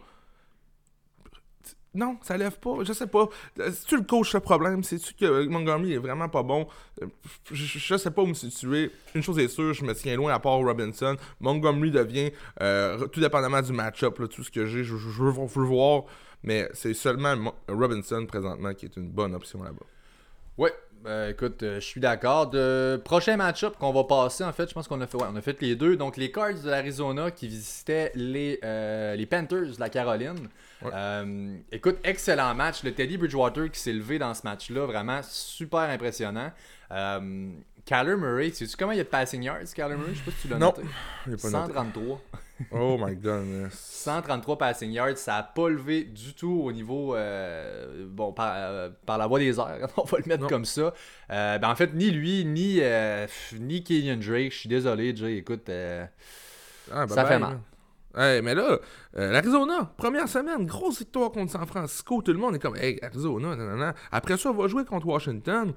Non, 1.97 2.17
ça 2.21 2.37
lève 2.37 2.59
pas, 2.59 2.83
je 2.83 2.93
sais 2.93 3.07
pas. 3.07 3.27
Euh, 3.59 3.71
C'est-tu 3.73 3.97
le 3.97 4.03
coach 4.03 4.31
le 4.35 4.39
problème? 4.39 4.83
C'est-tu 4.83 5.15
que 5.15 5.47
Montgomery 5.47 5.93
est 5.93 5.97
vraiment 5.97 6.29
pas 6.29 6.43
bon? 6.43 6.67
Euh, 7.01 7.07
Je, 7.51 7.55
je- 7.79 7.97
sais 7.97 8.11
pas 8.11 8.21
où 8.21 8.27
me 8.27 8.35
situer. 8.35 8.91
Une 9.15 9.23
chose 9.23 9.39
est 9.39 9.47
sûre, 9.47 9.73
je 9.73 9.83
me 9.83 9.95
tiens 9.95 10.15
loin 10.15 10.31
à 10.31 10.39
part 10.39 10.59
Robinson. 10.59 11.17
Montgomery 11.39 11.89
devient, 11.89 12.31
euh, 12.61 13.07
tout 13.07 13.19
dépendamment 13.19 13.63
du 13.63 13.73
match-up, 13.73 14.21
tout 14.29 14.43
ce 14.43 14.51
que 14.51 14.67
j'ai, 14.67 14.83
je, 14.83 14.93
veux, 14.95 15.31
voir. 15.63 16.03
Mais 16.43 16.69
c'est 16.73 16.93
seulement 16.93 17.33
Robinson 17.67 18.27
présentement 18.27 18.75
qui 18.75 18.85
est 18.85 18.95
une 18.95 19.09
bonne 19.09 19.33
option 19.33 19.63
là-bas. 19.63 19.85
Ouais, 20.59 20.73
ben, 21.03 21.31
écoute, 21.31 21.63
euh, 21.63 21.79
je 21.79 21.85
suis 21.85 21.99
d'accord. 21.99 22.51
Prochain 23.03 23.37
match-up 23.37 23.75
qu'on 23.79 23.91
va 23.91 24.03
passer, 24.03 24.43
en 24.43 24.53
fait, 24.53 24.69
je 24.69 24.73
pense 24.75 24.87
qu'on 24.87 25.01
a 25.01 25.07
fait, 25.07 25.17
ouais, 25.17 25.27
on 25.31 25.35
a 25.35 25.41
fait 25.41 25.59
les 25.61 25.75
deux. 25.75 25.95
Donc, 25.97 26.15
les 26.17 26.31
Cards 26.31 26.61
de 26.63 26.69
l'Arizona 26.69 27.31
qui 27.31 27.47
visitaient 27.47 28.11
les, 28.13 28.59
euh, 28.63 29.15
les 29.15 29.25
Panthers 29.25 29.73
de 29.75 29.79
la 29.79 29.89
Caroline. 29.89 30.47
Ouais. 30.83 30.91
Euh, 30.93 31.55
écoute, 31.71 31.97
excellent 32.03 32.53
match. 32.53 32.83
Le 32.83 32.93
Teddy 32.93 33.17
Bridgewater 33.17 33.69
qui 33.71 33.79
s'est 33.79 33.93
levé 33.93 34.19
dans 34.19 34.33
ce 34.33 34.43
match-là, 34.43 34.85
vraiment 34.85 35.21
super 35.23 35.79
impressionnant. 35.81 36.51
Euh, 36.91 37.49
Kyler 37.85 38.15
Murray, 38.17 38.51
sais-tu 38.51 38.75
comment 38.77 38.91
il 38.91 38.97
y 38.97 39.01
a 39.01 39.03
de 39.05 39.09
passing 39.09 39.41
yards, 39.41 39.63
Kyler 39.73 39.95
Murray? 39.95 40.13
Je 40.13 40.19
sais 40.19 40.25
pas 40.25 40.31
si 40.31 40.41
tu 40.41 40.47
l'as 40.49 40.57
Non, 40.59 40.67
noté. 40.67 40.81
Pas 41.41 41.49
noté. 41.49 41.73
133. 41.73 42.21
Oh 42.71 42.97
my 42.99 43.15
goodness. 43.15 43.73
133 44.03 44.57
passing 44.57 44.91
yards, 44.91 45.17
ça 45.17 45.33
n'a 45.37 45.43
pas 45.43 45.69
levé 45.69 46.03
du 46.03 46.33
tout 46.33 46.61
au 46.65 46.71
niveau 46.71 47.15
euh, 47.15 48.05
bon 48.09 48.33
par, 48.33 48.51
euh, 48.55 48.89
par 49.05 49.17
la 49.17 49.27
voie 49.27 49.39
des 49.39 49.57
airs, 49.59 49.87
on 49.97 50.03
va 50.03 50.17
le 50.17 50.23
mettre 50.25 50.43
Non. 50.43 50.49
comme 50.49 50.65
ça. 50.65 50.93
Euh, 51.31 51.57
ben 51.59 51.69
en 51.69 51.75
fait 51.75 51.93
ni 51.93 52.09
lui 52.11 52.43
ni 52.45 52.81
ni 53.59 53.83
Kenyon 53.83 54.17
Drake, 54.17 54.51
je 54.51 54.57
suis 54.57 54.69
désolé 54.69 55.15
Jay, 55.15 55.37
écoute 55.37 55.69
euh, 55.69 56.05
Ah, 56.91 57.07
Ça 57.07 57.25
fait 57.25 57.39
mal. 57.39 57.51
là. 57.53 57.59
Hey, 58.17 58.41
mais 58.41 58.55
là, 58.55 58.79
euh, 59.17 59.31
l'Arizona, 59.31 59.93
première 59.95 60.27
semaine, 60.27 60.65
grosse 60.65 60.97
victoire 60.99 61.29
contre 61.31 61.51
San 61.51 61.67
Francisco. 61.67 62.23
Tout 62.23 62.33
le 62.33 62.39
monde 62.39 62.55
est 62.55 62.59
comme, 62.59 62.75
hey, 62.75 62.97
Arizona, 63.03 63.55
nanana. 63.55 63.93
Après 64.11 64.37
ça, 64.37 64.49
on 64.49 64.53
va 64.53 64.67
jouer 64.67 64.85
contre 64.85 65.05
Washington. 65.05 65.73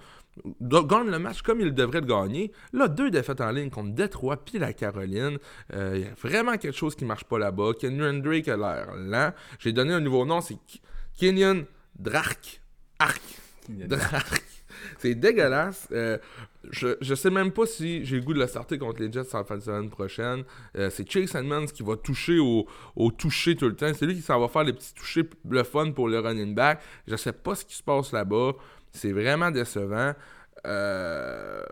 Gagne 0.63 1.11
le 1.11 1.19
match 1.19 1.43
comme 1.43 1.61
il 1.61 1.75
devrait 1.75 2.01
le 2.01 2.07
gagner. 2.07 2.51
Là, 2.73 2.89
deux 2.89 3.11
défaites 3.11 3.43
en 3.43 3.51
ligne 3.51 3.69
contre 3.69 3.91
Détroit 3.95 4.39
puis 4.43 4.59
la 4.59 4.73
Caroline. 4.73 5.39
Euh, 5.75 5.93
Il 5.97 6.01
y 6.03 6.05
a 6.07 6.15
vraiment 6.15 6.57
quelque 6.57 6.77
chose 6.77 6.95
qui 6.95 7.05
marche 7.05 7.25
pas 7.25 7.39
là-bas. 7.39 7.73
Kenyon 7.79 8.21
Drake 8.21 8.49
a 8.49 8.57
l'air 8.57 8.95
lent. 8.97 9.33
J'ai 9.59 9.73
donné 9.73 9.93
un 9.93 10.01
nouveau 10.01 10.25
nom, 10.25 10.41
c'est 10.41 10.57
Kenyon 11.19 11.67
Drake. 11.99 12.63
Arc. 12.99 13.21
Drake. 13.69 14.60
C'est 15.01 15.15
dégueulasse. 15.15 15.89
Euh, 15.93 16.19
je, 16.71 16.89
je 17.01 17.15
sais 17.15 17.31
même 17.31 17.53
pas 17.53 17.65
si 17.65 18.05
j'ai 18.05 18.17
le 18.17 18.23
goût 18.23 18.35
de 18.35 18.39
le 18.39 18.47
starter 18.47 18.77
contre 18.77 19.01
les 19.01 19.11
Jets 19.11 19.35
en 19.35 19.45
fin 19.45 19.57
de 19.57 19.63
semaine 19.63 19.89
prochaine. 19.89 20.45
Euh, 20.77 20.91
c'est 20.91 21.11
Chase 21.11 21.35
Edmonds 21.35 21.67
qui 21.67 21.83
va 21.83 21.97
toucher 21.97 22.39
au, 22.39 22.67
au 22.97 23.11
toucher 23.11 23.57
tout 23.57 23.67
le 23.67 23.75
temps. 23.75 23.91
C'est 23.95 24.05
lui 24.05 24.15
qui 24.15 24.21
s'en 24.21 24.39
va 24.39 24.49
faire 24.49 24.65
les 24.65 24.75
petits 24.75 24.93
touchés 24.93 25.25
le 25.49 25.63
fun 25.63 25.93
pour 25.93 26.07
le 26.07 26.19
running 26.19 26.55
back. 26.55 26.81
Je 27.09 27.17
sais 27.17 27.33
pas 27.33 27.55
ce 27.55 27.65
qui 27.65 27.75
se 27.75 27.83
passe 27.83 28.13
là-bas. 28.13 28.53
C'est 28.93 29.13
vraiment 29.13 29.51
décevant. 29.51 30.13
Euh, 30.67 31.65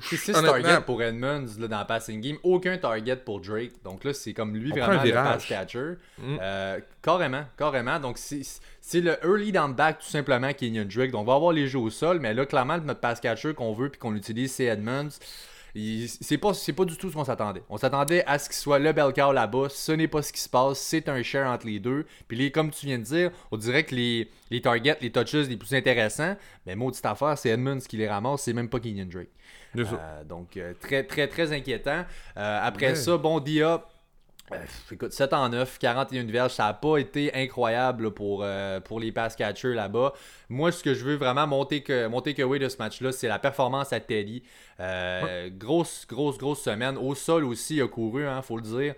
6 0.00 0.30
honnêtement, 0.30 0.62
targets 0.62 0.84
pour 0.84 1.02
Edmonds 1.02 1.46
là, 1.58 1.68
dans 1.68 1.80
le 1.80 1.86
passing 1.86 2.20
game, 2.20 2.36
aucun 2.42 2.76
target 2.78 3.16
pour 3.16 3.40
Drake. 3.40 3.72
Donc 3.84 4.04
là, 4.04 4.12
c'est 4.12 4.32
comme 4.32 4.56
lui 4.56 4.72
On 4.72 4.76
vraiment 4.76 5.02
le 5.02 5.12
pass 5.12 5.46
catcher. 5.46 5.94
Mm. 6.18 6.36
Euh, 6.40 6.80
carrément, 7.02 7.44
carrément. 7.56 7.98
Donc 8.00 8.18
c'est 8.18 8.42
c'est 8.80 9.00
le 9.00 9.16
early 9.24 9.52
down 9.52 9.72
back 9.72 10.00
tout 10.00 10.10
simplement 10.10 10.52
Kenyon 10.52 10.86
Drake. 10.86 11.10
Donc 11.10 11.22
on 11.22 11.24
va 11.24 11.34
avoir 11.34 11.52
les 11.52 11.68
jeux 11.68 11.78
au 11.78 11.90
sol, 11.90 12.18
mais 12.20 12.34
là 12.34 12.46
clairement 12.46 12.78
notre 12.78 13.00
pass 13.00 13.20
catcher 13.20 13.54
qu'on 13.54 13.72
veut 13.72 13.88
puis 13.88 13.98
qu'on 13.98 14.14
utilise 14.14 14.52
c'est 14.52 14.64
Edmonds. 14.64 15.10
C'est 16.20 16.38
pas, 16.38 16.54
c'est 16.54 16.72
pas 16.72 16.84
du 16.84 16.96
tout 16.96 17.10
ce 17.10 17.14
qu'on 17.14 17.24
s'attendait. 17.24 17.62
On 17.68 17.76
s'attendait 17.76 18.24
à 18.26 18.38
ce 18.38 18.48
qu'il 18.48 18.56
soit 18.56 18.78
le 18.78 18.92
bel 18.92 19.12
cow 19.12 19.32
là-bas. 19.32 19.66
Ce 19.70 19.90
n'est 19.90 20.06
pas 20.06 20.22
ce 20.22 20.32
qui 20.32 20.40
se 20.40 20.48
passe. 20.48 20.78
C'est 20.78 21.08
un 21.08 21.20
share 21.24 21.50
entre 21.50 21.66
les 21.66 21.80
deux. 21.80 22.06
Puis 22.28 22.36
les, 22.36 22.52
comme 22.52 22.70
tu 22.70 22.86
viens 22.86 22.98
de 22.98 23.02
dire, 23.02 23.32
on 23.50 23.56
dirait 23.56 23.82
que 23.82 23.92
les, 23.92 24.30
les 24.50 24.60
targets, 24.60 24.96
les 25.00 25.10
touches 25.10 25.32
les 25.48 25.56
plus 25.56 25.74
intéressants, 25.74 26.36
mais 26.64 26.76
maudite 26.76 27.04
affaire, 27.04 27.36
c'est 27.36 27.48
Edmonds 27.48 27.80
qui 27.80 27.96
les 27.96 28.08
ramasse. 28.08 28.42
C'est 28.42 28.52
même 28.52 28.68
pas 28.68 28.78
Kenyon 28.78 29.06
Drake. 29.06 29.30
Euh, 29.76 30.24
donc, 30.24 30.56
euh, 30.56 30.72
très, 30.80 31.04
très, 31.04 31.26
très 31.28 31.52
inquiétant. 31.52 32.04
Euh, 32.36 32.58
après 32.62 32.88
Ouais. 32.90 32.94
ça, 32.94 33.16
bon, 33.16 33.40
Dia, 33.40 33.82
Euh, 34.52 34.56
écoute, 34.92 35.12
7 35.12 35.32
en 35.32 35.48
9, 35.48 35.78
41 35.78 36.26
verges, 36.30 36.52
ça 36.52 36.64
n'a 36.64 36.74
pas 36.74 36.98
été 36.98 37.34
incroyable 37.34 38.10
pour, 38.12 38.42
euh, 38.44 38.78
pour 38.78 39.00
les 39.00 39.10
pass 39.10 39.34
catchers 39.36 39.72
là-bas. 39.72 40.12
Moi, 40.50 40.70
ce 40.70 40.82
que 40.82 40.92
je 40.92 41.02
veux 41.02 41.16
vraiment 41.16 41.46
monter 41.46 41.82
que 41.82 42.06
monter 42.08 42.34
que 42.34 42.42
oui 42.42 42.58
de 42.58 42.68
ce 42.68 42.76
match-là, 42.76 43.10
c'est 43.12 43.26
la 43.26 43.38
performance 43.38 43.94
à 43.94 44.00
Teddy. 44.00 44.42
Euh, 44.80 45.48
grosse, 45.50 46.06
grosse, 46.06 46.36
grosse 46.36 46.62
semaine. 46.62 46.98
Au 46.98 47.14
sol 47.14 47.44
aussi, 47.44 47.76
il 47.76 47.82
a 47.82 47.88
couru, 47.88 48.26
hein, 48.26 48.42
faut 48.42 48.56
le 48.56 48.62
dire. 48.62 48.94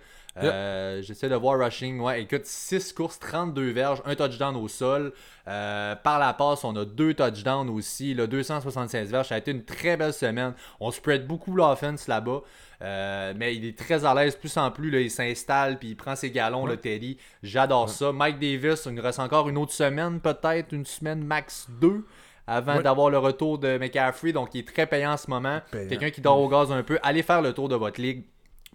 J'essaie 1.01 1.29
de 1.29 1.35
voir 1.35 1.59
rushing. 1.59 1.99
Ouais, 1.99 2.21
écoute, 2.21 2.45
6 2.45 2.93
courses, 2.93 3.19
32 3.19 3.71
verges, 3.71 4.01
un 4.05 4.15
touchdown 4.15 4.55
au 4.55 4.67
sol. 4.67 5.13
par 5.45 6.19
la 6.19 6.33
passe, 6.33 6.63
on 6.63 6.75
a 6.75 6.85
deux 6.85 7.13
touchdowns 7.13 7.69
aussi. 7.69 8.13
Là, 8.13 8.27
276 8.27 9.11
verges. 9.11 9.27
Ça 9.27 9.35
a 9.35 9.37
été 9.37 9.51
une 9.51 9.63
très 9.63 9.97
belle 9.97 10.13
semaine. 10.13 10.53
On 10.79 10.91
spread 10.91 11.27
beaucoup 11.27 11.55
l'offense 11.55 12.07
là-bas. 12.07 12.41
Euh, 12.81 13.33
mais 13.35 13.55
il 13.55 13.65
est 13.65 13.77
très 13.77 14.05
à 14.05 14.13
l'aise, 14.13 14.35
plus 14.35 14.55
en 14.57 14.71
plus. 14.71 14.91
Là, 14.91 14.99
il 14.99 15.11
s'installe 15.11 15.79
puis 15.79 15.89
il 15.89 15.95
prend 15.95 16.15
ses 16.15 16.31
galons, 16.31 16.65
le 16.65 16.77
Teddy. 16.77 17.17
J'adore 17.43 17.89
ça. 17.89 18.11
Mike 18.11 18.39
Davis, 18.39 18.85
il 18.85 18.93
nous 18.93 19.01
reste 19.01 19.19
encore 19.19 19.49
une 19.49 19.57
autre 19.57 19.73
semaine, 19.73 20.19
peut-être 20.19 20.73
une 20.73 20.85
semaine 20.85 21.23
max 21.23 21.67
2 21.81 22.05
avant 22.45 22.81
d'avoir 22.81 23.09
le 23.09 23.17
retour 23.17 23.57
de 23.57 23.77
McCaffrey. 23.77 24.31
Donc, 24.31 24.53
il 24.53 24.59
est 24.59 24.67
très 24.67 24.85
payant 24.85 25.13
en 25.13 25.17
ce 25.17 25.29
moment. 25.29 25.59
Quelqu'un 25.71 26.11
qui 26.11 26.21
dort 26.21 26.39
au 26.39 26.47
gaz 26.47 26.71
un 26.71 26.83
peu. 26.83 26.97
Allez 27.03 27.23
faire 27.23 27.41
le 27.41 27.53
tour 27.53 27.67
de 27.67 27.75
votre 27.75 27.99
ligue 27.99 28.23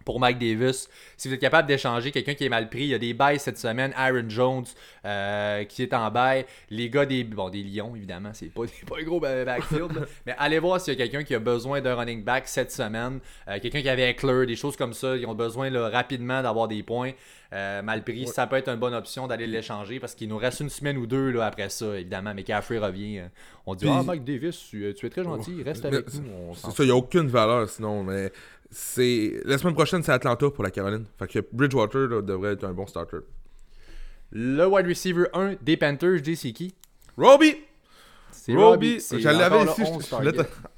pour 0.05 0.21
Mike 0.21 0.39
Davis. 0.39 0.89
Si 1.17 1.29
vous 1.29 1.35
êtes 1.35 1.41
capable 1.41 1.69
d'échanger 1.69 2.11
quelqu'un 2.11 2.35
qui 2.35 2.45
est 2.45 2.49
mal 2.49 2.69
pris, 2.69 2.83
il 2.83 2.89
y 2.89 2.95
a 2.95 2.99
des 2.99 3.15
bails 3.15 3.39
cette 3.39 3.59
semaine. 3.59 3.93
Aaron 3.97 4.29
Jones 4.29 4.65
euh, 5.05 5.65
qui 5.65 5.83
est 5.83 5.95
en 5.95 6.11
bail. 6.11 6.47
Les 6.71 6.91
gars 6.91 7.07
des, 7.07 7.25
bon, 7.25 7.49
des 7.49 7.63
Lions, 7.63 7.95
évidemment, 7.97 8.31
c'est 8.33 8.47
pas, 8.47 8.63
pas 8.89 8.97
un 9.01 9.05
gros 9.05 9.21
backfield. 9.21 10.07
mais 10.27 10.35
allez 10.39 10.59
voir 10.59 10.81
s'il 10.81 10.95
y 10.95 10.97
a 10.97 10.99
quelqu'un 10.99 11.25
qui 11.25 11.35
a 11.35 11.39
besoin 11.39 11.81
d'un 11.81 11.95
running 11.95 12.23
back 12.23 12.47
cette 12.47 12.73
semaine. 12.73 13.21
Euh, 13.49 13.59
quelqu'un 13.61 13.83
qui 13.83 13.89
avait 13.89 14.11
Eckler, 14.11 14.47
des 14.47 14.57
choses 14.57 14.77
comme 14.77 14.93
ça. 14.93 15.17
Ils 15.17 15.27
ont 15.27 15.35
besoin 15.35 15.71
rapidement 15.89 16.43
d'avoir 16.43 16.69
des 16.69 16.83
points. 16.83 17.13
Euh, 17.53 17.83
mal 17.83 18.03
pris, 18.03 18.27
ça 18.27 18.47
peut 18.47 18.57
être 18.57 18.69
une 18.69 18.79
bonne 18.79 18.95
option 18.95 19.27
d'aller 19.27 19.47
l'échanger 19.47 20.01
parce 20.01 20.15
qu'il 20.15 20.29
nous 20.29 20.39
reste 20.39 20.61
une 20.61 20.71
semaine 20.71 20.97
ou 20.97 21.07
deux 21.07 21.31
là, 21.31 21.47
après 21.47 21.69
ça, 21.69 21.99
évidemment. 21.99 22.31
Mais 22.31 22.43
McCaffrey 22.43 22.79
revient. 22.79 23.23
on 23.67 23.75
dit 23.75 23.87
Ah, 23.89 24.03
Mike 24.03 24.25
Davis, 24.25 24.59
tu, 24.71 24.89
es 24.89 25.11
très 25.11 25.23
gentil, 25.23 25.63
reste 25.63 25.85
avec 25.85 26.07
nous. 26.15 26.55
C'est 26.55 26.71
ça, 26.71 26.83
il 26.83 26.87
n'y 26.87 26.93
a 26.93 26.97
aucune 26.97 27.29
valeur 27.29 27.69
sinon. 27.69 28.03
Mais 28.05 28.33
c'est 28.73 29.41
la 29.45 29.59
semaine 29.59 29.75
prochaine, 29.75 30.03
c'est 30.03 30.13
Atlanta 30.13 30.51
pour 30.51 30.65
la 30.65 30.71
Caroline. 30.71 31.05
Fait 31.19 31.27
que 31.27 31.39
Bridgewater 31.53 32.23
devrait 32.23 32.55
être 32.55 32.65
un 32.65 32.73
bon 32.73 32.87
starter. 32.87 33.19
Le 34.31 34.67
wide 34.67 34.87
receiver 34.87 35.27
1 35.35 35.57
des 35.61 35.77
Panthers, 35.77 36.17
je 36.17 36.23
dis 36.23 36.37
c'est 36.37 36.53
qui? 36.53 36.75
Robbie 37.19 37.57
C'est 38.31 38.55
Robbie. 38.55 38.99
Je 38.99 39.29
l'avais 39.29 39.65
ici. 39.71 39.83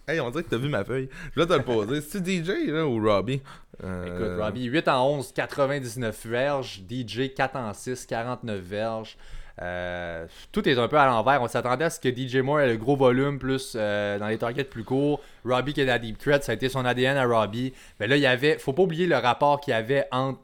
Hey, 0.09 0.21
on 0.21 0.31
dirait 0.31 0.43
que 0.43 0.51
t'as 0.51 0.59
vu 0.59 0.69
ma 0.69 0.85
feuille. 0.85 1.09
Je 1.35 1.41
vais 1.41 1.47
te 1.47 1.53
le 1.53 1.63
poser. 1.63 2.01
C'est 2.01 2.27
DJ 2.27 2.67
là, 2.67 2.85
ou 2.85 3.01
Robbie 3.01 3.41
euh, 3.83 4.07
Écoute, 4.07 4.45
Robbie, 4.45 4.65
8 4.65 4.89
en 4.89 5.17
11, 5.19 5.33
99 5.33 6.27
verges. 6.27 6.83
DJ, 6.91 7.33
4 7.33 7.57
en 7.57 7.73
6, 7.73 8.07
49 8.07 8.61
verges. 8.61 9.17
Euh, 9.63 10.27
tout 10.53 10.69
est 10.69 10.79
un 10.79 10.89
peu 10.89 10.99
à 10.99 11.07
l'envers. 11.07 11.41
On 11.43 11.49
s'attendait 11.49 11.85
à 11.85 11.91
ce 11.91 12.01
que 12.01 12.09
DJ 12.09 12.37
Moore 12.37 12.61
ait 12.61 12.69
le 12.69 12.77
gros 12.77 12.97
volume 12.97 13.39
plus 13.39 13.75
euh, 13.77 14.19
dans 14.19 14.29
les 14.29 14.39
targets 14.39 14.65
plus 14.65 14.85
courts. 14.85 15.21
Robbie 15.45 15.75
qui 15.75 15.81
est 15.81 15.85
la 15.85 15.99
deep 15.99 16.19
ça 16.23 16.53
a 16.53 16.55
été 16.55 16.69
son 16.69 16.85
ADN 16.85 17.17
à 17.17 17.25
Robbie. 17.25 17.73
Mais 18.01 18.07
là, 18.07 18.17
il 18.17 18.23
y 18.23 18.27
avait, 18.27 18.59
faut 18.59 18.73
pas 18.73 18.83
oublier 18.83 19.07
le 19.07 19.17
rapport 19.17 19.61
qu'il 19.61 19.73
y 19.73 19.75
avait 19.75 20.07
entre 20.11 20.41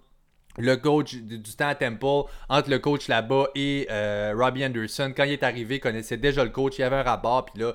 le 0.59 0.77
coach 0.77 1.15
du, 1.15 1.43
temps 1.43 1.69
à 1.69 1.75
Temple, 1.75 2.31
entre 2.49 2.71
le 2.71 2.79
coach 2.79 3.09
là-bas 3.09 3.49
et 3.55 3.87
euh, 3.91 4.35
Robbie 4.37 4.65
Anderson. 4.65 5.13
Quand 5.17 5.25
il 5.25 5.33
est 5.33 5.43
arrivé, 5.43 5.77
il 5.77 5.81
connaissait 5.81 6.17
déjà 6.17 6.45
le 6.45 6.51
coach, 6.51 6.79
il 6.79 6.83
y 6.83 6.85
avait 6.85 6.97
un 6.97 7.03
rapport, 7.03 7.47
puis 7.47 7.63
là, 7.63 7.73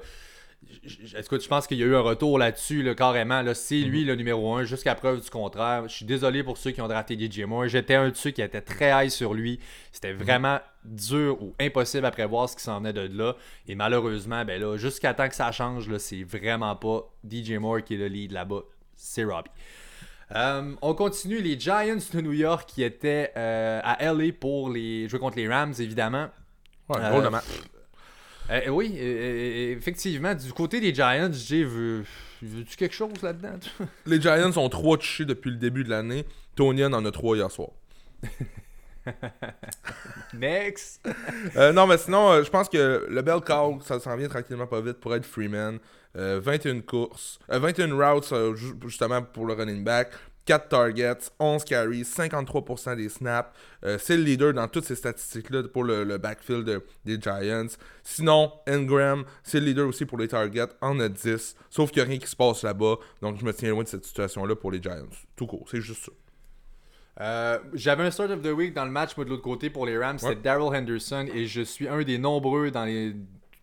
est-ce 0.83 1.29
que 1.29 1.35
tu 1.35 1.47
penses 1.47 1.67
qu'il 1.67 1.77
y 1.77 1.83
a 1.83 1.85
eu 1.85 1.95
un 1.95 2.01
retour 2.01 2.37
là-dessus, 2.37 2.93
carrément? 2.95 3.41
Là, 3.41 3.53
c'est 3.53 3.79
lui 3.79 4.01
mhm. 4.01 4.07
le 4.07 4.15
numéro 4.15 4.55
1, 4.55 4.63
jusqu'à 4.63 4.95
preuve 4.95 5.21
du 5.21 5.29
contraire. 5.29 5.87
Je 5.87 5.95
suis 5.95 6.05
désolé 6.05 6.43
pour 6.43 6.57
ceux 6.57 6.71
qui 6.71 6.81
ont 6.81 6.87
drafté 6.87 7.17
DJ 7.17 7.41
Moore. 7.41 7.67
J'étais 7.67 7.95
un 7.95 8.09
de 8.09 8.15
ceux 8.15 8.31
qui 8.31 8.41
était 8.41 8.61
très 8.61 9.05
high 9.05 9.09
sur 9.09 9.33
lui. 9.33 9.59
C'était 9.91 10.13
mhm. 10.13 10.23
vraiment 10.23 10.59
dur 10.83 11.41
ou 11.41 11.53
impossible 11.59 12.05
à 12.05 12.11
prévoir 12.11 12.49
ce 12.49 12.55
qui 12.55 12.63
s'en 12.63 12.79
venait 12.79 12.93
de 12.93 13.09
là. 13.17 13.35
Et 13.67 13.75
malheureusement, 13.75 14.45
ben 14.45 14.61
là, 14.61 14.77
jusqu'à 14.77 15.13
temps 15.13 15.27
que 15.27 15.35
ça 15.35 15.51
change, 15.51 15.89
là, 15.89 15.99
c'est 15.99 16.23
vraiment 16.23 16.75
pas 16.75 17.11
DJ 17.29 17.53
Moore 17.53 17.83
qui 17.83 17.95
est 17.95 17.97
le 17.97 18.07
lead 18.07 18.31
là-bas. 18.31 18.61
C'est 18.95 19.23
Robbie. 19.23 19.49
Euh, 20.33 20.73
on 20.81 20.93
continue 20.95 21.39
les 21.39 21.59
Giants 21.59 21.97
de 22.13 22.21
New 22.21 22.33
York 22.33 22.67
qui 22.67 22.83
étaient 22.83 23.31
euh, 23.37 23.79
à 23.83 24.11
LA 24.11 24.33
pour 24.39 24.69
les 24.69 25.07
jouer 25.07 25.19
contre 25.19 25.37
les 25.37 25.47
Rams, 25.47 25.73
évidemment. 25.77 26.29
Ouais, 26.89 26.97
un 26.97 27.23
euh, 27.23 27.39
euh, 28.49 28.69
oui, 28.69 28.95
euh, 28.97 29.03
euh, 29.03 29.77
effectivement. 29.77 30.33
Du 30.35 30.53
côté 30.53 30.79
des 30.79 30.93
Giants, 30.93 31.31
j'ai 31.31 31.63
vu. 31.63 32.05
Veux-tu 32.41 32.75
quelque 32.75 32.95
chose 32.95 33.21
là-dedans? 33.21 33.59
Les 34.05 34.21
Giants 34.21 34.57
ont 34.57 34.69
trois 34.69 34.97
touchés 34.97 35.25
depuis 35.25 35.51
le 35.51 35.57
début 35.57 35.83
de 35.83 35.89
l'année. 35.89 36.25
Tony 36.55 36.85
en 36.85 37.05
a 37.05 37.11
trois 37.11 37.35
hier 37.35 37.49
soir. 37.49 37.69
Next! 40.33 41.07
non, 41.55 41.85
mais 41.85 41.97
sinon, 41.97 42.43
je 42.43 42.49
pense 42.49 42.69
que 42.69 43.05
le 43.09 43.21
bel 43.21 43.41
call, 43.41 43.77
ça 43.81 43.99
s'en 43.99 44.15
vient 44.15 44.27
tranquillement 44.27 44.67
pas 44.67 44.81
vite 44.81 44.99
pour 44.99 45.13
être 45.15 45.25
Freeman. 45.25 45.79
21 46.15 46.79
courses, 46.81 47.39
21 47.49 47.93
routes 47.93 48.33
justement 48.87 49.21
pour 49.21 49.45
le 49.45 49.53
running 49.53 49.83
back. 49.83 50.11
4 50.45 50.69
targets, 50.69 51.31
11 51.39 51.63
carries, 51.63 52.03
53% 52.03 52.95
des 52.95 53.09
snaps. 53.09 53.49
Euh, 53.83 53.97
c'est 53.99 54.15
le 54.15 54.23
leader 54.23 54.53
dans 54.53 54.67
toutes 54.67 54.85
ces 54.85 54.95
statistiques-là 54.95 55.63
pour 55.63 55.83
le, 55.83 56.17
backfield 56.17 56.81
des 57.03 57.19
Giants. 57.19 57.67
Sinon, 58.03 58.51
Ingram, 58.67 59.25
c'est 59.43 59.59
le 59.59 59.65
leader 59.65 59.87
aussi 59.87 60.05
pour 60.05 60.17
les 60.17 60.27
targets, 60.27 60.67
en 60.81 60.99
a 60.99 61.09
10. 61.09 61.55
Sauf 61.69 61.91
qu'il 61.91 62.01
n'y 62.03 62.07
a 62.07 62.09
rien 62.09 62.19
qui 62.19 62.27
se 62.27 62.35
passe 62.35 62.63
là-bas. 62.63 62.95
Donc, 63.21 63.39
je 63.39 63.45
me 63.45 63.53
tiens 63.53 63.71
loin 63.71 63.83
de 63.83 63.87
cette 63.87 64.05
situation-là 64.05 64.55
pour 64.55 64.71
les 64.71 64.81
Giants. 64.81 65.07
Tout 65.35 65.47
court, 65.47 65.65
c'est 65.69 65.81
juste 65.81 66.05
ça. 66.05 66.11
Euh, 67.21 67.59
j'avais 67.73 68.03
un 68.03 68.11
start 68.11 68.29
of 68.31 68.41
the 68.41 68.47
week 68.47 68.73
dans 68.73 68.83
le 68.83 68.91
match, 68.91 69.15
moi 69.15 69.23
de 69.23 69.29
l'autre 69.29 69.41
côté 69.41 69.69
pour 69.69 69.85
les 69.85 69.97
Rams, 69.97 70.19
c'était 70.19 70.35
Daryl 70.35 70.75
Henderson 70.75 71.25
et 71.33 71.45
je 71.45 71.61
suis 71.61 71.87
un 71.87 72.03
des 72.03 72.17
nombreux 72.17 72.71
dans 72.71 72.83
les 72.83 73.15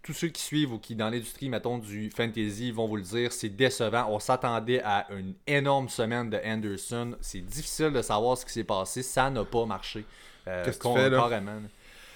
tous 0.03 0.13
ceux 0.13 0.29
qui 0.29 0.43
suivent 0.43 0.73
ou 0.73 0.79
qui 0.79 0.97
dans 0.97 1.11
l'industrie, 1.11 1.49
mettons, 1.49 1.79
du 1.79 2.11
fantasy 2.11 2.73
vont 2.73 2.87
vous 2.87 2.97
le 2.97 3.03
dire, 3.03 3.33
c'est 3.33 3.49
décevant. 3.49 4.07
On 4.11 4.19
s'attendait 4.19 4.83
à 4.83 5.07
une 5.11 5.35
énorme 5.47 5.89
semaine 5.89 6.29
de 6.29 6.39
Anderson. 6.45 7.17
C'est 7.21 7.41
difficile 7.41 7.93
de 7.93 8.03
savoir 8.03 8.37
ce 8.37 8.45
qui 8.45 8.53
s'est 8.53 8.65
passé. 8.65 9.03
Ça 9.03 9.31
n'a 9.31 9.45
pas 9.45 9.65
marché. 9.65 10.05
Euh, 10.49 10.65
Qu'est-ce 10.65 10.79
que 10.79 10.89
tu 10.89 10.95
fais, 10.95 11.11
là? 11.11 11.41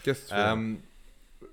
Qu'est-ce 0.03 0.23
que 0.23 0.29
tu 0.29 0.35
fais? 0.35 0.41
Euh, 0.41 0.75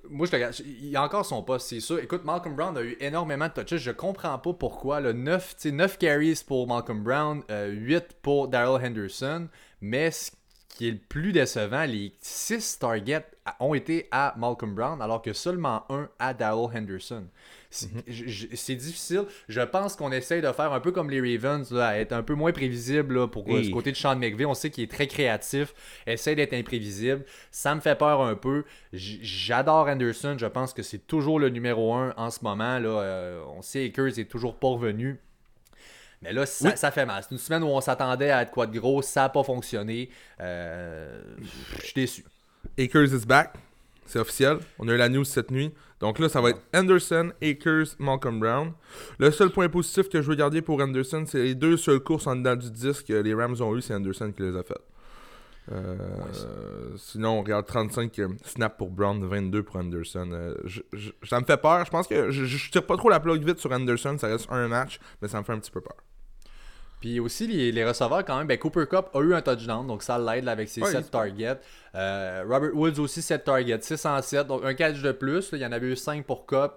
moi, 0.09 0.25
je 0.25 0.31
te 0.31 0.35
regarde. 0.35 0.55
Il 0.59 0.95
a 0.95 1.03
encore 1.03 1.25
son 1.25 1.43
poste, 1.43 1.67
c'est 1.67 1.79
sûr. 1.79 1.99
Écoute, 1.99 2.25
Malcolm 2.25 2.55
Brown 2.55 2.77
a 2.77 2.81
eu 2.81 2.97
énormément 2.99 3.47
de 3.47 3.63
touches. 3.63 3.81
Je 3.81 3.91
comprends 3.91 4.37
pas 4.39 4.53
pourquoi. 4.53 4.99
Le 4.99 5.13
9, 5.13 5.55
9 5.65 5.97
carries 5.97 6.41
pour 6.45 6.67
Malcolm 6.67 7.03
Brown, 7.03 7.43
8 7.49 7.49
euh, 7.49 7.99
pour 8.21 8.47
Daryl 8.47 8.85
Henderson. 8.85 9.47
Mais 9.81 10.11
ce 10.11 10.31
qui 10.75 10.87
est 10.87 10.91
le 10.91 10.97
plus 10.97 11.31
décevant, 11.31 11.85
les 11.85 12.13
6 12.19 12.79
targets 12.79 13.25
ont 13.59 13.73
été 13.73 14.07
à 14.11 14.33
Malcolm 14.37 14.73
Brown, 14.73 15.01
alors 15.01 15.21
que 15.21 15.33
seulement 15.33 15.83
un 15.89 16.09
à 16.17 16.33
Daryl 16.33 16.69
Henderson. 16.75 17.25
Mhm. 17.81 18.01
C'est 18.53 18.75
difficile. 18.75 19.25
Je 19.49 19.61
pense 19.61 19.95
qu'on 19.95 20.11
essaye 20.11 20.41
de 20.41 20.51
faire 20.51 20.73
un 20.73 20.79
peu 20.79 20.91
comme 20.91 21.09
les 21.09 21.19
Ravens, 21.19 21.71
là, 21.71 21.99
être 21.99 22.13
un 22.13 22.23
peu 22.23 22.35
moins 22.35 22.51
prévisible 22.51 23.27
pour 23.29 23.45
ce 23.47 23.71
côté 23.71 23.91
de 23.91 23.97
Sean 23.97 24.15
McVay. 24.15 24.45
On 24.45 24.53
sait 24.53 24.69
qu'il 24.69 24.83
est 24.83 24.91
très 24.91 25.07
créatif, 25.07 25.73
essaye 26.05 26.35
d'être 26.35 26.53
imprévisible. 26.53 27.25
Ça 27.51 27.73
me 27.75 27.81
fait 27.81 27.97
peur 27.97 28.21
un 28.21 28.35
peu. 28.35 28.63
J'adore 28.93 29.87
Henderson. 29.87 30.35
Je 30.37 30.45
pense 30.45 30.73
que 30.73 30.83
c'est 30.83 31.07
toujours 31.07 31.39
le 31.39 31.49
numéro 31.49 31.93
un 31.93 32.13
en 32.17 32.29
ce 32.29 32.43
moment. 32.43 32.79
Là. 32.79 32.89
Euh, 32.89 33.43
on 33.55 33.61
sait 33.61 33.89
que 33.89 34.03
est 34.07 34.29
toujours 34.29 34.55
pas 34.55 34.67
revenu. 34.67 35.19
Mais 36.23 36.33
là, 36.33 36.45
ça, 36.45 36.91
fait 36.91 37.05
mal. 37.05 37.23
C'est 37.23 37.31
une 37.31 37.39
semaine 37.39 37.63
où 37.63 37.67
on 37.67 37.81
s'attendait 37.81 38.31
à 38.31 38.41
être 38.41 38.51
quoi 38.51 38.65
de 38.65 38.79
gros, 38.79 39.01
ça 39.01 39.21
n'a 39.21 39.29
pas 39.29 39.43
fonctionné. 39.43 40.09
Euh, 40.39 41.21
je 41.79 41.85
suis 41.85 41.93
déçu. 41.93 42.25
Akers 42.77 43.13
is 43.13 43.25
back. 43.25 43.53
C'est 44.05 44.19
officiel. 44.19 44.57
On 44.79 44.87
a 44.87 44.93
eu 44.93 44.97
la 44.97 45.09
news 45.09 45.23
cette 45.23 45.51
nuit. 45.51 45.73
Donc 45.99 46.19
là, 46.19 46.27
ça 46.27 46.41
va 46.41 46.49
être 46.49 46.61
Anderson, 46.73 47.31
Akers, 47.41 47.95
Malcolm 47.99 48.39
Brown. 48.39 48.73
Le 49.19 49.31
seul 49.31 49.49
point 49.49 49.69
positif 49.69 50.09
que 50.09 50.21
je 50.21 50.27
veux 50.29 50.35
garder 50.35 50.61
pour 50.61 50.81
Anderson, 50.81 51.23
c'est 51.27 51.41
les 51.41 51.55
deux 51.55 51.77
seules 51.77 52.01
courses 52.01 52.27
en 52.27 52.35
dedans 52.35 52.55
du 52.55 52.69
disque 52.69 53.07
que 53.07 53.13
les 53.13 53.33
Rams 53.33 53.55
ont 53.61 53.75
eu, 53.75 53.81
c'est 53.81 53.93
Anderson 53.93 54.31
qui 54.35 54.43
les 54.43 54.57
a 54.57 54.63
faites. 54.63 54.81
Euh, 55.71 55.95
sinon, 56.97 57.39
on 57.39 57.41
regarde 57.41 57.65
35 57.65 58.19
euh, 58.19 58.27
snaps 58.43 58.75
pour 58.77 58.89
Brown, 58.89 59.25
22 59.25 59.63
pour 59.63 59.77
Anderson. 59.77 60.29
Euh, 60.33 60.55
ça 61.23 61.39
me 61.39 61.45
fait 61.45 61.57
peur. 61.57 61.85
Je 61.85 61.89
pense 61.89 62.07
que 62.07 62.31
je, 62.31 62.45
je, 62.45 62.71
tire 62.71 62.85
pas 62.85 62.97
trop 62.97 63.09
la 63.09 63.19
plug 63.19 63.43
vite 63.43 63.59
sur 63.59 63.71
Anderson. 63.71 64.17
Ça 64.17 64.27
reste 64.27 64.47
un 64.49 64.67
match, 64.67 64.99
mais 65.21 65.27
ça 65.27 65.39
me 65.39 65.43
fait 65.43 65.53
un 65.53 65.59
petit 65.59 65.71
peu 65.71 65.81
peur. 65.81 65.95
Puis 67.03 67.19
aussi, 67.19 67.47
les, 67.47 67.83
receveurs, 67.83 68.23
quand 68.23 68.37
même, 68.37 68.47
ben 68.47 68.57
Cooper 68.57 68.85
Cup 68.89 69.07
a 69.13 69.19
eu 69.19 69.33
un 69.33 69.41
touchdown, 69.41 69.85
donc 69.85 70.03
ça 70.03 70.17
l'aide 70.17 70.47
avec 70.47 70.69
ses 70.69 70.85
7 70.85 71.11
targets. 71.11 71.59
Euh, 71.95 72.45
Robert 72.47 72.73
Woods 72.73 72.97
aussi 72.97 73.21
7 73.21 73.43
targets, 73.43 73.81
6 73.81 74.05
en 74.05 74.21
7, 74.21 74.47
donc 74.47 74.63
un 74.63 74.73
catch 74.73 75.01
de 75.01 75.11
plus. 75.11 75.49
il 75.51 75.59
y 75.59 75.65
en 75.65 75.73
avait 75.73 75.87
eu 75.87 75.97
5 75.97 76.25
pour 76.25 76.45
Cup. 76.45 76.75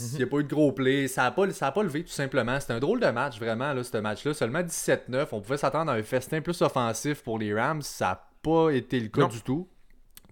Il 0.00 0.16
n'y 0.16 0.24
a 0.24 0.26
pas 0.26 0.38
eu 0.38 0.42
de 0.42 0.48
gros 0.48 0.72
play. 0.72 1.06
Ça 1.06 1.22
n'a 1.22 1.30
pas, 1.30 1.46
pas 1.46 1.82
levé, 1.84 2.02
tout 2.02 2.10
simplement. 2.10 2.58
C'était 2.58 2.72
un 2.72 2.80
drôle 2.80 2.98
de 2.98 3.06
match, 3.06 3.38
vraiment, 3.38 3.72
là, 3.72 3.84
ce 3.84 3.96
match-là. 3.96 4.34
Seulement 4.34 4.62
17-9. 4.62 5.28
On 5.30 5.40
pouvait 5.40 5.58
s'attendre 5.58 5.92
à 5.92 5.94
un 5.94 6.02
festin 6.02 6.40
plus 6.40 6.60
offensif 6.60 7.22
pour 7.22 7.38
les 7.38 7.54
Rams. 7.54 7.82
Ça 7.82 8.06
n'a 8.06 8.24
pas 8.42 8.70
été 8.70 8.98
le 8.98 9.10
cas 9.10 9.28
du 9.28 9.42
tout. 9.42 9.68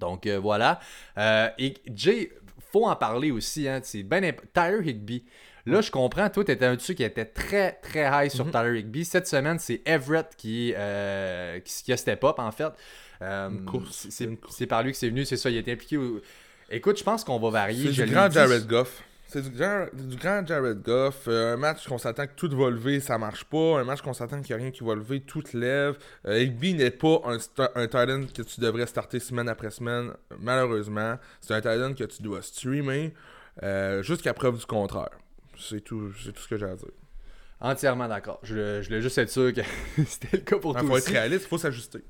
Donc, 0.00 0.26
euh, 0.26 0.40
voilà. 0.40 0.80
Euh, 1.18 1.48
et 1.56 1.74
Jay, 1.94 2.32
faut 2.72 2.86
en 2.86 2.96
parler 2.96 3.30
aussi. 3.30 3.68
Hein, 3.68 3.78
c'est 3.84 4.02
ben 4.02 4.34
Tyler 4.52 4.90
Higby. 4.90 5.24
Là, 5.66 5.80
je 5.80 5.90
comprends, 5.90 6.28
toi, 6.30 6.44
tu 6.44 6.50
étais 6.52 6.64
un 6.66 6.74
dessus 6.76 6.94
qui 6.94 7.02
était 7.04 7.24
très, 7.26 7.72
très 7.82 8.08
high 8.26 8.30
sur 8.30 8.46
Mhm. 8.46 8.52
Tyler 8.52 8.80
Higby. 8.80 9.04
Cette 9.04 9.26
semaine, 9.26 9.58
c'est 9.58 9.82
Everett 9.86 10.28
qui, 10.36 10.72
euh, 10.76 11.61
qui, 11.61 11.84
qui 11.84 11.92
a 11.92 11.96
step 11.96 12.24
up, 12.24 12.38
en 12.38 12.50
fait. 12.50 12.72
Euh, 13.22 13.50
c'est- 13.90 14.66
par 14.66 14.82
lui 14.82 14.92
que 14.92 14.96
c'est 14.98 15.08
venu, 15.11 15.24
c'est 15.24 15.36
ça, 15.36 15.50
il 15.50 15.56
a 15.56 15.61
été 15.61 15.72
impliqué. 15.72 15.96
au- 15.96 16.20
Écoute, 16.70 16.98
je 16.98 17.04
pense 17.04 17.24
qu'on 17.24 17.38
va 17.38 17.50
varier. 17.50 17.92
C'est 17.92 18.04
du 18.04 18.11
grand. 18.12 18.30
Jared 18.30 18.66
Goff. 18.66 19.02
C'est 19.26 19.42
du 19.42 19.50
grand, 19.50 19.86
du 19.92 20.16
grand 20.16 20.44
Jared 20.46 20.82
Goff. 20.82 21.24
Euh, 21.28 21.54
un 21.54 21.56
match 21.56 21.86
qu'on 21.86 21.98
s'attend 21.98 22.26
que 22.26 22.32
tout 22.34 22.48
va 22.56 22.68
lever, 22.70 22.98
ça 23.00 23.16
marche 23.18 23.44
pas. 23.44 23.80
Un 23.80 23.84
match 23.84 24.00
qu'on 24.02 24.12
s'attend 24.12 24.40
qu'il 24.40 24.56
n'y 24.56 24.61
a 24.61 24.64
rien 24.64 24.70
qui 24.72 24.82
va 24.84 24.94
lever, 24.94 25.20
tout 25.20 25.42
lève. 25.52 25.96
Euh, 26.26 26.40
Higby 26.40 26.74
n'est 26.74 26.90
pas 26.90 27.20
un, 27.26 27.36
un 27.76 27.86
tight 27.86 28.08
end 28.11 28.22
que 28.34 28.42
tu 28.42 28.61
devrais 28.61 28.86
starter 28.86 29.20
semaine 29.20 29.48
après 29.48 29.70
semaine, 29.70 30.12
malheureusement. 30.40 31.16
C'est 31.40 31.54
un 31.54 31.61
tight 31.61 31.80
end 31.80 31.94
que 31.94 32.04
tu 32.04 32.22
dois 32.22 32.42
streamer 32.42 33.12
euh, 33.62 34.02
jusqu'à 34.02 34.32
preuve 34.34 34.58
du 34.58 34.66
contraire. 34.66 35.11
C'est 35.61 35.80
tout, 35.80 36.12
c'est 36.22 36.32
tout 36.32 36.42
ce 36.42 36.48
que 36.48 36.56
j'ai 36.56 36.66
à 36.66 36.74
dire. 36.74 36.88
Entièrement 37.61 38.08
d'accord. 38.08 38.40
Je, 38.42 38.80
je 38.82 38.88
voulais 38.88 39.02
juste 39.02 39.18
être 39.18 39.30
sûr 39.30 39.52
que 39.52 39.61
c'était 40.06 40.38
le 40.38 40.42
cas 40.42 40.58
pour 40.58 40.72
Il 40.72 40.80
toi 40.80 40.88
faut 40.88 40.96
être 40.96 41.11
réaliste, 41.11 41.44
il 41.44 41.48
faut 41.48 41.58
s'ajuster. 41.58 42.02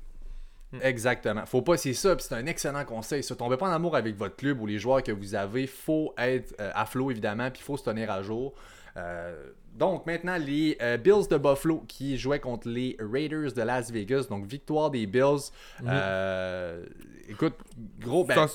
Exactement. 0.81 1.45
Faut 1.45 1.61
pas, 1.61 1.75
c'est 1.75 1.93
ça, 1.93 2.15
puis 2.15 2.25
c'est 2.27 2.35
un 2.35 2.45
excellent 2.45 2.85
conseil. 2.85 3.23
Ça, 3.23 3.35
tombez 3.35 3.57
pas 3.57 3.67
en 3.67 3.73
amour 3.73 3.95
avec 3.95 4.15
votre 4.15 4.37
club 4.37 4.61
ou 4.61 4.65
les 4.65 4.79
joueurs 4.79 5.03
que 5.03 5.11
vous 5.11 5.35
avez. 5.35 5.67
Faut 5.67 6.13
être 6.17 6.55
euh, 6.61 6.71
à 6.73 6.85
flot, 6.85 7.11
évidemment, 7.11 7.51
puis 7.51 7.61
il 7.61 7.65
faut 7.65 7.75
se 7.75 7.83
tenir 7.83 8.09
à 8.09 8.23
jour. 8.23 8.53
Euh, 8.97 9.51
donc, 9.73 10.05
maintenant, 10.05 10.37
les 10.37 10.77
euh, 10.81 10.97
Bills 10.97 11.27
de 11.29 11.37
Buffalo 11.37 11.83
qui 11.87 12.17
jouaient 12.17 12.39
contre 12.39 12.67
les 12.67 12.97
Raiders 12.99 13.53
de 13.53 13.61
Las 13.61 13.91
Vegas. 13.91 14.25
Donc, 14.29 14.45
victoire 14.45 14.91
des 14.91 15.05
Bills. 15.05 15.51
Euh, 15.85 16.85
écoute, 17.29 17.55
gros, 17.99 18.25
ben, 18.25 18.47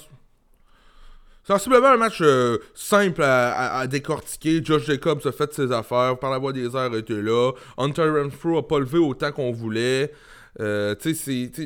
Sensiblement 1.46 1.88
un 1.88 1.96
match 1.96 2.18
euh, 2.22 2.58
simple 2.74 3.22
à, 3.22 3.52
à- 3.52 3.78
à 3.80 3.86
décortiquer. 3.86 4.60
Josh 4.64 4.84
Jacobs 4.86 5.20
a 5.24 5.32
fait 5.32 5.52
ses 5.54 5.70
affaires. 5.70 6.18
Par 6.18 6.30
la 6.30 6.38
voie 6.38 6.52
des 6.52 6.74
airs 6.74 6.94
était 6.94 7.22
là. 7.22 7.52
Hunter 7.78 8.08
Renfro 8.08 8.58
a 8.58 8.66
pas 8.66 8.78
levé 8.80 8.98
autant 8.98 9.30
qu'on 9.30 9.52
voulait. 9.52 10.12
Euh, 10.58 10.94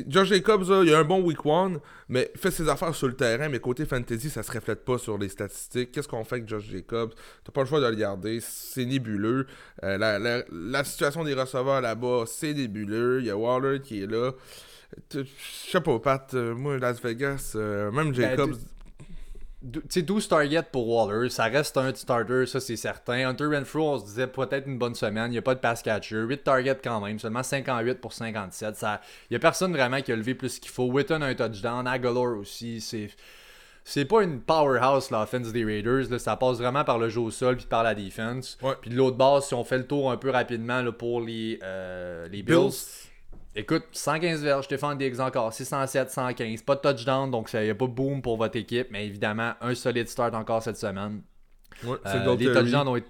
Josh 0.07 0.27
Jacobs, 0.27 0.69
là, 0.69 0.83
il 0.83 0.93
a 0.93 0.99
un 0.99 1.03
bon 1.05 1.21
week 1.21 1.45
one, 1.45 1.79
mais 2.09 2.29
il 2.35 2.39
fait 2.39 2.51
ses 2.51 2.67
affaires 2.67 2.93
sur 2.93 3.07
le 3.07 3.13
terrain, 3.13 3.47
mais 3.47 3.59
côté 3.59 3.85
fantasy, 3.85 4.29
ça 4.29 4.43
se 4.43 4.51
reflète 4.51 4.83
pas 4.83 4.97
sur 4.97 5.17
les 5.17 5.29
statistiques. 5.29 5.93
Qu'est-ce 5.93 6.09
qu'on 6.09 6.25
fait 6.25 6.35
avec 6.35 6.49
Josh 6.49 6.65
Jacobs? 6.69 7.13
T'as 7.45 7.51
pas 7.53 7.61
le 7.61 7.67
choix 7.67 7.79
de 7.79 7.87
le 7.87 7.95
garder, 7.95 8.39
c'est 8.41 8.83
nébuleux. 8.85 9.47
Euh, 9.83 9.97
la, 9.97 10.19
la- 10.19 10.43
la 10.51 10.83
situation 10.83 11.23
des 11.23 11.33
receveurs 11.33 11.79
là-bas, 11.79 12.25
c'est 12.27 12.53
nébuleux. 12.53 13.21
Il 13.21 13.27
y 13.27 13.29
a 13.29 13.37
Waller 13.37 13.79
qui 13.79 14.03
est 14.03 14.07
là. 14.11 14.31
Je 15.13 15.23
sais 15.71 15.79
pas, 15.81 15.97
Pat, 15.99 16.33
moi, 16.33 16.77
Las 16.77 17.01
Vegas, 17.01 17.53
euh, 17.55 17.91
même 17.91 18.13
Jacobs. 18.13 18.51
dou- 18.51 18.57
tu 18.57 18.63
sais, 19.89 20.01
12 20.01 20.27
targets 20.27 20.63
pour 20.71 20.87
Waller. 20.87 21.29
Ça 21.29 21.45
reste 21.45 21.77
un 21.77 21.93
starter, 21.93 22.45
ça, 22.45 22.59
c'est 22.59 22.75
certain. 22.75 23.29
Hunter 23.29 23.45
Renfro, 23.45 23.93
on 23.93 23.99
se 23.99 24.05
disait 24.05 24.27
peut-être 24.27 24.67
une 24.67 24.77
bonne 24.77 24.95
semaine. 24.95 25.27
Il 25.27 25.33
n'y 25.33 25.37
a 25.37 25.41
pas 25.41 25.55
de 25.55 25.59
pass 25.59 25.81
catcher. 25.81 26.17
8 26.17 26.43
targets 26.43 26.79
quand 26.83 27.01
même. 27.01 27.19
Seulement 27.19 27.43
58 27.43 27.99
pour 27.99 28.13
57. 28.13 28.75
Ça... 28.75 29.01
Il 29.29 29.33
n'y 29.33 29.37
a 29.37 29.39
personne 29.39 29.71
vraiment 29.71 30.01
qui 30.01 30.11
a 30.11 30.15
levé 30.15 30.35
plus 30.35 30.59
qu'il 30.59 30.71
faut. 30.71 30.85
Witten 30.85 31.21
a 31.23 31.27
un 31.27 31.35
touchdown. 31.35 31.87
Aguilar 31.87 32.37
aussi. 32.37 32.81
C'est. 32.81 33.09
C'est 33.83 34.05
pas 34.05 34.21
une 34.21 34.41
powerhouse 34.41 35.09
l'offense 35.09 35.51
des 35.51 35.65
Raiders, 35.65 36.07
là. 36.11 36.19
ça 36.19 36.37
passe 36.37 36.57
vraiment 36.59 36.83
par 36.83 36.99
le 36.99 37.09
jeu 37.09 37.19
au 37.19 37.31
sol 37.31 37.57
puis 37.57 37.65
par 37.65 37.81
la 37.81 37.95
défense. 37.95 38.59
Puis 38.79 38.91
de 38.91 38.95
l'autre 38.95 39.17
base, 39.17 39.47
si 39.47 39.55
on 39.55 39.63
fait 39.63 39.79
le 39.79 39.87
tour 39.87 40.11
un 40.11 40.17
peu 40.17 40.29
rapidement 40.29 40.83
là, 40.83 40.91
pour 40.91 41.19
les, 41.19 41.57
euh, 41.63 42.27
les 42.27 42.43
Bills, 42.43 42.69
Écoute, 43.53 43.83
115 43.91 44.41
verges, 44.43 44.65
Stéphane 44.65 44.97
Diggs 44.97 45.19
encore, 45.19 45.51
607, 45.51 46.09
115, 46.09 46.61
pas 46.61 46.75
de 46.75 46.81
touchdown, 46.81 47.29
donc 47.29 47.51
il 47.53 47.59
n'y 47.61 47.69
a 47.69 47.75
pas 47.75 47.87
de 47.87 47.91
boom 47.91 48.21
pour 48.21 48.37
votre 48.37 48.55
équipe, 48.55 48.87
mais 48.91 49.05
évidemment, 49.05 49.53
un 49.59 49.75
solide 49.75 50.07
start 50.07 50.33
encore 50.33 50.63
cette 50.63 50.77
semaine. 50.77 51.21
Ouais, 51.83 51.97
Euh, 52.05 52.35
les 52.37 52.45
touchdowns 52.53 52.87
ont 52.87 52.95
été. 52.95 53.07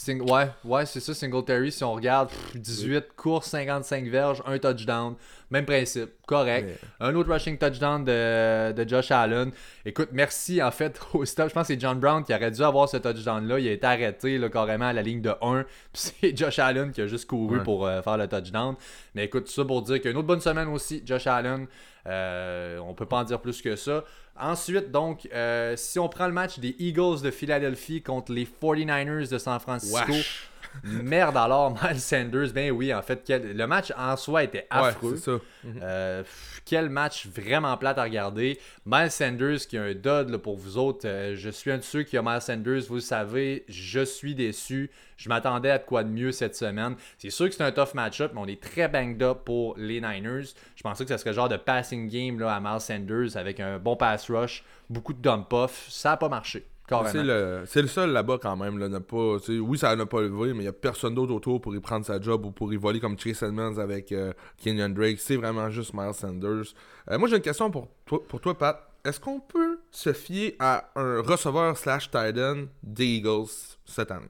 Sing- 0.00 0.20
Ouais, 0.30 0.48
ouais, 0.64 0.86
c'est 0.86 1.00
ça, 1.00 1.14
Singletary. 1.14 1.70
Si 1.72 1.82
on 1.84 1.92
regarde, 1.94 2.28
pff, 2.30 2.56
18 2.56 3.14
courses, 3.16 3.48
55 3.50 4.06
verges, 4.08 4.42
un 4.46 4.58
touchdown. 4.58 5.14
Même 5.50 5.64
principe, 5.64 6.10
correct. 6.26 6.80
Un 6.98 7.14
autre 7.14 7.32
rushing 7.32 7.56
touchdown 7.56 8.04
de, 8.04 8.72
de 8.72 8.88
Josh 8.88 9.10
Allen. 9.12 9.52
Écoute, 9.84 10.08
merci 10.12 10.60
en 10.62 10.70
fait 10.72 10.98
au 11.14 11.24
stop. 11.24 11.48
Je 11.48 11.54
pense 11.54 11.68
que 11.68 11.74
c'est 11.74 11.80
John 11.80 12.00
Brown 12.00 12.24
qui 12.24 12.34
aurait 12.34 12.50
dû 12.50 12.62
avoir 12.62 12.88
ce 12.88 12.96
touchdown-là. 12.96 13.58
Il 13.60 13.68
a 13.68 13.72
été 13.72 13.86
arrêté 13.86 14.38
là, 14.38 14.48
carrément 14.48 14.86
à 14.86 14.92
la 14.92 15.02
ligne 15.02 15.20
de 15.22 15.30
1. 15.40 15.62
Puis 15.92 16.12
c'est 16.20 16.36
Josh 16.36 16.58
Allen 16.58 16.90
qui 16.90 17.00
a 17.00 17.06
juste 17.06 17.26
couru 17.28 17.58
Ouais. 17.58 17.62
pour 17.64 17.86
euh, 17.86 18.02
faire 18.02 18.16
le 18.16 18.26
touchdown. 18.26 18.74
Mais 19.14 19.26
écoute, 19.26 19.44
tout 19.44 19.52
ça 19.52 19.64
pour 19.64 19.82
dire 19.82 20.00
qu'une 20.00 20.16
autre 20.16 20.26
bonne 20.26 20.40
semaine 20.40 20.68
aussi, 20.68 21.02
Josh 21.06 21.26
Allen. 21.28 21.66
Euh, 22.08 22.78
on 22.78 22.94
peut 22.94 23.06
pas 23.06 23.18
en 23.18 23.24
dire 23.24 23.40
plus 23.40 23.60
que 23.62 23.74
ça. 23.76 24.04
Ensuite, 24.38 24.90
donc, 24.90 25.28
euh, 25.32 25.74
si 25.76 25.98
on 25.98 26.08
prend 26.08 26.26
le 26.26 26.32
match 26.32 26.58
des 26.58 26.74
Eagles 26.78 27.20
de 27.22 27.30
Philadelphie 27.30 28.02
contre 28.02 28.32
les 28.32 28.46
49ers 28.46 29.28
de 29.30 29.38
San 29.38 29.58
Francisco, 29.60 30.12
Wesh. 30.12 30.48
merde 30.84 31.36
alors, 31.36 31.70
Miles 31.82 32.00
Sanders, 32.00 32.52
ben 32.52 32.70
oui, 32.70 32.92
en 32.92 33.00
fait, 33.02 33.22
le 33.28 33.66
match 33.66 33.92
en 33.96 34.16
soi 34.16 34.42
était 34.44 34.66
Ouais, 34.70 34.78
affreux. 34.88 35.16
c'est 35.16 35.24
ça. 35.24 35.38
Euh, 35.82 36.22
pff, 36.22 36.55
quel 36.66 36.90
match 36.90 37.26
vraiment 37.28 37.76
plate 37.78 37.96
à 37.96 38.02
regarder. 38.02 38.58
Miles 38.84 39.10
Sanders 39.10 39.66
qui 39.66 39.78
a 39.78 39.84
un 39.84 39.94
dud 39.94 40.36
pour 40.38 40.56
vous 40.56 40.76
autres. 40.76 41.06
Euh, 41.06 41.34
je 41.36 41.48
suis 41.48 41.70
un 41.70 41.78
de 41.78 41.82
ceux 41.82 42.02
qui 42.02 42.18
a 42.18 42.22
Miles 42.22 42.42
Sanders. 42.42 42.82
Vous 42.88 42.96
le 42.96 43.00
savez, 43.00 43.64
je 43.68 44.04
suis 44.04 44.34
déçu. 44.34 44.90
Je 45.16 45.28
m'attendais 45.30 45.70
à 45.70 45.78
quoi 45.78 46.04
de 46.04 46.10
mieux 46.10 46.32
cette 46.32 46.56
semaine. 46.56 46.96
C'est 47.16 47.30
sûr 47.30 47.48
que 47.48 47.54
c'est 47.54 47.62
un 47.62 47.72
tough 47.72 47.94
match-up, 47.94 48.32
mais 48.34 48.40
on 48.40 48.46
est 48.46 48.60
très 48.60 48.88
banged 48.88 49.22
up 49.22 49.38
pour 49.44 49.74
les 49.78 50.00
Niners. 50.00 50.48
Je 50.74 50.82
pensais 50.82 51.04
que 51.04 51.10
ce 51.10 51.16
serait 51.16 51.32
genre 51.32 51.48
de 51.48 51.56
passing 51.56 52.08
game 52.08 52.38
là, 52.38 52.54
à 52.54 52.60
Miles 52.60 52.80
Sanders 52.80 53.36
avec 53.36 53.60
un 53.60 53.78
bon 53.78 53.96
pass 53.96 54.28
rush, 54.28 54.64
beaucoup 54.90 55.14
de 55.14 55.22
dump 55.22 55.50
off. 55.52 55.86
Ça 55.88 56.10
n'a 56.10 56.16
pas 56.18 56.28
marché. 56.28 56.66
C'est 56.88 57.22
le, 57.22 57.64
le 57.74 57.86
seul 57.88 58.12
là-bas 58.12 58.38
quand 58.40 58.56
même. 58.56 58.78
Là, 58.78 59.00
pas, 59.00 59.36
oui, 59.48 59.78
ça 59.78 59.96
n'a 59.96 60.06
pas 60.06 60.20
levé, 60.20 60.52
mais 60.52 60.60
il 60.60 60.62
n'y 60.62 60.68
a 60.68 60.72
personne 60.72 61.14
d'autre 61.14 61.34
autour 61.34 61.60
pour 61.60 61.74
y 61.74 61.80
prendre 61.80 62.06
sa 62.06 62.20
job 62.20 62.46
ou 62.46 62.52
pour 62.52 62.72
y 62.72 62.76
voler 62.76 63.00
comme 63.00 63.18
Chase 63.18 63.42
Edmonds 63.42 63.78
avec 63.78 64.12
euh, 64.12 64.32
Kenyon 64.58 64.90
Drake. 64.90 65.18
C'est 65.18 65.36
vraiment 65.36 65.68
juste 65.70 65.94
Miles 65.94 66.14
Sanders. 66.14 66.74
Euh, 67.10 67.18
moi, 67.18 67.28
j'ai 67.28 67.36
une 67.36 67.42
question 67.42 67.70
pour 67.70 67.88
toi, 68.04 68.20
pour 68.28 68.40
toi 68.40 68.56
Pat. 68.56 68.92
Est-ce 69.04 69.20
qu'on 69.20 69.40
peut 69.40 69.80
se 69.90 70.12
fier 70.12 70.56
à 70.58 70.90
un 70.96 71.20
receveur 71.22 71.76
slash 71.76 72.10
tight 72.10 72.36
end 72.38 72.66
des 72.82 73.06
Eagles 73.06 73.50
cette 73.84 74.10
année? 74.10 74.26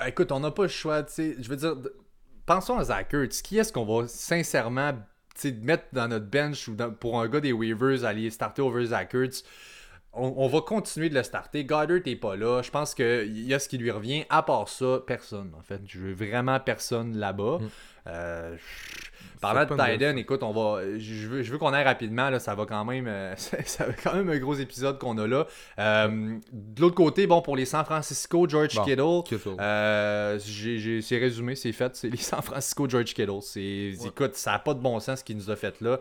Euh, 0.00 0.06
Écoute, 0.06 0.32
on 0.32 0.40
n'a 0.40 0.50
pas 0.50 0.62
le 0.62 0.68
choix. 0.68 1.04
Je 1.16 1.48
veux 1.48 1.56
dire, 1.56 1.76
pensons 2.46 2.78
à 2.78 2.84
Zach 2.84 3.12
Ertz. 3.14 3.42
Qui 3.42 3.58
est-ce 3.58 3.72
qu'on 3.72 3.84
va 3.84 4.08
sincèrement 4.08 4.92
mettre 5.62 5.84
dans 5.92 6.08
notre 6.08 6.26
bench 6.26 6.68
ou 6.68 6.76
pour 6.98 7.20
un 7.20 7.28
gars 7.28 7.40
des 7.40 7.52
waivers 7.52 8.04
aller 8.04 8.30
starter 8.30 8.62
over 8.62 8.86
Zach 8.86 9.14
Ertz? 9.14 9.44
On, 10.12 10.32
on 10.36 10.46
va 10.46 10.60
continuer 10.60 11.08
de 11.08 11.14
le 11.14 11.24
starter. 11.24 11.64
Goddard 11.64 11.98
n'est 12.06 12.14
pas 12.16 12.36
là. 12.36 12.62
Je 12.62 12.70
pense 12.70 12.94
qu'il 12.94 13.46
y 13.46 13.52
a 13.52 13.58
ce 13.58 13.68
qui 13.68 13.78
lui 13.78 13.90
revient. 13.90 14.24
À 14.30 14.42
part 14.44 14.68
ça, 14.68 15.00
personne, 15.04 15.52
en 15.58 15.62
fait. 15.62 15.80
Je 15.86 15.98
veux 15.98 16.12
vraiment 16.14 16.60
personne 16.60 17.16
là-bas. 17.16 17.58
Euh, 18.06 18.56
Parlant 19.40 19.76
de 19.76 19.92
Tiden, 19.92 20.18
écoute, 20.18 20.42
on 20.42 20.52
va, 20.52 20.82
je 20.98 21.28
veux, 21.28 21.42
je 21.42 21.52
veux 21.52 21.58
qu'on 21.58 21.72
aille 21.72 21.84
rapidement, 21.84 22.30
là, 22.30 22.38
ça 22.38 22.54
va 22.54 22.64
quand 22.66 22.84
même, 22.84 23.06
euh, 23.06 23.34
ça 23.36 23.84
va 23.84 23.92
quand 23.92 24.14
même 24.14 24.30
un 24.30 24.38
gros 24.38 24.54
épisode 24.54 24.98
qu'on 24.98 25.18
a 25.18 25.26
là. 25.26 25.46
Euh, 25.78 26.38
de 26.52 26.80
l'autre 26.80 26.94
côté, 26.94 27.26
bon, 27.26 27.42
pour 27.42 27.56
les 27.56 27.66
San 27.66 27.84
Francisco, 27.84 28.48
George 28.48 28.74
Bon, 28.74 29.22
Kittle, 29.22 29.56
euh, 29.60 30.38
c'est 30.38 31.18
résumé, 31.18 31.56
c'est 31.56 31.72
fait, 31.72 31.94
c'est 31.94 32.08
les 32.08 32.16
San 32.16 32.40
Francisco, 32.42 32.88
George 32.88 33.12
Kittle. 33.12 33.40
Écoute, 34.06 34.34
ça 34.34 34.52
n'a 34.52 34.58
pas 34.58 34.74
de 34.74 34.80
bon 34.80 34.98
sens 35.00 35.20
ce 35.20 35.24
qu'il 35.24 35.36
nous 35.36 35.50
a 35.50 35.56
fait 35.56 35.80
là. 35.80 35.98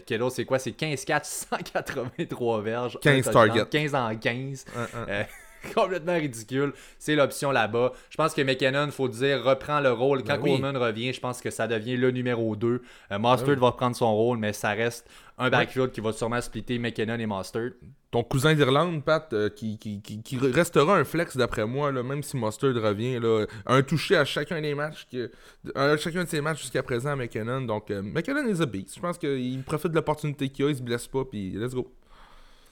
Kittle, 0.00 0.30
c'est 0.30 0.44
quoi? 0.44 0.58
C'est 0.58 0.72
15-4, 0.72 1.24
183 1.24 2.60
verges, 2.60 2.96
un 2.96 3.00
15 3.00 3.24
touchdown, 3.24 3.48
targets. 3.48 3.66
15 3.70 3.94
en 3.94 4.16
15. 4.16 4.64
Un, 4.76 5.12
un. 5.12 5.24
Complètement 5.74 6.14
ridicule. 6.14 6.72
C'est 6.98 7.14
l'option 7.14 7.50
là-bas. 7.50 7.92
Je 8.10 8.16
pense 8.16 8.34
que 8.34 8.42
McKinnon, 8.42 8.90
faut 8.90 9.08
dire, 9.08 9.42
reprend 9.44 9.80
le 9.80 9.92
rôle. 9.92 10.22
Quand 10.22 10.36
Ben 10.36 10.42
oui. 10.42 10.50
Coleman 10.52 10.76
revient, 10.76 11.12
je 11.12 11.20
pense 11.20 11.40
que 11.40 11.50
ça 11.50 11.66
devient 11.66 11.96
le 11.96 12.10
numéro 12.10 12.56
2. 12.56 12.66
Euh, 13.12 13.18
Mustard 13.18 13.38
Ben 13.38 13.52
oui. 13.54 13.60
va 13.60 13.66
reprendre 13.70 13.96
son 13.96 14.14
rôle, 14.14 14.38
mais 14.38 14.52
ça 14.52 14.70
reste 14.70 15.08
un 15.38 15.50
backfield 15.50 15.92
qui 15.92 16.00
va 16.00 16.12
sûrement 16.12 16.40
splitter 16.40 16.78
McKinnon 16.78 17.18
et 17.18 17.26
Mustard. 17.26 17.70
Ton 18.10 18.22
cousin 18.22 18.54
d'Irlande, 18.54 19.04
Pat, 19.04 19.30
euh, 19.32 19.50
qui, 19.50 19.78
qui, 19.78 20.00
qui, 20.00 20.22
qui 20.22 20.38
restera 20.38 20.96
un 20.96 21.04
flex 21.04 21.36
d'après 21.36 21.66
moi, 21.66 21.92
là, 21.92 22.02
même 22.02 22.22
si 22.22 22.36
Mustard 22.36 22.74
revient. 22.74 23.18
Là, 23.18 23.44
un 23.66 23.82
touché 23.82 24.16
à 24.16 24.24
chacun 24.24 24.60
des 24.60 24.74
matchs, 24.74 25.06
que, 25.10 25.30
à 25.74 25.96
chacun 25.96 26.24
de 26.24 26.28
ses 26.28 26.40
matchs 26.40 26.62
jusqu'à 26.62 26.82
présent 26.82 27.10
à 27.10 27.16
McKinnon. 27.16 27.62
Donc, 27.62 27.90
euh, 27.90 28.00
McKinnon 28.02 28.46
is 28.48 28.62
a 28.62 28.66
beast. 28.66 28.94
Je 28.94 29.00
pense 29.00 29.18
qu'il 29.18 29.62
profite 29.64 29.90
de 29.90 29.96
l'opportunité 29.96 30.48
qu'il 30.48 30.64
a, 30.64 30.68
il 30.70 30.76
se 30.76 30.82
blesse 30.82 31.06
pas, 31.06 31.24
puis 31.24 31.50
let's 31.50 31.74
go. 31.74 31.92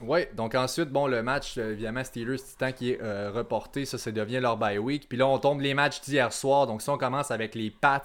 Ouais, 0.06 0.30
donc 0.36 0.54
ensuite, 0.54 0.90
bon, 0.90 1.06
le 1.06 1.22
match, 1.22 1.54
euh, 1.58 1.72
évidemment, 1.72 2.04
Steelers 2.04 2.38
Titan 2.38 2.72
qui 2.72 2.90
est 2.92 3.02
euh, 3.02 3.30
reporté, 3.32 3.84
ça, 3.84 3.98
ça 3.98 4.10
devient 4.12 4.40
leur 4.40 4.56
bye 4.56 4.78
week. 4.78 5.08
Puis 5.08 5.18
là, 5.18 5.26
on 5.26 5.38
tombe 5.38 5.60
les 5.60 5.74
matchs 5.74 6.00
d'hier 6.02 6.32
soir. 6.32 6.66
Donc, 6.66 6.82
si 6.82 6.90
on 6.90 6.98
commence 6.98 7.30
avec 7.30 7.54
les 7.54 7.70
Pats 7.70 8.02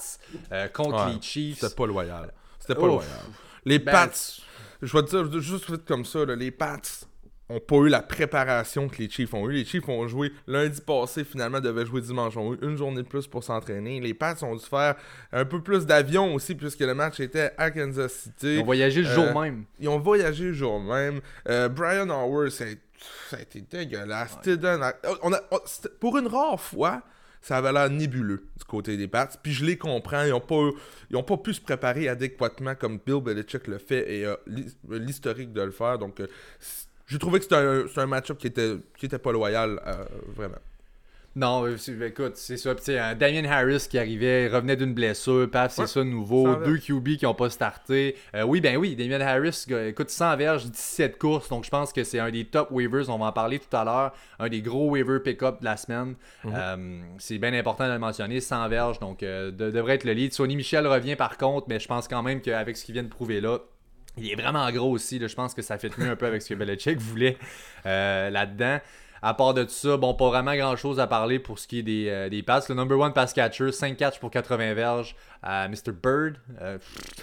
euh, 0.52 0.68
contre 0.70 1.06
Ouais, 1.06 1.14
les 1.14 1.22
Chiefs. 1.22 1.60
C'était 1.60 1.76
pas 1.76 1.86
loyal. 1.88 2.34
C'était 2.60 2.76
pas 2.76 2.82
Ouf. 2.82 2.88
loyal. 2.88 3.26
Les 3.66 3.80
Ben, 3.80 3.92
Pats, 3.92 4.10
je 4.82 4.98
vais 4.98 5.04
te 5.04 5.28
dire 5.28 5.42
juste 5.42 5.70
vite 5.70 5.86
comme 5.86 6.06
ça, 6.06 6.26
là, 6.26 6.36
les 6.36 6.52
Pats 6.52 6.78
ont 7.50 7.60
pas 7.60 7.78
eu 7.78 7.90
la 7.90 8.02
préparation 8.02 8.88
que 8.88 8.98
les 9.00 9.10
Chiefs 9.10 9.34
ont 9.34 9.50
eu. 9.50 9.54
Les 9.54 9.66
Chiefs 9.66 9.90
ont 9.90 10.08
joué 10.08 10.32
lundi 10.48 10.82
passé, 10.82 11.24
finalement 11.24 11.60
devaient 11.60 11.86
jouer 11.86 12.02
dimanche. 12.02 12.34
Ils 12.36 12.40
ont 12.40 12.54
eu 12.54 12.58
une 12.62 12.78
journée 12.78 13.02
de 13.02 13.08
plus 13.08 13.26
pour 13.28 13.44
s'entraîner. 13.44 14.00
Les 14.00 14.14
Pats 14.14 14.36
ont 14.44 14.56
dû 14.56 14.64
faire 14.64 14.96
un 15.32 15.46
peu 15.46 15.62
plus 15.62 15.86
d'avion 15.86 16.34
aussi, 16.36 16.54
puisque 16.56 16.82
le 16.82 16.94
match 16.94 17.20
était 17.20 17.52
à 17.58 17.72
Kansas 17.72 18.14
City. 18.14 18.56
Ils 18.56 18.60
ont 18.62 18.66
voyagé 18.66 19.02
le 19.02 19.08
Euh, 19.08 19.14
jour 19.16 19.42
même. 19.42 19.64
Ils 19.80 19.90
ont 19.90 20.00
voyagé 20.00 20.46
le 20.46 20.54
jour 20.54 20.80
même. 20.80 21.22
Euh, 21.48 21.68
Brian 21.70 22.10
Howard, 22.10 22.50
Ça 22.52 22.66
a 23.38 23.40
été 23.42 23.62
dégueulasse. 23.62 24.38
On 25.24 25.34
a, 25.34 25.42
pour 26.00 26.18
une 26.18 26.28
rare 26.28 26.60
fois, 26.60 27.02
ça 27.42 27.58
avait 27.58 27.72
l'air 27.72 27.90
nébuleux 27.90 28.44
du 28.58 28.66
côté 28.66 28.98
des 28.98 29.08
Pats. 29.08 29.30
Puis 29.42 29.54
je 29.54 29.66
les 29.66 29.78
comprends. 29.78 30.24
Ils 30.24 30.32
n'ont 30.32 30.40
pas, 30.42 30.70
ont 31.14 31.24
pas 31.24 31.38
pu 31.38 31.54
se 31.54 31.62
préparer 31.62 32.10
adéquatement 32.10 32.76
comme 32.76 33.00
Bill 33.04 33.22
Belichick 33.24 33.66
le 33.68 33.78
fait 33.80 34.14
et 34.14 34.26
l'historique 34.88 35.54
de 35.54 35.62
le 35.62 35.72
faire. 35.72 35.98
Donc, 35.98 36.22
j'ai 37.10 37.20
trouvé 37.20 37.40
que 37.40 37.44
c'était 37.44 37.56
un, 37.56 37.86
un 37.96 38.08
match-up 38.08 38.38
qui 38.38 38.48
était, 38.48 38.78
qui 38.98 39.08
était 39.08 39.20
pas 39.20 39.32
loyal, 39.32 39.82
vraiment. 40.36 40.60
Non, 41.36 41.66
euh, 41.66 42.06
écoute, 42.06 42.36
c'est 42.36 42.58
ça. 42.58 42.74
Puis, 42.74 42.96
Damien 43.18 43.46
Harris 43.46 43.88
qui 43.90 44.00
arrivait, 44.00 44.48
revenait 44.48 44.76
d'une 44.76 44.94
blessure, 44.94 45.50
paf, 45.50 45.74
c'est 45.74 45.88
ça 45.88 46.04
nouveau. 46.04 46.56
Deux 46.56 46.78
QB 46.78 47.18
qui 47.18 47.26
n'ont 47.26 47.36
pas 47.36 47.50
starté. 47.50 48.16
Euh, 48.36 48.44
oui, 48.44 48.62
ben 48.62 48.78
oui, 48.78 48.96
Damien 48.96 49.22
Harris, 49.22 49.66
écoute, 49.88 50.10
100 50.10 50.38
verges, 50.38 50.66
17 50.66 51.18
courses. 51.18 51.48
Donc, 51.50 51.66
je 51.66 51.70
pense 51.70 51.94
que 51.94 52.04
c'est 52.04 52.20
un 52.20 52.32
des 52.32 52.46
top 52.46 52.72
waivers. 52.72 53.10
On 53.10 53.20
va 53.20 53.28
en 53.28 53.32
parler 53.32 53.60
tout 53.60 53.76
à 53.76 53.86
l'heure. 53.86 54.12
Un 54.40 54.50
des 54.50 54.62
gros 54.62 54.90
waiver 54.90 55.20
pick-up 55.20 55.60
de 55.60 55.66
la 55.66 55.78
semaine. 55.78 56.16
Mhm. 56.44 56.54
Euh, 56.56 57.02
c'est 57.20 57.38
bien 57.38 57.54
important 57.54 57.88
de 57.88 57.94
le 57.94 58.00
mentionner. 58.00 58.42
100 58.42 58.68
verges, 58.68 59.00
donc 59.00 59.20
devrait 59.22 59.96
être 59.96 60.04
le 60.04 60.14
lead. 60.14 60.34
Sonny 60.34 60.56
Michel 60.56 60.88
revient 60.88 61.16
par 61.16 61.38
contre, 61.38 61.68
mais 61.70 61.80
je 61.80 61.88
pense 61.88 62.08
quand 62.08 62.24
même 62.24 62.42
qu'avec 62.42 62.76
ce 62.76 62.86
qu'il 62.86 62.94
vient 62.94 63.04
de 63.04 63.10
prouver 63.10 63.42
là, 63.42 63.60
il 64.18 64.32
est 64.32 64.36
vraiment 64.36 64.70
gros 64.72 64.92
aussi. 64.92 65.20
Je 65.20 65.36
pense 65.36 65.54
que 65.54 65.62
ça 65.62 65.78
fait 65.78 65.96
mieux 65.98 66.10
un 66.10 66.16
peu 66.16 66.26
avec 66.26 66.42
ce 66.42 66.50
que 66.50 66.54
Belichick 66.56 67.00
voulait 67.00 67.38
là-dedans. 67.86 68.80
À 69.22 69.34
part 69.34 69.54
de 69.54 69.64
tout 69.64 69.70
ça, 69.70 69.98
bon, 69.98 70.14
pas 70.14 70.30
vraiment 70.30 70.56
grand 70.56 70.76
chose 70.76 71.00
à 71.00 71.08
parler 71.08 71.40
pour 71.40 71.60
ce 71.60 71.68
qui 71.68 71.80
est 71.80 71.84
des, 71.84 72.08
euh, 72.10 72.30
des 72.30 72.42
passes. 72.42 72.70
Le 72.70 72.76
number 72.76 72.98
one 72.98 73.14
pass 73.14 73.34
catcher, 73.34 73.72
5 73.72 73.98
catch 73.98 74.20
pour 74.20 74.32
80 74.32 74.74
verges 74.74 75.16
à 75.44 75.68
Mr. 75.68 75.92
Bird. 75.92 76.38
Euh, 76.62 76.78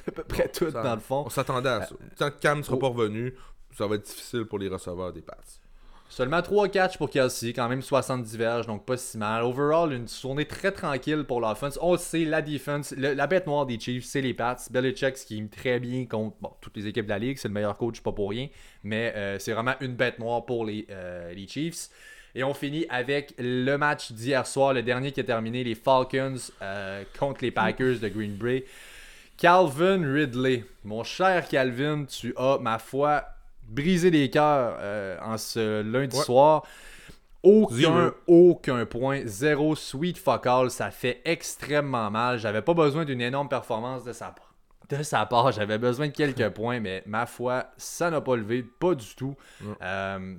à 0.07 0.11
peu 0.11 0.24
près 0.24 0.49
tout 0.49 0.70
dans 0.70 0.95
le 0.95 1.01
fond. 1.01 1.24
On 1.26 1.30
s'attendait 1.30 1.68
à 1.68 1.87
ça. 1.87 1.95
Tant 2.18 2.30
que 2.30 2.39
Cam 2.39 2.59
ne 2.59 2.62
sera 2.62 2.76
oh. 2.76 2.80
pas 2.80 2.89
revenu, 2.89 3.34
ça 3.76 3.87
va 3.87 3.95
être 3.95 4.05
difficile 4.05 4.45
pour 4.45 4.59
les 4.59 4.68
receveurs 4.68 5.12
des 5.12 5.22
passes. 5.22 5.61
Seulement 6.09 6.40
3 6.40 6.68
catchs 6.68 6.98
pour 6.98 7.11
Kelsey, 7.11 7.52
quand 7.52 7.68
même 7.68 7.82
70 7.82 8.36
verges, 8.36 8.66
donc 8.66 8.86
pas 8.86 8.96
si 8.96 9.18
mal. 9.18 9.42
Overall, 9.42 9.92
une 9.92 10.09
journée 10.09 10.44
très 10.44 10.70
tranquille 10.70 11.24
pour 11.24 11.40
l'offense. 11.40 11.78
On 11.82 11.96
sait, 11.96 12.24
la 12.24 12.42
defense, 12.42 12.94
la 12.96 13.26
bête 13.26 13.46
noire 13.46 13.66
des 13.66 13.78
Chiefs, 13.78 14.04
c'est 14.04 14.20
les 14.20 14.32
Pats. 14.32 14.57
Belichick 14.70 15.14
qui 15.16 15.38
aime 15.38 15.48
très 15.48 15.80
bien 15.80 16.07
contre 16.07 16.36
toutes 16.61 16.76
les 16.76 16.86
équipes 16.86 17.07
de 17.07 17.11
la 17.11 17.18
ligue, 17.18 17.38
c'est 17.38 17.48
le 17.48 17.54
meilleur 17.54 17.76
coach, 17.76 18.00
pas 18.00 18.12
pour 18.12 18.30
rien. 18.30 18.48
Mais 18.84 19.12
euh, 19.16 19.38
c'est 19.40 19.52
vraiment 19.52 19.74
une 19.80 19.94
bête 19.94 20.18
noire 20.20 20.46
pour 20.46 20.64
les, 20.64 20.86
euh, 20.90 21.34
les 21.34 21.48
Chiefs. 21.48 21.88
Et 22.36 22.44
on 22.44 22.54
finit 22.54 22.86
avec 22.88 23.34
le 23.38 23.76
match 23.76 24.12
d'hier 24.12 24.46
soir, 24.46 24.74
le 24.74 24.82
dernier 24.82 25.11
qui 25.11 25.20
a 25.20 25.24
terminé, 25.24 25.64
les 25.64 25.74
Falcons 25.74 26.36
euh, 26.62 27.02
contre 27.18 27.42
les 27.42 27.50
Packers 27.50 27.98
de 27.98 28.09
Green 28.09 28.36
Bay. 28.36 28.64
Calvin 29.36 30.00
Ridley, 30.12 30.64
mon 30.84 31.02
cher 31.02 31.48
Calvin, 31.48 32.04
tu 32.04 32.32
as, 32.36 32.59
ma 32.59 32.78
foi, 32.78 33.24
briser 33.68 34.10
les 34.10 34.30
cœurs 34.30 34.76
euh, 34.80 35.18
en 35.22 35.38
ce 35.38 35.82
lundi 35.82 36.16
soir. 36.16 36.64
Aucun, 37.42 38.12
aucun 38.26 38.86
point, 38.86 39.22
zéro 39.24 39.76
sweet 39.76 40.18
fuck 40.18 40.46
all, 40.46 40.70
ça 40.70 40.90
fait 40.90 41.20
extrêmement 41.24 42.10
mal. 42.10 42.38
J'avais 42.38 42.62
pas 42.62 42.74
besoin 42.74 43.04
d'une 43.04 43.20
énorme 43.20 43.48
performance 43.48 44.02
de 44.02 44.12
sa, 44.12 44.34
de 44.88 45.02
sa 45.02 45.26
part, 45.26 45.52
j'avais 45.52 45.78
besoin 45.78 46.08
de 46.08 46.12
quelques 46.12 46.48
points, 46.54 46.80
mais 46.80 47.04
ma 47.06 47.24
foi, 47.26 47.66
ça 47.76 48.10
n'a 48.10 48.20
pas 48.20 48.34
levé, 48.34 48.64
pas 48.64 48.96
du 48.96 49.14
tout. 49.14 49.36
Euh, 49.80 50.34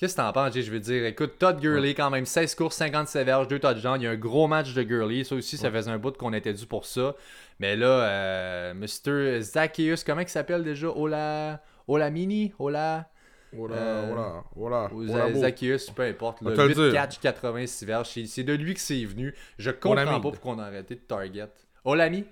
qu'est-ce 0.00 0.16
que 0.16 0.22
t'en 0.22 0.32
penses, 0.32 0.58
je 0.58 0.70
veux 0.70 0.80
dire? 0.80 1.04
Écoute, 1.04 1.34
Todd 1.38 1.60
Gurley, 1.60 1.92
quand 1.94 2.08
même, 2.08 2.24
16 2.24 2.54
courses, 2.54 2.76
57 2.76 3.24
verges, 3.26 3.48
2 3.48 3.58
touchdowns. 3.58 4.00
Il 4.00 4.04
y 4.04 4.06
a 4.06 4.10
un 4.10 4.16
gros 4.16 4.48
match 4.48 4.72
de 4.72 4.82
Gurley. 4.82 5.24
Ça 5.24 5.34
aussi, 5.34 5.58
ça 5.58 5.70
faisait 5.70 5.90
un 5.90 5.98
bout 5.98 6.16
qu'on 6.16 6.32
était 6.32 6.54
dû 6.54 6.66
pour 6.66 6.86
ça. 6.86 7.14
Mais 7.58 7.76
là, 7.76 7.86
euh, 7.86 8.74
Mr. 8.74 9.42
Zacchaeus, 9.42 10.02
comment 10.04 10.22
il 10.22 10.28
s'appelle 10.28 10.64
déjà? 10.64 10.88
Ola, 10.88 11.62
Ola 11.86 12.10
Mini? 12.10 12.54
Ola. 12.58 13.10
Voilà, 13.52 13.74
euh, 13.74 14.38
voilà. 14.54 14.88
Zacchaeus, 15.34 15.90
peu 15.94 16.02
importe. 16.02 16.40
Là, 16.40 16.66
8 16.66 16.92
catch, 16.92 17.18
86 17.18 17.84
verges. 17.84 18.08
C'est 18.26 18.44
de 18.44 18.54
lui 18.54 18.74
que 18.74 18.80
c'est 18.80 19.04
venu. 19.04 19.34
Je 19.58 19.70
comprends 19.70 20.06
pas 20.06 20.20
pourquoi 20.20 20.54
on 20.54 20.58
a 20.60 20.64
arrêté 20.64 20.94
de 20.94 21.00
target. 21.00 21.48
Olami 21.84 22.24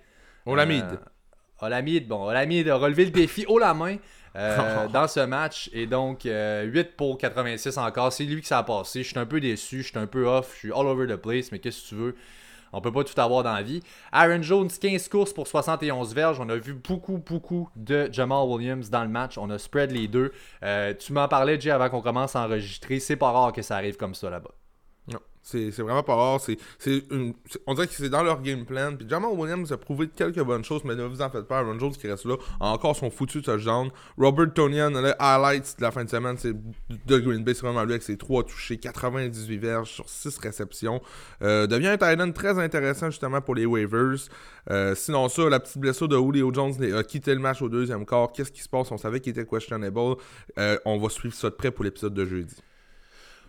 Olamide. 0.46 0.84
Euh, 0.92 1.66
Olamide, 1.66 2.06
bon, 2.06 2.28
Olamide 2.28 2.68
a 2.68 2.76
relevé 2.76 3.04
le 3.04 3.10
défi 3.10 3.44
haut 3.48 3.58
la 3.58 3.74
main. 3.74 3.96
Euh, 4.36 4.86
dans 4.92 5.08
ce 5.08 5.20
match. 5.20 5.70
Et 5.72 5.86
donc, 5.86 6.22
8 6.24 6.96
pour 6.96 7.18
86 7.18 7.78
encore. 7.78 8.12
C'est 8.12 8.24
lui 8.24 8.40
qui 8.40 8.48
ça 8.48 8.58
a 8.58 8.62
passé. 8.62 9.02
Je 9.02 9.08
suis 9.08 9.18
un 9.18 9.26
peu 9.26 9.40
déçu. 9.40 9.82
Je 9.82 9.88
suis 9.88 9.98
un 9.98 10.06
peu 10.06 10.26
off. 10.26 10.52
Je 10.54 10.58
suis 10.58 10.72
all 10.72 10.86
over 10.86 11.06
the 11.06 11.16
place. 11.16 11.52
Mais 11.52 11.58
qu'est-ce 11.58 11.82
que 11.84 11.88
tu 11.88 11.94
veux? 11.94 12.14
On 12.72 12.80
peut 12.80 12.92
pas 12.92 13.04
tout 13.04 13.18
avoir 13.20 13.42
dans 13.42 13.54
la 13.54 13.62
vie. 13.62 13.82
Aaron 14.12 14.42
Jones, 14.42 14.68
15 14.68 15.08
courses 15.08 15.32
pour 15.32 15.46
71 15.46 16.14
verges. 16.14 16.38
On 16.40 16.48
a 16.48 16.56
vu 16.56 16.74
beaucoup, 16.74 17.18
beaucoup 17.18 17.70
de 17.76 18.08
Jamal 18.12 18.46
Williams 18.46 18.90
dans 18.90 19.02
le 19.02 19.08
match. 19.08 19.38
On 19.38 19.48
a 19.50 19.58
spread 19.58 19.90
les 19.90 20.08
deux. 20.08 20.32
Euh, 20.62 20.94
tu 20.94 21.12
m'en 21.12 21.28
parlais, 21.28 21.58
Jay, 21.60 21.70
avant 21.70 21.88
qu'on 21.88 22.02
commence 22.02 22.36
à 22.36 22.42
enregistrer. 22.44 23.00
C'est 23.00 23.16
pas 23.16 23.30
rare 23.30 23.52
que 23.52 23.62
ça 23.62 23.76
arrive 23.76 23.96
comme 23.96 24.14
ça 24.14 24.30
là-bas. 24.30 24.50
C'est 25.50 25.70
vraiment 25.78 26.02
pas 26.02 26.14
rare. 26.14 26.40
On 27.66 27.74
dirait 27.74 27.86
que 27.86 27.94
c'est 27.94 28.10
dans 28.10 28.22
leur 28.22 28.42
game 28.42 28.66
plan. 28.66 28.94
Puis 28.94 29.08
Jamal 29.08 29.30
Williams 29.32 29.72
a 29.72 29.78
prouvé 29.78 30.08
quelques 30.08 30.42
bonnes 30.42 30.64
choses, 30.64 30.82
mais 30.84 30.94
ne 30.94 31.04
vous 31.04 31.22
en 31.22 31.30
faites 31.30 31.46
pas. 31.46 31.60
Aaron 31.60 31.78
Jones 31.78 31.92
qui 31.92 32.06
reste 32.06 32.26
là 32.26 32.36
a 32.60 32.68
encore 32.68 32.94
son 32.94 33.10
foutu 33.10 33.40
touchdown. 33.40 33.90
Robert 34.18 34.52
Tonian, 34.52 34.90
le 34.90 35.14
highlight 35.18 35.76
de 35.78 35.82
la 35.82 35.90
fin 35.90 36.04
de 36.04 36.10
semaine, 36.10 36.36
c'est 36.36 36.52
de 36.52 37.18
Green 37.18 37.42
Bay. 37.44 37.54
C'est 37.54 37.62
vraiment 37.62 37.82
lui 37.84 37.92
avec 37.92 38.02
ses 38.02 38.18
3 38.18 38.44
touchés, 38.44 38.76
98 38.76 39.56
verges 39.56 39.90
sur 39.90 40.08
6 40.08 40.38
réceptions. 40.38 41.00
Euh, 41.42 41.66
devient 41.66 41.88
un 41.88 41.96
tight 41.96 42.34
très 42.34 42.58
intéressant 42.58 43.10
justement 43.10 43.40
pour 43.40 43.54
les 43.54 43.64
waivers. 43.64 44.28
Euh, 44.70 44.94
sinon 44.94 45.30
ça, 45.30 45.48
la 45.48 45.60
petite 45.60 45.78
blessure 45.78 46.08
de 46.08 46.16
Julio 46.16 46.52
Jones 46.52 46.74
a 46.94 47.02
quitté 47.02 47.34
le 47.34 47.40
match 47.40 47.62
au 47.62 47.70
deuxième 47.70 48.04
quart. 48.04 48.32
Qu'est-ce 48.32 48.52
qui 48.52 48.62
se 48.62 48.68
passe? 48.68 48.90
On 48.90 48.98
savait 48.98 49.20
qu'il 49.20 49.30
était 49.30 49.46
questionable. 49.46 50.16
Euh, 50.58 50.78
on 50.84 50.98
va 50.98 51.08
suivre 51.08 51.34
ça 51.34 51.48
de 51.48 51.54
près 51.54 51.70
pour 51.70 51.84
l'épisode 51.84 52.12
de 52.12 52.24
jeudi 52.26 52.56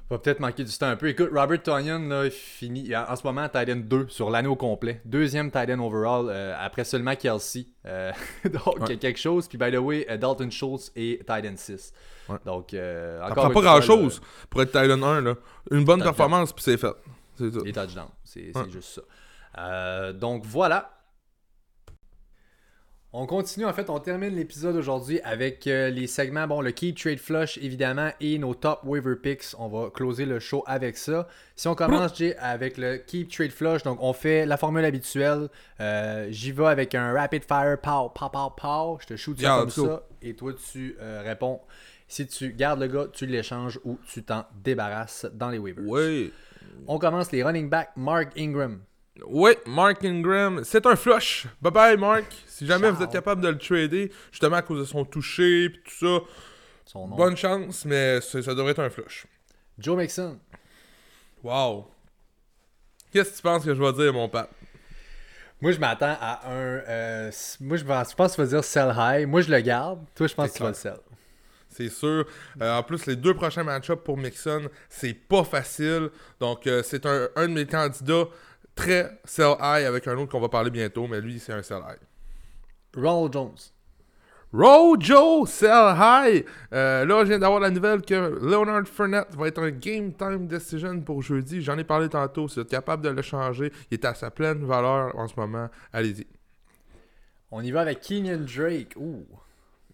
va 0.09 0.17
peut-être 0.17 0.39
manquer 0.39 0.63
du 0.63 0.75
temps 0.75 0.87
un 0.87 0.95
peu. 0.95 1.07
Écoute, 1.09 1.29
Robert 1.33 1.61
Tonyan 1.61 1.99
là, 1.99 2.29
finit 2.29 2.95
en 2.95 3.15
ce 3.15 3.23
moment 3.23 3.47
Titan 3.47 3.75
2 3.75 4.07
sur 4.09 4.29
l'année 4.29 4.47
au 4.47 4.55
complet. 4.55 5.01
Deuxième 5.05 5.51
Titan 5.51 5.79
overall 5.79 6.27
euh, 6.29 6.55
après 6.59 6.83
seulement 6.83 7.15
Kelsey. 7.15 7.67
Euh, 7.85 8.11
donc 8.65 8.99
quelque 8.99 9.19
chose. 9.19 9.47
Puis 9.47 9.57
by 9.57 9.71
the 9.71 9.77
way, 9.77 10.07
euh, 10.09 10.17
Dalton 10.17 10.49
Schultz 10.49 10.91
et 10.95 11.19
Titan 11.19 11.55
6. 11.55 11.93
Donc 12.45 12.75
encore. 13.21 13.51
pas 13.51 13.61
grand 13.61 13.81
chose 13.81 14.21
pour 14.49 14.61
être 14.61 14.71
Titan 14.71 15.01
1. 15.01 15.21
Là. 15.21 15.35
Une 15.71 15.85
bonne 15.85 16.01
performance, 16.01 16.53
puis 16.53 16.63
c'est 16.63 16.77
fait. 16.77 16.95
C'est 17.35 17.51
ça. 17.51 17.59
Et 17.65 17.71
touchdown. 17.71 18.07
C'est 18.23 18.51
juste 18.71 19.01
ça. 19.55 20.13
donc 20.13 20.43
voilà. 20.45 20.98
On 23.11 23.25
continue, 23.25 23.65
en 23.65 23.73
fait, 23.73 23.89
on 23.89 23.97
termine 23.97 24.35
l'épisode 24.35 24.75
aujourd'hui 24.75 25.19
avec 25.21 25.65
euh, 25.65 25.89
les 25.89 26.05
segments, 26.05 26.45
bon, 26.45 26.61
le 26.61 26.69
Keep 26.69 26.95
Trade 26.95 27.17
Flush, 27.17 27.57
évidemment, 27.57 28.11
et 28.21 28.37
nos 28.37 28.53
top 28.53 28.81
waiver 28.83 29.15
picks. 29.15 29.55
On 29.57 29.67
va 29.67 29.89
closer 29.89 30.25
le 30.25 30.39
show 30.39 30.63
avec 30.67 30.95
ça. 30.95 31.27
Si 31.55 31.67
on 31.67 31.73
commence, 31.73 32.15
Jay, 32.15 32.35
avec 32.37 32.77
le 32.77 32.97
Keep 32.97 33.31
Trade 33.31 33.49
Flush, 33.49 33.81
donc 33.81 33.97
on 33.99 34.13
fait 34.13 34.45
la 34.45 34.57
formule 34.57 34.85
habituelle. 34.85 35.49
Euh, 35.79 36.27
j'y 36.29 36.51
vais 36.51 36.67
avec 36.67 36.93
un 36.93 37.11
Rapid 37.11 37.43
Fire, 37.45 37.79
pow, 37.81 38.09
pow, 38.09 38.29
pow, 38.29 38.51
pow. 38.55 38.99
Je 39.01 39.07
te 39.07 39.15
shoot 39.15 39.41
comme 39.41 39.71
ça, 39.71 40.03
et 40.21 40.35
toi, 40.35 40.53
tu 40.71 40.95
euh, 41.01 41.23
réponds. 41.25 41.61
Si 42.07 42.27
tu 42.27 42.53
gardes 42.53 42.79
le 42.79 42.87
gars, 42.87 43.07
tu 43.11 43.25
l'échanges 43.25 43.79
ou 43.85 43.97
tu 44.07 44.21
t'en 44.21 44.45
débarrasses 44.63 45.25
dans 45.33 45.49
les 45.49 45.57
waivers. 45.57 45.83
Oui. 45.87 46.31
On 46.85 46.99
commence 46.99 47.31
les 47.31 47.41
running 47.43 47.69
back 47.69 47.89
Mark 47.95 48.33
Ingram. 48.37 48.81
Oui, 49.27 49.51
Mark 49.65 50.03
Ingram, 50.03 50.61
c'est 50.63 50.85
un 50.85 50.95
flush. 50.95 51.47
Bye 51.61 51.71
bye, 51.71 51.97
Mark. 51.97 52.25
Si 52.47 52.65
jamais 52.65 52.89
vous 52.91 53.03
êtes 53.03 53.11
capable 53.11 53.41
de 53.41 53.49
le 53.49 53.57
trader, 53.57 54.11
justement 54.31 54.57
à 54.57 54.61
cause 54.61 54.79
de 54.79 54.85
son 54.85 55.05
toucher 55.05 55.65
et 55.65 55.71
tout 55.71 56.25
ça, 56.85 56.95
bonne 56.95 57.37
chance, 57.37 57.85
mais 57.85 58.21
ça 58.21 58.39
devrait 58.53 58.71
être 58.71 58.79
un 58.79 58.89
flush. 58.89 59.25
Joe 59.77 59.97
Mixon. 59.97 60.39
Wow. 61.43 61.87
Qu'est-ce 63.11 63.31
que 63.31 63.35
tu 63.37 63.41
penses 63.41 63.63
que 63.63 63.73
je 63.73 63.81
vais 63.81 63.93
dire, 63.93 64.13
mon 64.13 64.27
père? 64.29 64.47
Moi, 65.61 65.71
je 65.71 65.79
m'attends 65.79 66.17
à 66.19 66.49
un. 66.49 66.81
Euh, 66.87 67.31
moi, 67.59 67.77
je 67.77 67.83
pense, 67.83 68.13
que 68.15 68.35
tu 68.35 68.41
vas 68.41 68.47
dire 68.47 68.63
sell 68.63 68.93
high. 68.95 69.27
Moi, 69.27 69.41
je 69.41 69.51
le 69.51 69.59
garde. 69.59 69.99
Toi, 70.15 70.27
je 70.27 70.33
pense 70.33 70.51
que 70.51 70.57
tu 70.57 70.63
vas 70.63 70.69
le 70.69 70.75
sell. 70.75 70.99
C'est 71.69 71.89
sûr. 71.89 72.25
Euh, 72.61 72.77
en 72.77 72.83
plus, 72.83 73.05
les 73.05 73.15
deux 73.15 73.33
prochains 73.33 73.63
match-ups 73.63 74.03
pour 74.03 74.17
Mixon, 74.17 74.69
c'est 74.89 75.13
pas 75.13 75.43
facile. 75.43 76.09
Donc, 76.39 76.65
euh, 76.65 76.81
c'est 76.83 77.05
un, 77.05 77.29
un 77.35 77.47
de 77.47 77.53
mes 77.53 77.65
candidats 77.65 78.25
très 78.79 79.19
sell 79.25 79.55
high 79.59 79.85
avec 79.85 80.07
un 80.07 80.17
autre 80.17 80.31
qu'on 80.31 80.39
va 80.39 80.49
parler 80.49 80.69
bientôt, 80.69 81.07
mais 81.07 81.19
lui, 81.19 81.39
c'est 81.39 81.53
un 81.53 81.61
sell 81.61 81.81
high. 81.87 81.99
Ronald 82.95 83.33
Jones. 83.33 83.57
Rojo 84.51 85.45
sell 85.45 85.95
high. 85.95 86.43
Euh, 86.73 87.05
là, 87.05 87.19
je 87.23 87.29
viens 87.29 87.39
d'avoir 87.39 87.59
la 87.59 87.69
nouvelle 87.69 88.01
que 88.01 88.39
Leonard 88.41 88.87
Fournette 88.87 89.35
va 89.35 89.47
être 89.47 89.61
un 89.61 89.69
game 89.69 90.13
time 90.13 90.47
decision 90.47 90.99
pour 91.01 91.21
jeudi. 91.21 91.61
J'en 91.61 91.77
ai 91.77 91.83
parlé 91.83 92.09
tantôt. 92.09 92.47
Si 92.47 92.55
vous 92.55 92.61
êtes 92.61 92.69
capable 92.69 93.03
de 93.03 93.09
le 93.09 93.21
changer, 93.21 93.71
il 93.91 93.95
est 93.95 94.05
à 94.05 94.15
sa 94.15 94.31
pleine 94.31 94.65
valeur 94.65 95.15
en 95.15 95.27
ce 95.27 95.33
moment. 95.37 95.69
Allez-y. 95.93 96.25
On 97.51 97.61
y 97.61 97.71
va 97.71 97.81
avec 97.81 97.99
Kenyon 98.01 98.45
Drake. 98.45 98.93
Ouh. 98.95 99.25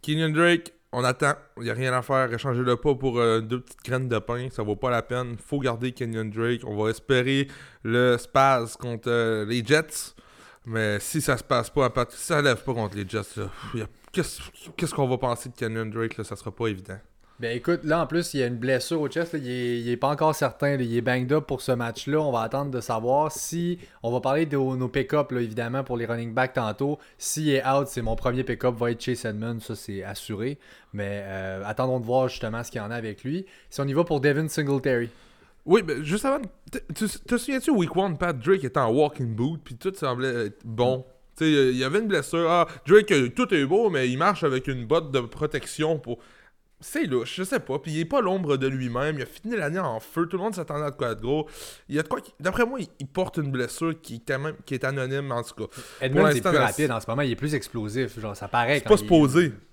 Kenyon 0.02 0.30
Drake, 0.30 0.74
on 0.96 1.04
attend. 1.04 1.34
Il 1.58 1.64
n'y 1.64 1.70
a 1.70 1.74
rien 1.74 1.92
à 1.94 2.02
faire. 2.02 2.34
Échangez-le 2.34 2.78
pas 2.78 2.96
pour 2.96 3.20
euh, 3.20 3.42
deux 3.42 3.60
petites 3.60 3.84
graines 3.84 4.08
de 4.08 4.18
pain. 4.18 4.48
Ça 4.50 4.64
vaut 4.64 4.78
pas 4.78 4.90
la 4.90 5.02
peine. 5.02 5.36
faut 5.38 5.60
garder 5.60 5.92
Kenyon 5.92 6.26
Drake. 6.34 6.62
On 6.66 6.82
va 6.82 6.90
espérer 6.90 7.50
le 7.84 8.18
Spaz 8.18 8.78
contre 8.78 9.10
euh, 9.10 9.46
les 9.46 9.64
Jets. 9.64 10.16
Mais 10.66 11.00
si 11.02 11.22
ça 11.22 11.38
se 11.38 11.44
passe 11.44 11.70
pas, 11.70 11.92
si 12.10 12.26
ça 12.26 12.42
lève 12.42 12.64
pas 12.64 12.74
contre 12.74 12.96
les 12.96 13.08
Jets, 13.08 13.42
qu'est-ce 14.14 14.96
qu'on 14.96 15.08
va 15.08 15.18
penser 15.18 15.50
de 15.50 15.56
Kenyon 15.56 15.88
Drake? 15.88 16.18
Là, 16.18 16.24
ça 16.24 16.38
sera 16.38 16.50
pas 16.52 16.68
évident. 16.68 16.98
Ben 17.42 17.54
écoute, 17.56 17.82
là 17.84 18.02
en 18.02 18.08
plus, 18.08 18.34
il 18.34 18.40
y 18.40 18.44
a 18.44 18.48
une 18.48 18.56
blessure 18.56 19.02
au 19.02 19.10
chest. 19.10 19.34
Il, 19.34 19.90
est, 19.90 19.98
pas 19.98 20.08
encore 20.08 20.34
certain. 20.34 20.76
Il 20.76 20.96
est 20.96 21.02
banged 21.02 21.34
up 21.34 21.46
pour 21.46 21.62
ce 21.62 21.74
match-là. 21.74 22.22
On 22.22 22.32
va 22.32 22.42
attendre 22.42 22.72
de 22.72 22.80
savoir 22.80 23.30
si. 23.30 23.78
On 24.04 24.12
va 24.12 24.22
parler 24.22 24.46
de 24.46 24.56
nos 24.56 24.88
pick-up, 24.88 25.34
évidemment, 25.34 25.84
pour 25.84 25.98
les 25.98 26.06
running 26.06 26.34
backs 26.34 26.54
tantôt. 26.54 26.98
S'il 27.18 27.50
est 27.50 27.68
out, 27.68 27.88
c'est 27.88 28.02
mon 28.02 28.16
premier 28.16 28.46
pick-up, 28.46 28.76
va 28.76 28.92
être 28.92 29.02
Chase 29.02 29.26
Edmonds. 29.26 29.60
Ça, 29.60 29.76
c'est 29.76 30.02
assuré. 30.02 30.58
Mais 30.94 31.24
euh, 31.26 31.62
attendons 31.66 32.00
de 32.00 32.06
voir 32.06 32.30
justement 32.30 32.64
ce 32.64 32.72
qu'il 32.72 32.80
y 32.80 32.84
en 32.84 32.90
a 32.90 32.96
avec 32.96 33.26
lui. 33.26 33.46
Si 33.70 33.82
on 33.82 33.86
y 33.86 33.94
va 33.94 34.06
pour 34.06 34.22
Devin 34.22 34.48
Singletary. 34.48 35.10
Oui, 35.66 35.82
mais 35.86 36.04
juste 36.04 36.24
avant, 36.24 36.42
tu 36.96 37.08
te 37.08 37.38
souviens-tu, 37.38 37.72
Week 37.72 37.90
1, 37.94 38.14
Pat 38.14 38.38
Drake 38.38 38.64
était 38.64 38.80
en 38.80 38.92
walking 38.92 39.36
boot, 39.36 39.60
puis 39.64 39.76
tout 39.76 39.92
semblait 39.96 40.48
être 40.48 40.62
bon. 40.64 41.04
Tu 41.36 41.44
sais, 41.44 41.52
il 41.72 41.78
y 41.78 41.84
avait 41.84 42.00
une 42.00 42.08
blessure. 42.08 42.50
Ah, 42.50 42.68
Drake, 42.88 43.34
tout 43.36 43.52
est 43.54 43.66
beau, 43.66 43.90
mais 43.90 44.08
il 44.08 44.18
marche 44.18 44.44
avec 44.44 44.68
une 44.68 44.86
botte 44.86 45.12
de 45.12 45.20
protection 45.20 46.00
pour. 46.00 46.20
C'est 46.82 47.06
louche, 47.06 47.36
je 47.38 47.44
sais 47.44 47.60
pas. 47.60 47.80
Puis 47.80 47.92
il 47.94 48.00
est 48.02 48.06
pas 48.06 48.22
l'ombre 48.22 48.58
de 48.58 48.68
lui-même. 48.68 49.16
Il 49.18 49.22
a 49.24 49.26
fini 49.26 49.56
l'année 49.56 49.80
en 49.80 50.00
feu. 50.00 50.28
Tout 50.28 50.38
le 50.38 50.44
monde 50.44 50.56
s'attendait 50.56 50.86
à 50.86 50.92
quoi 50.92 51.16
de 51.16 51.22
gros. 51.22 51.48
Il 51.88 51.96
y 51.96 52.00
a 52.00 52.04
de 52.04 52.08
quoi. 52.08 52.20
qui- 52.20 52.34
D'après 52.40 52.66
moi, 52.66 52.80
il, 53.00 53.08
porte 53.08 53.38
une 53.38 53.50
blessure 53.50 54.00
qui 54.02 54.16
est 54.16 54.22
quand 54.28 54.40
même 54.40 54.56
qui 54.66 54.74
est 54.74 54.84
anonyme 54.84 55.32
en 55.32 55.42
tout 55.42 55.56
cas. 55.56 55.82
Edmonds 56.02 56.28
est 56.28 56.42
plus 56.42 56.58
rapide 56.58 56.92
en 56.92 57.00
ce 57.00 57.10
moment. 57.10 57.22
Il 57.22 57.32
est 57.32 57.36
plus 57.36 57.56
explosif. 57.56 58.20
Genre, 58.20 58.36
ça 58.36 58.48
paraît 58.48 58.80
C'est 58.80 58.88
pas. 58.90 58.96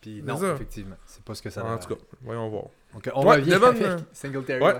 Puis 0.00 0.22
C'est 0.24 0.32
non, 0.32 0.54
effectivement. 0.54 0.96
C'est 1.04 1.22
pas 1.24 1.34
ce 1.34 1.42
que 1.42 1.50
ça 1.50 1.64
En 1.64 1.76
tout 1.78 1.88
cas, 1.94 2.00
voyons 2.22 2.48
voir. 2.48 2.64
Donc, 2.94 3.10
on 3.14 3.20
revient 3.22 3.50
Devon, 3.50 3.74
euh, 3.80 3.98
Singletary. 4.12 4.62
ouais. 4.62 4.74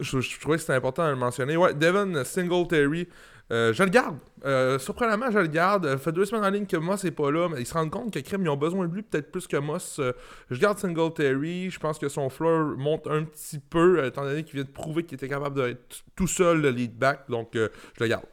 je 0.00 0.40
trouvais 0.40 0.56
que 0.56 0.62
c'était 0.62 0.74
important 0.74 1.04
de 1.04 1.10
le 1.10 1.16
mentionner. 1.16 1.56
Ouais, 1.56 1.74
Devon 1.74 2.24
Singletary, 2.24 3.08
euh, 3.50 3.72
je 3.72 3.82
le 3.82 3.90
garde. 3.90 4.16
Euh, 4.44 4.78
surprenamment, 4.78 5.30
je 5.30 5.38
le 5.38 5.46
garde. 5.48 5.86
Ça 5.88 5.98
fait 5.98 6.12
deux 6.12 6.24
semaines 6.24 6.44
en 6.44 6.50
ligne 6.50 6.66
que 6.66 6.76
Moss 6.76 7.02
n'est 7.04 7.10
pas 7.10 7.30
là, 7.30 7.48
mais 7.48 7.60
ils 7.60 7.66
se 7.66 7.74
rendent 7.74 7.90
compte 7.90 8.12
que 8.12 8.18
Crème, 8.20 8.42
ils 8.42 8.48
ont 8.48 8.56
besoin 8.56 8.86
de 8.86 8.94
lui 8.94 9.02
peut-être 9.02 9.30
plus 9.32 9.46
que 9.46 9.56
Moss. 9.56 9.98
Euh, 9.98 10.12
je 10.50 10.60
garde 10.60 10.78
Singletary. 10.78 11.70
Je 11.70 11.78
pense 11.80 11.98
que 11.98 12.08
son 12.08 12.30
floor 12.30 12.76
monte 12.76 13.06
un 13.08 13.24
petit 13.24 13.58
peu, 13.58 13.98
euh, 13.98 14.06
étant 14.08 14.22
donné 14.22 14.44
qu'il 14.44 14.54
vient 14.54 14.64
de 14.64 14.68
prouver 14.70 15.02
qu'il 15.04 15.16
était 15.16 15.28
capable 15.28 15.60
d'être 15.62 16.02
tout 16.16 16.26
seul 16.28 16.60
le 16.60 16.70
lead 16.70 16.96
back. 16.96 17.28
Donc, 17.28 17.50
je 17.54 17.68
le 17.98 18.06
garde. 18.06 18.24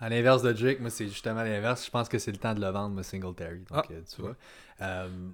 À 0.00 0.08
l'inverse 0.08 0.42
de 0.42 0.52
Drake, 0.52 0.80
moi, 0.80 0.90
c'est 0.90 1.08
justement 1.08 1.42
l'inverse. 1.42 1.84
Je 1.86 1.90
pense 1.90 2.08
que 2.08 2.18
c'est 2.18 2.30
le 2.30 2.38
temps 2.38 2.54
de 2.54 2.60
le 2.60 2.68
vendre, 2.68 3.00
Singletary. 3.02 3.64
Donc, 3.70 3.84
Ah. 3.90 3.94
tu 4.14 4.22
vois. 4.22 4.36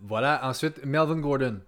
Voilà. 0.06 0.40
Ensuite, 0.48 0.84
Melvin 0.84 1.20
Gordon. 1.20 1.60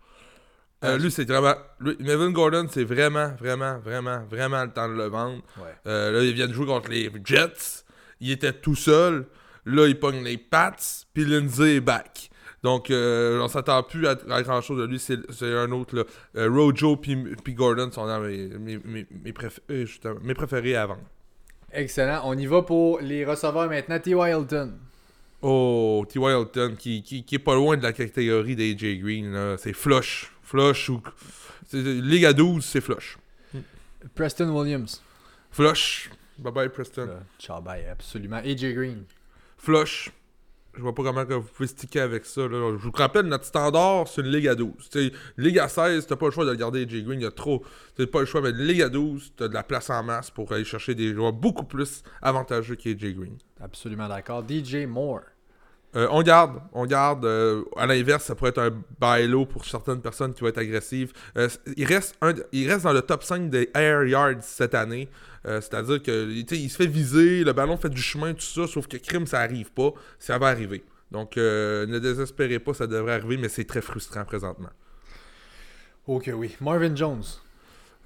Euh, 0.85 0.99
lui, 0.99 1.11
c'est 1.11 1.25
vraiment. 1.27 1.55
Lui, 1.81 1.97
Melvin 2.01 2.31
Gordon, 2.31 2.67
c'est 2.71 2.85
vraiment, 2.85 3.33
vraiment, 3.41 3.79
vraiment, 3.79 4.23
vraiment 4.31 4.63
le 4.65 4.71
temps 4.71 4.89
de 4.89 4.95
le 4.95 5.07
vendre. 5.07 5.43
Ouais. 5.59 5.65
Euh, 5.87 6.13
là, 6.13 6.23
il 6.23 6.35
vient 6.35 6.47
de 6.47 6.53
jouer 6.53 6.67
contre 6.67 6.91
les 6.91 7.11
Jets. 7.25 7.83
Il 8.21 8.31
était 8.31 8.53
tout 8.53 8.75
seul. 8.75 9.27
Là, 9.65 9.87
il 9.87 9.99
pogne 9.99 10.23
les 10.23 10.37
Pats. 10.39 10.77
Puis 11.15 11.25
Lindsay 11.25 11.77
est 11.77 11.81
back. 11.81 12.31
Donc, 12.63 12.91
euh, 12.91 13.41
on 13.41 13.49
s'attend 13.49 13.83
plus 13.85 14.07
à, 14.07 14.17
à 14.31 14.43
grand 14.43 14.61
chose 14.61 14.79
de 14.79 14.85
lui. 14.87 14.99
C'est 14.99 15.19
un 15.43 15.71
autre. 15.73 15.97
Là. 15.97 16.05
Euh, 16.37 16.51
Rojo 16.51 16.97
puis 16.97 17.17
Gordon 17.55 17.91
sont 17.91 18.07
dans 18.07 18.21
mes, 18.21 18.49
mes, 18.59 18.79
mes, 18.85 19.07
mes 19.25 19.33
préf- 19.33 19.61
justement, 19.69 20.17
mes 20.23 20.35
préférés 20.35 20.77
à 20.77 20.87
vendre. 20.87 21.03
Excellent. 21.73 22.21
On 22.25 22.37
y 22.37 22.47
va 22.47 22.63
pour 22.63 23.01
les 23.01 23.25
receveurs 23.25 23.69
maintenant. 23.69 23.99
T.Y. 23.99 24.15
Hilton. 24.31 24.73
Oh, 25.43 26.05
T.Y. 26.09 26.23
Hilton, 26.41 26.75
qui, 26.79 27.03
qui, 27.03 27.25
qui 27.25 27.35
est 27.35 27.41
pas 27.41 27.55
loin 27.55 27.77
de 27.77 27.83
la 27.83 27.93
catégorie 27.93 28.57
d'AJ 28.57 28.99
Green. 29.01 29.57
C'est 29.59 29.73
flush. 29.73 30.33
Flush 30.47 30.89
ou. 30.91 31.03
Ligue 31.73 32.25
à 32.25 32.33
12, 32.33 32.65
c'est 32.65 32.81
flush. 32.81 33.19
Preston 34.15 34.49
Williams. 34.57 35.03
Flush. 35.51 36.09
Bye 36.39 36.53
bye, 36.53 36.69
Preston. 36.69 37.09
Ciao, 37.41 37.61
bye, 37.61 37.85
absolument. 37.87 38.37
AJ 38.37 38.73
Green. 38.75 39.05
Flush. 39.59 40.13
Je 40.75 40.83
vois 40.83 40.95
pas 40.95 41.03
comment 41.03 41.25
vous 41.25 41.41
pouvez 41.43 41.67
sticker 41.67 42.03
avec 42.03 42.25
ça. 42.27 42.43
là. 42.43 42.77
Je 42.79 42.85
vous 42.85 42.93
rappelle, 42.93 43.27
notre 43.27 43.45
standard, 43.47 44.07
c'est 44.07 44.21
une 44.21 44.29
Ligue 44.29 44.47
à 44.47 44.55
12. 44.55 44.71
T'sais, 44.91 45.11
Ligue 45.37 45.59
à 45.59 45.67
16, 45.69 46.07
t'as 46.07 46.15
pas 46.17 46.27
le 46.27 46.33
choix 46.33 46.45
de 46.45 46.51
le 46.51 46.57
garder 46.57 46.83
AJ 46.83 47.03
Green. 47.03 47.21
Il 47.21 47.25
y 47.25 47.27
a 47.27 47.31
trop. 47.33 47.65
T'as 47.97 48.07
pas 48.07 48.21
le 48.21 48.27
choix, 48.27 48.41
mais 48.41 48.51
une 48.51 48.59
Ligue 48.59 48.83
à 48.83 48.89
12, 48.89 49.33
t'as 49.37 49.49
de 49.49 49.55
la 49.55 49.65
place 49.65 49.91
en 49.91 50.03
masse 50.05 50.31
pour 50.31 50.53
aller 50.53 50.65
chercher 50.65 50.95
des 50.95 51.13
joueurs 51.13 51.33
beaucoup 51.33 51.65
plus 51.65 52.03
avantageux 52.23 52.77
qu'AJ 52.77 53.15
Green. 53.15 53.37
Absolument 53.61 54.07
d'accord. 54.07 54.45
DJ 54.49 54.87
Moore. 54.87 55.23
Euh, 55.97 56.09
on 56.11 56.23
garde, 56.23 56.61
on 56.73 56.85
garde. 56.85 57.25
euh, 57.25 57.65
à 57.77 57.87
l'inverse, 57.87 58.25
ça 58.25 58.35
pourrait 58.35 58.51
être 58.51 58.61
un 58.61 58.83
bail 59.01 59.29
low 59.29 59.47
pour 59.47 59.65
certaines 59.65 60.03
personnes 60.03 60.35
qui 60.35 60.43
vont 60.43 60.49
être 60.49 60.59
agressives. 60.59 61.13
Euh, 61.39 61.49
il, 61.77 61.87
reste 61.87 62.17
un, 62.21 62.35
il 62.53 62.71
reste 62.71 62.85
dans 62.85 62.93
le 62.93 63.01
top 63.01 63.23
5 63.23 63.49
des 63.49 63.71
air 63.75 64.05
yards 64.05 64.43
cette 64.43 64.75
année. 64.75 65.09
C'est-à-dire 65.45 66.03
que 66.03 66.29
il 66.29 66.69
se 66.69 66.77
fait 66.77 66.89
viser, 66.89 67.45
le 67.45 67.53
ballon 67.53 67.77
fait 67.77 67.89
du 67.89 68.03
chemin, 68.03 68.35
tout 68.35 68.41
ça, 68.41 68.67
sauf 68.67 68.89
que 68.89 68.97
crime, 68.97 69.29
ça 69.29 69.39
arrive 69.39 69.71
pas. 69.71 69.93
Ça 70.19 70.39
va 70.39 70.49
arriver. 70.49 70.85
Donc, 71.13 71.37
ne 71.37 71.99
désespérez 72.01 72.59
pas, 72.59 72.75
ça 72.75 72.89
devrait 72.89 73.13
arriver, 73.13 73.37
mais 73.37 73.49
c'est 73.49 73.63
très 73.63 73.81
frustrant 73.81 74.25
présentement. 74.25 74.71
Ok, 76.09 76.33
oui. 76.35 76.57
Marvin 76.61 76.97
Jones. 76.97 77.23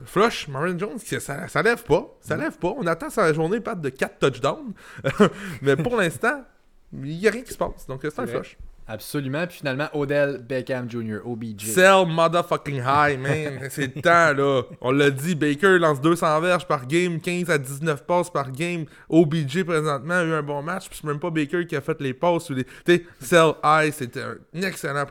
Flush, 0.05 0.49
Marvin 0.49 0.77
Jones, 0.77 0.99
ça, 0.99 1.49
ça 1.49 1.63
lève 1.63 1.83
pas. 1.85 2.15
Ça 2.21 2.37
lève 2.37 2.59
pas. 2.59 2.75
On 2.77 2.87
attend 2.87 3.09
sa 3.09 3.33
journée 3.33 3.61
pas 3.61 3.75
de 3.75 3.89
4 3.89 4.19
touchdowns. 4.19 4.75
mais 5.63 5.77
pour 5.77 5.97
l'instant, 5.97 6.45
il 6.93 7.19
n'y 7.19 7.29
a 7.29 7.31
rien 7.31 7.43
qui 7.43 7.53
se 7.53 7.59
passe. 7.59 7.87
Donc, 7.87 8.01
c'est 8.03 8.19
un 8.19 8.27
flush. 8.27 8.57
Absolument. 8.91 9.47
Puis 9.47 9.59
finalement, 9.59 9.89
Odell 9.93 10.39
Beckham 10.39 10.91
Jr., 10.91 11.19
OBJ. 11.25 11.67
Sell 11.67 12.07
motherfucking 12.07 12.83
high, 12.85 13.17
man. 13.17 13.61
C'est 13.71 13.95
le 13.95 14.03
temps, 14.03 14.33
là. 14.33 14.63
On 14.81 14.91
l'a 14.91 15.11
dit, 15.11 15.37
Baker 15.37 15.79
lance 15.79 16.01
200 16.01 16.41
verges 16.41 16.67
par 16.67 16.89
game, 16.89 17.21
15 17.21 17.51
à 17.51 17.59
19 17.59 18.05
passes 18.05 18.31
par 18.31 18.51
game. 18.51 18.87
OBJ, 19.09 19.63
présentement, 19.63 20.15
a 20.15 20.25
eu 20.25 20.33
un 20.33 20.43
bon 20.43 20.61
match. 20.63 20.89
Puis 20.89 20.99
c'est 21.01 21.07
même 21.07 21.21
pas 21.21 21.31
Baker 21.31 21.67
qui 21.67 21.77
a 21.77 21.81
fait 21.81 22.01
les 22.01 22.15
passes. 22.15 22.51
Ou 22.51 22.55
les... 22.55 22.65
Tu 22.65 22.73
sais, 22.85 23.07
sell 23.21 23.53
high, 23.63 23.93
c'était 23.93 24.23
un 24.23 24.61
excellent... 24.61 25.05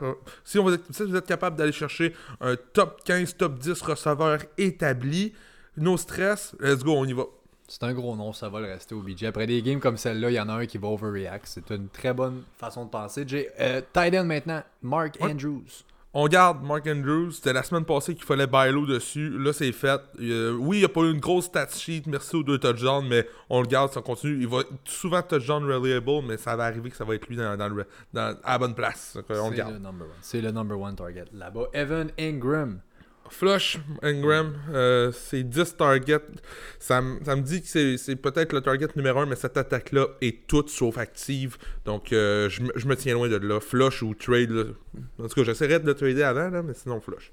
Si, 0.43 0.59
on 0.59 0.63
vous 0.63 0.73
êtes, 0.73 0.83
si 0.89 1.03
vous 1.03 1.15
êtes 1.15 1.27
capable 1.27 1.55
d'aller 1.55 1.71
chercher 1.71 2.13
un 2.41 2.55
top 2.73 3.01
15, 3.05 3.37
top 3.37 3.59
10 3.59 3.81
receveur 3.81 4.39
établi, 4.57 5.33
no 5.77 5.95
stress, 5.95 6.53
let's 6.59 6.83
go, 6.83 6.97
on 6.97 7.05
y 7.05 7.13
va. 7.13 7.23
C'est 7.69 7.83
un 7.83 7.93
gros 7.93 8.15
nom, 8.15 8.33
ça 8.33 8.49
va 8.49 8.59
le 8.61 8.65
rester 8.65 8.95
OBJ. 8.95 9.25
Après 9.25 9.45
des 9.45 9.61
games 9.61 9.79
comme 9.79 9.95
celle-là, 9.95 10.31
il 10.31 10.33
y 10.33 10.39
en 10.39 10.49
a 10.49 10.53
un 10.53 10.65
qui 10.65 10.77
va 10.79 10.87
overreact. 10.87 11.45
C'est 11.45 11.69
une 11.69 11.87
très 11.87 12.13
bonne 12.13 12.41
façon 12.57 12.85
de 12.85 12.89
penser. 12.89 13.23
J'ai 13.27 13.47
euh, 13.59 13.81
tight 13.93 14.15
end 14.15 14.25
maintenant, 14.25 14.63
Mark 14.81 15.17
Ouais. 15.21 15.31
Andrews. 15.31 15.63
On 16.11 16.27
garde 16.27 16.63
Mark 16.63 16.87
Andrews. 16.87 17.29
C'était 17.33 17.53
la 17.53 17.61
semaine 17.61 17.85
passée 17.85 18.15
qu'il 18.15 18.23
fallait 18.25 18.47
buy 18.47 18.71
low 18.71 18.87
dessus. 18.87 19.29
Là, 19.37 19.53
c'est 19.53 19.71
fait. 19.71 20.01
Euh, 20.19 20.53
oui, 20.59 20.77
il 20.77 20.79
n'y 20.79 20.85
a 20.85 20.89
pas 20.89 21.01
eu 21.01 21.11
une 21.11 21.19
grosse 21.19 21.45
stat 21.45 21.67
sheet. 21.69 22.01
Merci 22.07 22.35
aux 22.35 22.41
deux 22.41 22.57
touchdowns, 22.57 23.07
mais 23.07 23.27
on 23.47 23.61
le 23.61 23.67
garde, 23.67 23.93
ça 23.93 24.01
continue. 24.01 24.41
Il 24.41 24.47
va 24.47 24.61
être 24.61 24.71
souvent 24.85 25.21
touchdown 25.21 25.63
reliable, 25.71 26.25
mais 26.27 26.37
ça 26.37 26.55
va 26.55 26.63
arriver 26.65 26.89
que 26.89 26.95
ça 26.97 27.05
va 27.05 27.13
être 27.13 27.27
lui 27.27 27.35
dans, 27.35 27.55
dans 27.55 27.69
le, 27.69 27.85
dans- 28.11 28.35
à 28.43 28.53
la 28.53 28.57
bonne 28.57 28.73
place. 28.73 29.13
Donc, 29.15 29.25
on 29.29 29.33
le 29.49 29.51
C'est 29.51 29.57
garde. 29.57 29.79
C'est 30.21 30.41
le 30.41 30.49
number 30.51 30.79
one 30.81 30.95
target 30.95 31.25
là-bas. 31.31 31.67
Evan 31.73 32.09
Ingram. 32.19 32.79
Flush, 33.29 33.77
Ingram, 34.01 34.53
euh, 34.73 35.11
c'est 35.11 35.43
10 35.43 35.77
targets. 35.77 36.19
Ça, 36.79 37.01
ça 37.25 37.35
me 37.35 37.41
dit 37.41 37.61
que 37.61 37.67
c'est 37.67 37.97
c'est 37.97 38.15
peut-être 38.15 38.53
le 38.53 38.61
target 38.61 38.87
numéro 38.95 39.19
1, 39.19 39.25
mais 39.27 39.35
cette 39.35 39.57
attaque-là 39.57 40.07
est 40.21 40.47
toute 40.47 40.69
sauf 40.69 40.97
active. 40.97 41.57
Donc, 41.85 42.11
euh, 42.11 42.49
je, 42.49 42.61
me- 42.63 42.71
je 42.75 42.87
me 42.87 42.95
tiens 42.95 43.13
loin 43.13 43.27
de 43.29 43.37
là. 43.37 43.59
Flush 43.59 44.01
ou 44.03 44.13
trade. 44.15 44.51
là. 44.51 44.63
En 45.19 45.27
tout 45.27 45.35
cas, 45.35 45.43
j'essaierai 45.43 45.79
de 45.79 45.85
le 45.85 45.93
trader 45.93 46.23
avant, 46.23 46.49
là, 46.49 46.61
mais 46.63 46.73
sinon, 46.73 46.99
flush. 46.99 47.31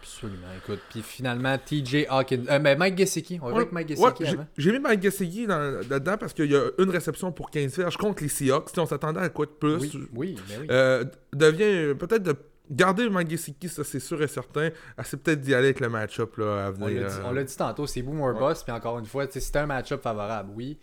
Absolument. 0.00 0.46
Écoute, 0.62 0.80
puis 0.90 1.02
finalement, 1.02 1.56
TJ 1.58 2.06
Hawkins. 2.08 2.44
Euh, 2.50 2.58
mais 2.62 2.76
Mike 2.76 2.96
Gesicki. 2.98 3.38
On 3.42 3.46
va 3.46 3.52
Ouais, 3.52 3.60
avec 3.62 3.72
Mike 3.72 3.88
ouais, 3.90 3.96
Gesicki 3.96 4.24
j'ai- 4.26 4.32
avant. 4.32 4.46
J'ai 4.56 4.72
mis 4.72 4.78
Mike 4.78 5.02
Gesicki 5.02 5.46
dans- 5.46 5.80
là-dedans 5.88 6.16
parce 6.18 6.32
qu'il 6.34 6.50
y 6.50 6.56
a 6.56 6.66
une 6.78 6.90
réception 6.90 7.32
pour 7.32 7.50
15 7.50 7.76
verges 7.76 7.96
contre 7.96 8.22
les 8.22 8.28
Seahawks. 8.28 8.68
Sais, 8.70 8.80
on 8.80 8.86
s'attendait 8.86 9.20
à 9.20 9.28
quoi 9.28 9.46
de 9.46 9.50
plus? 9.50 9.76
Oui, 9.94 10.08
oui, 10.14 10.36
mais 10.48 10.56
oui. 10.60 10.66
Euh, 10.70 11.04
devient 11.32 11.94
peut-être 11.98 12.22
de 12.22 12.34
garder 12.70 13.08
Gesicki, 13.28 13.68
ça 13.68 13.84
c'est 13.84 14.00
sûr 14.00 14.22
et 14.22 14.28
certain. 14.28 14.70
Ah, 14.96 15.04
c'est 15.04 15.16
peut-être 15.22 15.40
d'y 15.40 15.54
aller 15.54 15.66
avec 15.66 15.80
le 15.80 15.88
match-up 15.88 16.36
là, 16.36 16.66
à 16.66 16.68
On 16.68 16.72
venir. 16.72 17.02
l'a 17.02 17.08
dit, 17.08 17.14
euh. 17.16 17.22
on 17.26 17.32
l'a 17.32 17.44
dit 17.44 17.56
tantôt, 17.56 17.86
c'est 17.86 18.02
boom 18.02 18.20
or 18.20 18.34
Ouais. 18.40 18.48
bust. 18.48 18.64
Puis 18.64 18.72
encore 18.72 18.98
une 18.98 19.06
fois, 19.06 19.26
c'est 19.30 19.56
un 19.56 19.66
match-up 19.66 20.02
favorable. 20.02 20.50
Oui, 20.54 20.78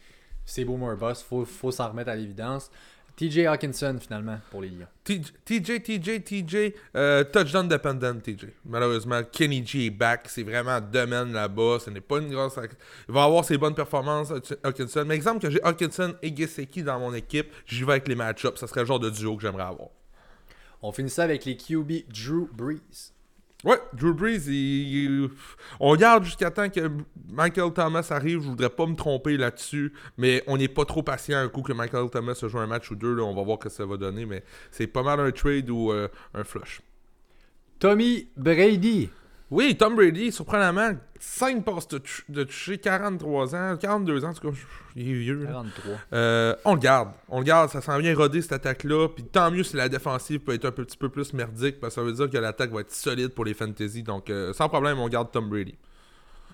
c'est 0.46 0.66
boom 0.66 0.84
or 0.84 0.96
bust. 0.96 1.24
Faut, 1.28 1.46
faut 1.46 1.72
s'en 1.72 1.90
remettre 1.90 2.10
à 2.10 2.16
l'évidence. 2.16 2.70
TJ 3.18 3.46
Hawkinson, 3.46 3.96
finalement, 3.98 4.38
pour 4.52 4.62
les 4.62 4.68
Lions. 4.68 4.88
TJ, 5.06 5.32
TJ, 5.46 6.22
TJ, 6.22 6.74
euh, 6.98 7.24
touchdown 7.24 7.66
dependent, 7.66 8.22
TJ. 8.22 8.48
Malheureusement, 8.66 9.22
Kenny 9.32 9.66
G 9.66 9.86
est 9.86 9.90
back. 9.90 10.26
C'est 10.28 10.44
vraiment 10.44 10.82
domaine 10.82 11.32
là-bas. 11.32 11.78
Ce 11.80 11.90
n'est 11.90 12.02
pas 12.02 12.18
une 12.18 12.30
grosse. 12.30 12.60
Il 13.08 13.14
va 13.14 13.24
avoir 13.24 13.46
ses 13.46 13.58
bonnes 13.58 13.74
performances, 13.74 14.34
Hawkinson. 14.64 15.06
Mais 15.08 15.16
exemple 15.16 15.40
que 15.40 15.50
j'ai 15.50 15.64
Hawkinson 15.64 16.16
et 16.22 16.36
Gesicki 16.36 16.84
dans 16.84 17.00
mon 17.00 17.14
équipe, 17.14 17.54
j'y 17.66 17.86
vais 17.86 17.94
avec 17.94 18.08
les 18.10 18.16
match-ups. 18.16 18.60
Ça 18.60 18.68
serait 18.68 18.82
le 18.82 18.88
genre 18.88 19.00
de 19.00 19.10
duo 19.10 19.38
que 19.38 19.44
j'aimerais 19.44 19.64
avoir. 19.64 19.88
On 20.88 20.92
finit 20.92 21.10
ça 21.10 21.24
avec 21.24 21.46
les 21.46 21.58
QB 21.58 21.92
Drew 22.10 22.48
Brees. 22.54 23.12
Ouais, 23.64 23.80
Drew 23.94 24.14
Brees, 24.14 24.44
il- 24.48 24.54
il- 25.24 25.30
on 25.80 25.96
garde 25.96 26.24
jusqu'à 26.24 26.52
temps 26.52 26.70
que 26.70 26.92
Michael 27.30 27.74
Thomas 27.74 28.06
arrive. 28.12 28.42
Je 28.44 28.50
voudrais 28.50 28.70
pas 28.70 28.86
me 28.86 28.96
tromper 28.96 29.38
là-dessus, 29.38 29.92
mais 30.18 30.44
on 30.46 30.58
n'est 30.58 30.68
pas 30.68 30.86
trop 30.86 31.02
patient 31.02 31.40
un 31.40 31.48
coup 31.50 31.64
que 31.64 31.74
Michael 31.74 32.10
Thomas 32.12 32.36
se 32.36 32.48
joue 32.48 32.60
un 32.60 32.68
match 32.68 32.92
ou 32.92 32.96
deux. 32.96 33.16
Là, 33.16 33.24
on 33.24 33.34
va 33.34 33.42
voir 33.42 33.58
ce 33.60 33.64
que 33.64 33.70
ça 33.74 33.86
va 33.88 33.98
donner, 33.98 34.26
mais 34.28 34.44
c'est 34.70 34.86
pas 34.86 35.02
mal 35.02 35.20
un 35.20 35.32
trade 35.32 35.70
ou 35.72 35.92
euh, 35.92 36.08
un 36.36 36.44
flush. 36.44 36.82
Tommy 37.80 38.28
Brady. 38.38 39.10
Oui, 39.52 39.78
Tom 39.78 39.96
Brady, 39.96 40.32
surprenamment, 40.32 40.94
5 41.20 41.64
passes 41.64 41.88
de, 41.88 42.00
tou- 42.00 42.24
de 42.30 42.44
toucher, 42.44 42.80
43 42.80 43.56
ans, 43.56 43.78
42 43.80 44.26
ans, 44.26 44.30
en 44.30 44.34
tout 44.34 44.50
cas, 44.52 44.58
il 44.96 45.08
est 45.10 45.14
vieux. 45.14 45.44
là. 45.44 45.52
43. 45.52 45.94
Euh, 46.14 46.56
on 46.66 46.74
le 46.74 46.80
garde. 46.80 47.10
On 47.30 47.40
le 47.40 47.44
garde. 47.46 47.70
Ça 47.70 47.80
s'en 47.82 47.98
vient 48.00 48.16
roder 48.16 48.42
cette 48.42 48.54
attaque-là. 48.54 49.08
Puis 49.10 49.24
tant 49.24 49.52
mieux 49.52 49.62
si 49.64 49.76
la 49.76 49.88
défensive 49.88 50.40
peut 50.40 50.54
être 50.54 50.66
un 50.66 50.72
petit 50.72 50.98
peu 50.98 51.10
plus 51.10 51.32
merdique. 51.34 51.80
Parce 51.80 51.94
que 51.94 52.02
ça 52.02 52.06
veut 52.06 52.14
dire 52.14 52.28
que 52.30 52.38
l'attaque 52.38 52.72
va 52.72 52.82
être 52.82 52.92
solide 52.92 53.30
pour 53.30 53.46
les 53.46 53.54
fantasy. 53.54 54.02
Donc 54.02 54.30
euh, 54.32 54.52
sans 54.54 54.68
problème, 54.68 54.98
on 55.00 55.08
garde 55.10 55.32
Tom 55.32 55.48
Brady. 55.48 55.76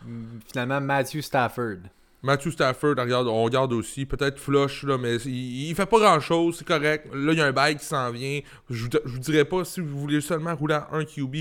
Mm, 0.05 0.23
Finalement, 0.51 0.81
Matthew 0.81 1.21
Stafford. 1.21 1.77
Matthew 2.23 2.49
Stafford, 2.51 2.95
on 2.97 3.01
regarde, 3.03 3.27
on 3.27 3.43
regarde 3.43 3.73
aussi. 3.73 4.05
Peut-être 4.05 4.37
flush, 4.37 4.83
là, 4.83 4.97
mais 4.97 5.15
il, 5.25 5.69
il 5.69 5.75
fait 5.75 5.85
pas 5.87 5.97
grand-chose. 5.99 6.57
C'est 6.59 6.67
correct. 6.67 7.07
Là, 7.13 7.31
il 7.31 7.37
y 7.37 7.41
a 7.41 7.45
un 7.45 7.51
bail 7.53 7.77
qui 7.77 7.85
s'en 7.85 8.11
vient. 8.11 8.41
Je 8.69 8.83
vous, 8.83 8.89
je 9.05 9.11
vous 9.13 9.19
dirais 9.19 9.45
pas 9.45 9.63
si 9.65 9.79
vous 9.79 9.97
voulez 9.97 10.19
seulement 10.21 10.53
rouler 10.55 10.75
à 10.75 10.89
un 10.91 11.05
QB. 11.05 11.37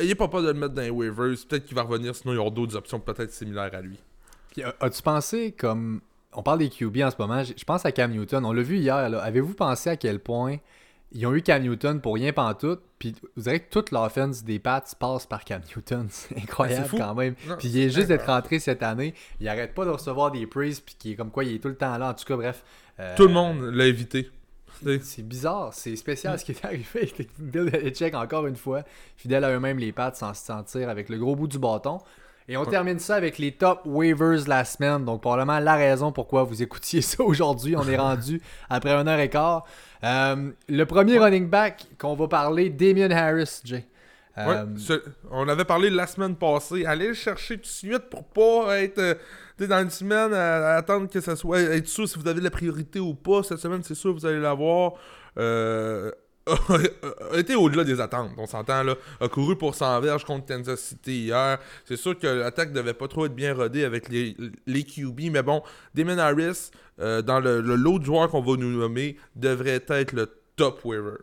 Ayez 0.00 0.14
pas 0.14 0.28
peur 0.28 0.42
de 0.42 0.48
le 0.48 0.54
mettre 0.54 0.74
dans 0.74 0.82
les 0.82 0.90
waivers. 0.90 1.34
Peut-être 1.48 1.64
qu'il 1.64 1.74
va 1.76 1.82
revenir. 1.82 2.14
Sinon, 2.14 2.32
il 2.32 2.36
y 2.36 2.38
aura 2.38 2.50
d'autres 2.50 2.76
options 2.76 3.00
peut-être 3.00 3.32
similaires 3.32 3.70
à 3.74 3.80
lui. 3.80 3.98
Puis, 4.50 4.62
a- 4.62 4.74
as-tu 4.80 5.02
pensé 5.02 5.52
comme. 5.52 6.00
On 6.32 6.42
parle 6.42 6.58
des 6.58 6.68
QB 6.68 6.98
en 7.02 7.10
ce 7.10 7.16
moment. 7.18 7.42
Je 7.44 7.64
pense 7.64 7.86
à 7.86 7.92
Cam 7.92 8.10
Newton. 8.10 8.44
On 8.44 8.52
l'a 8.52 8.62
vu 8.62 8.76
hier. 8.76 9.08
là. 9.08 9.18
Avez-vous 9.22 9.54
pensé 9.54 9.88
à 9.90 9.96
quel 9.96 10.18
point 10.18 10.56
ils 11.12 11.24
ont 11.26 11.34
eu 11.34 11.40
Cam 11.40 11.62
Newton 11.62 12.00
pour 12.02 12.14
rien 12.14 12.32
pantoute? 12.32 12.82
Puis 12.98 13.14
vous 13.36 13.42
direz 13.42 13.60
que 13.60 13.70
toute 13.70 13.90
l'offense 13.90 14.44
des 14.44 14.58
Pats 14.58 14.82
passe 14.98 15.24
par 15.26 15.44
Cam 15.44 15.62
Newton. 15.74 16.06
C'est 16.10 16.36
incroyable 16.36 16.88
quand 16.96 17.14
même. 17.14 17.34
Non, 17.48 17.56
Puis 17.58 17.68
il 17.68 17.78
est 17.78 17.90
juste 17.90 18.08
d'être 18.08 18.26
rentré 18.26 18.58
cette 18.58 18.82
année. 18.82 19.14
Il 19.40 19.48
arrête 19.48 19.74
pas 19.74 19.84
de 19.86 19.90
recevoir 19.90 20.30
des 20.30 20.46
praises. 20.46 20.80
Puis 20.80 20.94
qui 20.98 21.12
est 21.12 21.14
comme 21.14 21.30
quoi 21.30 21.44
il 21.44 21.54
est 21.54 21.58
tout 21.58 21.68
le 21.68 21.76
temps 21.76 21.96
là. 21.96 22.10
En 22.10 22.14
tout 22.14 22.24
cas, 22.26 22.36
bref. 22.36 22.62
euh, 23.00 23.14
Tout 23.16 23.26
le 23.28 23.32
monde 23.32 23.60
l'a 23.72 23.86
évité. 23.86 24.30
C'est- 25.02 25.22
bizarre, 25.22 25.70
c'est 25.72 25.96
spécial 25.96 26.38
ce 26.38 26.44
qui 26.44 26.52
est 26.52 26.64
arrivé. 26.64 27.12
Bill 27.38 27.70
Belichick, 27.70 28.14
encore 28.14 28.46
une 28.46 28.56
fois, 28.56 28.82
fidèle 29.16 29.44
à 29.44 29.50
eux-mêmes, 29.52 29.78
les 29.78 29.92
pattes, 29.92 30.16
sans 30.16 30.34
se 30.34 30.44
sentir 30.44 30.88
avec 30.88 31.08
le 31.08 31.18
gros 31.18 31.34
bout 31.36 31.46
du 31.48 31.58
bâton. 31.58 31.98
Et 32.48 32.56
on 32.56 32.60
Ouais. 32.62 32.70
termine 32.70 32.98
ça 33.00 33.16
avec 33.16 33.38
les 33.38 33.52
top 33.52 33.80
waivers 33.86 34.46
la 34.46 34.64
semaine. 34.64 35.04
Donc, 35.04 35.20
probablement 35.20 35.58
la 35.58 35.74
raison 35.74 36.12
pourquoi 36.12 36.44
vous 36.44 36.62
écoutiez 36.62 37.00
ça 37.02 37.22
aujourd'hui. 37.24 37.74
On 37.76 37.88
est 37.88 37.96
rendu 37.96 38.40
après 38.70 38.90
une 38.92 39.08
heure 39.08 39.18
et 39.18 39.28
quart. 39.30 39.64
Euh, 40.04 40.50
le 40.68 40.84
premier 40.86 41.18
running 41.18 41.48
back 41.48 41.86
qu'on 41.98 42.14
va 42.14 42.28
parler, 42.28 42.70
Damien 42.70 43.10
Harris, 43.10 43.60
Jay. 43.64 43.84
Ouais, 44.36 44.44
Euh, 44.48 44.66
ce- 44.76 45.02
on 45.30 45.48
avait 45.48 45.64
parlé 45.64 45.88
la 45.90 46.06
semaine 46.06 46.36
passée. 46.36 46.84
Allez 46.84 47.08
le 47.08 47.14
chercher 47.14 47.56
tout 47.56 47.62
de 47.62 47.66
suite 47.66 48.10
pour 48.10 48.22
pas 48.24 48.78
être 48.80 48.98
euh, 48.98 49.14
sais, 49.58 49.68
dans 49.68 49.82
une 49.82 49.90
semaine 49.90 50.32
à, 50.32 50.76
attendre 50.76 51.08
que 51.08 51.20
ça 51.20 51.36
soit. 51.36 51.60
Être 51.60 51.88
sûr 51.88 52.08
si 52.08 52.18
vous 52.18 52.28
avez 52.28 52.40
la 52.40 52.50
priorité 52.50 53.00
ou 53.00 53.14
pas. 53.14 53.42
Cette 53.42 53.58
semaine, 53.58 53.82
c'est 53.82 53.94
sûr 53.94 54.12
vous 54.12 54.26
allez 54.26 54.40
l'avoir. 54.40 54.94
Euh, 55.38 56.10
a 57.32 57.38
été 57.38 57.56
au-delà 57.56 57.82
des 57.82 58.00
attentes, 58.00 58.30
on 58.38 58.46
s'entend 58.46 58.84
là. 58.84 58.94
A 59.20 59.28
couru 59.28 59.56
pour 59.56 59.74
100 59.74 60.00
verges 60.00 60.24
contre 60.24 60.46
Kansas 60.46 60.80
City 60.80 61.24
hier. 61.24 61.58
C'est 61.84 61.96
sûr 61.96 62.16
que 62.16 62.26
l'attaque 62.26 62.72
devait 62.72 62.94
pas 62.94 63.08
trop 63.08 63.26
être 63.26 63.34
bien 63.34 63.52
rodée 63.52 63.84
avec 63.84 64.08
les, 64.08 64.36
les 64.66 64.84
QB, 64.84 65.32
mais 65.32 65.42
bon, 65.42 65.62
Damon 65.94 66.18
Harris, 66.18 66.70
euh, 67.00 67.20
dans 67.20 67.40
le, 67.40 67.60
le 67.60 67.74
lot 67.74 67.98
de 67.98 68.04
joueurs 68.04 68.30
qu'on 68.30 68.42
va 68.42 68.56
nous 68.56 68.78
nommer, 68.78 69.16
devrait 69.34 69.82
être 69.88 70.12
le 70.12 70.30
top 70.54 70.84
waiver. 70.84 71.16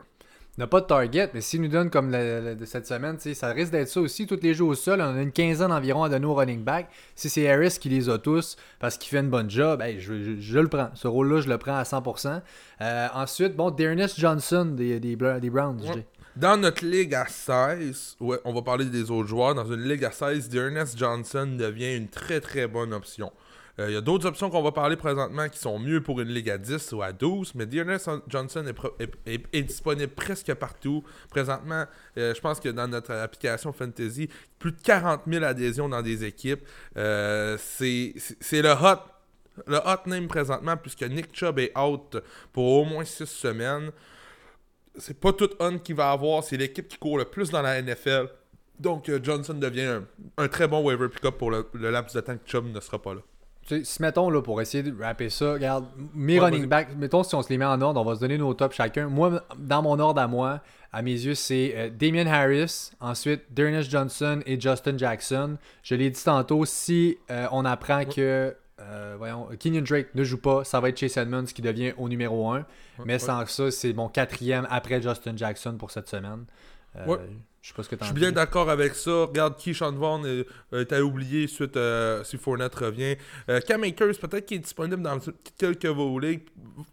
N'a 0.57 0.67
pas 0.67 0.81
de 0.81 0.85
target, 0.85 1.30
mais 1.34 1.41
s'il 1.41 1.61
nous 1.61 1.67
donne 1.67 1.89
comme 1.89 2.11
le- 2.11 2.41
le- 2.41 2.55
de 2.55 2.65
cette 2.65 2.85
semaine, 2.85 3.17
ça 3.19 3.47
risque 3.49 3.71
d'être 3.71 3.88
ça 3.89 4.01
aussi. 4.01 4.27
Tous 4.27 4.39
les 4.41 4.53
jeux 4.53 4.65
au 4.65 4.75
sol, 4.75 5.01
on 5.01 5.17
a 5.17 5.21
une 5.21 5.31
quinzaine 5.31 5.71
environ 5.71 6.03
à 6.03 6.09
donner 6.09 6.25
au 6.27 6.35
running 6.35 6.63
back. 6.63 6.88
Si 7.15 7.30
c'est 7.30 7.49
Harris 7.49 7.77
qui 7.80 7.89
les 7.89 8.07
a 8.09 8.17
tous 8.19 8.55
parce 8.80 8.97
qu'il 8.97 9.09
fait 9.09 9.19
une 9.19 9.30
bonne 9.30 9.49
job, 9.49 9.81
hey, 9.81 9.99
je, 9.99 10.13
je- 10.23 10.39
je 10.39 10.59
le 10.59 10.67
prends. 10.67 10.91
Ce 10.93 11.07
rôle-là, 11.07 11.41
je 11.41 11.49
le 11.49 11.57
prends 11.57 11.75
à 11.77 11.84
100%. 11.85 12.41
Euh, 12.81 13.07
ensuite, 13.15 13.55
bon, 13.55 13.71
Dearness 13.71 14.19
Johnson 14.19 14.65
des, 14.65 14.99
des, 14.99 15.15
Bla- 15.15 15.39
des 15.39 15.49
Browns. 15.49 15.81
Ouais. 15.81 16.05
Dans 16.35 16.57
notre 16.57 16.84
ligue 16.84 17.13
à 17.13 17.25
16, 17.27 18.17
ouais, 18.19 18.39
on 18.43 18.53
va 18.53 18.61
parler 18.63 18.85
des 18.85 19.11
autres 19.11 19.27
joueurs. 19.30 19.53
Dans 19.53 19.65
une 19.71 19.84
ligue 19.88 20.03
à 20.03 20.11
16, 20.11 20.49
Dearness 20.49 20.95
Johnson 20.97 21.45
devient 21.57 21.95
une 21.95 22.07
très 22.07 22.39
très 22.41 22.67
bonne 22.67 22.91
option. 22.93 23.31
Euh, 23.80 23.90
Il 23.90 23.94
y 23.94 23.98
a 23.98 24.02
d'autres 24.02 24.28
options 24.28 24.50
qu'on 24.50 24.62
va 24.62 24.72
parler 24.72 24.95
présentement 24.95 25.50
qui 25.50 25.58
sont 25.58 25.80
mieux 25.80 26.02
pour 26.02 26.22
une 26.22 26.30
ligue 26.30 26.50
à 26.50 26.58
10 26.58 26.91
ou 26.94 27.02
à 27.02 27.12
12, 27.12 27.56
mais 27.56 27.66
Dearness 27.66 28.08
Johnson 28.28 28.66
est, 29.26 29.64
disponible 29.64 30.14
presque 30.14 30.54
partout. 30.54 31.04
Présentement, 31.30 31.86
euh, 32.18 32.34
je 32.36 32.41
pense 32.41 32.60
que 32.60 32.70
dans 32.70 32.88
notre 32.88 33.12
application 33.14 33.74
Fantasy, 33.74 34.30
plus 34.60 34.72
de 34.72 34.82
40 34.82 35.22
000 35.28 35.44
adhésions 35.44 35.90
dans 35.90 36.02
des 36.02 36.24
équipes. 36.24 36.62
Euh, 36.98 37.58
c'est 37.60 38.14
le 38.62 38.72
hot 38.72 39.00
le 39.68 39.78
hot 39.78 40.08
name 40.08 40.28
présentement, 40.28 40.76
puisque 40.78 41.04
Nick 41.04 41.28
Chubb 41.32 41.60
est 41.60 41.78
out 41.78 42.18
pour 42.52 42.66
au 42.66 42.86
moins 42.86 43.06
6 43.06 43.28
semaines 43.28 43.91
c'est 44.95 45.20
pas 45.20 45.34
tout 45.34 45.50
Hunt 45.60 45.80
qui 45.80 45.94
va 45.94 46.12
avoir, 46.12 46.44
c'est 46.44 46.58
l'équipe 46.58 46.88
qui 46.88 46.98
court 46.98 47.18
le 47.18 47.26
plus 47.26 47.50
dans 47.50 47.62
la 47.62 47.82
NFL. 47.82 48.28
Donc 48.80 49.10
euh, 49.10 49.20
Johnson 49.22 49.54
devient 49.54 50.02
un, 50.38 50.48
très 50.48 50.68
bon 50.68 50.84
waiver 50.84 51.10
pick-up 51.10 51.38
pour 51.38 51.52
le 51.52 51.66
laps 51.74 52.16
de 52.16 52.22
temps 52.22 52.38
que 52.38 52.50
Chubb 52.50 52.66
ne 52.66 52.80
sera 52.80 53.02
pas 53.02 53.14
là. 53.16 53.22
Tu 53.65 53.77
sais, 53.77 53.84
si 53.84 54.02
mettons 54.02 54.30
là 54.30 54.41
pour 54.41 54.61
essayer 54.61 54.84
de 54.84 55.02
rapper 55.02 55.30
ça, 55.30 55.53
regarde, 55.53 55.85
mes 56.14 56.40
Ouais, 56.40 56.45
running 56.45 56.65
backs, 56.65 56.95
mettons 56.98 57.23
si 57.23 57.34
on 57.34 57.41
se 57.41 57.49
les 57.49 57.57
met 57.57 57.65
en 57.65 57.80
ordre, 57.81 58.02
on 58.02 58.03
va 58.03 58.15
se 58.15 58.19
donner 58.19 58.38
nos 58.38 58.53
tops 58.53 58.76
chacun. 58.76 59.07
Moi, 59.07 59.41
dans 59.57 59.81
mon 59.81 59.99
ordre 59.99 60.19
à 60.19 60.27
moi, 60.27 60.61
à 60.91 61.02
mes 61.02 61.11
yeux, 61.11 61.34
c'est 61.34 61.73
euh, 61.76 61.90
Damien 61.90 62.27
Harris, 62.27 62.91
ensuite 62.99 63.44
Dearness 63.52 63.90
Johnson 63.90 64.41
et 64.45 64.60
Justin 64.60 64.98
Jackson. 64.98 65.57
Je 65.81 65.95
l'ai 65.95 66.10
dit 66.10 66.23
tantôt, 66.23 66.65
si 66.65 67.18
euh, 67.31 67.48
on 67.52 67.64
apprend 67.64 68.03
que 68.03 68.56
euh, 68.81 69.15
voyons, 69.18 69.48
Kenyon 69.60 69.84
Drake 69.84 70.14
ne 70.14 70.23
joue 70.23 70.40
pas, 70.40 70.64
ça 70.64 70.80
va 70.80 70.90
être 70.90 70.98
Chase 70.98 71.15
Edmonds 71.18 71.45
qui 71.45 71.61
devient 71.61 71.94
au 71.98 72.10
numéro 72.10 72.49
1. 72.52 72.65
Mais 73.06 73.18
sans 73.18 73.45
ça, 73.45 73.72
c'est 73.72 73.94
mon 73.94 74.10
quatrième 74.10 74.68
après 74.69 75.02
Justin 75.02 75.38
Jackson 75.38 75.77
pour 75.77 75.91
cette 75.91 76.10
semaine. 76.10 76.45
Euh. 77.64 77.65
Je 77.65 77.69
sais 77.69 77.73
pas 77.76 77.84
ce 77.84 77.90
que 77.90 77.95
Je 77.95 77.99
t'en 77.99 78.06
suis 78.06 78.14
bien 78.14 78.31
d'accord 78.31 78.69
avec 78.69 78.94
ça. 78.95 79.26
Regarde, 79.26 79.57
Keyshawn 79.57 79.95
Vaughn 79.95 80.26
est, 80.26 80.45
est 80.77 80.91
à 80.91 81.03
oublier 81.03 81.48
suite 81.48 81.77
euh, 81.77 82.23
si 82.23 82.38
Fournette 82.38 82.76
revient. 82.76 83.15
Euh, 83.49 83.61
Cam 83.61 83.84
Akers, 83.84 84.18
peut-être 84.19 84.45
qu'il 84.45 84.57
est 84.57 84.61
disponible 84.61 85.02
dans 85.02 85.18
quelques 85.57 85.84
ligues. 85.84 86.44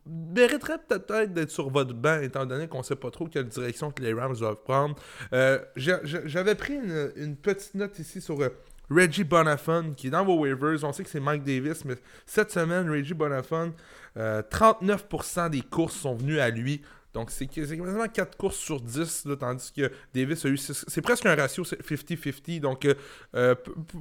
Mériterait 0.07 0.79
peut-être 0.87 1.33
d'être 1.33 1.51
sur 1.51 1.71
votre 1.71 1.95
banc, 1.95 2.21
étant 2.21 2.47
donné 2.47 2.69
qu'on 2.69 2.83
sait 2.83 2.97
pas 2.97 3.11
trop 3.11 3.27
quelle 3.27 3.49
direction 3.49 3.91
que 3.91 4.03
les 4.03 4.13
Rams 4.13 4.37
doivent 4.37 4.63
prendre. 4.63 4.95
Euh, 5.33 5.59
J'avais 5.75 6.55
pris 6.55 6.75
une, 6.75 7.13
une 7.17 7.37
petite 7.37 7.75
note 7.75 7.99
ici 7.99 8.21
sur 8.21 8.41
euh, 8.41 8.51
Reggie 8.91 9.25
Bonafon, 9.25 9.95
qui 9.97 10.09
est 10.09 10.11
dans 10.11 10.25
vos 10.25 10.39
waivers. 10.39 10.85
On 10.85 10.93
sait 10.93 11.05
que 11.05 11.11
c'est 11.11 11.21
Mike 11.21 11.45
Davis, 11.45 11.85
mais 11.85 11.95
cette 12.27 12.51
semaine, 12.51 12.91
Reggie 12.91 13.15
Bonafon, 13.15 13.73
euh, 14.17 14.43
39% 14.51 15.51
des 15.51 15.63
courses 15.63 15.95
sont 15.97 16.15
venues 16.17 16.41
à 16.41 16.51
lui. 16.51 16.83
Donc, 17.13 17.31
c'est 17.33 17.47
quasiment 17.47 18.07
4 18.07 18.37
courses 18.37 18.57
sur 18.57 18.81
10, 18.81 19.25
là, 19.27 19.37
tandis 19.37 19.73
que 19.73 19.91
Davis 20.15 20.45
a 20.45 20.49
eu. 20.49 20.57
six- 20.57 20.85
C'est 20.87 21.03
presque 21.03 21.27
un 21.27 21.35
ratio 21.35 21.65
c'est 21.65 21.81
50-50. 21.83 22.61
Donc, 22.61 22.85
euh, 22.85 22.95
euh, 23.35 23.55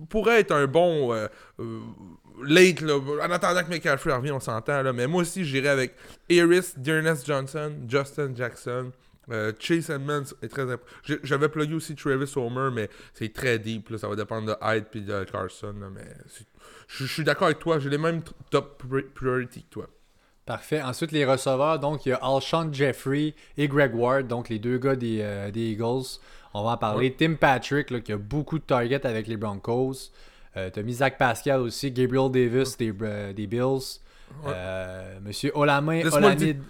pourrait 0.10 0.42
être 0.42 0.52
un 0.52 0.68
bon 0.68 1.12
euh, 1.14 1.28
late, 2.44 2.82
là, 2.82 2.98
en 2.98 3.32
attendant 3.32 3.64
que 3.64 3.70
McCaffrey 3.70 4.14
revienne, 4.14 4.34
on 4.36 4.40
s'entend. 4.40 4.94
Mais 4.94 5.08
moi 5.08 5.22
aussi, 5.24 5.44
j'irais 5.44 5.70
avec 5.70 5.96
Harris, 6.32 6.74
Dearness 6.78 7.26
Johnson, 7.26 7.74
Justin 7.88 8.34
Jackson. 8.36 8.92
Chase 9.60 9.92
Edmonds 9.92 10.24
est 10.42 10.48
très. 10.48 10.66
J'avais 11.24 11.50
plugué 11.50 11.76
aussi 11.76 11.96
Travis 11.96 12.32
Homer, 12.36 12.70
mais 12.74 12.90
c'est 13.14 13.32
très 13.32 13.60
deep. 13.60 13.90
là. 13.92 14.00
Ça 14.00 14.08
va 14.08 14.16
dépendre 14.16 14.48
de 14.48 14.56
Hyde 14.60 14.86
et 14.96 15.02
de 15.02 15.24
Carson. 15.26 15.76
mais 15.94 16.02
je 16.88 17.06
suis 17.06 17.24
d'accord 17.24 17.46
avec 17.46 17.60
toi. 17.60 17.78
J'ai 17.78 17.92
les 17.92 18.00
mêmes 18.00 18.24
top 18.50 18.84
pri- 18.84 19.06
priority 19.14 19.62
que 19.66 19.70
toi. 19.70 19.88
Parfait. 20.50 20.82
Ensuite, 20.82 21.12
les 21.12 21.26
receveurs, 21.26 21.78
donc 21.78 22.08
il 22.08 22.10
y 22.10 22.12
a 22.12 22.16
Alshon 22.24 22.70
Jeffrey 22.74 23.36
et 23.56 23.68
Greg 23.68 23.94
Ward, 23.94 24.26
donc 24.26 24.50
les 24.50 24.58
deux 24.58 24.80
gars 24.80 24.96
des, 24.96 25.20
euh, 25.22 25.52
des 25.52 25.74
Eagles. 25.74 26.18
On 26.56 26.64
va 26.64 26.72
en 26.72 26.78
parler. 26.78 27.14
Tim 27.14 27.36
Patrick, 27.36 27.92
là, 27.92 28.00
qui 28.00 28.12
a 28.14 28.18
beaucoup 28.18 28.58
de 28.58 28.64
targets 28.64 29.06
avec 29.06 29.28
les 29.28 29.38
Broncos. 29.38 30.10
Euh, 30.58 30.72
T'as 30.72 30.82
mis 30.82 30.94
Zach 30.94 31.20
Pascal 31.20 31.60
aussi, 31.60 31.92
Gabriel 31.92 32.32
Davis 32.32 32.76
des, 32.78 32.92
euh, 33.00 33.32
des 33.32 33.46
Bills. 33.46 34.00
Ouais. 34.44 34.54
Monsieur 35.22 35.52
Olamin 35.54 36.02
Laisse-moi 36.02 36.20
le 36.20 36.26
Olamide. 36.26 36.64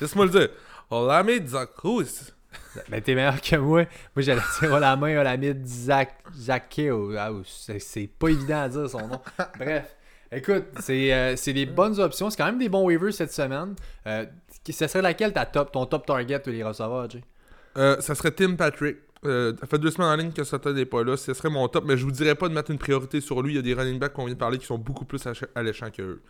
Laisse-moi 0.00 0.24
le 0.24 0.30
dire. 0.30 0.48
Olamide 0.90 1.48
Zakous. 1.48 2.32
ben, 2.88 3.02
t'es 3.02 3.14
meilleur 3.14 3.38
que 3.38 3.56
moi. 3.56 3.84
Moi, 4.16 4.22
j'allais 4.22 4.40
dire 4.62 4.72
Olamin 4.72 5.18
Olamide 5.18 5.66
Zach, 5.66 6.22
Zakeo. 6.34 7.14
Ah, 7.18 7.32
c'est 7.44 8.08
pas 8.18 8.28
évident 8.28 8.62
à 8.62 8.68
dire 8.70 8.88
son 8.88 9.06
nom. 9.06 9.20
Bref. 9.58 9.94
Écoute, 10.34 10.64
c'est 10.80 11.12
euh, 11.12 11.36
c'est 11.36 11.52
des 11.52 11.66
bonnes 11.66 11.98
options. 12.00 12.28
C'est 12.30 12.36
quand 12.36 12.46
même 12.46 12.58
des 12.58 12.68
bons 12.68 12.84
waivers 12.84 13.12
cette 13.12 13.32
semaine. 13.32 13.74
Euh, 14.06 14.26
ce 14.68 14.86
serait 14.86 15.02
laquelle 15.02 15.32
ta 15.32 15.46
top, 15.46 15.72
ton 15.72 15.86
top 15.86 16.06
target 16.06 16.40
de 16.44 16.50
les 16.50 16.64
receveurs, 16.64 17.08
Jay? 17.08 17.22
Euh, 17.76 18.00
ça 18.00 18.14
serait 18.14 18.32
Tim 18.32 18.56
Patrick. 18.56 18.96
Euh, 19.24 19.54
ça 19.58 19.66
fait 19.66 19.78
deux 19.78 19.90
semaines 19.90 20.08
en 20.08 20.16
ligne 20.16 20.32
que 20.32 20.44
Sutton 20.44 20.72
n'est 20.72 20.84
pas 20.84 21.02
là. 21.02 21.16
Ce 21.16 21.32
serait 21.32 21.50
mon 21.50 21.66
top, 21.68 21.84
mais 21.86 21.96
je 21.96 22.04
vous 22.04 22.10
dirais 22.10 22.34
pas 22.34 22.48
de 22.48 22.54
mettre 22.54 22.70
une 22.70 22.78
priorité 22.78 23.20
sur 23.20 23.42
lui. 23.42 23.52
Il 23.52 23.56
y 23.56 23.58
a 23.58 23.62
des 23.62 23.74
running 23.74 23.98
backs 23.98 24.12
qu'on 24.12 24.26
vient 24.26 24.34
de 24.34 24.38
parler 24.38 24.58
qui 24.58 24.66
sont 24.66 24.78
beaucoup 24.78 25.04
plus 25.04 25.22
alléchants 25.54 25.90
que 25.90 26.02
eux. 26.02 26.22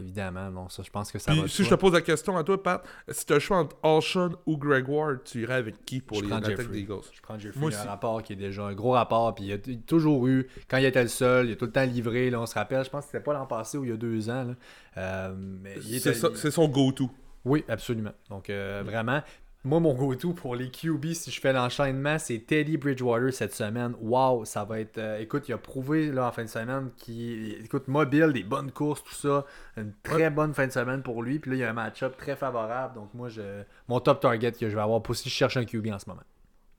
Évidemment, 0.00 0.50
non, 0.50 0.68
ça, 0.68 0.82
je 0.82 0.90
pense 0.90 1.10
que 1.10 1.18
ça 1.18 1.32
Puis 1.32 1.40
va. 1.42 1.48
si 1.48 1.64
je 1.64 1.70
te 1.70 1.74
pose 1.74 1.92
la 1.94 2.00
question 2.02 2.36
à 2.36 2.44
toi, 2.44 2.62
Pat, 2.62 2.84
si 3.08 3.24
tu 3.24 3.32
as 3.32 3.36
le 3.36 3.40
choix 3.40 3.58
entre 3.58 3.76
Alshon 3.82 4.36
ou 4.46 4.56
Greg 4.58 4.88
Ward, 4.88 5.20
tu 5.24 5.42
irais 5.42 5.54
avec 5.54 5.84
qui 5.84 6.00
pour 6.00 6.18
Je 6.18 6.24
les 6.26 6.32
attaques 6.32 6.70
des 6.70 6.80
Eagles? 6.80 7.00
Je 7.12 7.20
prends 7.22 7.38
Jeffrey, 7.38 7.58
Moi 7.60 7.70
il 7.70 7.74
y 7.74 7.76
a 7.76 7.82
un 7.82 7.86
rapport 7.86 8.22
qui 8.22 8.34
est 8.34 8.36
déjà 8.36 8.64
un 8.64 8.74
gros 8.74 8.92
rapport, 8.92 9.34
puis 9.34 9.44
il 9.44 9.52
a 9.52 9.58
t- 9.58 9.78
toujours 9.78 10.26
eu, 10.26 10.46
quand 10.68 10.76
il 10.76 10.84
était 10.84 11.02
le 11.02 11.08
seul, 11.08 11.48
il 11.48 11.52
a 11.52 11.56
tout 11.56 11.64
le 11.64 11.72
temps 11.72 11.84
livré, 11.84 12.28
là, 12.30 12.40
on 12.40 12.46
se 12.46 12.54
rappelle, 12.54 12.84
je 12.84 12.90
pense 12.90 13.04
que 13.06 13.10
c'était 13.12 13.24
pas 13.24 13.32
l'an 13.32 13.46
passé 13.46 13.78
ou 13.78 13.84
il 13.84 13.90
y 13.90 13.92
a 13.92 13.96
deux 13.96 14.28
ans, 14.28 14.44
là. 14.44 14.54
Euh, 14.98 15.34
c'est 15.80 16.50
son 16.50 16.68
go-to. 16.68 17.10
Oui, 17.44 17.64
absolument. 17.68 18.12
Donc, 18.28 18.50
euh, 18.50 18.82
vraiment. 18.84 19.22
Moi, 19.66 19.80
mon 19.80 19.94
go-to 19.94 20.32
pour 20.32 20.54
les 20.54 20.70
QB, 20.70 21.06
si 21.12 21.32
je 21.32 21.40
fais 21.40 21.52
l'enchaînement, 21.52 22.20
c'est 22.20 22.38
Teddy 22.38 22.76
Bridgewater 22.76 23.32
cette 23.32 23.52
semaine. 23.52 23.96
Wow, 24.00 24.44
ça 24.44 24.62
va 24.62 24.78
être. 24.78 24.96
euh, 24.98 25.18
écoute, 25.18 25.48
il 25.48 25.54
a 25.54 25.58
prouvé 25.58 26.12
là, 26.12 26.28
en 26.28 26.30
fin 26.30 26.44
de 26.44 26.48
semaine 26.48 26.90
qu'il. 26.96 27.52
Écoute, 27.64 27.88
mobile, 27.88 28.32
des 28.32 28.44
bonnes 28.44 28.70
courses, 28.70 29.02
tout 29.02 29.12
ça. 29.14 29.44
Une 29.76 29.92
très 30.04 30.30
bonne 30.30 30.54
fin 30.54 30.68
de 30.68 30.72
semaine 30.72 31.02
pour 31.02 31.20
lui. 31.20 31.40
Puis 31.40 31.50
là, 31.50 31.56
il 31.56 31.60
y 31.60 31.64
a 31.64 31.70
un 31.70 31.72
match-up 31.72 32.16
très 32.16 32.36
favorable. 32.36 32.94
Donc, 32.94 33.12
moi, 33.12 33.28
je, 33.28 33.42
mon 33.88 33.98
top 33.98 34.20
target 34.20 34.52
que 34.52 34.70
je 34.70 34.74
vais 34.76 34.80
avoir 34.82 35.02
pour 35.02 35.16
si 35.16 35.28
je 35.28 35.34
cherche 35.34 35.56
un 35.56 35.64
QB 35.64 35.88
en 35.88 35.98
ce 35.98 36.08
moment. 36.08 36.22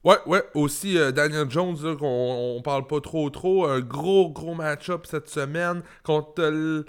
Ouais, 0.05 0.19
ouais. 0.25 0.43
Aussi, 0.53 0.97
euh, 0.97 1.11
Daniel 1.11 1.51
Jones, 1.51 1.97
qu'on 1.97 2.55
on 2.57 2.61
parle 2.61 2.87
pas 2.87 3.01
trop 3.01 3.29
trop. 3.29 3.65
Un 3.65 3.81
gros, 3.81 4.29
gros 4.29 4.55
match-up 4.55 5.05
cette 5.07 5.27
semaine 5.27 5.81
contre. 6.03 6.41
le- 6.41 6.85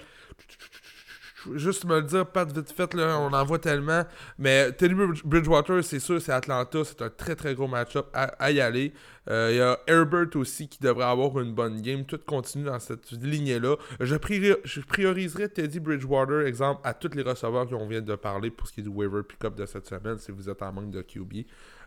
Juste 1.55 1.85
me 1.85 1.95
le 1.97 2.03
dire, 2.03 2.25
pas 2.25 2.45
de 2.45 2.53
vite 2.53 2.71
fait, 2.71 2.93
là, 2.93 3.17
on 3.19 3.31
en 3.33 3.43
voit 3.45 3.59
tellement. 3.59 4.03
Mais 4.37 4.71
Teddy 4.71 4.93
Bridge- 4.93 5.23
Bridgewater, 5.23 5.83
c'est 5.83 5.99
sûr, 5.99 6.21
c'est 6.21 6.31
Atlanta. 6.31 6.79
C'est 6.83 7.01
un 7.01 7.09
très, 7.09 7.35
très 7.35 7.55
gros 7.55 7.67
match-up 7.67 8.07
à, 8.13 8.23
à 8.43 8.51
y 8.51 8.59
aller. 8.59 8.93
Euh, 9.29 9.49
Il 9.51 9.57
y 9.57 9.61
a 9.61 9.77
Herbert 9.87 10.35
aussi 10.35 10.67
qui 10.67 10.79
devrait 10.79 11.05
avoir 11.05 11.39
une 11.39 11.53
bonne 11.53 11.81
game. 11.81 12.03
Tout 12.05 12.19
continue 12.25 12.65
dans 12.65 12.79
cette 12.79 13.11
lignée-là. 13.11 13.75
Je, 13.99 14.15
priori- 14.15 14.57
je 14.63 14.81
prioriserai 14.81 15.49
Teddy 15.49 15.79
Bridgewater, 15.79 16.45
exemple, 16.47 16.81
à 16.83 16.93
tous 16.93 17.11
les 17.15 17.23
receveurs 17.23 17.67
qu'on 17.69 17.87
vient 17.87 18.01
de 18.01 18.15
parler 18.15 18.49
pour 18.51 18.67
ce 18.67 18.73
qui 18.73 18.79
est 18.81 18.83
du 18.83 18.89
waiver 18.89 19.21
pick-up 19.23 19.55
de 19.55 19.65
cette 19.65 19.87
semaine, 19.87 20.17
si 20.17 20.31
vous 20.31 20.49
êtes 20.49 20.61
en 20.61 20.71
manque 20.73 20.91
de 20.91 21.01
QB. 21.01 21.45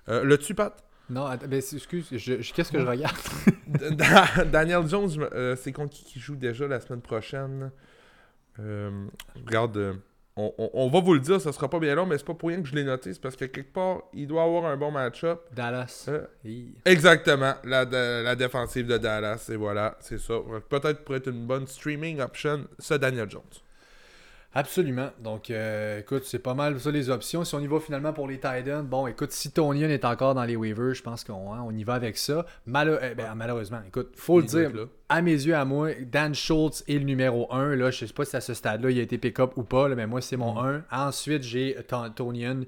Euh, 0.09 0.23
le 0.25 0.39
tu 0.39 0.55
Pat? 0.55 0.75
Non, 1.11 1.27
attends, 1.27 1.47
ben, 1.49 1.57
excuse, 1.59 2.07
je- 2.13 2.41
je- 2.41 2.53
qu'est-ce 2.55 2.73
que 2.73 2.81
je 2.81 2.87
regarde? 2.87 3.17
Da- 3.67 4.45
Daniel 4.45 4.87
Jones, 4.89 5.11
euh, 5.35 5.57
c'est 5.57 5.73
contre 5.73 5.93
qui 5.95 6.05
qui 6.05 6.21
joue 6.21 6.37
déjà 6.37 6.67
la 6.69 6.81
semaine 6.81 7.01
prochaine? 7.03 7.71
Euh, 8.61 9.07
Regarde, 9.47 9.77
euh, 9.77 9.93
on, 10.37 10.53
on- 10.59 10.71
on 10.75 10.89
va 10.89 11.01
vous 11.01 11.15
le 11.15 11.21
dire, 11.21 11.41
ça 11.41 11.53
sera 11.53 11.69
pas 11.69 11.79
bien 11.79 11.95
long, 11.95 12.07
mais 12.07 12.17
c'est 12.19 12.27
pas 12.27 12.35
pour 12.35 12.49
rien 12.49 12.63
que 12.63 12.69
je 12.69 12.75
l'ai 12.75 12.85
noté, 12.85 13.13
c'est 13.13 13.21
parce 13.21 13.37
que 13.37 13.45
quelque 13.47 13.73
part, 13.73 14.03
il 14.15 14.27
doit 14.27 14.45
avoir 14.45 14.65
un 14.67 14.77
bon 14.77 14.91
match-up. 14.91 15.43
Dallas. 15.55 16.07
Euh. 16.09 16.27
Exactement, 16.85 17.55
la, 17.65 17.85
de- 17.85 18.23
la 18.25 18.35
défensive 18.37 18.87
de 18.87 18.99
Dallas, 18.99 19.49
et 19.53 19.57
voilà, 19.57 19.97
c'est 20.01 20.19
ça. 20.19 20.35
Peut-être 20.69 21.05
pour 21.05 21.15
être 21.17 21.29
une 21.29 21.47
bonne 21.47 21.67
streaming 21.67 22.21
option, 22.21 22.67
ce 22.79 22.95
Daniel 22.95 23.31
Jones. 23.31 23.43
Absolument. 24.55 25.09
Donc, 25.23 25.51
euh, 25.51 26.01
écoute, 26.01 26.25
c'est 26.25 26.39
pas 26.39 26.53
mal 26.53 26.79
ça 26.79 26.91
les 26.91 27.09
options. 27.09 27.43
Si 27.43 27.55
on 27.55 27.61
y 27.61 27.67
va 27.67 27.81
finalement 27.81 28.13
pour 28.13 28.29
les 28.29 28.37
Titans, 28.37 28.85
bon, 28.85 29.07
écoute, 29.07 29.33
si 29.33 29.51
Tonian 29.51 29.89
est 29.89 30.05
encore 30.05 30.35
dans 30.35 30.45
les 30.45 30.57
waivers, 30.57 30.93
je 30.93 31.03
pense 31.03 31.25
qu'on 31.25 31.55
hein, 31.55 31.65
on 31.67 31.75
y 31.75 31.85
va 31.85 31.95
avec 31.95 32.19
ça. 32.19 32.45
Malo- 32.67 32.99
eh 33.03 33.15
ben, 33.15 33.35
malheureusement, 33.35 33.81
écoute, 33.87 34.13
faut 34.17 34.41
le 34.41 34.47
dire, 34.47 34.71
là. 34.75 34.83
à 35.09 35.23
mes 35.23 35.33
yeux, 35.33 35.55
à 35.55 35.65
moi, 35.65 35.91
Dan 36.11 36.35
Schultz 36.35 36.85
est 36.87 36.99
le 36.99 37.05
numéro 37.05 37.51
1. 37.53 37.77
Là, 37.77 37.91
je 37.91 38.05
sais 38.05 38.13
pas 38.13 38.27
si 38.27 38.37
à 38.37 38.43
ce 38.43 38.53
stade-là, 38.53 38.91
il 38.91 38.99
a 38.99 39.03
été 39.03 39.17
pick-up 39.17 39.53
ou 39.57 39.63
pas, 39.63 39.89
là, 39.89 39.95
mais 39.95 40.07
moi, 40.07 40.21
c'est 40.21 40.37
mon 40.37 40.53
Mm. 40.55 40.85
1. 40.93 41.07
Ensuite, 41.09 41.43
j'ai 41.45 41.77
Ton- 41.89 42.11
Tonian. 42.11 42.61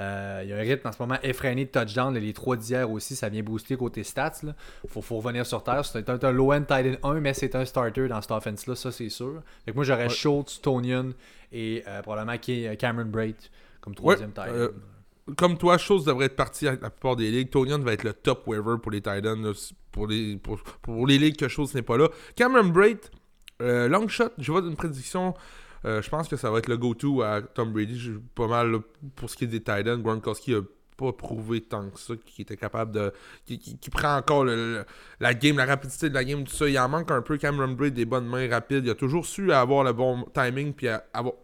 Euh, 0.00 0.40
il 0.44 0.48
y 0.50 0.52
a 0.52 0.56
un 0.56 0.60
rythme 0.60 0.88
en 0.88 0.92
ce 0.92 0.96
moment 1.00 1.18
effréné 1.22 1.66
de 1.66 1.70
touchdown. 1.70 2.14
les 2.16 2.32
3 2.32 2.56
d'hier 2.56 2.90
aussi, 2.90 3.14
ça 3.14 3.28
vient 3.28 3.42
booster 3.42 3.76
côté 3.76 4.02
stats. 4.02 4.32
Il 4.42 4.54
faut, 4.88 5.02
faut 5.02 5.18
revenir 5.18 5.44
sur 5.44 5.62
terre. 5.62 5.84
C'est 5.84 6.08
un, 6.08 6.18
un 6.22 6.32
low-end 6.32 6.60
Titan 6.62 6.96
1, 7.02 7.20
mais 7.20 7.34
c'est 7.34 7.54
un 7.54 7.64
starter 7.64 8.08
dans 8.08 8.20
cette 8.22 8.30
offense-là, 8.30 8.74
ça 8.76 8.90
c'est 8.90 9.08
sûr. 9.10 9.42
Fait 9.64 9.72
que 9.72 9.76
moi, 9.76 9.84
j'aurais 9.84 10.04
Ouais. 10.04 10.08
Schultz, 10.08 10.60
Tonian 10.62 11.10
et 11.52 11.82
euh, 11.86 12.00
probablement 12.02 12.38
Cameron 12.78 13.04
Braid 13.06 13.36
comme 13.80 13.94
troisième 13.94 14.30
Titan. 14.30 14.46
euh, 14.48 14.68
Comme 15.36 15.58
toi, 15.58 15.76
chose 15.78 16.04
devrait 16.06 16.26
être 16.26 16.36
partie 16.36 16.66
avec 16.66 16.80
la 16.82 16.90
plupart 16.90 17.16
des 17.16 17.30
ligues. 17.30 17.50
Tonian 17.50 17.78
va 17.80 17.92
être 17.92 18.04
le 18.04 18.12
top 18.14 18.46
waiver 18.46 18.76
pour 18.82 18.90
les 18.92 19.00
Titans, 19.00 19.42
là, 19.42 19.52
pour, 19.92 20.06
les, 20.06 20.36
pour, 20.36 20.58
pour 20.82 21.06
les 21.06 21.18
ligues 21.18 21.36
que 21.36 21.48
chose 21.48 21.74
n'est 21.74 21.82
pas 21.82 21.96
là. 21.98 22.08
Cameron 22.36 22.68
Braid, 22.68 22.98
euh, 23.60 23.88
long 23.88 24.08
shot, 24.08 24.30
je 24.38 24.50
vois 24.50 24.62
une 24.62 24.76
prédiction. 24.76 25.34
Euh, 25.84 26.02
je 26.02 26.08
pense 26.10 26.28
que 26.28 26.36
ça 26.36 26.50
va 26.50 26.58
être 26.58 26.68
le 26.68 26.76
go-to 26.76 27.22
à 27.22 27.40
Tom 27.42 27.72
Brady. 27.72 28.12
Pas 28.34 28.46
mal 28.48 28.76
pour 29.16 29.30
ce 29.30 29.36
qui 29.36 29.44
est 29.44 29.48
des 29.48 29.60
Titans. 29.60 30.00
Gronkowski 30.02 30.54
a 30.54 30.60
pas 30.96 31.12
prouvé 31.12 31.62
tant 31.62 31.88
que 31.88 31.98
ça 31.98 32.14
qu'il 32.26 32.42
était 32.42 32.56
capable 32.58 32.92
de. 32.92 33.12
qui, 33.46 33.58
qui- 33.58 33.78
qui 33.78 33.88
prend 33.90 34.16
encore 34.16 34.44
la 34.44 35.34
game, 35.34 35.56
la 35.56 35.64
rapidité 35.64 36.10
de 36.10 36.14
la 36.14 36.24
game, 36.24 36.44
tout 36.44 36.52
ça. 36.52 36.68
Il 36.68 36.78
en 36.78 36.88
manque 36.88 37.10
un 37.10 37.22
peu. 37.22 37.38
Cameron 37.38 37.72
Braid, 37.72 37.94
des 37.94 38.04
bonnes 38.04 38.26
mains 38.26 38.48
rapides. 38.50 38.84
Il 38.84 38.90
a 38.90 38.94
toujours 38.94 39.24
su 39.24 39.52
avoir 39.52 39.82
le 39.84 39.92
bon 39.94 40.26
timing 40.34 40.74
puis 40.74 40.88
à 40.88 41.04
avoir 41.14 41.34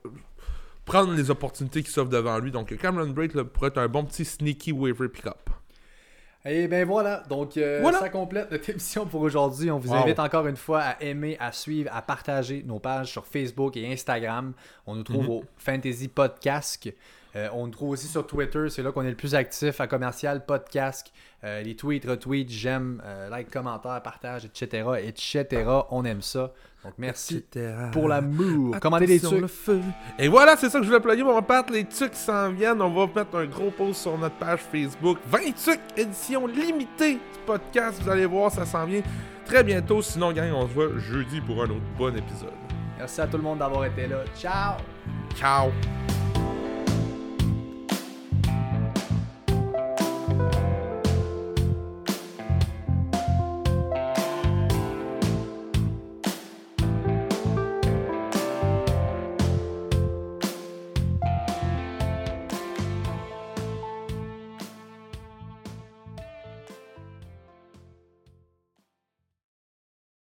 prendre 0.85 1.13
les 1.15 1.31
opportunités 1.31 1.83
qui 1.83 1.91
s'offrent 1.91 2.11
devant 2.11 2.39
lui. 2.39 2.51
Donc 2.51 2.77
Cameron 2.77 3.09
Braid 3.11 3.33
pourrait 3.45 3.69
être 3.69 3.79
un 3.79 3.89
bon 3.89 4.05
petit 4.05 4.25
sneaky 4.25 4.73
waiver 4.73 5.09
pick-up. 5.09 5.51
Et 6.49 6.69
ben 6.69 6.87
voilà, 6.87 7.25
donc 7.29 7.57
euh, 7.57 7.81
Voilà. 7.83 7.99
ça 7.99 8.09
complète 8.09 8.51
notre 8.53 8.71
émission 8.71 9.05
pour 9.07 9.21
aujourd'hui. 9.23 9.71
On 9.71 9.79
vous 9.79 9.91
Wow. 9.91 9.97
invite 10.03 10.19
encore 10.21 10.47
une 10.47 10.57
fois 10.57 10.81
à 10.81 11.03
aimer, 11.03 11.37
à 11.41 11.51
suivre, 11.51 11.91
à 11.93 12.03
partager 12.03 12.63
nos 12.65 12.79
pages 12.79 13.11
sur 13.11 13.27
Facebook 13.27 13.77
et 13.77 13.91
Instagram. 13.93 14.53
On 14.87 14.95
nous 14.95 15.03
trouve 15.03 15.25
Mhm. 15.25 15.31
au 15.31 15.45
Fantasy 15.59 16.07
Podcast. 16.09 16.89
Euh, 17.37 17.49
on 17.53 17.67
nous 17.67 17.73
trouve 17.73 17.91
aussi 17.91 18.07
sur 18.07 18.27
Twitter, 18.27 18.69
c'est 18.71 18.83
là 18.83 18.93
qu'on 18.93 19.03
est 19.03 19.11
le 19.11 19.17
plus 19.17 19.35
actif 19.35 19.81
à 19.81 19.87
commercial 19.87 20.47
podcast. 20.47 21.13
Euh, 21.45 21.61
les 21.61 21.77
tweets, 21.77 22.07
retweets, 22.07 22.49
j'aime, 22.49 23.03
euh, 23.05 23.29
like, 23.29 23.51
commentaires, 23.51 24.01
partage, 24.03 24.47
etc., 24.47 24.89
etc. 25.05 25.65
On 25.91 26.05
aime 26.07 26.23
ça. 26.23 26.53
Donc 26.83 26.95
merci 26.97 27.45
pour 27.93 28.09
l'amour. 28.09 28.79
Commandez 28.81 29.07
des 29.07 29.21
trucs. 29.21 29.41
le 29.41 29.49
feu. 29.49 29.81
Et 30.19 30.29
voilà, 30.29 30.57
c'est 30.57 30.71
ça 30.71 30.79
que 30.79 30.85
je 30.85 30.89
voulais 30.89 31.01
plugger, 31.01 31.25
mon 31.25 31.43
Pat. 31.43 31.69
Les 31.69 31.85
trucs 31.85 32.15
s'en 32.15 32.53
viennent. 32.53 32.81
On 32.81 32.91
va 32.91 33.13
mettre 33.15 33.37
un 33.37 33.47
gros 33.47 33.71
post 33.71 34.03
sur 34.03 34.17
notre 34.17 34.37
page 34.37 34.61
Facebook. 34.61 35.19
20 35.27 35.39
trucs, 35.57 35.81
édition 35.97 36.47
limitée 36.47 37.15
du 37.15 37.21
podcast. 37.45 38.01
Vous 38.03 38.09
allez 38.09 38.27
voir, 38.27 38.51
ça 38.51 38.65
s'en 38.65 38.87
vient 38.87 39.03
très 39.45 39.63
bientôt. 39.63 40.01
Sinon, 40.01 40.33
gang, 40.33 40.53
on 40.55 40.69
se 40.69 40.73
voit 40.73 40.97
jeudi 40.99 41.41
pour 41.41 41.61
un 41.61 41.67
autre 41.67 41.83
bon 41.99 42.17
épisode. 42.17 42.55
Merci 42.99 43.21
à 43.21 43.27
tout 43.27 43.37
le 43.37 43.43
monde 43.43 43.59
d'avoir 43.59 43.85
été 43.85 44.07
là. 44.07 44.25
Ciao! 44.39 44.77
Ciao! 45.35 45.71